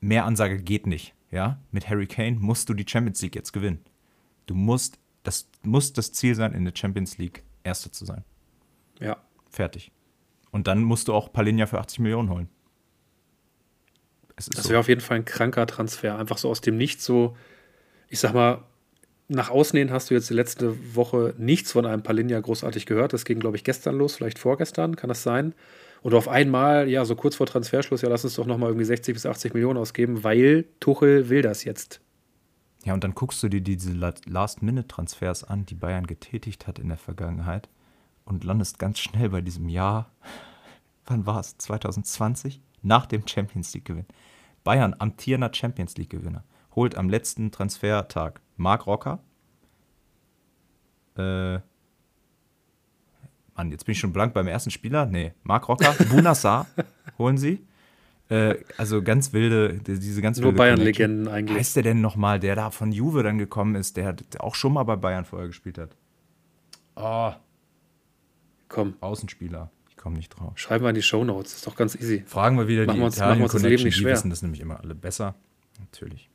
mehr 0.00 0.24
Ansage 0.24 0.58
geht 0.62 0.86
nicht. 0.86 1.14
Ja, 1.30 1.58
mit 1.72 1.88
Harry 1.88 2.06
Kane 2.06 2.36
musst 2.38 2.68
du 2.68 2.74
die 2.74 2.86
Champions 2.88 3.20
League 3.22 3.34
jetzt 3.34 3.52
gewinnen. 3.52 3.80
Du 4.46 4.54
musst, 4.54 4.98
das 5.24 5.48
muss 5.62 5.92
das 5.92 6.12
Ziel 6.12 6.34
sein, 6.34 6.52
in 6.52 6.64
der 6.64 6.72
Champions 6.74 7.18
League 7.18 7.42
Erster 7.64 7.90
zu 7.90 8.04
sein. 8.04 8.24
Ja. 9.00 9.16
Fertig. 9.50 9.90
Und 10.50 10.68
dann 10.68 10.82
musst 10.84 11.08
du 11.08 11.14
auch 11.14 11.32
Palinja 11.32 11.66
für 11.66 11.80
80 11.80 12.00
Millionen 12.00 12.28
holen. 12.28 12.48
das 14.36 14.46
so. 14.46 14.68
wäre 14.68 14.78
auf 14.78 14.88
jeden 14.88 15.00
Fall 15.00 15.16
ein 15.16 15.24
kranker 15.24 15.66
Transfer. 15.66 16.18
Einfach 16.18 16.38
so 16.38 16.50
aus 16.50 16.60
dem 16.60 16.76
Nichts, 16.76 17.04
so, 17.04 17.36
ich 18.08 18.20
sag 18.20 18.34
mal, 18.34 18.62
nach 19.28 19.50
außen 19.50 19.78
hin 19.78 19.90
hast 19.90 20.10
du 20.10 20.14
jetzt 20.14 20.28
die 20.28 20.34
letzte 20.34 20.94
Woche 20.94 21.34
nichts 21.38 21.72
von 21.72 21.86
einem 21.86 22.02
Palinja 22.02 22.38
großartig 22.38 22.86
gehört. 22.86 23.12
Das 23.12 23.24
ging, 23.24 23.40
glaube 23.40 23.56
ich, 23.56 23.64
gestern 23.64 23.96
los, 23.96 24.16
vielleicht 24.16 24.38
vorgestern, 24.38 24.96
kann 24.96 25.08
das 25.08 25.22
sein? 25.22 25.54
Und 26.04 26.12
auf 26.12 26.28
einmal, 26.28 26.86
ja, 26.86 27.02
so 27.06 27.16
kurz 27.16 27.34
vor 27.34 27.46
Transferschluss, 27.46 28.02
ja, 28.02 28.10
lass 28.10 28.24
uns 28.24 28.34
doch 28.34 28.44
nochmal 28.44 28.68
irgendwie 28.68 28.84
60 28.84 29.14
bis 29.14 29.24
80 29.24 29.54
Millionen 29.54 29.78
ausgeben, 29.78 30.22
weil 30.22 30.66
Tuchel 30.78 31.30
will 31.30 31.40
das 31.40 31.64
jetzt. 31.64 32.02
Ja, 32.84 32.92
und 32.92 33.02
dann 33.02 33.14
guckst 33.14 33.42
du 33.42 33.48
dir 33.48 33.62
diese 33.62 33.94
Last-Minute-Transfers 33.94 35.44
an, 35.44 35.64
die 35.64 35.74
Bayern 35.74 36.06
getätigt 36.06 36.66
hat 36.66 36.78
in 36.78 36.88
der 36.88 36.98
Vergangenheit 36.98 37.70
und 38.26 38.44
landest 38.44 38.78
ganz 38.78 38.98
schnell 38.98 39.30
bei 39.30 39.40
diesem 39.40 39.70
Jahr, 39.70 40.12
wann 41.06 41.24
war 41.24 41.40
es? 41.40 41.56
2020? 41.56 42.60
Nach 42.82 43.06
dem 43.06 43.26
Champions 43.26 43.72
League-Gewinn. 43.72 44.04
Bayern, 44.62 44.94
amtierender 44.98 45.54
Champions 45.54 45.96
League-Gewinner, 45.96 46.44
holt 46.74 46.98
am 46.98 47.08
letzten 47.08 47.50
Transfertag 47.50 48.42
Marc 48.58 48.86
Rocker. 48.86 49.20
Äh, 51.16 51.60
Mann, 53.56 53.70
jetzt 53.70 53.84
bin 53.84 53.92
ich 53.92 53.98
schon 54.00 54.12
blank 54.12 54.34
beim 54.34 54.48
ersten 54.48 54.70
Spieler. 54.70 55.06
Nee, 55.06 55.32
Marc 55.42 55.68
Rocker, 55.68 55.94
Bunassar 56.10 56.66
holen 57.18 57.38
sie. 57.38 57.60
Äh, 58.28 58.56
also 58.78 59.02
ganz 59.02 59.32
wilde, 59.32 59.74
diese 59.74 60.22
ganz 60.22 60.40
Nur 60.40 60.54
Bayern-Legenden 60.54 61.28
eigentlich. 61.28 61.58
Heißt 61.58 61.76
der 61.76 61.82
denn 61.82 62.00
nochmal, 62.00 62.40
der 62.40 62.56
da 62.56 62.70
von 62.70 62.90
Juve 62.90 63.22
dann 63.22 63.38
gekommen 63.38 63.74
ist, 63.74 63.96
der, 63.96 64.14
der 64.14 64.42
auch 64.42 64.54
schon 64.54 64.72
mal 64.72 64.82
bei 64.84 64.96
Bayern 64.96 65.24
vorher 65.24 65.48
gespielt 65.48 65.78
hat? 65.78 65.90
Oh. 66.96 67.32
Komm. 68.68 68.94
Außenspieler. 69.00 69.70
Ich 69.90 69.96
komme 69.96 70.16
nicht 70.16 70.30
drauf. 70.30 70.52
Schreiben 70.56 70.84
wir 70.84 70.88
in 70.88 70.94
die 70.94 71.02
Shownotes, 71.02 71.54
ist 71.54 71.66
doch 71.66 71.76
ganz 71.76 71.94
easy. 71.94 72.24
Fragen 72.26 72.58
wir 72.58 72.66
wieder 72.66 72.86
machen 72.86 72.96
die 72.96 73.00
wir 73.00 73.06
uns, 73.06 73.18
machen 73.18 73.38
wir 73.38 73.44
uns 73.44 73.52
das 73.52 73.62
Leben 73.62 73.84
nicht 73.84 73.96
schwer. 73.96 74.08
Die 74.08 74.12
wissen 74.14 74.30
das 74.30 74.42
nämlich 74.42 74.60
immer 74.60 74.80
alle 74.80 74.94
besser. 74.94 75.34
Natürlich. 75.78 76.30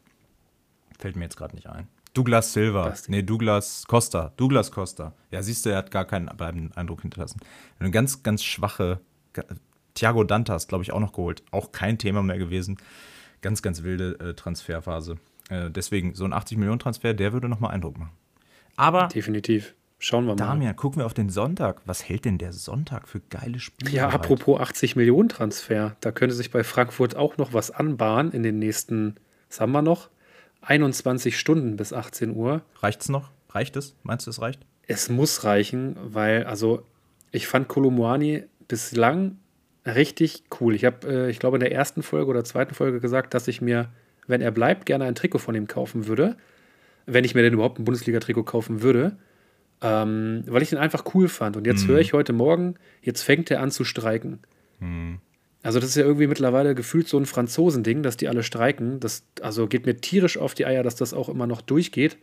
Fällt 1.00 1.16
mir 1.16 1.24
jetzt 1.24 1.38
gerade 1.38 1.56
nicht 1.56 1.68
ein. 1.68 1.88
Douglas 2.14 2.54
Silva. 2.54 2.90
Basti. 2.90 3.12
Nee, 3.12 3.24
Douglas 3.24 3.86
Costa. 3.88 4.34
Douglas 4.38 4.72
Costa. 4.72 5.14
Ja, 5.32 5.42
siehst 5.44 5.66
du, 5.66 5.70
er 5.70 5.78
hat 5.78 5.92
gar 5.92 6.06
keinen 6.06 6.26
bleibenden 6.26 6.72
Eindruck 6.76 7.02
hinterlassen. 7.02 7.40
Eine 7.80 7.92
ganz, 7.92 8.24
ganz 8.24 8.44
schwache. 8.44 9.00
Thiago 9.94 10.24
Dantas, 10.24 10.68
glaube 10.68 10.84
ich, 10.84 10.92
auch 10.92 11.00
noch 11.00 11.14
geholt. 11.14 11.44
Auch 11.52 11.72
kein 11.72 11.98
Thema 11.98 12.24
mehr 12.24 12.38
gewesen. 12.38 12.78
Ganz, 13.42 13.62
ganz 13.62 13.84
wilde 13.84 14.20
äh, 14.20 14.34
Transferphase. 14.34 15.18
Äh, 15.50 15.70
deswegen, 15.70 16.16
so 16.16 16.26
ein 16.26 16.34
80-Millionen-Transfer, 16.34 17.14
der 17.14 17.34
würde 17.34 17.48
nochmal 17.48 17.72
Eindruck 17.72 17.98
machen. 17.98 18.12
Aber. 18.76 19.08
Definitiv. 19.08 19.76
Schauen 20.02 20.26
wir 20.26 20.30
mal. 20.30 20.38
Damian, 20.38 20.76
gucken 20.78 21.02
wir 21.02 21.06
auf 21.06 21.14
den 21.14 21.30
Sonntag. 21.30 21.82
Was 21.86 22.08
hält 22.08 22.24
denn 22.24 22.38
der 22.38 22.54
Sonntag 22.54 23.10
für 23.10 23.20
geile 23.20 23.60
Spiele? 23.60 23.92
Ja, 23.92 24.10
apropos 24.10 24.60
80 24.60 24.96
Millionen 24.96 25.28
Transfer. 25.28 25.98
Da 26.00 26.12
könnte 26.12 26.36
sich 26.36 26.52
bei 26.52 26.64
Frankfurt 26.64 27.18
auch 27.18 27.36
noch 27.36 27.52
was 27.52 27.70
anbahnen 27.70 28.32
in 28.32 28.42
den 28.42 28.60
nächsten, 28.60 29.16
was 29.50 29.60
haben 29.60 29.74
wir 29.74 29.82
noch? 29.82 30.10
21 30.62 31.38
Stunden 31.38 31.76
bis 31.78 31.94
18 31.94 32.36
Uhr. 32.36 32.62
Reicht's 32.78 33.10
noch? 33.10 33.32
Reicht 33.50 33.76
es? 33.76 33.96
Meinst 34.04 34.28
du, 34.28 34.32
es 34.32 34.42
reicht? 34.42 34.62
Es 34.88 35.10
muss 35.10 35.44
reichen, 35.44 35.96
weil, 36.02 36.46
also, 36.46 36.84
ich 37.32 37.48
fand 37.48 37.68
Kolomoani 37.68 38.44
bislang 38.68 39.38
richtig 39.86 40.44
cool. 40.60 40.76
Ich 40.76 40.86
habe, 40.86 41.08
äh, 41.08 41.30
ich 41.30 41.40
glaube, 41.40 41.58
in 41.58 41.62
der 41.62 41.72
ersten 41.72 42.04
Folge 42.04 42.30
oder 42.30 42.44
zweiten 42.44 42.74
Folge 42.74 43.00
gesagt, 43.00 43.34
dass 43.34 43.48
ich 43.48 43.62
mir, 43.62 43.90
wenn 44.28 44.42
er 44.42 44.52
bleibt, 44.52 44.86
gerne 44.86 45.06
ein 45.06 45.16
Trikot 45.16 45.40
von 45.40 45.56
ihm 45.56 45.68
kaufen 45.68 46.08
würde. 46.08 46.38
Wenn 47.06 47.24
ich 47.24 47.34
mir 47.34 47.42
denn 47.42 47.54
überhaupt 47.54 47.80
ein 47.80 47.86
Bundesliga-Trikot 47.86 48.44
kaufen 48.44 48.82
würde. 48.82 49.18
Ähm, 49.82 50.44
weil 50.48 50.62
ich 50.62 50.72
ihn 50.72 50.78
einfach 50.78 51.06
cool 51.14 51.30
fand. 51.30 51.56
Und 51.56 51.66
jetzt 51.66 51.84
mhm. 51.84 51.92
höre 51.92 52.00
ich 52.00 52.14
heute 52.14 52.34
Morgen, 52.34 52.76
jetzt 53.02 53.22
fängt 53.22 53.50
er 53.50 53.62
an 53.62 53.72
zu 53.72 53.84
streiken. 53.84 54.40
Mhm. 54.80 55.20
Also 55.62 55.80
das 55.80 55.90
ist 55.90 55.96
ja 55.96 56.04
irgendwie 56.04 56.28
mittlerweile 56.28 56.74
gefühlt 56.74 57.10
so 57.10 57.18
ein 57.18 57.26
Franzosending, 57.26 58.02
dass 58.02 58.16
die 58.16 58.30
alle 58.30 58.44
streiken. 58.44 59.00
Das 59.00 59.24
also 59.42 59.68
geht 59.68 59.86
mir 59.86 59.98
tierisch 59.98 60.38
auf 60.38 60.54
die 60.54 60.66
Eier, 60.66 60.84
dass 60.84 60.96
das 60.96 61.14
auch 61.14 61.28
immer 61.28 61.48
noch 61.48 61.62
durchgeht. 61.62 62.18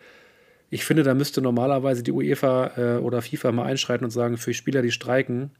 Ich 0.70 0.84
finde, 0.84 1.03
da 1.03 1.14
müsste 1.14 1.43
normalerweise 1.43 2.03
die 2.03 2.12
UEFA 2.12 2.72
äh, 2.76 2.99
oder 2.99 3.22
FIFA 3.22 3.53
mal 3.53 3.64
einschreiten 3.66 4.05
und 4.05 4.11
sagen, 4.11 4.37
für 4.37 4.55
Spieler, 4.55 4.82
die 4.82 4.91
streiken, 4.91 5.51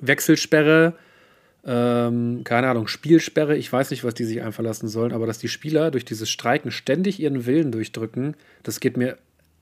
Wechselsperre, 0.00 0.94
ähm, 1.64 2.42
keine 2.44 2.68
Ahnung, 2.68 2.86
Spielsperre, 2.86 3.56
ich 3.56 3.72
weiß 3.72 3.90
nicht, 3.90 4.04
was 4.04 4.14
die 4.14 4.24
sich 4.24 4.42
einfallen 4.42 4.66
lassen 4.66 4.86
sollen, 4.86 5.12
aber 5.12 5.26
dass 5.26 5.38
die 5.38 5.48
Spieler 5.48 5.90
durch 5.90 6.04
dieses 6.04 6.30
Streiken 6.30 6.70
ständig 6.70 7.18
ihren 7.18 7.46
Willen 7.46 7.72
durchdrücken, 7.72 8.36
das 8.62 8.80
geht 8.80 8.96
mir 8.96 9.18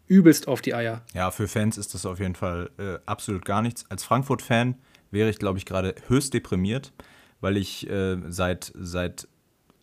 übelst 0.09 0.47
auf 0.47 0.61
die 0.61 0.75
Eier. 0.75 1.03
Ja, 1.15 1.31
für 1.31 1.49
Fans 1.49 1.79
ist 1.79 1.95
das 1.95 2.05
auf 2.05 2.21
jeden 2.21 2.35
Fall 2.35 2.71
äh, 2.79 2.99
absolut 3.07 3.45
gar 3.45 3.63
nichts. 3.63 3.87
Als 3.89 4.05
Frankfurt-Fan 4.05 4.75
wäre 5.11 5.31
ich, 5.31 5.39
glaube 5.39 5.59
ich, 5.59 5.65
gerade 5.65 5.95
höchst 6.09 6.35
deprimiert 6.35 6.93
weil 7.41 7.57
ich 7.57 7.89
äh, 7.89 8.19
seit, 8.29 8.73
seit, 8.75 9.29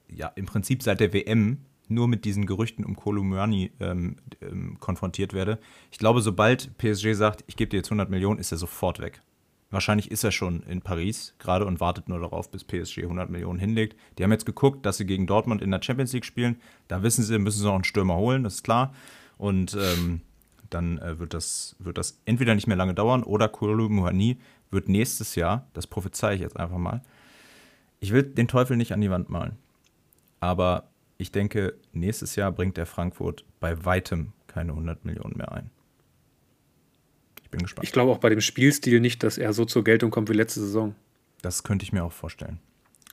ja, 0.10 0.28
im 0.36 0.46
Prinzip 0.46 0.84
seit 0.84 1.00
der 1.00 1.14
WM 1.14 1.60
nur 1.88 2.08
mit 2.08 2.26
diesen 2.26 2.46
Gerüchten 2.46 2.86
um 2.86 2.96
Kolumani 2.96 3.72
ähm, 3.80 4.16
ähm, 4.42 4.78
konfrontiert 4.80 5.34
werde. 5.34 5.60
Ich 5.92 5.98
glaube, 5.98 6.22
sobald 6.22 6.78
PSG 6.78 7.14
sagt, 7.14 7.44
ich 7.48 7.56
gebe 7.56 7.70
dir 7.70 7.78
jetzt 7.78 7.90
100 7.90 8.10
Millionen, 8.10 8.40
ist 8.40 8.52
er 8.52 8.58
sofort 8.58 9.00
weg. 9.00 9.22
Wahrscheinlich 9.70 10.12
ist 10.12 10.24
er 10.24 10.32
schon 10.32 10.62
in 10.64 10.82
Paris 10.82 11.34
gerade 11.40 11.66
und 11.66 11.80
wartet 11.80 12.08
nur 12.08 12.20
darauf, 12.20 12.52
bis 12.52 12.64
PSG 12.64 13.00
100 13.00 13.30
Millionen 13.30 13.58
hinlegt. 13.60 13.98
Die 14.18 14.24
haben 14.24 14.32
jetzt 14.32 14.46
geguckt, 14.46 14.86
dass 14.86 14.98
sie 14.98 15.06
gegen 15.06 15.26
Dortmund 15.26 15.62
in 15.64 15.72
der 15.72 15.82
Champions 15.82 16.14
League 16.14 16.26
spielen. 16.26 16.58
Da 16.88 17.02
wissen 17.02 17.24
sie, 17.24 17.40
müssen 17.40 17.60
sie 17.60 17.66
noch 17.66 17.74
einen 17.74 17.84
Stürmer 17.84 18.16
holen, 18.16 18.44
das 18.44 18.56
ist 18.56 18.64
klar. 18.64 18.94
Und 19.38 19.76
ähm, 19.76 20.22
dann 20.70 21.00
äh, 21.00 21.18
wird, 21.20 21.34
das, 21.34 21.76
wird 21.80 21.98
das 21.98 22.22
entweder 22.26 22.54
nicht 22.54 22.68
mehr 22.68 22.78
lange 22.78 22.94
dauern 22.94 23.24
oder 23.24 23.50
Kolumani 23.50 24.38
wird 24.70 24.90
nächstes 24.90 25.36
Jahr, 25.36 25.68
das 25.74 25.88
prophezei 25.88 26.36
ich 26.36 26.42
jetzt 26.42 26.58
einfach 26.58 26.78
mal, 26.78 27.02
ich 28.04 28.12
will 28.12 28.24
den 28.24 28.50
Teufel 28.50 28.76
nicht 28.76 28.92
an 28.92 29.00
die 29.00 29.10
Wand 29.10 29.30
malen. 29.30 29.58
Aber 30.42 30.90
ich 31.18 31.32
denke, 31.32 31.76
nächstes 31.94 32.36
Jahr 32.36 32.52
bringt 32.52 32.76
der 32.76 32.86
Frankfurt 32.86 33.46
bei 33.62 33.86
weitem 33.86 34.34
keine 34.46 34.74
100 34.74 35.06
Millionen 35.06 35.38
mehr 35.38 35.54
ein. 35.54 35.70
Ich 37.42 37.50
bin 37.50 37.62
gespannt. 37.62 37.86
Ich 37.86 37.94
glaube 37.94 38.12
auch 38.12 38.18
bei 38.18 38.30
dem 38.30 38.42
Spielstil 38.42 39.00
nicht, 39.00 39.24
dass 39.24 39.38
er 39.38 39.54
so 39.54 39.64
zur 39.64 39.86
Geltung 39.86 40.12
kommt 40.12 40.30
wie 40.30 40.34
letzte 40.34 40.60
Saison. 40.60 40.96
Das 41.42 41.64
könnte 41.64 41.84
ich 41.84 41.94
mir 41.94 42.04
auch 42.04 42.12
vorstellen. 42.12 42.60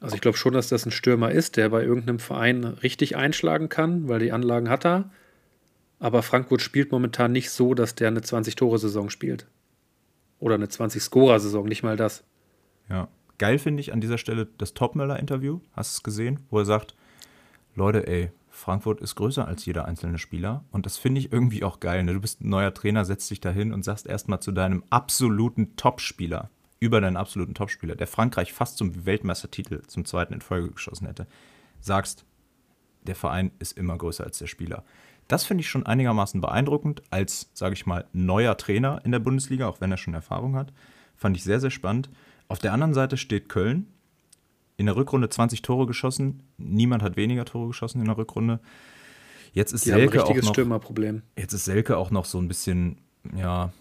Also 0.00 0.16
ich 0.16 0.20
glaube 0.20 0.36
schon, 0.36 0.54
dass 0.54 0.68
das 0.68 0.84
ein 0.84 0.90
Stürmer 0.90 1.30
ist, 1.30 1.56
der 1.56 1.68
bei 1.68 1.84
irgendeinem 1.84 2.18
Verein 2.18 2.64
richtig 2.64 3.16
einschlagen 3.16 3.68
kann, 3.68 4.08
weil 4.08 4.18
die 4.18 4.32
Anlagen 4.32 4.70
hat 4.70 4.84
er. 4.84 5.12
Aber 6.00 6.24
Frankfurt 6.24 6.62
spielt 6.62 6.90
momentan 6.90 7.30
nicht 7.30 7.50
so, 7.50 7.74
dass 7.74 7.94
der 7.94 8.08
eine 8.08 8.20
20-Tore-Saison 8.20 9.08
spielt. 9.08 9.46
Oder 10.40 10.56
eine 10.56 10.66
20-Scorer-Saison, 10.66 11.68
nicht 11.68 11.84
mal 11.84 11.96
das. 11.96 12.24
Ja. 12.88 13.06
Geil 13.40 13.58
finde 13.58 13.80
ich 13.80 13.94
an 13.94 14.02
dieser 14.02 14.18
Stelle 14.18 14.48
das 14.58 14.74
Topmöller-Interview. 14.74 15.60
Hast 15.72 15.94
du 15.94 15.96
es 15.96 16.02
gesehen? 16.02 16.40
Wo 16.50 16.58
er 16.58 16.66
sagt: 16.66 16.94
Leute, 17.74 18.06
ey, 18.06 18.32
Frankfurt 18.50 19.00
ist 19.00 19.14
größer 19.14 19.48
als 19.48 19.64
jeder 19.64 19.86
einzelne 19.86 20.18
Spieler. 20.18 20.62
Und 20.72 20.84
das 20.84 20.98
finde 20.98 21.20
ich 21.20 21.32
irgendwie 21.32 21.64
auch 21.64 21.80
geil. 21.80 22.04
Ne? 22.04 22.12
Du 22.12 22.20
bist 22.20 22.42
ein 22.42 22.50
neuer 22.50 22.74
Trainer, 22.74 23.06
setzt 23.06 23.30
dich 23.30 23.40
da 23.40 23.48
hin 23.48 23.72
und 23.72 23.82
sagst 23.82 24.06
erstmal 24.06 24.40
zu 24.40 24.52
deinem 24.52 24.84
absoluten 24.90 25.74
Topspieler, 25.76 26.50
über 26.80 27.00
deinen 27.00 27.16
absoluten 27.16 27.54
Topspieler, 27.54 27.96
der 27.96 28.06
Frankreich 28.06 28.52
fast 28.52 28.76
zum 28.76 29.06
Weltmeistertitel 29.06 29.80
zum 29.86 30.04
zweiten 30.04 30.34
in 30.34 30.42
Folge 30.42 30.72
geschossen 30.72 31.06
hätte, 31.06 31.26
sagst, 31.80 32.26
der 33.06 33.14
Verein 33.14 33.52
ist 33.58 33.78
immer 33.78 33.96
größer 33.96 34.22
als 34.22 34.36
der 34.36 34.48
Spieler. 34.48 34.84
Das 35.28 35.46
finde 35.46 35.62
ich 35.62 35.70
schon 35.70 35.86
einigermaßen 35.86 36.42
beeindruckend 36.42 37.02
als, 37.08 37.48
sage 37.54 37.72
ich 37.72 37.86
mal, 37.86 38.04
neuer 38.12 38.58
Trainer 38.58 39.00
in 39.02 39.12
der 39.12 39.18
Bundesliga, 39.18 39.66
auch 39.66 39.80
wenn 39.80 39.90
er 39.90 39.96
schon 39.96 40.12
Erfahrung 40.12 40.56
hat 40.56 40.74
Fand 41.20 41.36
ich 41.36 41.44
sehr, 41.44 41.60
sehr 41.60 41.70
spannend. 41.70 42.08
Auf 42.50 42.58
der 42.58 42.72
anderen 42.72 42.94
Seite 42.94 43.16
steht 43.16 43.48
Köln. 43.48 43.86
In 44.76 44.86
der 44.86 44.96
Rückrunde 44.96 45.28
20 45.28 45.62
Tore 45.62 45.86
geschossen. 45.86 46.42
Niemand 46.58 47.00
hat 47.02 47.16
weniger 47.16 47.44
Tore 47.44 47.68
geschossen 47.68 48.00
in 48.00 48.06
der 48.06 48.16
Rückrunde. 48.16 48.58
Jetzt 49.52 49.72
ist 49.72 49.84
Die 49.84 49.90
Selke 49.90 50.24
auch 50.24 50.34
noch, 50.34 50.52
Stürmerproblem. 50.52 51.22
jetzt 51.36 51.52
ist 51.52 51.64
Selke 51.64 51.96
auch 51.96 52.10
noch 52.10 52.24
so 52.24 52.38
ein 52.38 52.48
bisschen, 52.48 52.98
ja, 53.36 53.72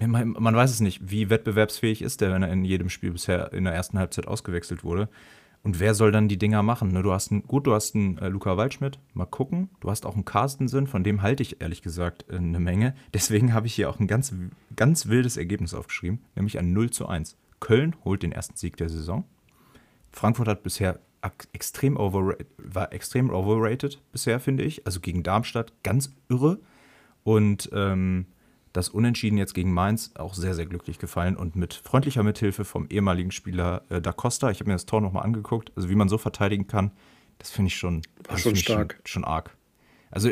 man, 0.00 0.36
man 0.38 0.54
weiß 0.54 0.70
es 0.70 0.80
nicht, 0.80 1.10
wie 1.10 1.30
wettbewerbsfähig 1.30 2.00
ist 2.02 2.20
der, 2.20 2.32
wenn 2.32 2.42
er 2.44 2.52
in 2.52 2.64
jedem 2.64 2.90
Spiel 2.90 3.10
bisher 3.10 3.52
in 3.52 3.64
der 3.64 3.72
ersten 3.72 3.98
Halbzeit 3.98 4.28
ausgewechselt 4.28 4.84
wurde. 4.84 5.08
Und 5.64 5.80
wer 5.80 5.94
soll 5.94 6.12
dann 6.12 6.28
die 6.28 6.38
Dinger 6.38 6.62
machen? 6.62 6.92
Ne, 6.92 7.02
du 7.02 7.12
hast 7.12 7.32
einen, 7.32 7.42
gut, 7.46 7.66
du 7.66 7.74
hast 7.74 7.96
einen 7.96 8.18
äh, 8.18 8.28
Luca 8.28 8.56
Waldschmidt, 8.56 9.00
mal 9.14 9.26
gucken. 9.26 9.68
Du 9.80 9.90
hast 9.90 10.06
auch 10.06 10.14
einen 10.14 10.24
Carstensen, 10.24 10.86
von 10.86 11.02
dem 11.02 11.22
halte 11.22 11.42
ich 11.42 11.60
ehrlich 11.60 11.82
gesagt 11.82 12.24
äh, 12.30 12.36
eine 12.36 12.60
Menge. 12.60 12.94
Deswegen 13.14 13.52
habe 13.52 13.66
ich 13.66 13.74
hier 13.74 13.90
auch 13.90 13.98
ein 13.98 14.06
ganz, 14.06 14.32
ganz 14.76 15.06
wildes 15.06 15.36
Ergebnis 15.36 15.74
aufgeschrieben, 15.74 16.20
nämlich 16.36 16.58
ein 16.58 16.72
0 16.72 16.90
zu 16.90 17.06
1. 17.08 17.36
Köln 17.62 17.96
holt 18.04 18.22
den 18.22 18.32
ersten 18.32 18.56
Sieg 18.56 18.76
der 18.76 18.88
Saison. 18.88 19.24
Frankfurt 20.10 20.48
hat 20.48 20.62
bisher 20.62 20.98
extrem 21.52 21.96
overrated, 21.96 22.48
war 22.58 22.92
extrem 22.92 23.30
overrated 23.30 24.02
bisher, 24.10 24.40
finde 24.40 24.64
ich. 24.64 24.84
Also 24.84 25.00
gegen 25.00 25.22
Darmstadt 25.22 25.72
ganz 25.84 26.12
irre. 26.28 26.58
Und 27.22 27.70
ähm, 27.72 28.26
das 28.72 28.88
Unentschieden 28.88 29.38
jetzt 29.38 29.54
gegen 29.54 29.72
Mainz 29.72 30.10
auch 30.16 30.34
sehr, 30.34 30.54
sehr 30.54 30.66
glücklich 30.66 30.98
gefallen 30.98 31.36
und 31.36 31.54
mit 31.54 31.74
freundlicher 31.74 32.24
Mithilfe 32.24 32.64
vom 32.64 32.88
ehemaligen 32.88 33.30
Spieler 33.30 33.82
äh, 33.90 34.00
Da 34.00 34.12
Costa. 34.12 34.50
Ich 34.50 34.58
habe 34.58 34.68
mir 34.68 34.74
das 34.74 34.86
Tor 34.86 35.00
nochmal 35.00 35.24
angeguckt. 35.24 35.70
Also 35.76 35.88
wie 35.88 35.94
man 35.94 36.08
so 36.08 36.18
verteidigen 36.18 36.66
kann, 36.66 36.90
das 37.38 37.50
finde 37.50 37.68
ich 37.68 37.76
schon, 37.76 38.02
War 38.28 38.38
schon 38.38 38.56
stark. 38.56 38.94
Schon, 39.04 39.22
schon 39.22 39.24
arg. 39.24 39.56
Also 40.10 40.30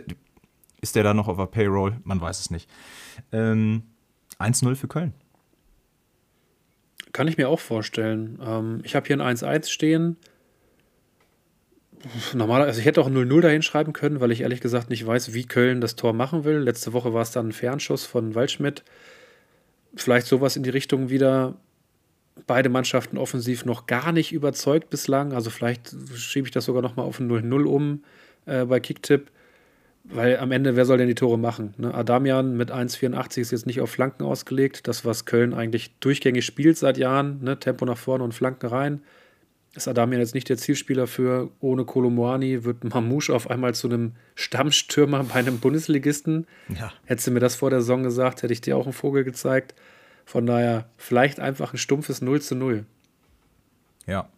ist 0.80 0.96
der 0.96 1.04
da 1.04 1.14
noch 1.14 1.28
auf 1.28 1.36
der 1.36 1.46
Payroll? 1.46 1.96
Man 2.02 2.20
weiß 2.20 2.40
es 2.40 2.50
nicht. 2.50 2.68
Ähm, 3.30 3.84
1-0 4.40 4.74
für 4.74 4.88
Köln. 4.88 5.14
Kann 7.12 7.28
ich 7.28 7.36
mir 7.36 7.48
auch 7.48 7.60
vorstellen. 7.60 8.38
Ähm, 8.44 8.80
ich 8.84 8.94
habe 8.94 9.06
hier 9.06 9.20
ein 9.20 9.36
1-1 9.36 9.68
stehen. 9.68 10.16
Normalerweise, 12.32 12.68
also 12.68 12.80
ich 12.80 12.86
hätte 12.86 13.00
auch 13.00 13.08
ein 13.08 13.16
0-0 13.16 13.40
dahin 13.40 13.62
schreiben 13.62 13.92
können, 13.92 14.20
weil 14.20 14.30
ich 14.30 14.40
ehrlich 14.40 14.60
gesagt 14.60 14.88
nicht 14.88 15.06
weiß, 15.06 15.34
wie 15.34 15.44
Köln 15.44 15.80
das 15.80 15.96
Tor 15.96 16.12
machen 16.12 16.44
will. 16.44 16.58
Letzte 16.58 16.92
Woche 16.92 17.12
war 17.12 17.22
es 17.22 17.30
dann 17.30 17.48
ein 17.48 17.52
Fernschuss 17.52 18.06
von 18.06 18.34
Waldschmidt. 18.34 18.84
Vielleicht 19.94 20.26
sowas 20.26 20.56
in 20.56 20.62
die 20.62 20.70
Richtung 20.70 21.10
wieder. 21.10 21.56
Beide 22.46 22.70
Mannschaften 22.70 23.18
offensiv 23.18 23.66
noch 23.66 23.86
gar 23.86 24.12
nicht 24.12 24.32
überzeugt 24.32 24.88
bislang. 24.88 25.34
Also 25.34 25.50
vielleicht 25.50 25.94
schiebe 26.14 26.46
ich 26.46 26.52
das 26.52 26.64
sogar 26.64 26.80
noch 26.80 26.96
mal 26.96 27.02
auf 27.02 27.20
ein 27.20 27.30
0-0 27.30 27.64
um 27.64 28.04
äh, 28.46 28.64
bei 28.64 28.80
Kicktipp. 28.80 29.30
Weil 30.04 30.38
am 30.38 30.50
Ende, 30.50 30.76
wer 30.76 30.86
soll 30.86 30.98
denn 30.98 31.08
die 31.08 31.14
Tore 31.14 31.38
machen? 31.38 31.74
Ne? 31.76 31.94
Adamian 31.94 32.56
mit 32.56 32.72
1,84 32.72 33.40
ist 33.40 33.50
jetzt 33.52 33.66
nicht 33.66 33.80
auf 33.80 33.90
Flanken 33.90 34.24
ausgelegt. 34.24 34.88
Das, 34.88 35.04
was 35.04 35.24
Köln 35.24 35.54
eigentlich 35.54 35.94
durchgängig 36.00 36.44
spielt 36.44 36.78
seit 36.78 36.98
Jahren, 36.98 37.42
ne? 37.42 37.58
Tempo 37.58 37.84
nach 37.84 37.98
vorne 37.98 38.24
und 38.24 38.32
Flanken 38.32 38.66
rein. 38.66 39.02
Ist 39.74 39.86
Adamian 39.86 40.20
jetzt 40.20 40.34
nicht 40.34 40.48
der 40.48 40.56
Zielspieler 40.56 41.06
für 41.06 41.50
ohne 41.60 41.84
Kolomoani, 41.84 42.64
wird 42.64 42.82
Mamouche 42.82 43.32
auf 43.32 43.48
einmal 43.48 43.72
zu 43.72 43.88
einem 43.88 44.12
Stammstürmer 44.34 45.22
bei 45.22 45.34
einem 45.34 45.60
Bundesligisten. 45.60 46.48
Ja. 46.76 46.92
Hättest 47.04 47.28
du 47.28 47.30
mir 47.30 47.40
das 47.40 47.54
vor 47.54 47.70
der 47.70 47.80
Saison 47.80 48.02
gesagt, 48.02 48.42
hätte 48.42 48.52
ich 48.52 48.60
dir 48.60 48.76
auch 48.76 48.86
einen 48.86 48.92
Vogel 48.92 49.22
gezeigt. 49.22 49.74
Von 50.24 50.46
daher 50.46 50.88
vielleicht 50.96 51.38
einfach 51.38 51.72
ein 51.72 51.78
stumpfes 51.78 52.20
0 52.20 52.40
zu 52.40 52.56
0. 52.56 52.84
Ja. 54.06 54.28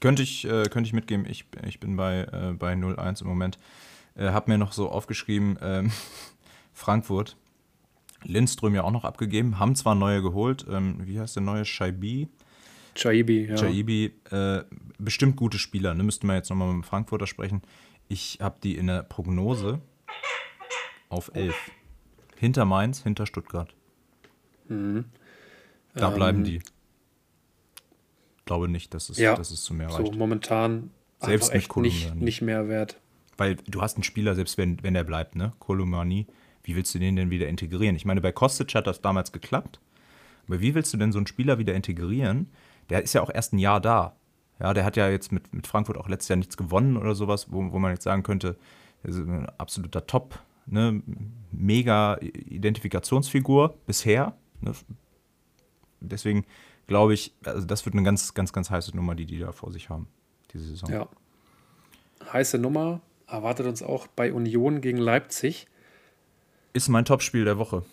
Könnte 0.00 0.22
ich, 0.22 0.44
äh, 0.44 0.64
könnte 0.64 0.86
ich 0.86 0.92
mitgeben. 0.92 1.26
Ich, 1.28 1.46
ich 1.66 1.80
bin 1.80 1.96
bei, 1.96 2.28
äh, 2.32 2.52
bei 2.52 2.74
0-1 2.74 3.22
im 3.22 3.26
Moment. 3.26 3.58
Äh, 4.16 4.30
hab 4.30 4.48
mir 4.48 4.58
noch 4.58 4.72
so 4.72 4.88
aufgeschrieben, 4.90 5.58
ähm, 5.60 5.92
Frankfurt. 6.72 7.36
Lindström 8.24 8.74
ja 8.74 8.82
auch 8.82 8.90
noch 8.90 9.04
abgegeben, 9.04 9.58
haben 9.58 9.76
zwar 9.76 9.94
neue 9.94 10.20
geholt. 10.22 10.66
Ähm, 10.68 11.06
wie 11.06 11.20
heißt 11.20 11.36
der 11.36 11.42
neue? 11.42 11.64
Shaibi? 11.64 12.28
Chaibi, 12.94 13.44
ja. 13.46 13.54
Jaibi, 13.56 14.12
äh, 14.30 14.64
bestimmt 14.98 15.36
gute 15.36 15.58
Spieler. 15.58 15.94
Ne? 15.94 16.02
Müssten 16.02 16.26
wir 16.26 16.34
jetzt 16.34 16.48
nochmal 16.48 16.68
mit 16.68 16.82
dem 16.82 16.82
Frankfurter 16.82 17.26
sprechen. 17.26 17.62
Ich 18.08 18.38
habe 18.40 18.56
die 18.62 18.76
in 18.76 18.86
der 18.86 19.02
Prognose 19.02 19.80
auf 21.08 21.30
11. 21.34 21.54
Hinter 22.36 22.64
Mainz, 22.64 23.02
hinter 23.02 23.26
Stuttgart. 23.26 23.74
Da 24.68 26.10
bleiben 26.10 26.38
Ähm, 26.38 26.44
die. 26.44 26.62
Glaube 28.44 28.68
nicht, 28.68 28.94
dass 28.94 29.08
es, 29.10 29.18
Ja, 29.18 29.34
dass 29.34 29.50
es 29.50 29.62
zu 29.62 29.74
mehr 29.74 29.90
So 29.90 29.96
reicht. 29.98 30.14
momentan 30.16 30.90
Selbst 31.20 31.52
mit 31.52 31.56
echt 31.62 31.76
nicht, 31.76 32.14
nicht 32.14 32.42
mehr 32.42 32.68
wert. 32.68 33.00
Weil 33.36 33.56
du 33.56 33.82
hast 33.82 33.96
einen 33.96 34.04
Spieler, 34.04 34.34
selbst 34.34 34.56
wenn, 34.58 34.82
wenn 34.82 34.94
er 34.94 35.04
bleibt, 35.04 35.36
ne? 35.36 35.52
Kolumani, 35.58 36.26
wie 36.62 36.74
willst 36.74 36.94
du 36.94 36.98
den 36.98 37.16
denn 37.16 37.30
wieder 37.30 37.48
integrieren? 37.48 37.96
Ich 37.96 38.04
meine, 38.04 38.20
bei 38.20 38.32
Kostic 38.32 38.74
hat 38.74 38.86
das 38.86 39.00
damals 39.00 39.32
geklappt. 39.32 39.80
Aber 40.48 40.60
wie 40.60 40.74
willst 40.74 40.92
du 40.92 40.96
denn 40.96 41.12
so 41.12 41.18
einen 41.18 41.26
Spieler 41.26 41.58
wieder 41.58 41.74
integrieren? 41.74 42.50
Der 42.90 43.02
ist 43.02 43.12
ja 43.12 43.22
auch 43.22 43.30
erst 43.32 43.52
ein 43.52 43.58
Jahr 43.58 43.80
da. 43.80 44.16
Ja, 44.60 44.72
der 44.72 44.84
hat 44.84 44.96
ja 44.96 45.08
jetzt 45.08 45.32
mit, 45.32 45.52
mit 45.52 45.66
Frankfurt 45.66 45.98
auch 45.98 46.08
letztes 46.08 46.28
Jahr 46.28 46.36
nichts 46.36 46.56
gewonnen 46.56 46.96
oder 46.96 47.14
sowas, 47.14 47.52
wo, 47.52 47.72
wo 47.72 47.78
man 47.78 47.92
jetzt 47.92 48.04
sagen 48.04 48.22
könnte, 48.22 48.56
er 49.02 49.10
ist 49.10 49.18
ein 49.18 49.46
absoluter 49.58 50.06
Top, 50.06 50.40
ne? 50.66 51.02
Mega 51.52 52.18
Identifikationsfigur 52.20 53.76
bisher. 53.86 54.36
Ne? 54.60 54.72
Deswegen 56.00 56.44
glaube 56.86 57.14
ich, 57.14 57.34
also 57.44 57.66
das 57.66 57.84
wird 57.84 57.94
eine 57.94 58.02
ganz, 58.02 58.34
ganz, 58.34 58.52
ganz 58.52 58.70
heiße 58.70 58.96
Nummer, 58.96 59.14
die 59.14 59.26
die 59.26 59.38
da 59.38 59.52
vor 59.52 59.72
sich 59.72 59.90
haben, 59.90 60.08
diese 60.52 60.66
Saison. 60.66 60.90
Ja. 60.90 61.08
Heiße 62.32 62.58
Nummer 62.58 63.00
erwartet 63.26 63.66
uns 63.66 63.82
auch 63.82 64.06
bei 64.06 64.32
Union 64.32 64.80
gegen 64.80 64.98
Leipzig. 64.98 65.66
Ist 66.72 66.88
mein 66.88 67.04
Topspiel 67.04 67.44
der 67.44 67.58
Woche. 67.58 67.84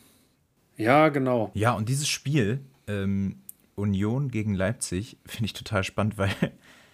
Ja, 0.78 1.10
genau. 1.10 1.52
Ja, 1.54 1.74
und 1.74 1.90
dieses 1.90 2.08
Spiel, 2.08 2.60
ähm, 2.88 3.38
Union 3.76 4.30
gegen 4.30 4.54
Leipzig, 4.54 5.18
finde 5.26 5.46
ich 5.46 5.54
total 5.54 5.84
spannend, 5.84 6.18
weil 6.18 6.34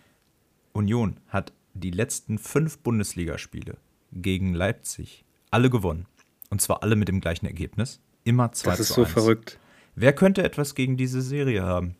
Union 0.73 1.17
hat 1.27 1.53
die 1.73 1.91
letzten 1.91 2.37
fünf 2.37 2.79
Bundesligaspiele 2.79 3.77
gegen 4.11 4.53
Leipzig 4.53 5.23
alle 5.51 5.69
gewonnen. 5.69 6.05
Und 6.49 6.61
zwar 6.61 6.83
alle 6.83 6.95
mit 6.95 7.07
dem 7.07 7.21
gleichen 7.21 7.45
Ergebnis. 7.45 7.99
Immer 8.23 8.51
2 8.51 8.71
Das 8.71 8.79
ist 8.79 8.89
so 8.89 9.03
1. 9.03 9.11
verrückt. 9.11 9.59
Wer 9.95 10.13
könnte 10.13 10.43
etwas 10.43 10.75
gegen 10.75 10.97
diese 10.97 11.21
Serie 11.21 11.63
haben? 11.63 11.95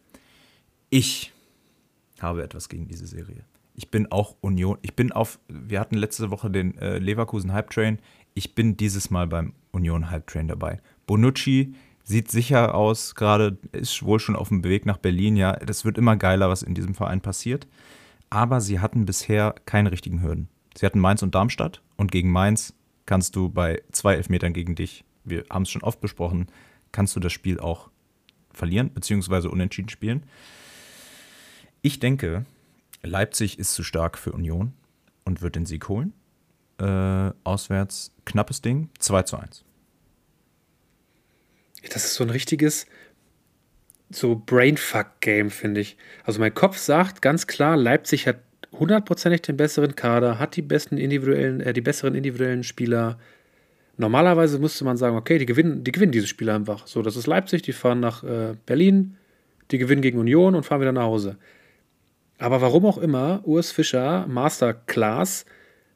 Ich 0.90 1.34
habe 2.20 2.44
etwas 2.44 2.68
gegen 2.70 2.88
diese 2.88 3.06
Serie. 3.06 3.44
Ich 3.80 3.91
bin 3.91 4.11
auch 4.11 4.36
Union. 4.41 4.77
Ich 4.82 4.93
bin 4.93 5.13
auf, 5.13 5.39
wir 5.47 5.80
hatten 5.80 5.95
letzte 5.95 6.32
Woche 6.32 6.51
den 6.51 6.77
äh, 6.80 6.97
Leverkusen 6.97 7.53
Hype 7.53 7.69
Train. 7.69 7.99
Ich 8.34 8.53
bin 8.53 8.75
dieses 8.75 9.09
Mal 9.09 9.25
beim 9.25 9.53
Union 9.71 10.11
Hype 10.11 10.27
Train 10.27 10.49
dabei. 10.49 10.82
Bonucci 11.07 11.73
sieht 12.03 12.30
sicher 12.30 12.75
aus, 12.75 13.15
gerade 13.15 13.57
ist 13.71 14.03
wohl 14.03 14.19
schon 14.19 14.36
auf 14.36 14.49
dem 14.49 14.65
Weg 14.65 14.86
nach 14.86 14.97
Berlin. 14.97 15.38
Ja, 15.38 15.53
das 15.53 15.86
wird 15.86 15.97
immer 15.97 16.17
geiler, 16.17 16.49
was 16.49 16.61
in 16.61 16.73
diesem 16.75 16.93
Verein 16.93 17.21
passiert. 17.21 17.67
Aber 18.30 18.59
sie 18.59 18.82
hatten 18.82 19.05
bisher 19.05 19.55
keine 19.65 19.93
richtigen 19.93 20.21
Hürden. 20.21 20.49
Sie 20.75 20.86
hatten 20.86 20.99
Mainz 20.99 21.23
und 21.23 21.34
Darmstadt 21.34 21.82
und 21.95 22.11
gegen 22.11 22.34
Mainz 22.34 22.73
kannst 23.05 23.38
du 23.38 23.47
bei 23.47 23.82
zwei 23.93 24.15
Elfmetern 24.15 24.51
gegen 24.51 24.75
dich, 24.75 25.05
wir 25.23 25.45
haben 25.49 25.63
es 25.63 25.69
schon 25.69 25.84
oft 25.84 26.01
besprochen, 26.01 26.47
kannst 26.91 27.15
du 27.15 27.21
das 27.21 27.32
Spiel 27.32 27.61
auch 27.61 27.89
verlieren 28.51 28.89
bzw. 28.89 29.47
unentschieden 29.47 29.88
spielen. 29.88 30.23
Ich 31.82 32.01
denke, 32.01 32.45
Leipzig 33.04 33.60
ist 33.60 33.74
zu 33.74 33.84
stark 33.84 34.18
für 34.18 34.32
Union 34.32 34.74
und 35.26 35.41
wird 35.41 35.56
den 35.56 35.66
Sieg 35.66 35.88
holen. 35.88 36.14
Äh, 36.80 37.32
auswärts 37.43 38.14
knappes 38.26 38.62
Ding, 38.62 38.89
2 39.00 39.24
zu 39.24 39.38
1. 39.38 39.66
Das 41.91 42.06
ist 42.06 42.16
so 42.16 42.24
ein 42.24 42.30
richtiges 42.30 42.86
so 44.10 44.41
Brainfuck-Game, 44.45 45.50
finde 45.52 45.82
ich. 45.82 45.97
Also 46.24 46.39
mein 46.39 46.54
Kopf 46.54 46.78
sagt 46.78 47.22
ganz 47.22 47.47
klar, 47.47 47.78
Leipzig 47.78 48.28
hat 48.28 48.38
hundertprozentig 48.72 49.41
den 49.41 49.58
besseren 49.58 49.95
Kader, 49.95 50.39
hat 50.39 50.56
die 50.56 50.62
besten 50.62 50.97
individuellen, 50.97 51.62
äh, 51.62 51.74
die 51.74 51.82
besseren 51.82 52.16
individuellen 52.16 52.64
Spieler. 52.64 53.20
Normalerweise 53.97 54.60
müsste 54.60 54.86
man 54.86 54.97
sagen, 54.97 55.16
okay, 55.16 55.38
die 55.38 55.45
gewinnen, 55.45 55.84
die 55.84 55.91
gewinnen 55.91 56.12
diese 56.12 56.28
Spiele 56.28 56.54
einfach. 56.54 56.88
So, 56.88 57.02
das 57.02 57.16
ist 57.16 57.28
Leipzig, 57.28 57.62
die 57.62 57.74
fahren 57.74 58.00
nach 58.00 58.24
äh, 58.24 58.56
Berlin, 58.66 59.18
die 59.72 59.78
gewinnen 59.78 60.02
gegen 60.02 60.20
Union 60.20 60.56
und 60.56 60.64
fahren 60.64 60.82
wieder 60.82 60.91
nach 60.91 61.04
Hause. 61.04 61.38
Aber 62.40 62.61
warum 62.61 62.86
auch 62.86 62.98
immer, 62.98 63.41
Urs 63.44 63.72
Fischer, 63.72 64.26
Masterclass, 64.28 65.45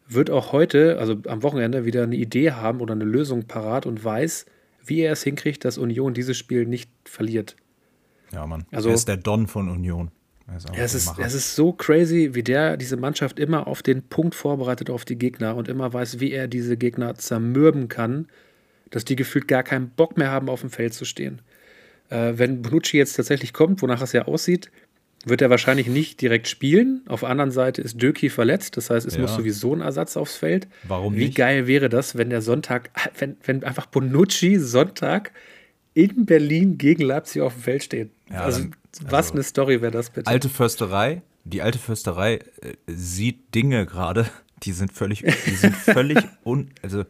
wird 0.08 0.30
auch 0.30 0.52
heute, 0.52 1.00
also 1.00 1.16
am 1.28 1.42
Wochenende, 1.42 1.86
wieder 1.86 2.04
eine 2.04 2.16
Idee 2.16 2.52
haben 2.52 2.82
oder 2.82 2.94
eine 2.94 3.06
Lösung 3.06 3.46
parat 3.48 3.86
und 3.86 4.04
weiß, 4.04 4.46
wie 4.86 5.00
er 5.00 5.14
es 5.14 5.24
hinkriegt, 5.24 5.64
dass 5.64 5.78
Union 5.78 6.14
dieses 6.14 6.38
Spiel 6.38 6.66
nicht 6.66 6.92
verliert. 7.06 7.56
Ja, 8.34 8.46
Mann. 8.46 8.66
Also- 8.72 8.90
er 8.90 8.96
ist 8.96 9.08
der 9.08 9.18
Don 9.18 9.48
von 9.48 9.70
Union. 9.70 10.12
Er 10.46 10.58
ist 10.86 10.94
es, 10.94 11.08
ist, 11.08 11.20
es 11.20 11.34
ist 11.34 11.56
so 11.56 11.72
crazy, 11.72 12.32
wie 12.34 12.44
der 12.44 12.76
diese 12.76 12.98
Mannschaft 12.98 13.40
immer 13.40 13.66
auf 13.66 13.82
den 13.82 14.04
Punkt 14.04 14.36
vorbereitet 14.36 14.90
auf 14.90 15.06
die 15.06 15.18
Gegner 15.18 15.56
und 15.56 15.70
immer 15.70 15.94
weiß, 15.94 16.20
wie 16.20 16.32
er 16.32 16.50
diese 16.50 16.76
Gegner 16.76 17.16
zermürben 17.16 17.88
kann, 17.88 18.28
dass 18.90 19.06
die 19.06 19.16
gefühlt 19.16 19.48
gar 19.48 19.64
keinen 19.64 19.90
Bock 19.92 20.18
mehr 20.18 20.32
haben, 20.32 20.50
auf 20.50 20.60
dem 20.60 20.70
Feld 20.70 20.94
zu 20.94 21.06
stehen. 21.06 21.42
Äh, 22.10 22.34
wenn 22.36 22.62
Bonucci 22.62 22.98
jetzt 22.98 23.16
tatsächlich 23.16 23.54
kommt, 23.54 23.82
wonach 23.82 24.02
es 24.02 24.12
ja 24.12 24.26
aussieht, 24.26 24.70
wird 25.26 25.42
er 25.42 25.50
wahrscheinlich 25.50 25.88
nicht 25.88 26.20
direkt 26.22 26.48
spielen. 26.48 27.02
Auf 27.08 27.22
der 27.22 27.30
anderen 27.30 27.52
Seite 27.52 27.82
ist 27.82 28.02
Döki 28.02 28.30
verletzt, 28.30 28.76
das 28.78 28.90
heißt, 28.90 29.08
es 29.08 29.16
Ja. 29.16 29.22
muss 29.22 29.36
sowieso 29.36 29.74
ein 29.74 29.82
Ersatz 29.82 30.18
aufs 30.18 30.36
Feld. 30.36 30.68
Warum 30.84 31.16
Wie 31.16 31.26
nicht? 31.26 31.36
geil 31.38 31.66
wäre 31.68 31.88
das, 31.90 32.18
wenn 32.18 32.30
der 32.30 32.42
Sonntag, 32.42 32.90
wenn, 33.20 33.38
wenn 33.46 33.64
einfach 33.64 33.86
Bonucci 33.86 34.58
Sonntag 34.60 35.32
in 35.94 36.26
Berlin 36.26 36.78
gegen 36.78 37.04
Leipzig 37.04 37.42
auf 37.42 37.54
dem 37.54 37.62
Feld 37.64 37.84
stehen. 37.84 38.12
Ja, 38.30 38.42
also, 38.42 38.60
dann- 38.62 38.76
was 39.04 39.14
also- 39.14 39.34
eine 39.34 39.44
Story 39.44 39.82
wäre 39.82 39.92
das 39.92 40.10
bitte. 40.10 40.30
Alte 40.30 40.50
Försterei, 40.50 41.22
die 41.46 41.62
alte 41.62 41.80
Försterei 41.80 42.36
äh, 42.62 42.74
sieht 42.88 43.54
Dinge 43.56 43.86
gerade, 43.86 44.28
die 44.64 44.72
sind 44.72 44.92
völlig, 44.92 45.22
die 45.24 45.56
sind 45.56 45.76
völlig 45.76 46.18
un, 46.44 46.70
also 46.82 47.06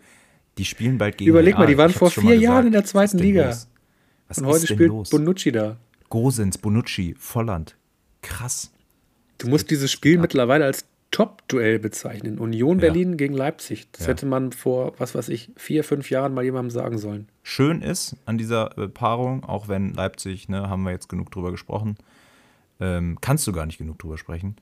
die 0.60 0.66
spielen 0.66 0.98
bald 1.00 1.18
gegen 1.18 1.30
Überleg 1.32 1.58
mal, 1.58 1.66
die 1.66 1.78
waren 1.78 1.90
Ich 1.90 1.96
vor 1.98 2.12
vier 2.12 2.36
Jahren 2.38 2.40
gesagt. 2.42 2.66
in 2.68 2.72
der 2.74 2.84
Was 2.84 2.90
zweiten 2.92 3.18
Liga. 3.18 3.46
los? 3.48 3.68
Was 4.28 4.38
Und 4.38 4.46
heute 4.46 4.68
spielt 4.68 4.90
los? 4.90 5.10
Bonucci 5.10 5.52
da. 5.52 5.78
Gosens, 6.10 6.58
Bonucci, 6.60 7.16
Volland. 7.18 7.76
Krass. 8.24 8.72
Du 9.38 9.48
musst 9.48 9.70
dieses 9.70 9.92
Spiel 9.92 10.18
mittlerweile 10.18 10.66
als 10.66 10.86
Top-Duell 11.12 11.78
bezeichnen. 11.78 12.40
Union 12.40 12.80
Ja. 12.80 12.88
Berlin 12.88 13.18
gegen 13.18 13.36
Leipzig. 13.36 13.88
Das 13.92 14.02
Ja. 14.02 14.08
hätte 14.08 14.26
man 14.26 14.52
vor, 14.52 14.94
was 14.98 15.14
weiß 15.14 15.30
ich, 15.30 15.52
vier, 15.56 15.84
fünf 15.84 16.10
Jahren 16.10 16.34
mal 16.34 16.44
jemandem 16.44 16.72
sagen 16.72 16.98
sollen. 16.98 17.28
Schön 17.44 17.84
ist 17.84 18.16
an 18.26 18.40
dieser 18.40 18.76
äh, 18.80 18.88
Paarung, 18.88 19.44
auch 19.44 19.68
wenn 19.68 19.94
Leipzig, 19.94 20.50
ne, 20.50 20.68
haben 20.70 20.82
wir 20.84 20.92
jetzt 20.92 21.10
genug 21.10 21.30
drüber 21.30 21.52
gesprochen, 21.52 21.98
ähm, 22.80 23.20
kannst 23.22 23.46
du 23.46 23.52
gar 23.52 23.68
nicht 23.68 23.78
genug 23.78 24.00
drüber 24.00 24.18
sprechen. 24.18 24.56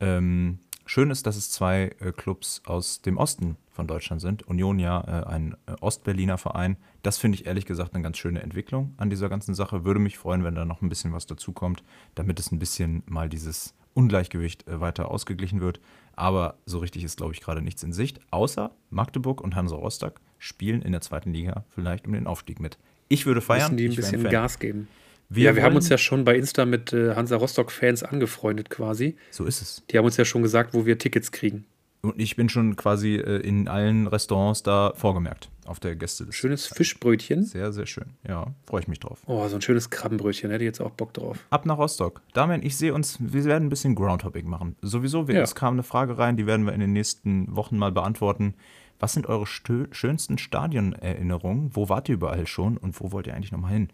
Ähm, 0.00 0.58
schön 0.90 1.10
ist, 1.10 1.26
dass 1.26 1.36
es 1.36 1.52
zwei 1.52 1.92
äh, 2.00 2.10
Clubs 2.10 2.62
aus 2.66 3.00
dem 3.00 3.16
Osten 3.16 3.56
von 3.70 3.86
Deutschland 3.86 4.20
sind. 4.20 4.42
Union 4.42 4.80
ja 4.80 5.00
äh, 5.02 5.26
ein 5.26 5.56
äh, 5.66 5.72
Ostberliner 5.80 6.36
Verein. 6.36 6.76
Das 7.04 7.16
finde 7.16 7.36
ich 7.36 7.46
ehrlich 7.46 7.64
gesagt 7.64 7.94
eine 7.94 8.02
ganz 8.02 8.18
schöne 8.18 8.42
Entwicklung 8.42 8.94
an 8.96 9.08
dieser 9.08 9.28
ganzen 9.28 9.54
Sache. 9.54 9.84
Würde 9.84 10.00
mich 10.00 10.18
freuen, 10.18 10.42
wenn 10.42 10.56
da 10.56 10.64
noch 10.64 10.82
ein 10.82 10.88
bisschen 10.88 11.12
was 11.12 11.26
dazukommt, 11.26 11.84
damit 12.16 12.40
es 12.40 12.50
ein 12.50 12.58
bisschen 12.58 13.04
mal 13.06 13.28
dieses 13.28 13.74
Ungleichgewicht 13.94 14.66
äh, 14.66 14.80
weiter 14.80 15.12
ausgeglichen 15.12 15.60
wird. 15.60 15.80
Aber 16.16 16.58
so 16.66 16.80
richtig 16.80 17.04
ist, 17.04 17.18
glaube 17.18 17.34
ich, 17.34 17.40
gerade 17.40 17.62
nichts 17.62 17.84
in 17.84 17.92
Sicht. 17.92 18.18
Außer 18.32 18.72
Magdeburg 18.90 19.40
und 19.40 19.54
Hansa 19.54 19.76
Rostock 19.76 20.20
spielen 20.38 20.82
in 20.82 20.90
der 20.90 21.02
zweiten 21.02 21.32
Liga 21.32 21.64
vielleicht 21.68 22.08
um 22.08 22.14
den 22.14 22.26
Aufstieg 22.26 22.58
mit. 22.58 22.78
Ich 23.08 23.26
würde 23.26 23.40
feiern. 23.40 23.74
Müssen 23.74 23.76
die 23.76 23.88
ein 23.88 23.94
bisschen. 23.94 24.24
Gas 24.24 24.58
geben. 24.58 24.88
Wir, 25.30 25.44
ja, 25.44 25.56
wir 25.56 25.62
haben 25.62 25.76
uns 25.76 25.88
ja 25.88 25.96
schon 25.96 26.24
bei 26.24 26.36
Insta 26.36 26.66
mit 26.66 26.92
äh, 26.92 27.14
Hansa 27.14 27.36
Rostock-Fans 27.36 28.02
angefreundet 28.02 28.68
quasi. 28.68 29.16
So 29.30 29.44
ist 29.44 29.62
es. 29.62 29.82
Die 29.90 29.96
haben 29.96 30.04
uns 30.04 30.16
ja 30.16 30.24
schon 30.24 30.42
gesagt, 30.42 30.74
wo 30.74 30.86
wir 30.86 30.98
Tickets 30.98 31.30
kriegen. 31.30 31.64
Und 32.02 32.18
ich 32.18 32.34
bin 32.34 32.48
schon 32.48 32.76
quasi 32.76 33.16
äh, 33.16 33.36
in 33.40 33.68
allen 33.68 34.06
Restaurants 34.06 34.62
da 34.64 34.92
vorgemerkt 34.96 35.48
auf 35.66 35.78
der 35.78 35.94
Gästeliste. 35.94 36.32
Schönes 36.36 36.66
Fischbrötchen. 36.66 37.44
Sehr, 37.44 37.72
sehr 37.72 37.86
schön. 37.86 38.06
Ja, 38.26 38.48
freue 38.66 38.80
ich 38.80 38.88
mich 38.88 38.98
drauf. 38.98 39.20
Oh, 39.26 39.46
so 39.46 39.54
ein 39.54 39.60
schönes 39.62 39.90
Krabbenbrötchen. 39.90 40.50
Hätte 40.50 40.64
ich 40.64 40.68
jetzt 40.68 40.80
auch 40.80 40.90
Bock 40.90 41.12
drauf. 41.14 41.38
Ab 41.50 41.64
nach 41.66 41.78
Rostock. 41.78 42.22
Damian, 42.32 42.62
ich 42.64 42.76
sehe 42.76 42.92
uns, 42.92 43.18
wir 43.20 43.44
werden 43.44 43.66
ein 43.66 43.70
bisschen 43.70 43.94
Groundhopping 43.94 44.48
machen. 44.48 44.74
Sowieso, 44.82 45.28
wir, 45.28 45.36
Ja. 45.36 45.42
es 45.42 45.54
kam 45.54 45.74
eine 45.74 45.82
Frage 45.84 46.18
rein, 46.18 46.36
die 46.36 46.46
werden 46.46 46.66
wir 46.66 46.72
in 46.72 46.80
den 46.80 46.92
nächsten 46.92 47.54
Wochen 47.54 47.76
mal 47.76 47.92
beantworten. 47.92 48.54
Was 48.98 49.12
sind 49.12 49.26
eure 49.28 49.46
stö 49.46 49.86
schönsten 49.92 50.38
Stadionerinnerungen? 50.38 51.70
Wo 51.76 51.88
wart 51.88 52.08
ihr 52.08 52.14
überall 52.16 52.46
schon 52.46 52.76
und 52.76 52.98
wo 53.00 53.12
wollt 53.12 53.26
ihr 53.26 53.34
eigentlich 53.34 53.52
nochmal 53.52 53.72
hin? 53.72 53.88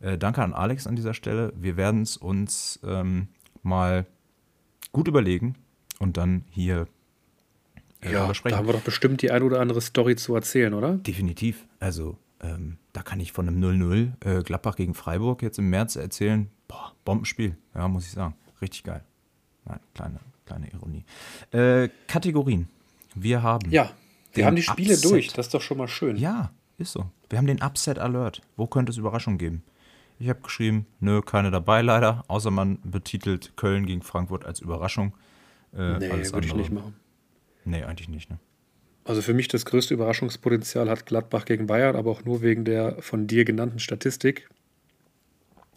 Äh, 0.00 0.18
danke 0.18 0.42
an 0.42 0.52
Alex 0.52 0.86
an 0.86 0.96
dieser 0.96 1.14
Stelle. 1.14 1.52
Wir 1.56 1.76
werden 1.76 2.02
es 2.02 2.16
uns 2.16 2.80
ähm, 2.84 3.28
mal 3.62 4.06
gut 4.92 5.08
überlegen 5.08 5.54
und 5.98 6.16
dann 6.16 6.44
hier 6.50 6.86
äh, 8.00 8.12
Ja, 8.12 8.32
da 8.32 8.56
haben 8.56 8.66
wir 8.66 8.72
doch 8.72 8.80
bestimmt 8.80 9.22
die 9.22 9.30
ein 9.30 9.42
oder 9.42 9.60
andere 9.60 9.80
Story 9.80 10.16
zu 10.16 10.34
erzählen, 10.34 10.74
oder? 10.74 10.94
Definitiv. 10.94 11.66
Also, 11.78 12.16
ähm, 12.40 12.78
da 12.92 13.02
kann 13.02 13.20
ich 13.20 13.32
von 13.32 13.46
einem 13.46 13.62
0-0 13.62 14.12
äh, 14.24 14.42
Gladbach 14.42 14.76
gegen 14.76 14.94
Freiburg 14.94 15.42
jetzt 15.42 15.58
im 15.58 15.68
März 15.70 15.96
erzählen. 15.96 16.50
Boah, 16.66 16.94
Bombenspiel. 17.04 17.56
Ja, 17.74 17.86
muss 17.88 18.06
ich 18.06 18.12
sagen. 18.12 18.34
Richtig 18.62 18.84
geil. 18.84 19.04
Nein, 19.66 19.80
kleine, 19.94 20.20
kleine 20.46 20.68
Ironie. 20.72 21.04
Äh, 21.52 21.90
Kategorien. 22.06 22.68
Wir 23.14 23.42
haben. 23.42 23.70
Ja, 23.70 23.90
wir 24.32 24.46
haben 24.46 24.56
die 24.56 24.62
Spiele 24.62 24.94
Upset. 24.94 25.10
durch. 25.10 25.32
Das 25.32 25.46
ist 25.46 25.54
doch 25.54 25.60
schon 25.62 25.78
mal 25.78 25.88
schön. 25.88 26.16
Ja, 26.16 26.52
ist 26.78 26.92
so. 26.92 27.10
Wir 27.28 27.38
haben 27.38 27.46
den 27.46 27.60
Upset 27.62 27.98
Alert. 27.98 28.40
Wo 28.56 28.66
könnte 28.66 28.90
es 28.90 28.96
Überraschung 28.98 29.36
geben? 29.36 29.62
Ich 30.20 30.28
habe 30.28 30.40
geschrieben, 30.42 30.86
nö, 31.00 31.22
keine 31.22 31.50
dabei 31.50 31.80
leider, 31.82 32.24
außer 32.28 32.50
man 32.50 32.78
betitelt 32.84 33.56
Köln 33.56 33.86
gegen 33.86 34.02
Frankfurt 34.02 34.44
als 34.44 34.60
Überraschung. 34.60 35.14
Äh, 35.74 35.98
nee, 35.98 36.10
würde 36.32 36.46
ich 36.46 36.54
nicht 36.54 36.70
machen. 36.70 36.94
Nee, 37.64 37.82
eigentlich 37.84 38.08
nicht, 38.08 38.30
ne? 38.30 38.38
Also 39.04 39.22
für 39.22 39.32
mich 39.34 39.48
das 39.48 39.64
größte 39.64 39.94
Überraschungspotenzial 39.94 40.90
hat 40.90 41.06
Gladbach 41.06 41.46
gegen 41.46 41.66
Bayern, 41.66 41.96
aber 41.96 42.10
auch 42.10 42.24
nur 42.24 42.42
wegen 42.42 42.64
der 42.66 43.00
von 43.00 43.26
dir 43.26 43.44
genannten 43.46 43.78
Statistik. 43.78 44.48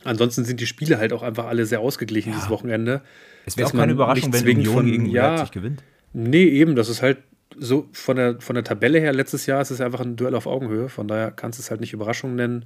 Ansonsten 0.04 0.44
sind 0.44 0.60
die 0.60 0.68
Spiele 0.68 0.98
halt 0.98 1.14
auch 1.14 1.24
einfach 1.24 1.46
alle 1.46 1.66
sehr 1.66 1.80
ausgeglichen 1.80 2.32
Ja. 2.32 2.36
dieses 2.36 2.50
Wochenende. 2.50 3.02
Es 3.46 3.56
wäre 3.58 3.70
auch 3.70 3.74
keine 3.74 3.94
Überraschung, 3.94 4.34
wenn 4.34 4.46
Union 4.58 4.74
von- 4.74 4.86
gegen 4.86 5.06
ja, 5.06 5.36
Leipzig 5.36 5.52
gewinnt. 5.52 5.84
Nee, 6.12 6.44
eben, 6.44 6.76
das 6.76 6.90
ist 6.90 7.02
halt 7.02 7.20
so 7.58 7.88
von 7.94 8.18
der, 8.18 8.42
von 8.42 8.56
der 8.56 8.64
Tabelle 8.66 9.00
her 9.00 9.14
letztes 9.14 9.46
Jahr 9.46 9.62
ist 9.62 9.72
es 9.72 9.80
einfach 9.80 10.02
ein 10.02 10.16
Duell 10.18 10.36
auf 10.36 10.46
Augenhöhe. 10.48 10.90
Von 10.90 11.08
daher 11.08 11.32
kannst 11.32 11.60
du 11.60 11.62
es 11.62 11.72
halt 11.72 11.80
nicht 11.80 11.94
Überraschung 11.94 12.36
nennen. 12.36 12.66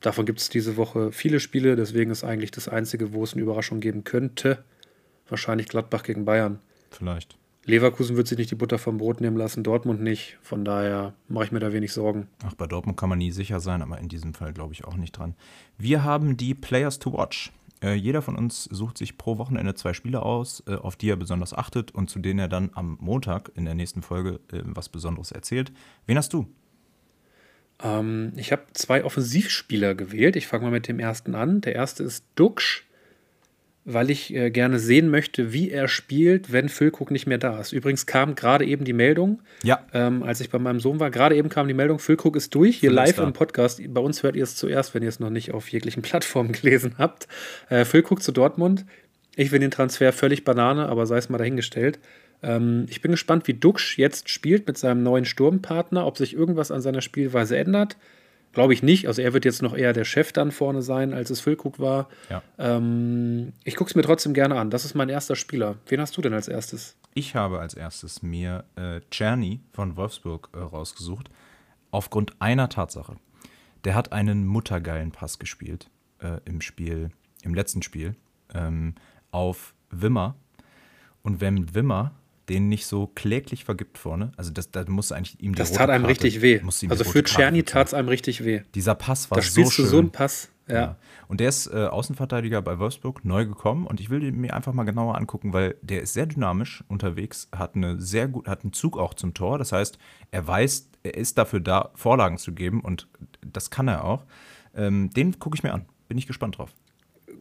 Davon 0.00 0.26
gibt 0.26 0.40
es 0.40 0.48
diese 0.48 0.76
Woche 0.76 1.12
viele 1.12 1.40
Spiele, 1.40 1.74
deswegen 1.76 2.10
ist 2.10 2.24
eigentlich 2.24 2.50
das 2.50 2.68
Einzige, 2.68 3.12
wo 3.12 3.24
es 3.24 3.32
eine 3.32 3.42
Überraschung 3.42 3.80
geben 3.80 4.04
könnte, 4.04 4.64
wahrscheinlich 5.28 5.68
Gladbach 5.68 6.04
gegen 6.04 6.24
Bayern. 6.24 6.60
Vielleicht. 6.90 7.36
Leverkusen 7.64 8.16
wird 8.16 8.28
sich 8.28 8.38
nicht 8.38 8.50
die 8.50 8.54
Butter 8.54 8.78
vom 8.78 8.96
Brot 8.96 9.20
nehmen 9.20 9.36
lassen, 9.36 9.62
Dortmund 9.62 10.00
nicht. 10.00 10.38
Von 10.40 10.64
daher 10.64 11.12
mache 11.28 11.44
ich 11.44 11.52
mir 11.52 11.60
da 11.60 11.70
wenig 11.70 11.92
Sorgen. 11.92 12.28
Ach, 12.42 12.54
bei 12.54 12.66
Dortmund 12.66 12.96
kann 12.96 13.10
man 13.10 13.18
nie 13.18 13.30
sicher 13.30 13.60
sein, 13.60 13.82
aber 13.82 13.98
in 13.98 14.08
diesem 14.08 14.32
Fall 14.32 14.54
glaube 14.54 14.72
ich 14.72 14.84
auch 14.84 14.96
nicht 14.96 15.12
dran. 15.12 15.34
Wir 15.76 16.02
haben 16.02 16.38
die 16.38 16.54
Players 16.54 16.98
to 16.98 17.12
Watch. 17.12 17.52
Äh, 17.82 17.92
jeder 17.92 18.22
von 18.22 18.36
uns 18.36 18.64
sucht 18.64 18.96
sich 18.96 19.18
pro 19.18 19.36
Wochenende 19.36 19.74
zwei 19.74 19.92
Spiele 19.92 20.22
aus, 20.22 20.62
äh, 20.66 20.76
auf 20.76 20.96
die 20.96 21.10
er 21.10 21.16
besonders 21.16 21.52
achtet 21.52 21.94
und 21.94 22.08
zu 22.08 22.18
denen 22.20 22.38
er 22.38 22.48
dann 22.48 22.70
am 22.72 22.96
Montag 23.00 23.52
in 23.54 23.66
der 23.66 23.74
nächsten 23.74 24.00
Folge 24.00 24.40
äh, 24.50 24.62
was 24.64 24.88
Besonderes 24.88 25.30
erzählt. 25.30 25.70
Wen 26.06 26.16
hast 26.16 26.32
du? 26.32 26.46
Ähm, 27.82 28.32
ich 28.36 28.52
habe 28.52 28.62
zwei 28.72 29.04
Offensivspieler 29.04 29.94
gewählt. 29.94 30.36
Ich 30.36 30.46
fange 30.46 30.64
mal 30.64 30.70
mit 30.70 30.88
dem 30.88 30.98
ersten 30.98 31.34
an. 31.34 31.60
Der 31.60 31.74
erste 31.74 32.02
ist 32.02 32.24
Duxch, 32.34 32.86
weil 33.84 34.10
ich 34.10 34.34
äh, 34.34 34.50
gerne 34.50 34.78
sehen 34.78 35.08
möchte, 35.08 35.52
wie 35.52 35.70
er 35.70 35.88
spielt, 35.88 36.52
wenn 36.52 36.68
Füllkrug 36.68 37.10
nicht 37.10 37.26
mehr 37.26 37.38
da 37.38 37.58
ist. 37.58 37.72
Übrigens 37.72 38.04
kam 38.04 38.34
gerade 38.34 38.66
eben 38.66 38.84
die 38.84 38.92
Meldung, 38.92 39.40
Ja, 39.62 39.86
ähm, 39.94 40.22
als 40.22 40.40
ich 40.40 40.50
bei 40.50 40.58
meinem 40.58 40.80
Sohn 40.80 41.00
war, 41.00 41.10
gerade 41.10 41.36
eben 41.36 41.48
kam 41.48 41.68
die 41.68 41.74
Meldung, 41.74 41.98
Füllkrug 41.98 42.36
ist 42.36 42.54
durch, 42.54 42.76
hier 42.78 42.90
Füll 42.90 42.98
ist 42.98 43.16
live 43.16 43.26
im 43.26 43.32
Podcast. 43.32 43.80
Bei 43.88 44.00
uns 44.00 44.22
hört 44.22 44.36
ihr 44.36 44.42
es 44.42 44.56
zuerst, 44.56 44.94
wenn 44.94 45.02
ihr 45.02 45.08
es 45.08 45.20
noch 45.20 45.30
nicht 45.30 45.54
auf 45.54 45.68
jeglichen 45.68 46.02
Plattformen 46.02 46.52
gelesen 46.52 46.96
habt. 46.98 47.28
Äh, 47.70 47.84
Füllkrug 47.84 48.22
zu 48.22 48.32
Dortmund. 48.32 48.84
Ich 49.36 49.50
finde 49.50 49.68
den 49.68 49.70
Transfer 49.70 50.12
völlig 50.12 50.44
Banane, 50.44 50.86
aber 50.88 51.06
sei 51.06 51.16
es 51.16 51.28
mal 51.28 51.38
dahingestellt. 51.38 51.98
Ähm, 52.42 52.86
ich 52.88 53.00
bin 53.00 53.10
gespannt, 53.10 53.46
wie 53.46 53.54
Duxch 53.54 53.98
jetzt 53.98 54.28
spielt 54.30 54.66
mit 54.66 54.78
seinem 54.78 55.02
neuen 55.02 55.24
Sturmpartner, 55.24 56.06
ob 56.06 56.18
sich 56.18 56.34
irgendwas 56.34 56.70
an 56.70 56.80
seiner 56.80 57.00
Spielweise 57.00 57.56
ändert. 57.56 57.96
Glaube 58.52 58.72
ich 58.72 58.82
nicht. 58.82 59.06
Also 59.06 59.22
er 59.22 59.34
wird 59.34 59.44
jetzt 59.44 59.62
noch 59.62 59.76
eher 59.76 59.92
der 59.92 60.04
Chef 60.04 60.32
dann 60.32 60.50
vorne 60.52 60.82
sein, 60.82 61.12
als 61.12 61.30
es 61.30 61.40
Füllkrug 61.40 61.78
war. 61.78 62.08
ja. 62.30 62.42
Ähm, 62.58 63.52
ich 63.64 63.76
gucke 63.76 63.90
es 63.90 63.94
mir 63.94 64.02
trotzdem 64.02 64.34
gerne 64.34 64.56
an. 64.56 64.70
Das 64.70 64.84
ist 64.84 64.94
mein 64.94 65.08
erster 65.08 65.36
Spieler. 65.36 65.76
Wen 65.86 66.00
hast 66.00 66.16
du 66.16 66.22
denn 66.22 66.32
als 66.32 66.48
erstes? 66.48 66.96
Ich 67.14 67.34
habe 67.34 67.60
als 67.60 67.74
erstes 67.74 68.22
mir 68.22 68.64
äh, 68.76 69.00
Czerny 69.10 69.60
von 69.72 69.96
Wolfsburg 69.96 70.50
äh, 70.54 70.58
rausgesucht, 70.58 71.30
aufgrund 71.90 72.40
einer 72.40 72.68
Tatsache. 72.68 73.16
Der 73.84 73.94
hat 73.94 74.12
einen 74.12 74.46
muttergeilen 74.46 75.12
Pass 75.12 75.38
gespielt 75.38 75.90
äh, 76.20 76.40
im 76.44 76.60
Spiel, 76.60 77.10
im 77.42 77.54
letzten 77.54 77.82
Spiel, 77.82 78.16
ähm, 78.54 78.94
auf 79.30 79.74
Wimmer. 79.90 80.36
Und 81.22 81.40
wenn 81.40 81.74
Wimmer 81.74 82.12
den 82.48 82.68
nicht 82.68 82.86
so 82.86 83.06
kläglich 83.08 83.64
vergibt 83.64 83.98
vorne, 83.98 84.32
also 84.36 84.50
das, 84.50 84.70
da 84.70 84.84
muss 84.88 85.12
eigentlich 85.12 85.40
ihm 85.42 85.54
Das 85.54 85.72
tat 85.72 85.90
einem 85.90 86.04
Karte- 86.04 86.10
richtig 86.24 86.42
weh. 86.42 86.60
muss 86.62 86.82
ihm 86.82 86.88
die 86.88 86.92
Also 86.92 87.04
für 87.04 87.22
Czerny 87.22 87.62
tat 87.62 87.88
es 87.88 87.94
einem 87.94 88.08
richtig 88.08 88.44
weh. 88.44 88.62
Dieser 88.74 88.94
Pass 88.94 89.30
war 89.30 89.36
Da 89.36 89.42
so 89.42 89.50
spielst 89.50 89.72
schön. 89.74 89.84
du 89.84 89.90
so 89.90 89.98
einen 89.98 90.10
Pass. 90.10 90.48
Ja. 90.66 90.74
Ja. 90.74 90.96
Und 91.28 91.40
der 91.40 91.48
ist 91.48 91.66
äh, 91.68 91.86
Außenverteidiger 91.86 92.60
bei 92.60 92.78
Wolfsburg, 92.78 93.24
neu 93.24 93.46
gekommen 93.46 93.86
und 93.86 94.00
ich 94.00 94.10
will 94.10 94.20
den 94.20 94.38
mir 94.38 94.54
einfach 94.54 94.72
mal 94.74 94.84
genauer 94.84 95.16
angucken, 95.16 95.52
weil 95.54 95.76
der 95.82 96.02
ist 96.02 96.12
sehr 96.12 96.26
dynamisch 96.26 96.84
unterwegs, 96.88 97.48
hat 97.56 97.74
eine 97.74 98.00
sehr 98.00 98.28
gut, 98.28 98.46
hat 98.48 98.64
einen 98.64 98.72
Zug 98.74 98.98
auch 98.98 99.14
zum 99.14 99.32
Tor. 99.34 99.56
Das 99.58 99.72
heißt, 99.72 99.98
er 100.30 100.46
weiß, 100.46 100.88
er 101.04 101.14
ist 101.16 101.38
dafür 101.38 101.60
da, 101.60 101.90
Vorlagen 101.94 102.36
zu 102.38 102.52
geben 102.52 102.80
und 102.82 103.08
das 103.40 103.70
kann 103.70 103.88
er 103.88 104.04
auch. 104.04 104.24
Ähm, 104.74 105.08
den 105.10 105.38
gucke 105.38 105.56
ich 105.56 105.62
mir 105.62 105.72
an. 105.72 105.86
Bin 106.06 106.18
ich 106.18 106.26
gespannt 106.26 106.58
drauf. 106.58 106.70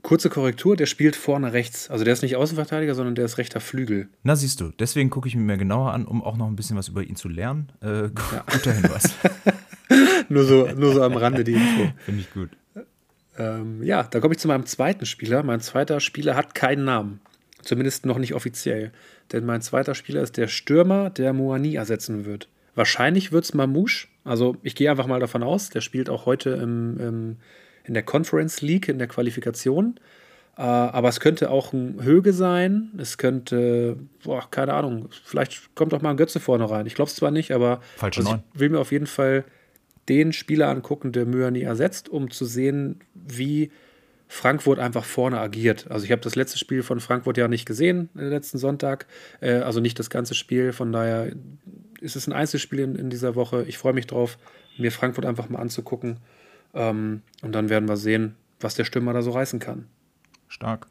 Kurze 0.07 0.29
Korrektur, 0.29 0.77
der 0.77 0.85
spielt 0.85 1.17
vorne 1.17 1.51
rechts. 1.51 1.89
Also 1.89 2.05
der 2.05 2.13
ist 2.13 2.21
nicht 2.21 2.37
Außenverteidiger, 2.37 2.95
sondern 2.95 3.13
der 3.15 3.25
ist 3.25 3.37
rechter 3.37 3.59
Flügel. 3.59 4.07
Na, 4.23 4.37
siehst 4.37 4.61
du, 4.61 4.71
deswegen 4.79 5.09
gucke 5.09 5.27
ich 5.27 5.35
mir 5.35 5.41
mehr 5.41 5.57
genauer 5.57 5.91
an, 5.91 6.05
um 6.05 6.23
auch 6.23 6.37
noch 6.37 6.47
ein 6.47 6.55
bisschen 6.55 6.77
was 6.77 6.87
über 6.87 7.03
ihn 7.03 7.17
zu 7.17 7.27
lernen. 7.27 7.73
Äh, 7.81 8.07
gu- 8.07 8.13
Guter 8.53 8.71
Hinweis. 8.71 9.13
Nur 10.29 10.45
so, 10.45 10.65
nur 10.77 10.93
so 10.93 11.03
am 11.03 11.11
Rande 11.17 11.43
die 11.43 11.55
Info. 11.55 11.91
Finde 12.05 12.21
ich 12.21 12.31
gut. 12.33 12.49
Ähm, 13.37 13.83
ja, 13.83 14.03
da 14.03 14.21
komme 14.21 14.33
ich 14.33 14.39
zu 14.39 14.47
meinem 14.47 14.65
zweiten 14.65 15.05
Spieler. 15.05 15.43
Mein 15.43 15.59
zweiter 15.59 15.99
Spieler 15.99 16.35
hat 16.37 16.55
keinen 16.55 16.85
Namen. 16.85 17.19
Zumindest 17.63 18.05
noch 18.05 18.17
nicht 18.17 18.33
offiziell. 18.33 18.93
Denn 19.33 19.45
mein 19.45 19.61
zweiter 19.61 19.93
Spieler 19.93 20.21
ist 20.21 20.37
der 20.37 20.47
Stürmer, 20.47 21.09
der 21.09 21.33
Moani 21.33 21.75
ersetzen 21.75 22.23
wird. 22.23 22.47
Wahrscheinlich 22.75 23.33
wird 23.33 23.43
es 23.43 23.53
Mamouche. 23.53 24.07
Also 24.23 24.55
ich 24.63 24.73
gehe 24.75 24.89
einfach 24.89 25.07
mal 25.07 25.19
davon 25.19 25.43
aus. 25.43 25.69
Der 25.69 25.81
spielt 25.81 26.09
auch 26.09 26.25
heute 26.25 26.51
im, 26.51 26.97
im, 26.99 27.35
in 27.87 27.93
der 27.93 28.03
Conference 28.03 28.61
League, 28.61 28.87
in 28.87 28.99
der 28.99 29.07
Qualifikation. 29.07 29.99
Äh, 30.57 30.61
aber 30.61 31.09
es 31.09 31.19
könnte 31.19 31.49
auch 31.49 31.73
ein 31.73 32.03
Höge 32.03 32.33
sein. 32.33 32.91
Es 32.97 33.17
könnte, 33.17 33.97
boah, 34.23 34.49
keine 34.51 34.73
Ahnung, 34.73 35.09
vielleicht 35.23 35.73
kommt 35.75 35.93
auch 35.93 36.01
mal 36.01 36.11
ein 36.11 36.17
Götze 36.17 36.39
vorne 36.39 36.69
rein. 36.69 36.85
Ich 36.85 36.95
glaube 36.95 37.09
es 37.09 37.15
zwar 37.15 37.31
nicht, 37.31 37.51
aber 37.51 37.81
Falsche 37.95 38.21
also 38.21 38.39
ich 38.53 38.59
will 38.59 38.69
mir 38.69 38.79
auf 38.79 38.91
jeden 38.91 39.07
Fall 39.07 39.45
den 40.09 40.33
Spieler 40.33 40.69
angucken, 40.69 41.11
der 41.11 41.25
Myani 41.25 41.61
ersetzt, 41.61 42.09
um 42.09 42.31
zu 42.31 42.45
sehen, 42.45 43.01
wie 43.13 43.71
Frankfurt 44.27 44.79
einfach 44.79 45.05
vorne 45.05 45.39
agiert. 45.39 45.89
Also 45.89 46.05
ich 46.05 46.11
habe 46.11 46.21
das 46.21 46.35
letzte 46.35 46.57
Spiel 46.57 46.83
von 46.83 46.99
Frankfurt 46.99 47.37
ja 47.37 47.47
nicht 47.47 47.65
gesehen, 47.65 48.09
äh, 48.17 48.23
letzten 48.23 48.57
Sonntag. 48.57 49.05
Äh, 49.39 49.59
also 49.59 49.79
nicht 49.79 49.99
das 49.99 50.09
ganze 50.09 50.35
Spiel. 50.35 50.73
Von 50.73 50.91
daher 50.91 51.31
ist 52.01 52.15
es 52.15 52.27
ein 52.27 52.33
Einzelspiel 52.33 52.79
in, 52.79 52.95
in 52.95 53.09
dieser 53.09 53.35
Woche. 53.35 53.63
Ich 53.67 53.77
freue 53.77 53.93
mich 53.93 54.07
drauf, 54.07 54.37
mir 54.77 54.91
Frankfurt 54.91 55.25
einfach 55.25 55.49
mal 55.49 55.59
anzugucken. 55.59 56.17
Ähm, 56.77 57.23
und 57.41 57.53
dann 57.53 57.69
werden 57.69 57.89
wir 57.89 57.97
sehen, 57.97 58.35
was 58.59 58.75
der 58.75 58.85
Stürmer 58.85 59.13
da 59.13 59.21
so 59.21 59.31
reißen 59.31 59.59
kann. 59.59 59.87
Stark. 60.47 60.87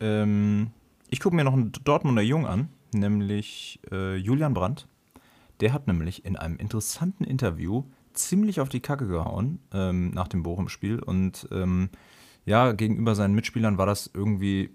Ähm, 0.00 0.70
ich 1.10 1.20
gucke 1.20 1.36
mir 1.36 1.44
noch 1.44 1.52
einen 1.52 1.72
Dortmunder 1.84 2.22
Jung 2.22 2.46
an, 2.46 2.68
nämlich 2.92 3.80
äh, 3.90 4.16
Julian 4.16 4.54
Brandt. 4.54 4.88
Der 5.60 5.72
hat 5.72 5.86
nämlich 5.86 6.24
in 6.24 6.36
einem 6.36 6.56
interessanten 6.56 7.24
Interview 7.24 7.84
ziemlich 8.12 8.60
auf 8.60 8.68
die 8.68 8.80
Kacke 8.80 9.06
gehauen 9.06 9.58
ähm, 9.72 10.10
nach 10.12 10.28
dem 10.28 10.42
Bochum-Spiel 10.42 11.00
und 11.00 11.48
ähm, 11.52 11.90
ja, 12.46 12.72
gegenüber 12.72 13.14
seinen 13.14 13.34
Mitspielern 13.34 13.78
war 13.78 13.86
das 13.86 14.10
irgendwie 14.12 14.70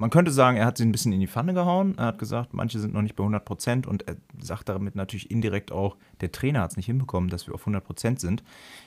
man 0.00 0.08
könnte 0.08 0.30
sagen, 0.30 0.56
er 0.56 0.64
hat 0.64 0.78
sie 0.78 0.84
ein 0.84 0.92
bisschen 0.92 1.12
in 1.12 1.20
die 1.20 1.26
Pfanne 1.26 1.52
gehauen. 1.52 1.94
Er 1.98 2.06
hat 2.06 2.18
gesagt, 2.18 2.54
manche 2.54 2.78
sind 2.78 2.94
noch 2.94 3.02
nicht 3.02 3.16
bei 3.16 3.22
100 3.22 3.44
Prozent 3.44 3.86
und 3.86 4.08
er 4.08 4.16
sagt 4.40 4.70
damit 4.70 4.96
natürlich 4.96 5.30
indirekt 5.30 5.72
auch, 5.72 5.98
der 6.22 6.32
Trainer 6.32 6.62
hat 6.62 6.70
es 6.70 6.78
nicht 6.78 6.86
hinbekommen, 6.86 7.28
dass 7.28 7.46
wir 7.46 7.54
auf 7.54 7.60
100 7.60 7.84
Prozent 7.84 8.18
sind. 8.18 8.42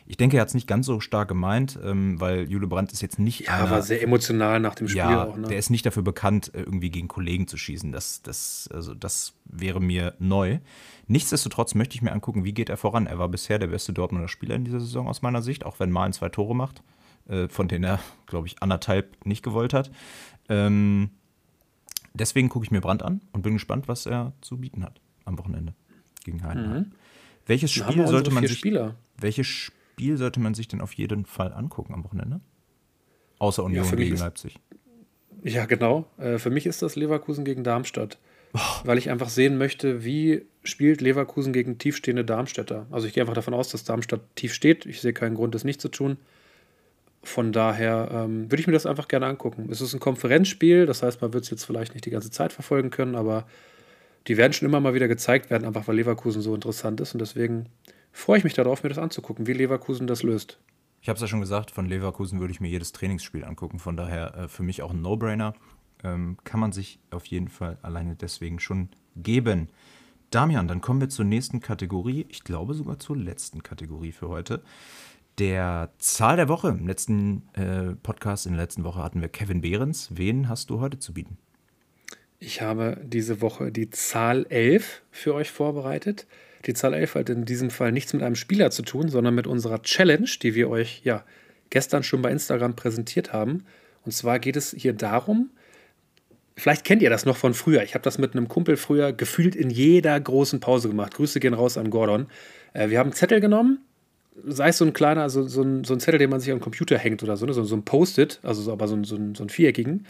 Ich 0.07 0.17
denke, 0.17 0.37
er 0.37 0.41
hat 0.41 0.47
es 0.47 0.55
nicht 0.55 0.67
ganz 0.67 0.87
so 0.87 0.99
stark 0.99 1.27
gemeint, 1.27 1.77
ähm, 1.83 2.19
weil 2.19 2.49
Jule 2.49 2.65
Brandt 2.65 2.91
ist 2.93 3.03
jetzt 3.03 3.19
nicht. 3.19 3.41
Ja, 3.41 3.59
einer, 3.59 3.69
war 3.69 3.83
sehr 3.83 4.01
emotional 4.01 4.59
nach 4.59 4.73
dem 4.73 4.87
Spiel 4.87 4.97
ja, 4.97 5.25
auch. 5.25 5.37
Ne? 5.37 5.49
Der 5.49 5.59
ist 5.59 5.69
nicht 5.69 5.85
dafür 5.85 6.01
bekannt, 6.01 6.51
äh, 6.55 6.61
irgendwie 6.61 6.89
gegen 6.89 7.07
Kollegen 7.07 7.47
zu 7.47 7.57
schießen. 7.57 7.91
Das, 7.91 8.23
das, 8.23 8.67
also 8.73 8.95
das 8.95 9.33
wäre 9.45 9.79
mir 9.79 10.15
neu. 10.17 10.57
Nichtsdestotrotz 11.05 11.75
möchte 11.75 11.93
ich 11.93 12.01
mir 12.01 12.11
angucken, 12.11 12.43
wie 12.43 12.53
geht 12.53 12.69
er 12.69 12.77
voran. 12.77 13.05
Er 13.05 13.19
war 13.19 13.29
bisher 13.29 13.59
der 13.59 13.67
beste 13.67 13.93
Dortmunder 13.93 14.29
Spieler 14.29 14.55
in 14.55 14.65
dieser 14.65 14.79
Saison 14.79 15.07
aus 15.07 15.21
meiner 15.21 15.43
Sicht, 15.43 15.63
auch 15.63 15.79
wenn 15.79 15.91
Malen 15.91 16.13
zwei 16.13 16.29
Tore 16.29 16.55
macht, 16.55 16.81
äh, 17.27 17.47
von 17.49 17.67
denen 17.67 17.83
er, 17.83 17.99
glaube 18.25 18.47
ich, 18.47 18.63
anderthalb 18.63 19.25
nicht 19.27 19.43
gewollt 19.43 19.73
hat. 19.73 19.91
Ähm, 20.49 21.09
deswegen 22.13 22.49
gucke 22.49 22.65
ich 22.65 22.71
mir 22.71 22.81
Brand 22.81 23.03
an 23.03 23.21
und 23.31 23.41
bin 23.41 23.53
gespannt, 23.53 23.87
was 23.87 24.05
er 24.05 24.33
zu 24.41 24.57
bieten 24.57 24.83
hat 24.83 24.99
am 25.25 25.37
Wochenende 25.37 25.73
gegen 26.23 26.43
Heidenheim. 26.43 26.81
Mhm. 26.83 26.91
Welches 27.45 27.71
Spiel 27.71 28.07
sollte 28.07 28.31
man 28.31 28.45
sich 28.47 28.57
Spieler. 28.57 28.95
welches 29.17 29.47
Spiel 29.47 30.17
sollte 30.17 30.39
man 30.39 30.53
sich 30.53 30.67
denn 30.67 30.81
auf 30.81 30.93
jeden 30.93 31.25
Fall 31.25 31.53
angucken 31.53 31.93
am 31.93 32.03
Wochenende? 32.03 32.39
Außer 33.39 33.63
Union 33.63 33.85
ja, 33.85 33.95
gegen 33.95 34.17
Leipzig. 34.17 34.59
Ja, 35.43 35.65
genau. 35.65 36.05
Äh, 36.17 36.37
für 36.37 36.49
mich 36.49 36.65
ist 36.65 36.81
das 36.81 36.95
Leverkusen 36.95 37.43
gegen 37.43 37.63
Darmstadt. 37.63 38.17
Oh. 38.53 38.59
Weil 38.85 38.97
ich 38.97 39.09
einfach 39.09 39.29
sehen 39.29 39.57
möchte, 39.57 40.05
wie 40.05 40.45
spielt 40.63 41.01
Leverkusen 41.01 41.53
gegen 41.53 41.79
tiefstehende 41.79 42.23
Darmstädter. 42.23 42.85
Also 42.91 43.07
ich 43.07 43.13
gehe 43.13 43.23
einfach 43.23 43.33
davon 43.33 43.53
aus, 43.53 43.69
dass 43.69 43.83
Darmstadt 43.83 44.21
tief 44.35 44.53
steht. 44.53 44.85
Ich 44.85 45.01
sehe 45.01 45.13
keinen 45.13 45.35
Grund, 45.35 45.55
das 45.55 45.63
nicht 45.63 45.81
zu 45.81 45.89
tun. 45.89 46.17
Von 47.23 47.53
daher 47.53 48.09
ähm, 48.11 48.51
würde 48.51 48.59
ich 48.59 48.67
mir 48.67 48.73
das 48.73 48.85
einfach 48.85 49.07
gerne 49.07 49.25
angucken. 49.27 49.69
Es 49.71 49.79
ist 49.79 49.93
ein 49.93 50.01
Konferenzspiel, 50.01 50.85
das 50.85 51.03
heißt, 51.03 51.21
man 51.21 51.33
wird 51.33 51.45
es 51.45 51.49
jetzt 51.49 51.63
vielleicht 51.63 51.93
nicht 51.93 52.05
die 52.05 52.09
ganze 52.09 52.31
Zeit 52.31 52.51
verfolgen 52.51 52.89
können, 52.89 53.15
aber 53.15 53.45
die 54.27 54.35
werden 54.35 54.51
schon 54.51 54.67
immer 54.67 54.81
mal 54.81 54.93
wieder 54.93 55.07
gezeigt 55.07 55.49
werden, 55.49 55.65
einfach 55.65 55.87
weil 55.87 55.95
Leverkusen 55.95 56.41
so 56.41 56.53
interessant 56.53 56.99
ist. 56.99 57.13
Und 57.13 57.19
deswegen 57.19 57.67
freue 58.11 58.37
ich 58.37 58.43
mich 58.43 58.53
darauf, 58.53 58.83
mir 58.83 58.89
das 58.89 58.97
anzugucken, 58.97 59.47
wie 59.47 59.53
Leverkusen 59.53 60.05
das 60.05 60.21
löst. 60.21 60.59
Ich 61.01 61.09
habe 61.09 61.15
es 61.15 61.21
ja 61.21 61.27
schon 61.27 61.41
gesagt, 61.41 61.71
von 61.71 61.85
Leverkusen 61.85 62.39
würde 62.39 62.51
ich 62.51 62.61
mir 62.61 62.69
jedes 62.69 62.91
Trainingsspiel 62.91 63.43
angucken. 63.43 63.79
Von 63.79 63.97
daher 63.97 64.35
äh, 64.35 64.47
für 64.47 64.63
mich 64.63 64.81
auch 64.81 64.91
ein 64.91 65.01
No-Brainer. 65.01 65.53
Ähm, 66.03 66.37
kann 66.43 66.59
man 66.59 66.73
sich 66.73 66.99
auf 67.11 67.25
jeden 67.25 67.47
Fall 67.47 67.77
alleine 67.81 68.15
deswegen 68.15 68.59
schon 68.59 68.89
geben. 69.15 69.69
Damian, 70.29 70.67
dann 70.67 70.81
kommen 70.81 70.99
wir 70.99 71.09
zur 71.09 71.25
nächsten 71.25 71.61
Kategorie. 71.61 72.25
Ich 72.29 72.43
glaube 72.43 72.73
sogar 72.73 72.99
zur 72.99 73.15
letzten 73.15 73.63
Kategorie 73.63 74.11
für 74.11 74.29
heute 74.29 74.61
der 75.39 75.91
Zahl 75.97 76.35
der 76.35 76.47
Woche. 76.47 76.69
Im 76.69 76.87
letzten 76.87 77.43
äh, 77.53 77.95
Podcast, 78.01 78.45
in 78.45 78.53
der 78.53 78.61
letzten 78.61 78.83
Woche 78.83 79.01
hatten 79.01 79.21
wir 79.21 79.29
Kevin 79.29 79.61
Behrens. 79.61 80.09
Wen 80.11 80.49
hast 80.49 80.69
du 80.69 80.79
heute 80.79 80.99
zu 80.99 81.13
bieten? 81.13 81.37
Ich 82.39 82.61
habe 82.61 82.97
diese 83.03 83.41
Woche 83.41 83.71
die 83.71 83.89
Zahl 83.89 84.45
11 84.49 85.01
für 85.11 85.33
euch 85.33 85.51
vorbereitet. 85.51 86.27
Die 86.65 86.73
Zahl 86.73 86.93
11 86.93 87.15
hat 87.15 87.29
in 87.29 87.45
diesem 87.45 87.69
Fall 87.69 87.91
nichts 87.91 88.13
mit 88.13 88.21
einem 88.21 88.35
Spieler 88.35 88.71
zu 88.71 88.83
tun, 88.83 89.09
sondern 89.09 89.35
mit 89.35 89.47
unserer 89.47 89.81
Challenge, 89.81 90.29
die 90.41 90.55
wir 90.55 90.69
euch 90.69 91.01
ja 91.03 91.23
gestern 91.69 92.03
schon 92.03 92.21
bei 92.21 92.31
Instagram 92.31 92.75
präsentiert 92.75 93.33
haben. 93.33 93.65
Und 94.05 94.11
zwar 94.11 94.39
geht 94.39 94.55
es 94.55 94.75
hier 94.77 94.93
darum, 94.93 95.49
vielleicht 96.55 96.83
kennt 96.83 97.01
ihr 97.01 97.09
das 97.09 97.25
noch 97.25 97.37
von 97.37 97.53
früher. 97.53 97.83
Ich 97.83 97.95
habe 97.95 98.03
das 98.03 98.17
mit 98.17 98.35
einem 98.35 98.47
Kumpel 98.47 98.77
früher 98.77 99.13
gefühlt 99.13 99.55
in 99.55 99.69
jeder 99.69 100.19
großen 100.19 100.59
Pause 100.59 100.89
gemacht. 100.89 101.15
Grüße 101.15 101.39
gehen 101.39 101.53
raus 101.53 101.77
an 101.77 101.89
Gordon. 101.89 102.27
Äh, 102.73 102.89
wir 102.89 102.99
haben 102.99 103.13
Zettel 103.13 103.39
genommen 103.39 103.79
sei 104.45 104.69
es 104.69 104.77
so 104.77 104.85
ein 104.85 104.93
kleiner, 104.93 105.29
so, 105.29 105.43
so, 105.47 105.61
ein, 105.61 105.83
so 105.83 105.93
ein 105.93 105.99
Zettel, 105.99 106.17
den 106.17 106.29
man 106.29 106.39
sich 106.39 106.51
am 106.51 106.59
Computer 106.59 106.97
hängt 106.97 107.23
oder 107.23 107.37
so, 107.37 107.45
ne? 107.45 107.53
so, 107.53 107.63
so 107.63 107.75
ein 107.75 107.83
Post-it, 107.83 108.39
also 108.43 108.61
so, 108.61 108.71
aber 108.71 108.87
so, 108.87 108.95
ein, 108.95 109.03
so, 109.03 109.15
ein, 109.15 109.35
so 109.35 109.43
ein 109.43 109.49
viereckigen, 109.49 110.05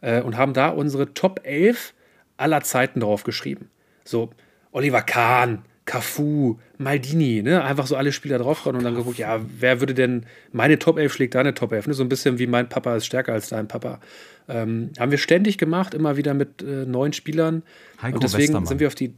äh, 0.00 0.22
und 0.22 0.36
haben 0.36 0.52
da 0.52 0.68
unsere 0.68 1.14
Top 1.14 1.40
11 1.44 1.94
aller 2.36 2.62
Zeiten 2.62 3.00
drauf 3.00 3.24
geschrieben. 3.24 3.70
So 4.04 4.30
Oliver 4.72 5.02
Kahn, 5.02 5.62
Cafu, 5.84 6.58
Maldini, 6.78 7.42
ne? 7.42 7.62
einfach 7.62 7.86
so 7.86 7.96
alle 7.96 8.12
Spieler 8.12 8.38
drauf 8.38 8.66
und 8.66 8.82
dann 8.82 8.94
geguckt, 8.94 9.18
ja, 9.18 9.40
wer 9.58 9.80
würde 9.80 9.94
denn, 9.94 10.26
meine 10.52 10.78
Top 10.78 10.98
11 10.98 11.12
schlägt 11.12 11.34
deine 11.34 11.54
Top 11.54 11.72
11, 11.72 11.86
ne? 11.86 11.94
so 11.94 12.02
ein 12.02 12.08
bisschen 12.08 12.38
wie 12.38 12.46
mein 12.46 12.68
Papa 12.68 12.96
ist 12.96 13.06
stärker 13.06 13.32
als 13.32 13.48
dein 13.48 13.68
Papa. 13.68 14.00
Ähm, 14.48 14.90
haben 14.98 15.10
wir 15.10 15.18
ständig 15.18 15.58
gemacht, 15.58 15.94
immer 15.94 16.16
wieder 16.16 16.34
mit 16.34 16.62
äh, 16.62 16.84
neuen 16.86 17.12
Spielern. 17.12 17.62
Heiko 18.02 18.16
und 18.16 18.24
deswegen 18.24 18.42
Westermann. 18.42 18.66
sind 18.66 18.80
wir 18.80 18.86
auf 18.88 18.94
die, 18.94 19.14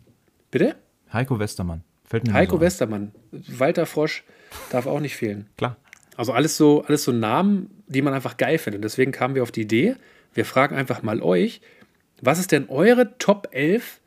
bitte? 0.50 0.76
Heiko 1.12 1.38
Westermann. 1.38 1.82
Heiko 2.32 2.56
so 2.56 2.60
Westermann, 2.60 3.12
Walter 3.32 3.86
Frosch, 3.86 4.24
Darf 4.70 4.86
auch 4.86 5.00
nicht 5.00 5.16
fehlen. 5.16 5.48
Klar. 5.56 5.76
Also 6.16 6.32
alles 6.32 6.56
so, 6.56 6.82
alles 6.82 7.04
so 7.04 7.12
Namen, 7.12 7.70
die 7.86 8.02
man 8.02 8.14
einfach 8.14 8.36
geil 8.36 8.58
findet. 8.58 8.84
Deswegen 8.84 9.12
kamen 9.12 9.34
wir 9.34 9.42
auf 9.42 9.52
die 9.52 9.62
Idee, 9.62 9.96
wir 10.34 10.44
fragen 10.44 10.76
einfach 10.76 11.02
mal 11.02 11.22
euch, 11.22 11.60
was 12.20 12.38
ist 12.38 12.52
denn 12.52 12.68
eure 12.68 13.16
Top 13.18 13.48
11 13.52 14.00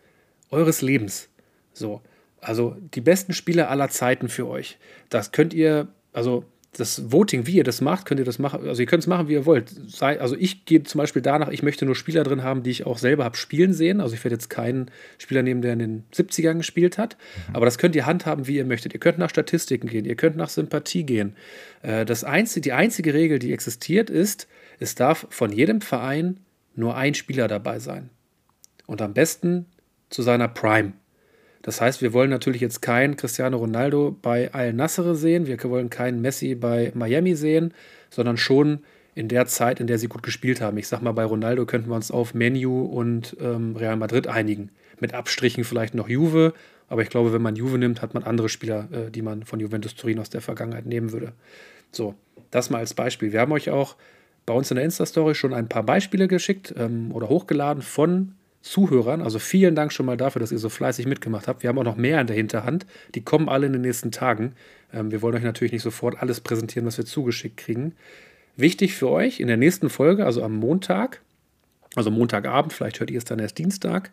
eures 0.49 0.81
Lebens? 0.81 1.29
So, 1.73 2.01
also 2.41 2.75
die 2.93 3.01
besten 3.01 3.33
Spieler 3.33 3.69
aller 3.69 3.89
Zeiten 3.89 4.27
für 4.27 4.47
euch. 4.47 4.77
Das 5.09 5.31
könnt 5.31 5.53
ihr, 5.53 5.87
also 6.13 6.45
das 6.77 7.11
Voting, 7.11 7.47
wie 7.47 7.55
ihr 7.55 7.65
das 7.65 7.81
macht, 7.81 8.05
könnt 8.05 8.19
ihr 8.19 8.25
das 8.25 8.39
machen. 8.39 8.65
Also 8.65 8.81
ihr 8.81 8.85
könnt 8.85 9.03
es 9.03 9.07
machen, 9.07 9.27
wie 9.27 9.33
ihr 9.33 9.45
wollt. 9.45 9.69
Sei, 9.87 10.19
also 10.21 10.37
ich 10.37 10.63
gehe 10.63 10.83
zum 10.83 10.99
Beispiel 10.99 11.21
danach, 11.21 11.49
ich 11.49 11.63
möchte 11.63 11.85
nur 11.85 11.95
Spieler 11.95 12.23
drin 12.23 12.43
haben, 12.43 12.63
die 12.63 12.69
ich 12.69 12.85
auch 12.85 12.97
selber 12.97 13.25
habe 13.25 13.35
spielen 13.35 13.73
sehen. 13.73 13.99
Also 13.99 14.15
ich 14.15 14.23
werde 14.23 14.35
jetzt 14.35 14.49
keinen 14.49 14.89
Spieler 15.17 15.43
nehmen, 15.43 15.61
der 15.61 15.73
in 15.73 15.79
den 15.79 16.03
70ern 16.13 16.57
gespielt 16.57 16.97
hat. 16.97 17.17
Mhm. 17.49 17.55
Aber 17.55 17.65
das 17.65 17.77
könnt 17.77 17.95
ihr 17.95 18.05
handhaben, 18.05 18.47
wie 18.47 18.55
ihr 18.55 18.63
möchtet. 18.63 18.93
Ihr 18.93 19.01
könnt 19.01 19.17
nach 19.17 19.29
Statistiken 19.29 19.87
gehen, 19.87 20.05
ihr 20.05 20.15
könnt 20.15 20.37
nach 20.37 20.49
Sympathie 20.49 21.03
gehen. 21.03 21.35
Äh, 21.81 22.05
das 22.05 22.23
einzige, 22.23 22.61
die 22.61 22.73
einzige 22.73 23.13
Regel, 23.13 23.39
die 23.39 23.51
existiert, 23.51 24.09
ist, 24.09 24.47
es 24.79 24.95
darf 24.95 25.27
von 25.29 25.51
jedem 25.51 25.81
Verein 25.81 26.39
nur 26.73 26.95
ein 26.95 27.15
Spieler 27.15 27.49
dabei 27.49 27.79
sein. 27.79 28.09
Und 28.87 29.01
am 29.01 29.13
besten 29.13 29.65
zu 30.09 30.21
seiner 30.21 30.47
Prime. 30.47 30.93
Das 31.61 31.79
heißt, 31.79 32.01
wir 32.01 32.13
wollen 32.13 32.29
natürlich 32.29 32.61
jetzt 32.61 32.81
keinen 32.81 33.15
Cristiano 33.15 33.57
Ronaldo 33.57 34.15
bei 34.21 34.51
Al 34.53 34.73
Nassr 34.73 35.15
sehen, 35.15 35.45
wir 35.47 35.61
wollen 35.63 35.89
keinen 35.89 36.21
Messi 36.21 36.55
bei 36.55 36.91
Miami 36.95 37.35
sehen, 37.35 37.73
sondern 38.09 38.37
schon 38.37 38.79
in 39.13 39.27
der 39.27 39.45
Zeit, 39.45 39.79
in 39.79 39.87
der 39.87 39.97
sie 39.97 40.07
gut 40.07 40.23
gespielt 40.23 40.61
haben. 40.61 40.77
Ich 40.77 40.87
sag 40.87 41.01
mal, 41.01 41.11
bei 41.11 41.25
Ronaldo 41.25 41.65
könnten 41.65 41.89
wir 41.89 41.95
uns 41.95 42.11
auf 42.11 42.33
Menu 42.33 42.83
und 42.83 43.35
ähm, 43.39 43.75
Real 43.75 43.97
Madrid 43.97 44.27
einigen. 44.27 44.69
Mit 44.99 45.13
Abstrichen 45.13 45.63
vielleicht 45.63 45.95
noch 45.95 46.07
Juve, 46.07 46.53
aber 46.87 47.01
ich 47.01 47.09
glaube, 47.09 47.33
wenn 47.33 47.41
man 47.41 47.55
Juve 47.55 47.77
nimmt, 47.77 48.01
hat 48.01 48.13
man 48.13 48.23
andere 48.23 48.49
Spieler, 48.49 48.87
äh, 48.91 49.11
die 49.11 49.21
man 49.21 49.43
von 49.43 49.59
Juventus 49.59 49.95
Turin 49.95 50.19
aus 50.19 50.29
der 50.29 50.41
Vergangenheit 50.41 50.85
nehmen 50.85 51.11
würde. 51.11 51.33
So, 51.91 52.15
das 52.51 52.69
mal 52.69 52.79
als 52.79 52.93
Beispiel. 52.93 53.33
Wir 53.33 53.41
haben 53.41 53.51
euch 53.51 53.69
auch 53.69 53.95
bei 54.45 54.53
uns 54.53 54.71
in 54.71 54.75
der 54.75 54.85
Insta-Story 54.85 55.35
schon 55.35 55.53
ein 55.53 55.69
paar 55.69 55.83
Beispiele 55.83 56.27
geschickt 56.27 56.73
ähm, 56.77 57.11
oder 57.11 57.29
hochgeladen 57.29 57.83
von 57.83 58.33
Zuhörern. 58.61 59.21
Also 59.21 59.39
vielen 59.39 59.75
Dank 59.75 59.91
schon 59.91 60.05
mal 60.05 60.17
dafür, 60.17 60.39
dass 60.39 60.51
ihr 60.51 60.59
so 60.59 60.69
fleißig 60.69 61.07
mitgemacht 61.07 61.47
habt. 61.47 61.63
Wir 61.63 61.69
haben 61.69 61.79
auch 61.79 61.83
noch 61.83 61.95
mehr 61.95 62.21
in 62.21 62.27
der 62.27 62.35
Hinterhand. 62.35 62.85
Die 63.15 63.23
kommen 63.23 63.49
alle 63.49 63.67
in 63.67 63.73
den 63.73 63.81
nächsten 63.81 64.11
Tagen. 64.11 64.53
Ähm, 64.93 65.11
wir 65.11 65.21
wollen 65.21 65.35
euch 65.35 65.43
natürlich 65.43 65.73
nicht 65.73 65.81
sofort 65.81 66.21
alles 66.21 66.41
präsentieren, 66.41 66.85
was 66.85 66.97
wir 66.97 67.05
zugeschickt 67.05 67.57
kriegen. 67.57 67.93
Wichtig 68.55 68.93
für 68.93 69.09
euch 69.09 69.39
in 69.39 69.47
der 69.47 69.57
nächsten 69.57 69.89
Folge, 69.89 70.25
also 70.25 70.43
am 70.43 70.55
Montag, 70.55 71.21
also 71.95 72.11
Montagabend, 72.11 72.73
vielleicht 72.73 72.99
hört 72.99 73.09
ihr 73.09 73.17
es 73.17 73.25
dann 73.25 73.39
erst 73.39 73.57
Dienstag, 73.57 74.11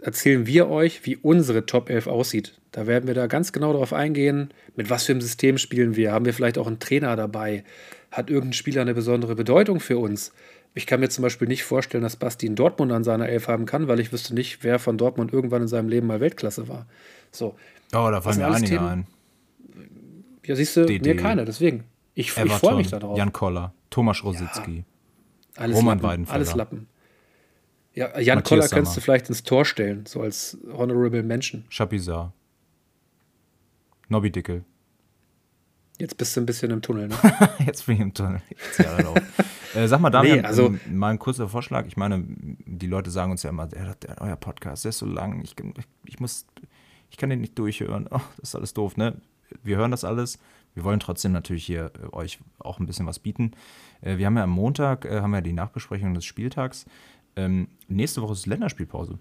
erzählen 0.00 0.46
wir 0.46 0.68
euch, 0.68 1.04
wie 1.06 1.16
unsere 1.16 1.66
Top 1.66 1.90
11 1.90 2.06
aussieht. 2.06 2.58
Da 2.72 2.86
werden 2.86 3.06
wir 3.06 3.14
da 3.14 3.26
ganz 3.26 3.52
genau 3.52 3.72
darauf 3.72 3.92
eingehen, 3.92 4.50
mit 4.76 4.90
was 4.90 5.04
für 5.04 5.12
einem 5.12 5.20
System 5.20 5.58
spielen 5.58 5.96
wir. 5.96 6.12
Haben 6.12 6.24
wir 6.24 6.34
vielleicht 6.34 6.58
auch 6.58 6.66
einen 6.66 6.78
Trainer 6.78 7.16
dabei? 7.16 7.64
Hat 8.10 8.30
irgendein 8.30 8.52
Spieler 8.52 8.82
eine 8.82 8.94
besondere 8.94 9.34
Bedeutung 9.34 9.80
für 9.80 9.98
uns? 9.98 10.32
Ich 10.74 10.86
kann 10.86 11.00
mir 11.00 11.08
zum 11.08 11.22
Beispiel 11.22 11.48
nicht 11.48 11.64
vorstellen, 11.64 12.02
dass 12.02 12.16
Basti 12.16 12.46
in 12.46 12.54
Dortmund 12.54 12.92
an 12.92 13.02
seiner 13.02 13.28
Elf 13.28 13.48
haben 13.48 13.66
kann, 13.66 13.88
weil 13.88 13.98
ich 13.98 14.12
wüsste 14.12 14.34
nicht, 14.34 14.62
wer 14.62 14.78
von 14.78 14.98
Dortmund 14.98 15.32
irgendwann 15.32 15.62
in 15.62 15.68
seinem 15.68 15.88
Leben 15.88 16.06
mal 16.06 16.20
Weltklasse 16.20 16.68
war. 16.68 16.86
So. 17.32 17.56
Oh, 17.92 18.08
da 18.10 18.20
fallen 18.20 18.38
mir 18.38 18.46
einige 18.46 18.76
Themen. 18.76 18.86
ein. 18.86 19.06
Ja, 20.44 20.56
siehst 20.56 20.76
du, 20.76 20.84
mir 20.86 21.16
keiner, 21.16 21.44
deswegen. 21.44 21.84
Ich, 22.14 22.36
ich 22.36 22.52
freue 22.52 22.76
mich 22.76 22.90
darauf. 22.90 23.16
Jan 23.18 23.32
Koller, 23.32 23.72
Thomas 23.88 24.22
Rositzky, 24.22 24.84
ja, 25.56 25.64
Roman 25.66 25.98
Lappen, 25.98 26.02
Weidenfeller. 26.02 26.34
Alles 26.34 26.54
Lappen. 26.54 26.88
Ja, 27.94 28.18
Jan 28.18 28.38
Matthias 28.38 28.48
Koller 28.48 28.62
Sammer. 28.62 28.76
könntest 28.76 28.96
du 28.96 29.00
vielleicht 29.00 29.28
ins 29.28 29.42
Tor 29.42 29.64
stellen, 29.64 30.06
so 30.06 30.22
als 30.22 30.56
Honorable 30.72 31.22
Menschen. 31.22 31.64
Chapuisat. 31.70 32.32
Nobby 34.08 34.30
Dickel. 34.30 34.64
Jetzt 35.98 36.16
bist 36.16 36.36
du 36.36 36.40
ein 36.40 36.46
bisschen 36.46 36.70
im 36.70 36.82
Tunnel, 36.82 37.08
ne? 37.08 37.16
Jetzt 37.66 37.86
bin 37.86 37.96
ich 37.96 38.00
im 38.00 38.14
Tunnel. 38.14 38.40
äh, 39.74 39.86
sag 39.88 40.00
mal, 40.00 40.10
Damian, 40.10 40.40
Nee, 40.40 40.44
also- 40.46 40.66
ähm, 40.66 40.80
mal 40.92 41.08
ein 41.10 41.18
kurzer 41.18 41.48
Vorschlag. 41.48 41.86
Ich 41.86 41.96
meine, 41.96 42.24
die 42.28 42.86
Leute 42.86 43.10
sagen 43.10 43.30
uns 43.32 43.42
ja 43.42 43.50
immer, 43.50 43.66
der, 43.66 43.94
der, 43.96 44.20
euer 44.20 44.36
Podcast, 44.36 44.84
der 44.84 44.90
ist 44.90 44.98
so 44.98 45.06
lang, 45.06 45.42
ich, 45.42 45.54
ich 46.04 46.20
muss, 46.20 46.46
ich 47.10 47.16
kann 47.16 47.30
den 47.30 47.40
nicht 47.40 47.58
durchhören. 47.58 48.06
Oh, 48.10 48.20
das 48.38 48.50
ist 48.50 48.54
alles 48.54 48.74
doof, 48.74 48.96
ne? 48.96 49.20
Wir 49.62 49.76
hören 49.76 49.90
das 49.90 50.04
alles. 50.04 50.38
Wir 50.74 50.84
wollen 50.84 51.00
trotzdem 51.00 51.32
natürlich 51.32 51.64
hier 51.66 51.90
äh, 52.02 52.14
euch 52.14 52.38
auch 52.58 52.78
ein 52.78 52.86
bisschen 52.86 53.06
was 53.06 53.18
bieten. 53.18 53.52
Äh, 54.00 54.18
wir 54.18 54.26
haben 54.26 54.36
ja 54.36 54.44
am 54.44 54.50
Montag, 54.50 55.04
haben 55.10 55.32
wir 55.32 55.40
die 55.40 55.52
Nachbesprechung 55.52 56.14
des 56.14 56.24
Spieltags. 56.24 56.86
Ähm, 57.36 57.68
nächste 57.88 58.22
Woche 58.22 58.32
ist 58.34 58.46
Länderspielpause. 58.46 59.18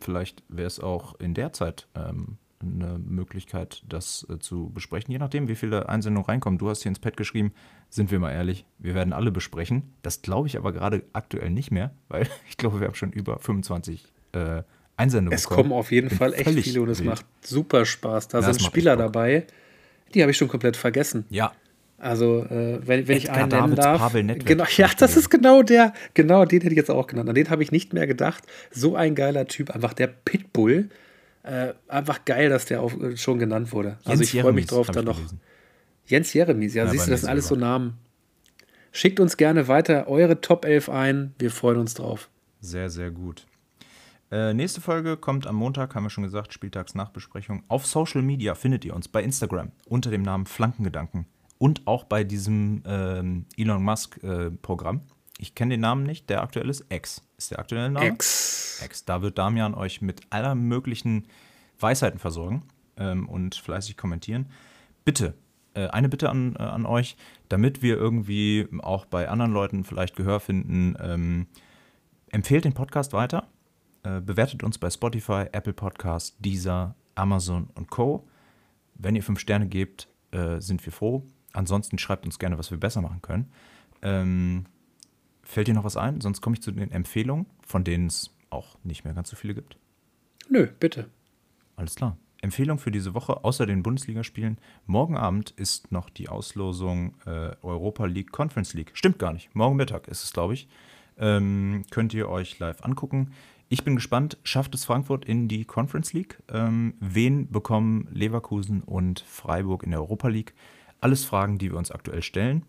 Vielleicht 0.00 0.42
wäre 0.48 0.66
es 0.66 0.78
auch 0.78 1.18
in 1.18 1.34
der 1.34 1.52
Zeit 1.52 1.88
ähm, 1.94 2.36
eine 2.62 2.98
Möglichkeit, 2.98 3.82
das 3.88 4.26
äh, 4.30 4.38
zu 4.38 4.70
besprechen, 4.72 5.12
je 5.12 5.18
nachdem, 5.18 5.48
wie 5.48 5.54
viele 5.54 5.88
Einsendungen 5.88 6.26
reinkommen. 6.26 6.58
Du 6.58 6.68
hast 6.68 6.82
hier 6.82 6.90
ins 6.90 6.98
Pad 6.98 7.16
geschrieben, 7.16 7.52
sind 7.90 8.10
wir 8.10 8.18
mal 8.18 8.32
ehrlich, 8.32 8.64
wir 8.78 8.94
werden 8.94 9.12
alle 9.12 9.30
besprechen. 9.30 9.82
Das 10.02 10.22
glaube 10.22 10.48
ich 10.48 10.56
aber 10.56 10.72
gerade 10.72 11.02
aktuell 11.12 11.50
nicht 11.50 11.70
mehr, 11.70 11.90
weil 12.08 12.26
ich 12.48 12.56
glaube, 12.56 12.80
wir 12.80 12.86
haben 12.86 12.94
schon 12.94 13.12
über 13.12 13.38
25 13.38 14.04
äh, 14.32 14.62
Einsendungen 14.96 15.36
Es 15.36 15.42
bekommen. 15.42 15.68
kommen 15.68 15.72
auf 15.78 15.92
jeden 15.92 16.08
Bin 16.08 16.18
Fall 16.18 16.32
echt 16.32 16.48
viele 16.48 16.80
und 16.82 16.88
es 16.88 17.00
wild. 17.00 17.10
macht 17.10 17.26
super 17.42 17.84
Spaß. 17.84 18.28
Da 18.28 18.38
es 18.38 18.46
sind 18.46 18.62
Spieler 18.62 18.96
dabei, 18.96 19.46
die 20.14 20.22
habe 20.22 20.30
ich 20.30 20.36
schon 20.38 20.48
komplett 20.48 20.76
vergessen. 20.76 21.26
Ja, 21.28 21.52
Also, 21.98 22.44
äh, 22.44 22.80
wenn, 22.86 23.06
wenn 23.06 23.18
ich 23.18 23.30
einen 23.30 23.50
nennen 23.50 23.74
darf. 23.74 24.00
Pavel 24.00 24.24
genau, 24.38 24.64
ja, 24.76 24.88
das 24.98 25.16
ist 25.18 25.28
genau 25.28 25.62
der. 25.62 25.92
Genau, 26.14 26.46
den 26.46 26.60
hätte 26.62 26.72
ich 26.72 26.78
jetzt 26.78 26.90
auch 26.90 27.06
genannt. 27.06 27.28
An 27.28 27.34
den 27.34 27.50
habe 27.50 27.62
ich 27.62 27.72
nicht 27.72 27.92
mehr 27.92 28.06
gedacht. 28.06 28.44
So 28.70 28.96
ein 28.96 29.14
geiler 29.14 29.46
Typ. 29.46 29.70
Einfach 29.70 29.92
der 29.92 30.06
Pitbull. 30.06 30.88
Äh, 31.46 31.74
einfach 31.86 32.24
geil, 32.24 32.48
dass 32.48 32.64
der 32.66 32.82
auch 32.82 32.92
äh, 33.00 33.16
schon 33.16 33.38
genannt 33.38 33.70
wurde. 33.70 33.98
also, 34.04 34.22
Jens 34.22 34.34
ich 34.34 34.40
freue 34.40 34.52
mich 34.52 34.66
drauf, 34.66 34.88
dann 34.88 35.04
ich 35.04 35.04
noch. 35.04 35.16
gelesen. 35.16 35.40
Jens 36.04 36.32
Jeremies, 36.32 36.74
ja, 36.74 36.84
Ja, 36.84 36.90
siehst 36.90 37.06
du, 37.06 37.10
das 37.12 37.20
sind 37.20 37.30
alles 37.30 37.46
so. 37.46 37.54
Namen. 37.54 37.98
Schickt 38.90 39.20
uns 39.20 39.36
gerne 39.36 39.68
weiter 39.68 40.08
eure 40.08 40.40
Top 40.40 40.64
11 40.64 40.88
ein. 40.88 41.34
Wir 41.38 41.52
freuen 41.52 41.78
uns 41.78 41.94
drauf. 41.94 42.30
Sehr, 42.60 42.90
sehr 42.90 43.12
gut. 43.12 43.46
Äh, 44.32 44.54
nächste 44.54 44.80
Folge 44.80 45.16
kommt 45.16 45.46
am 45.46 45.54
Montag, 45.54 45.94
haben 45.94 46.02
wir 46.02 46.10
schon 46.10 46.24
gesagt, 46.24 46.52
Spieltagsnachbesprechung. 46.52 47.62
Auf 47.68 47.86
Social 47.86 48.22
Media 48.22 48.56
findet 48.56 48.84
ihr 48.84 48.96
uns 48.96 49.06
bei 49.06 49.22
Instagram 49.22 49.70
unter 49.88 50.10
dem 50.10 50.22
Namen 50.22 50.46
Flankengedanken 50.46 51.26
und 51.58 51.86
auch 51.86 52.02
bei 52.04 52.24
diesem 52.24 52.82
ähm, 52.86 53.46
Elon 53.56 53.84
Musk-Programm. 53.84 55.02
Ich 55.38 55.54
kenne 55.54 55.74
den 55.74 55.80
Namen 55.80 56.04
nicht, 56.04 56.30
der 56.30 56.42
aktuell 56.42 56.70
ist 56.70 56.84
X. 56.88 57.22
Ist 57.36 57.50
der 57.50 57.58
aktuelle 57.58 57.90
Name? 57.90 58.06
Ex. 58.06 58.82
X. 58.84 59.04
Da 59.04 59.22
wird 59.22 59.38
Damian 59.38 59.74
euch 59.74 60.00
mit 60.00 60.22
aller 60.30 60.54
möglichen 60.54 61.26
Weisheiten 61.78 62.18
versorgen 62.18 62.62
ähm, 62.96 63.28
und 63.28 63.54
fleißig 63.54 63.96
kommentieren. 63.96 64.46
Bitte, 65.04 65.34
äh, 65.74 65.88
eine 65.88 66.08
Bitte 66.08 66.30
an, 66.30 66.56
äh, 66.56 66.62
an 66.62 66.86
euch, 66.86 67.16
damit 67.48 67.82
wir 67.82 67.96
irgendwie 67.96 68.66
auch 68.80 69.04
bei 69.04 69.28
anderen 69.28 69.52
Leuten 69.52 69.84
vielleicht 69.84 70.16
Gehör 70.16 70.40
finden, 70.40 70.96
ähm, 71.00 71.46
empfehlt 72.30 72.64
den 72.64 72.72
Podcast 72.72 73.12
weiter, 73.12 73.46
äh, 74.02 74.20
bewertet 74.20 74.62
uns 74.62 74.78
bei 74.78 74.90
Spotify, 74.90 75.44
Apple 75.52 75.74
Podcast, 75.74 76.36
Deezer, 76.40 76.94
Amazon 77.14 77.68
und 77.74 77.90
Co. 77.90 78.26
Wenn 78.94 79.16
ihr 79.16 79.22
fünf 79.22 79.40
Sterne 79.40 79.66
gebt, 79.68 80.08
äh, 80.30 80.60
sind 80.60 80.84
wir 80.84 80.92
froh. 80.92 81.24
Ansonsten 81.52 81.98
schreibt 81.98 82.24
uns 82.24 82.38
gerne, 82.38 82.58
was 82.58 82.70
wir 82.70 82.78
besser 82.78 83.02
machen 83.02 83.20
können. 83.22 83.50
Ähm, 84.02 84.64
fällt 85.46 85.68
dir 85.68 85.74
noch 85.74 85.84
was 85.84 85.96
ein? 85.96 86.20
Sonst 86.20 86.40
komme 86.40 86.54
ich 86.54 86.62
zu 86.62 86.72
den 86.72 86.90
Empfehlungen, 86.90 87.46
von 87.66 87.84
denen 87.84 88.08
es 88.08 88.34
auch 88.50 88.76
nicht 88.84 89.04
mehr 89.04 89.14
ganz 89.14 89.30
so 89.30 89.36
viele 89.36 89.54
gibt. 89.54 89.76
Nö, 90.48 90.68
bitte. 90.78 91.08
Alles 91.76 91.94
klar. 91.94 92.16
Empfehlung 92.42 92.78
für 92.78 92.90
diese 92.90 93.14
Woche, 93.14 93.44
außer 93.44 93.66
den 93.66 93.82
Bundesligaspielen. 93.82 94.58
Morgen 94.86 95.16
Abend 95.16 95.50
ist 95.50 95.90
noch 95.90 96.10
die 96.10 96.28
Auslosung 96.28 97.14
äh, 97.24 97.52
Europa 97.62 98.06
League 98.06 98.30
Conference 98.30 98.74
League. 98.74 98.90
Stimmt 98.94 99.18
gar 99.18 99.32
nicht. 99.32 99.54
Morgen 99.54 99.76
Mittag 99.76 100.06
ist 100.08 100.22
es, 100.22 100.32
glaube 100.32 100.54
ich. 100.54 100.68
Ähm, 101.18 101.84
könnt 101.90 102.12
ihr 102.12 102.28
euch 102.28 102.58
live 102.58 102.84
angucken. 102.84 103.32
Ich 103.68 103.82
bin 103.82 103.96
gespannt, 103.96 104.38
schafft 104.44 104.74
es 104.74 104.84
Frankfurt 104.84 105.24
in 105.24 105.48
die 105.48 105.64
Conference 105.64 106.12
League? 106.12 106.38
Ähm, 106.48 106.94
wen 107.00 107.50
bekommen 107.50 108.06
Leverkusen 108.12 108.82
und 108.82 109.20
Freiburg 109.20 109.82
in 109.82 109.90
der 109.90 110.00
Europa 110.00 110.28
League? 110.28 110.54
Alles 111.00 111.24
Fragen, 111.24 111.58
die 111.58 111.72
wir 111.72 111.78
uns 111.78 111.90
aktuell 111.90 112.22
stellen. 112.22 112.64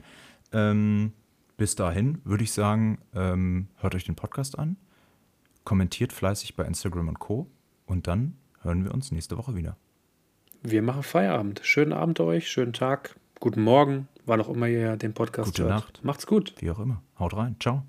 Ähm, 0.53 1.11
bis 1.57 1.75
dahin 1.75 2.21
würde 2.23 2.43
ich 2.43 2.51
sagen, 2.53 2.99
ähm, 3.13 3.67
hört 3.77 3.95
euch 3.95 4.05
den 4.05 4.15
Podcast 4.15 4.57
an, 4.57 4.77
kommentiert 5.63 6.13
fleißig 6.13 6.55
bei 6.55 6.63
Instagram 6.63 7.09
und 7.09 7.19
Co. 7.19 7.47
Und 7.85 8.07
dann 8.07 8.37
hören 8.61 8.83
wir 8.83 8.93
uns 8.93 9.11
nächste 9.11 9.37
Woche 9.37 9.55
wieder. 9.55 9.75
Wir 10.63 10.81
machen 10.81 11.03
Feierabend. 11.03 11.61
Schönen 11.63 11.93
Abend 11.93 12.19
euch, 12.19 12.49
schönen 12.49 12.73
Tag, 12.73 13.15
guten 13.39 13.61
Morgen, 13.61 14.07
wann 14.25 14.41
auch 14.41 14.49
immer 14.49 14.67
ihr 14.67 14.97
den 14.97 15.13
Podcast 15.13 15.47
Gute 15.51 15.63
hört. 15.63 15.73
Nacht. 15.73 15.99
Macht's 16.03 16.27
gut. 16.27 16.53
Wie 16.59 16.69
auch 16.71 16.79
immer. 16.79 17.01
Haut 17.19 17.35
rein. 17.35 17.55
Ciao. 17.59 17.83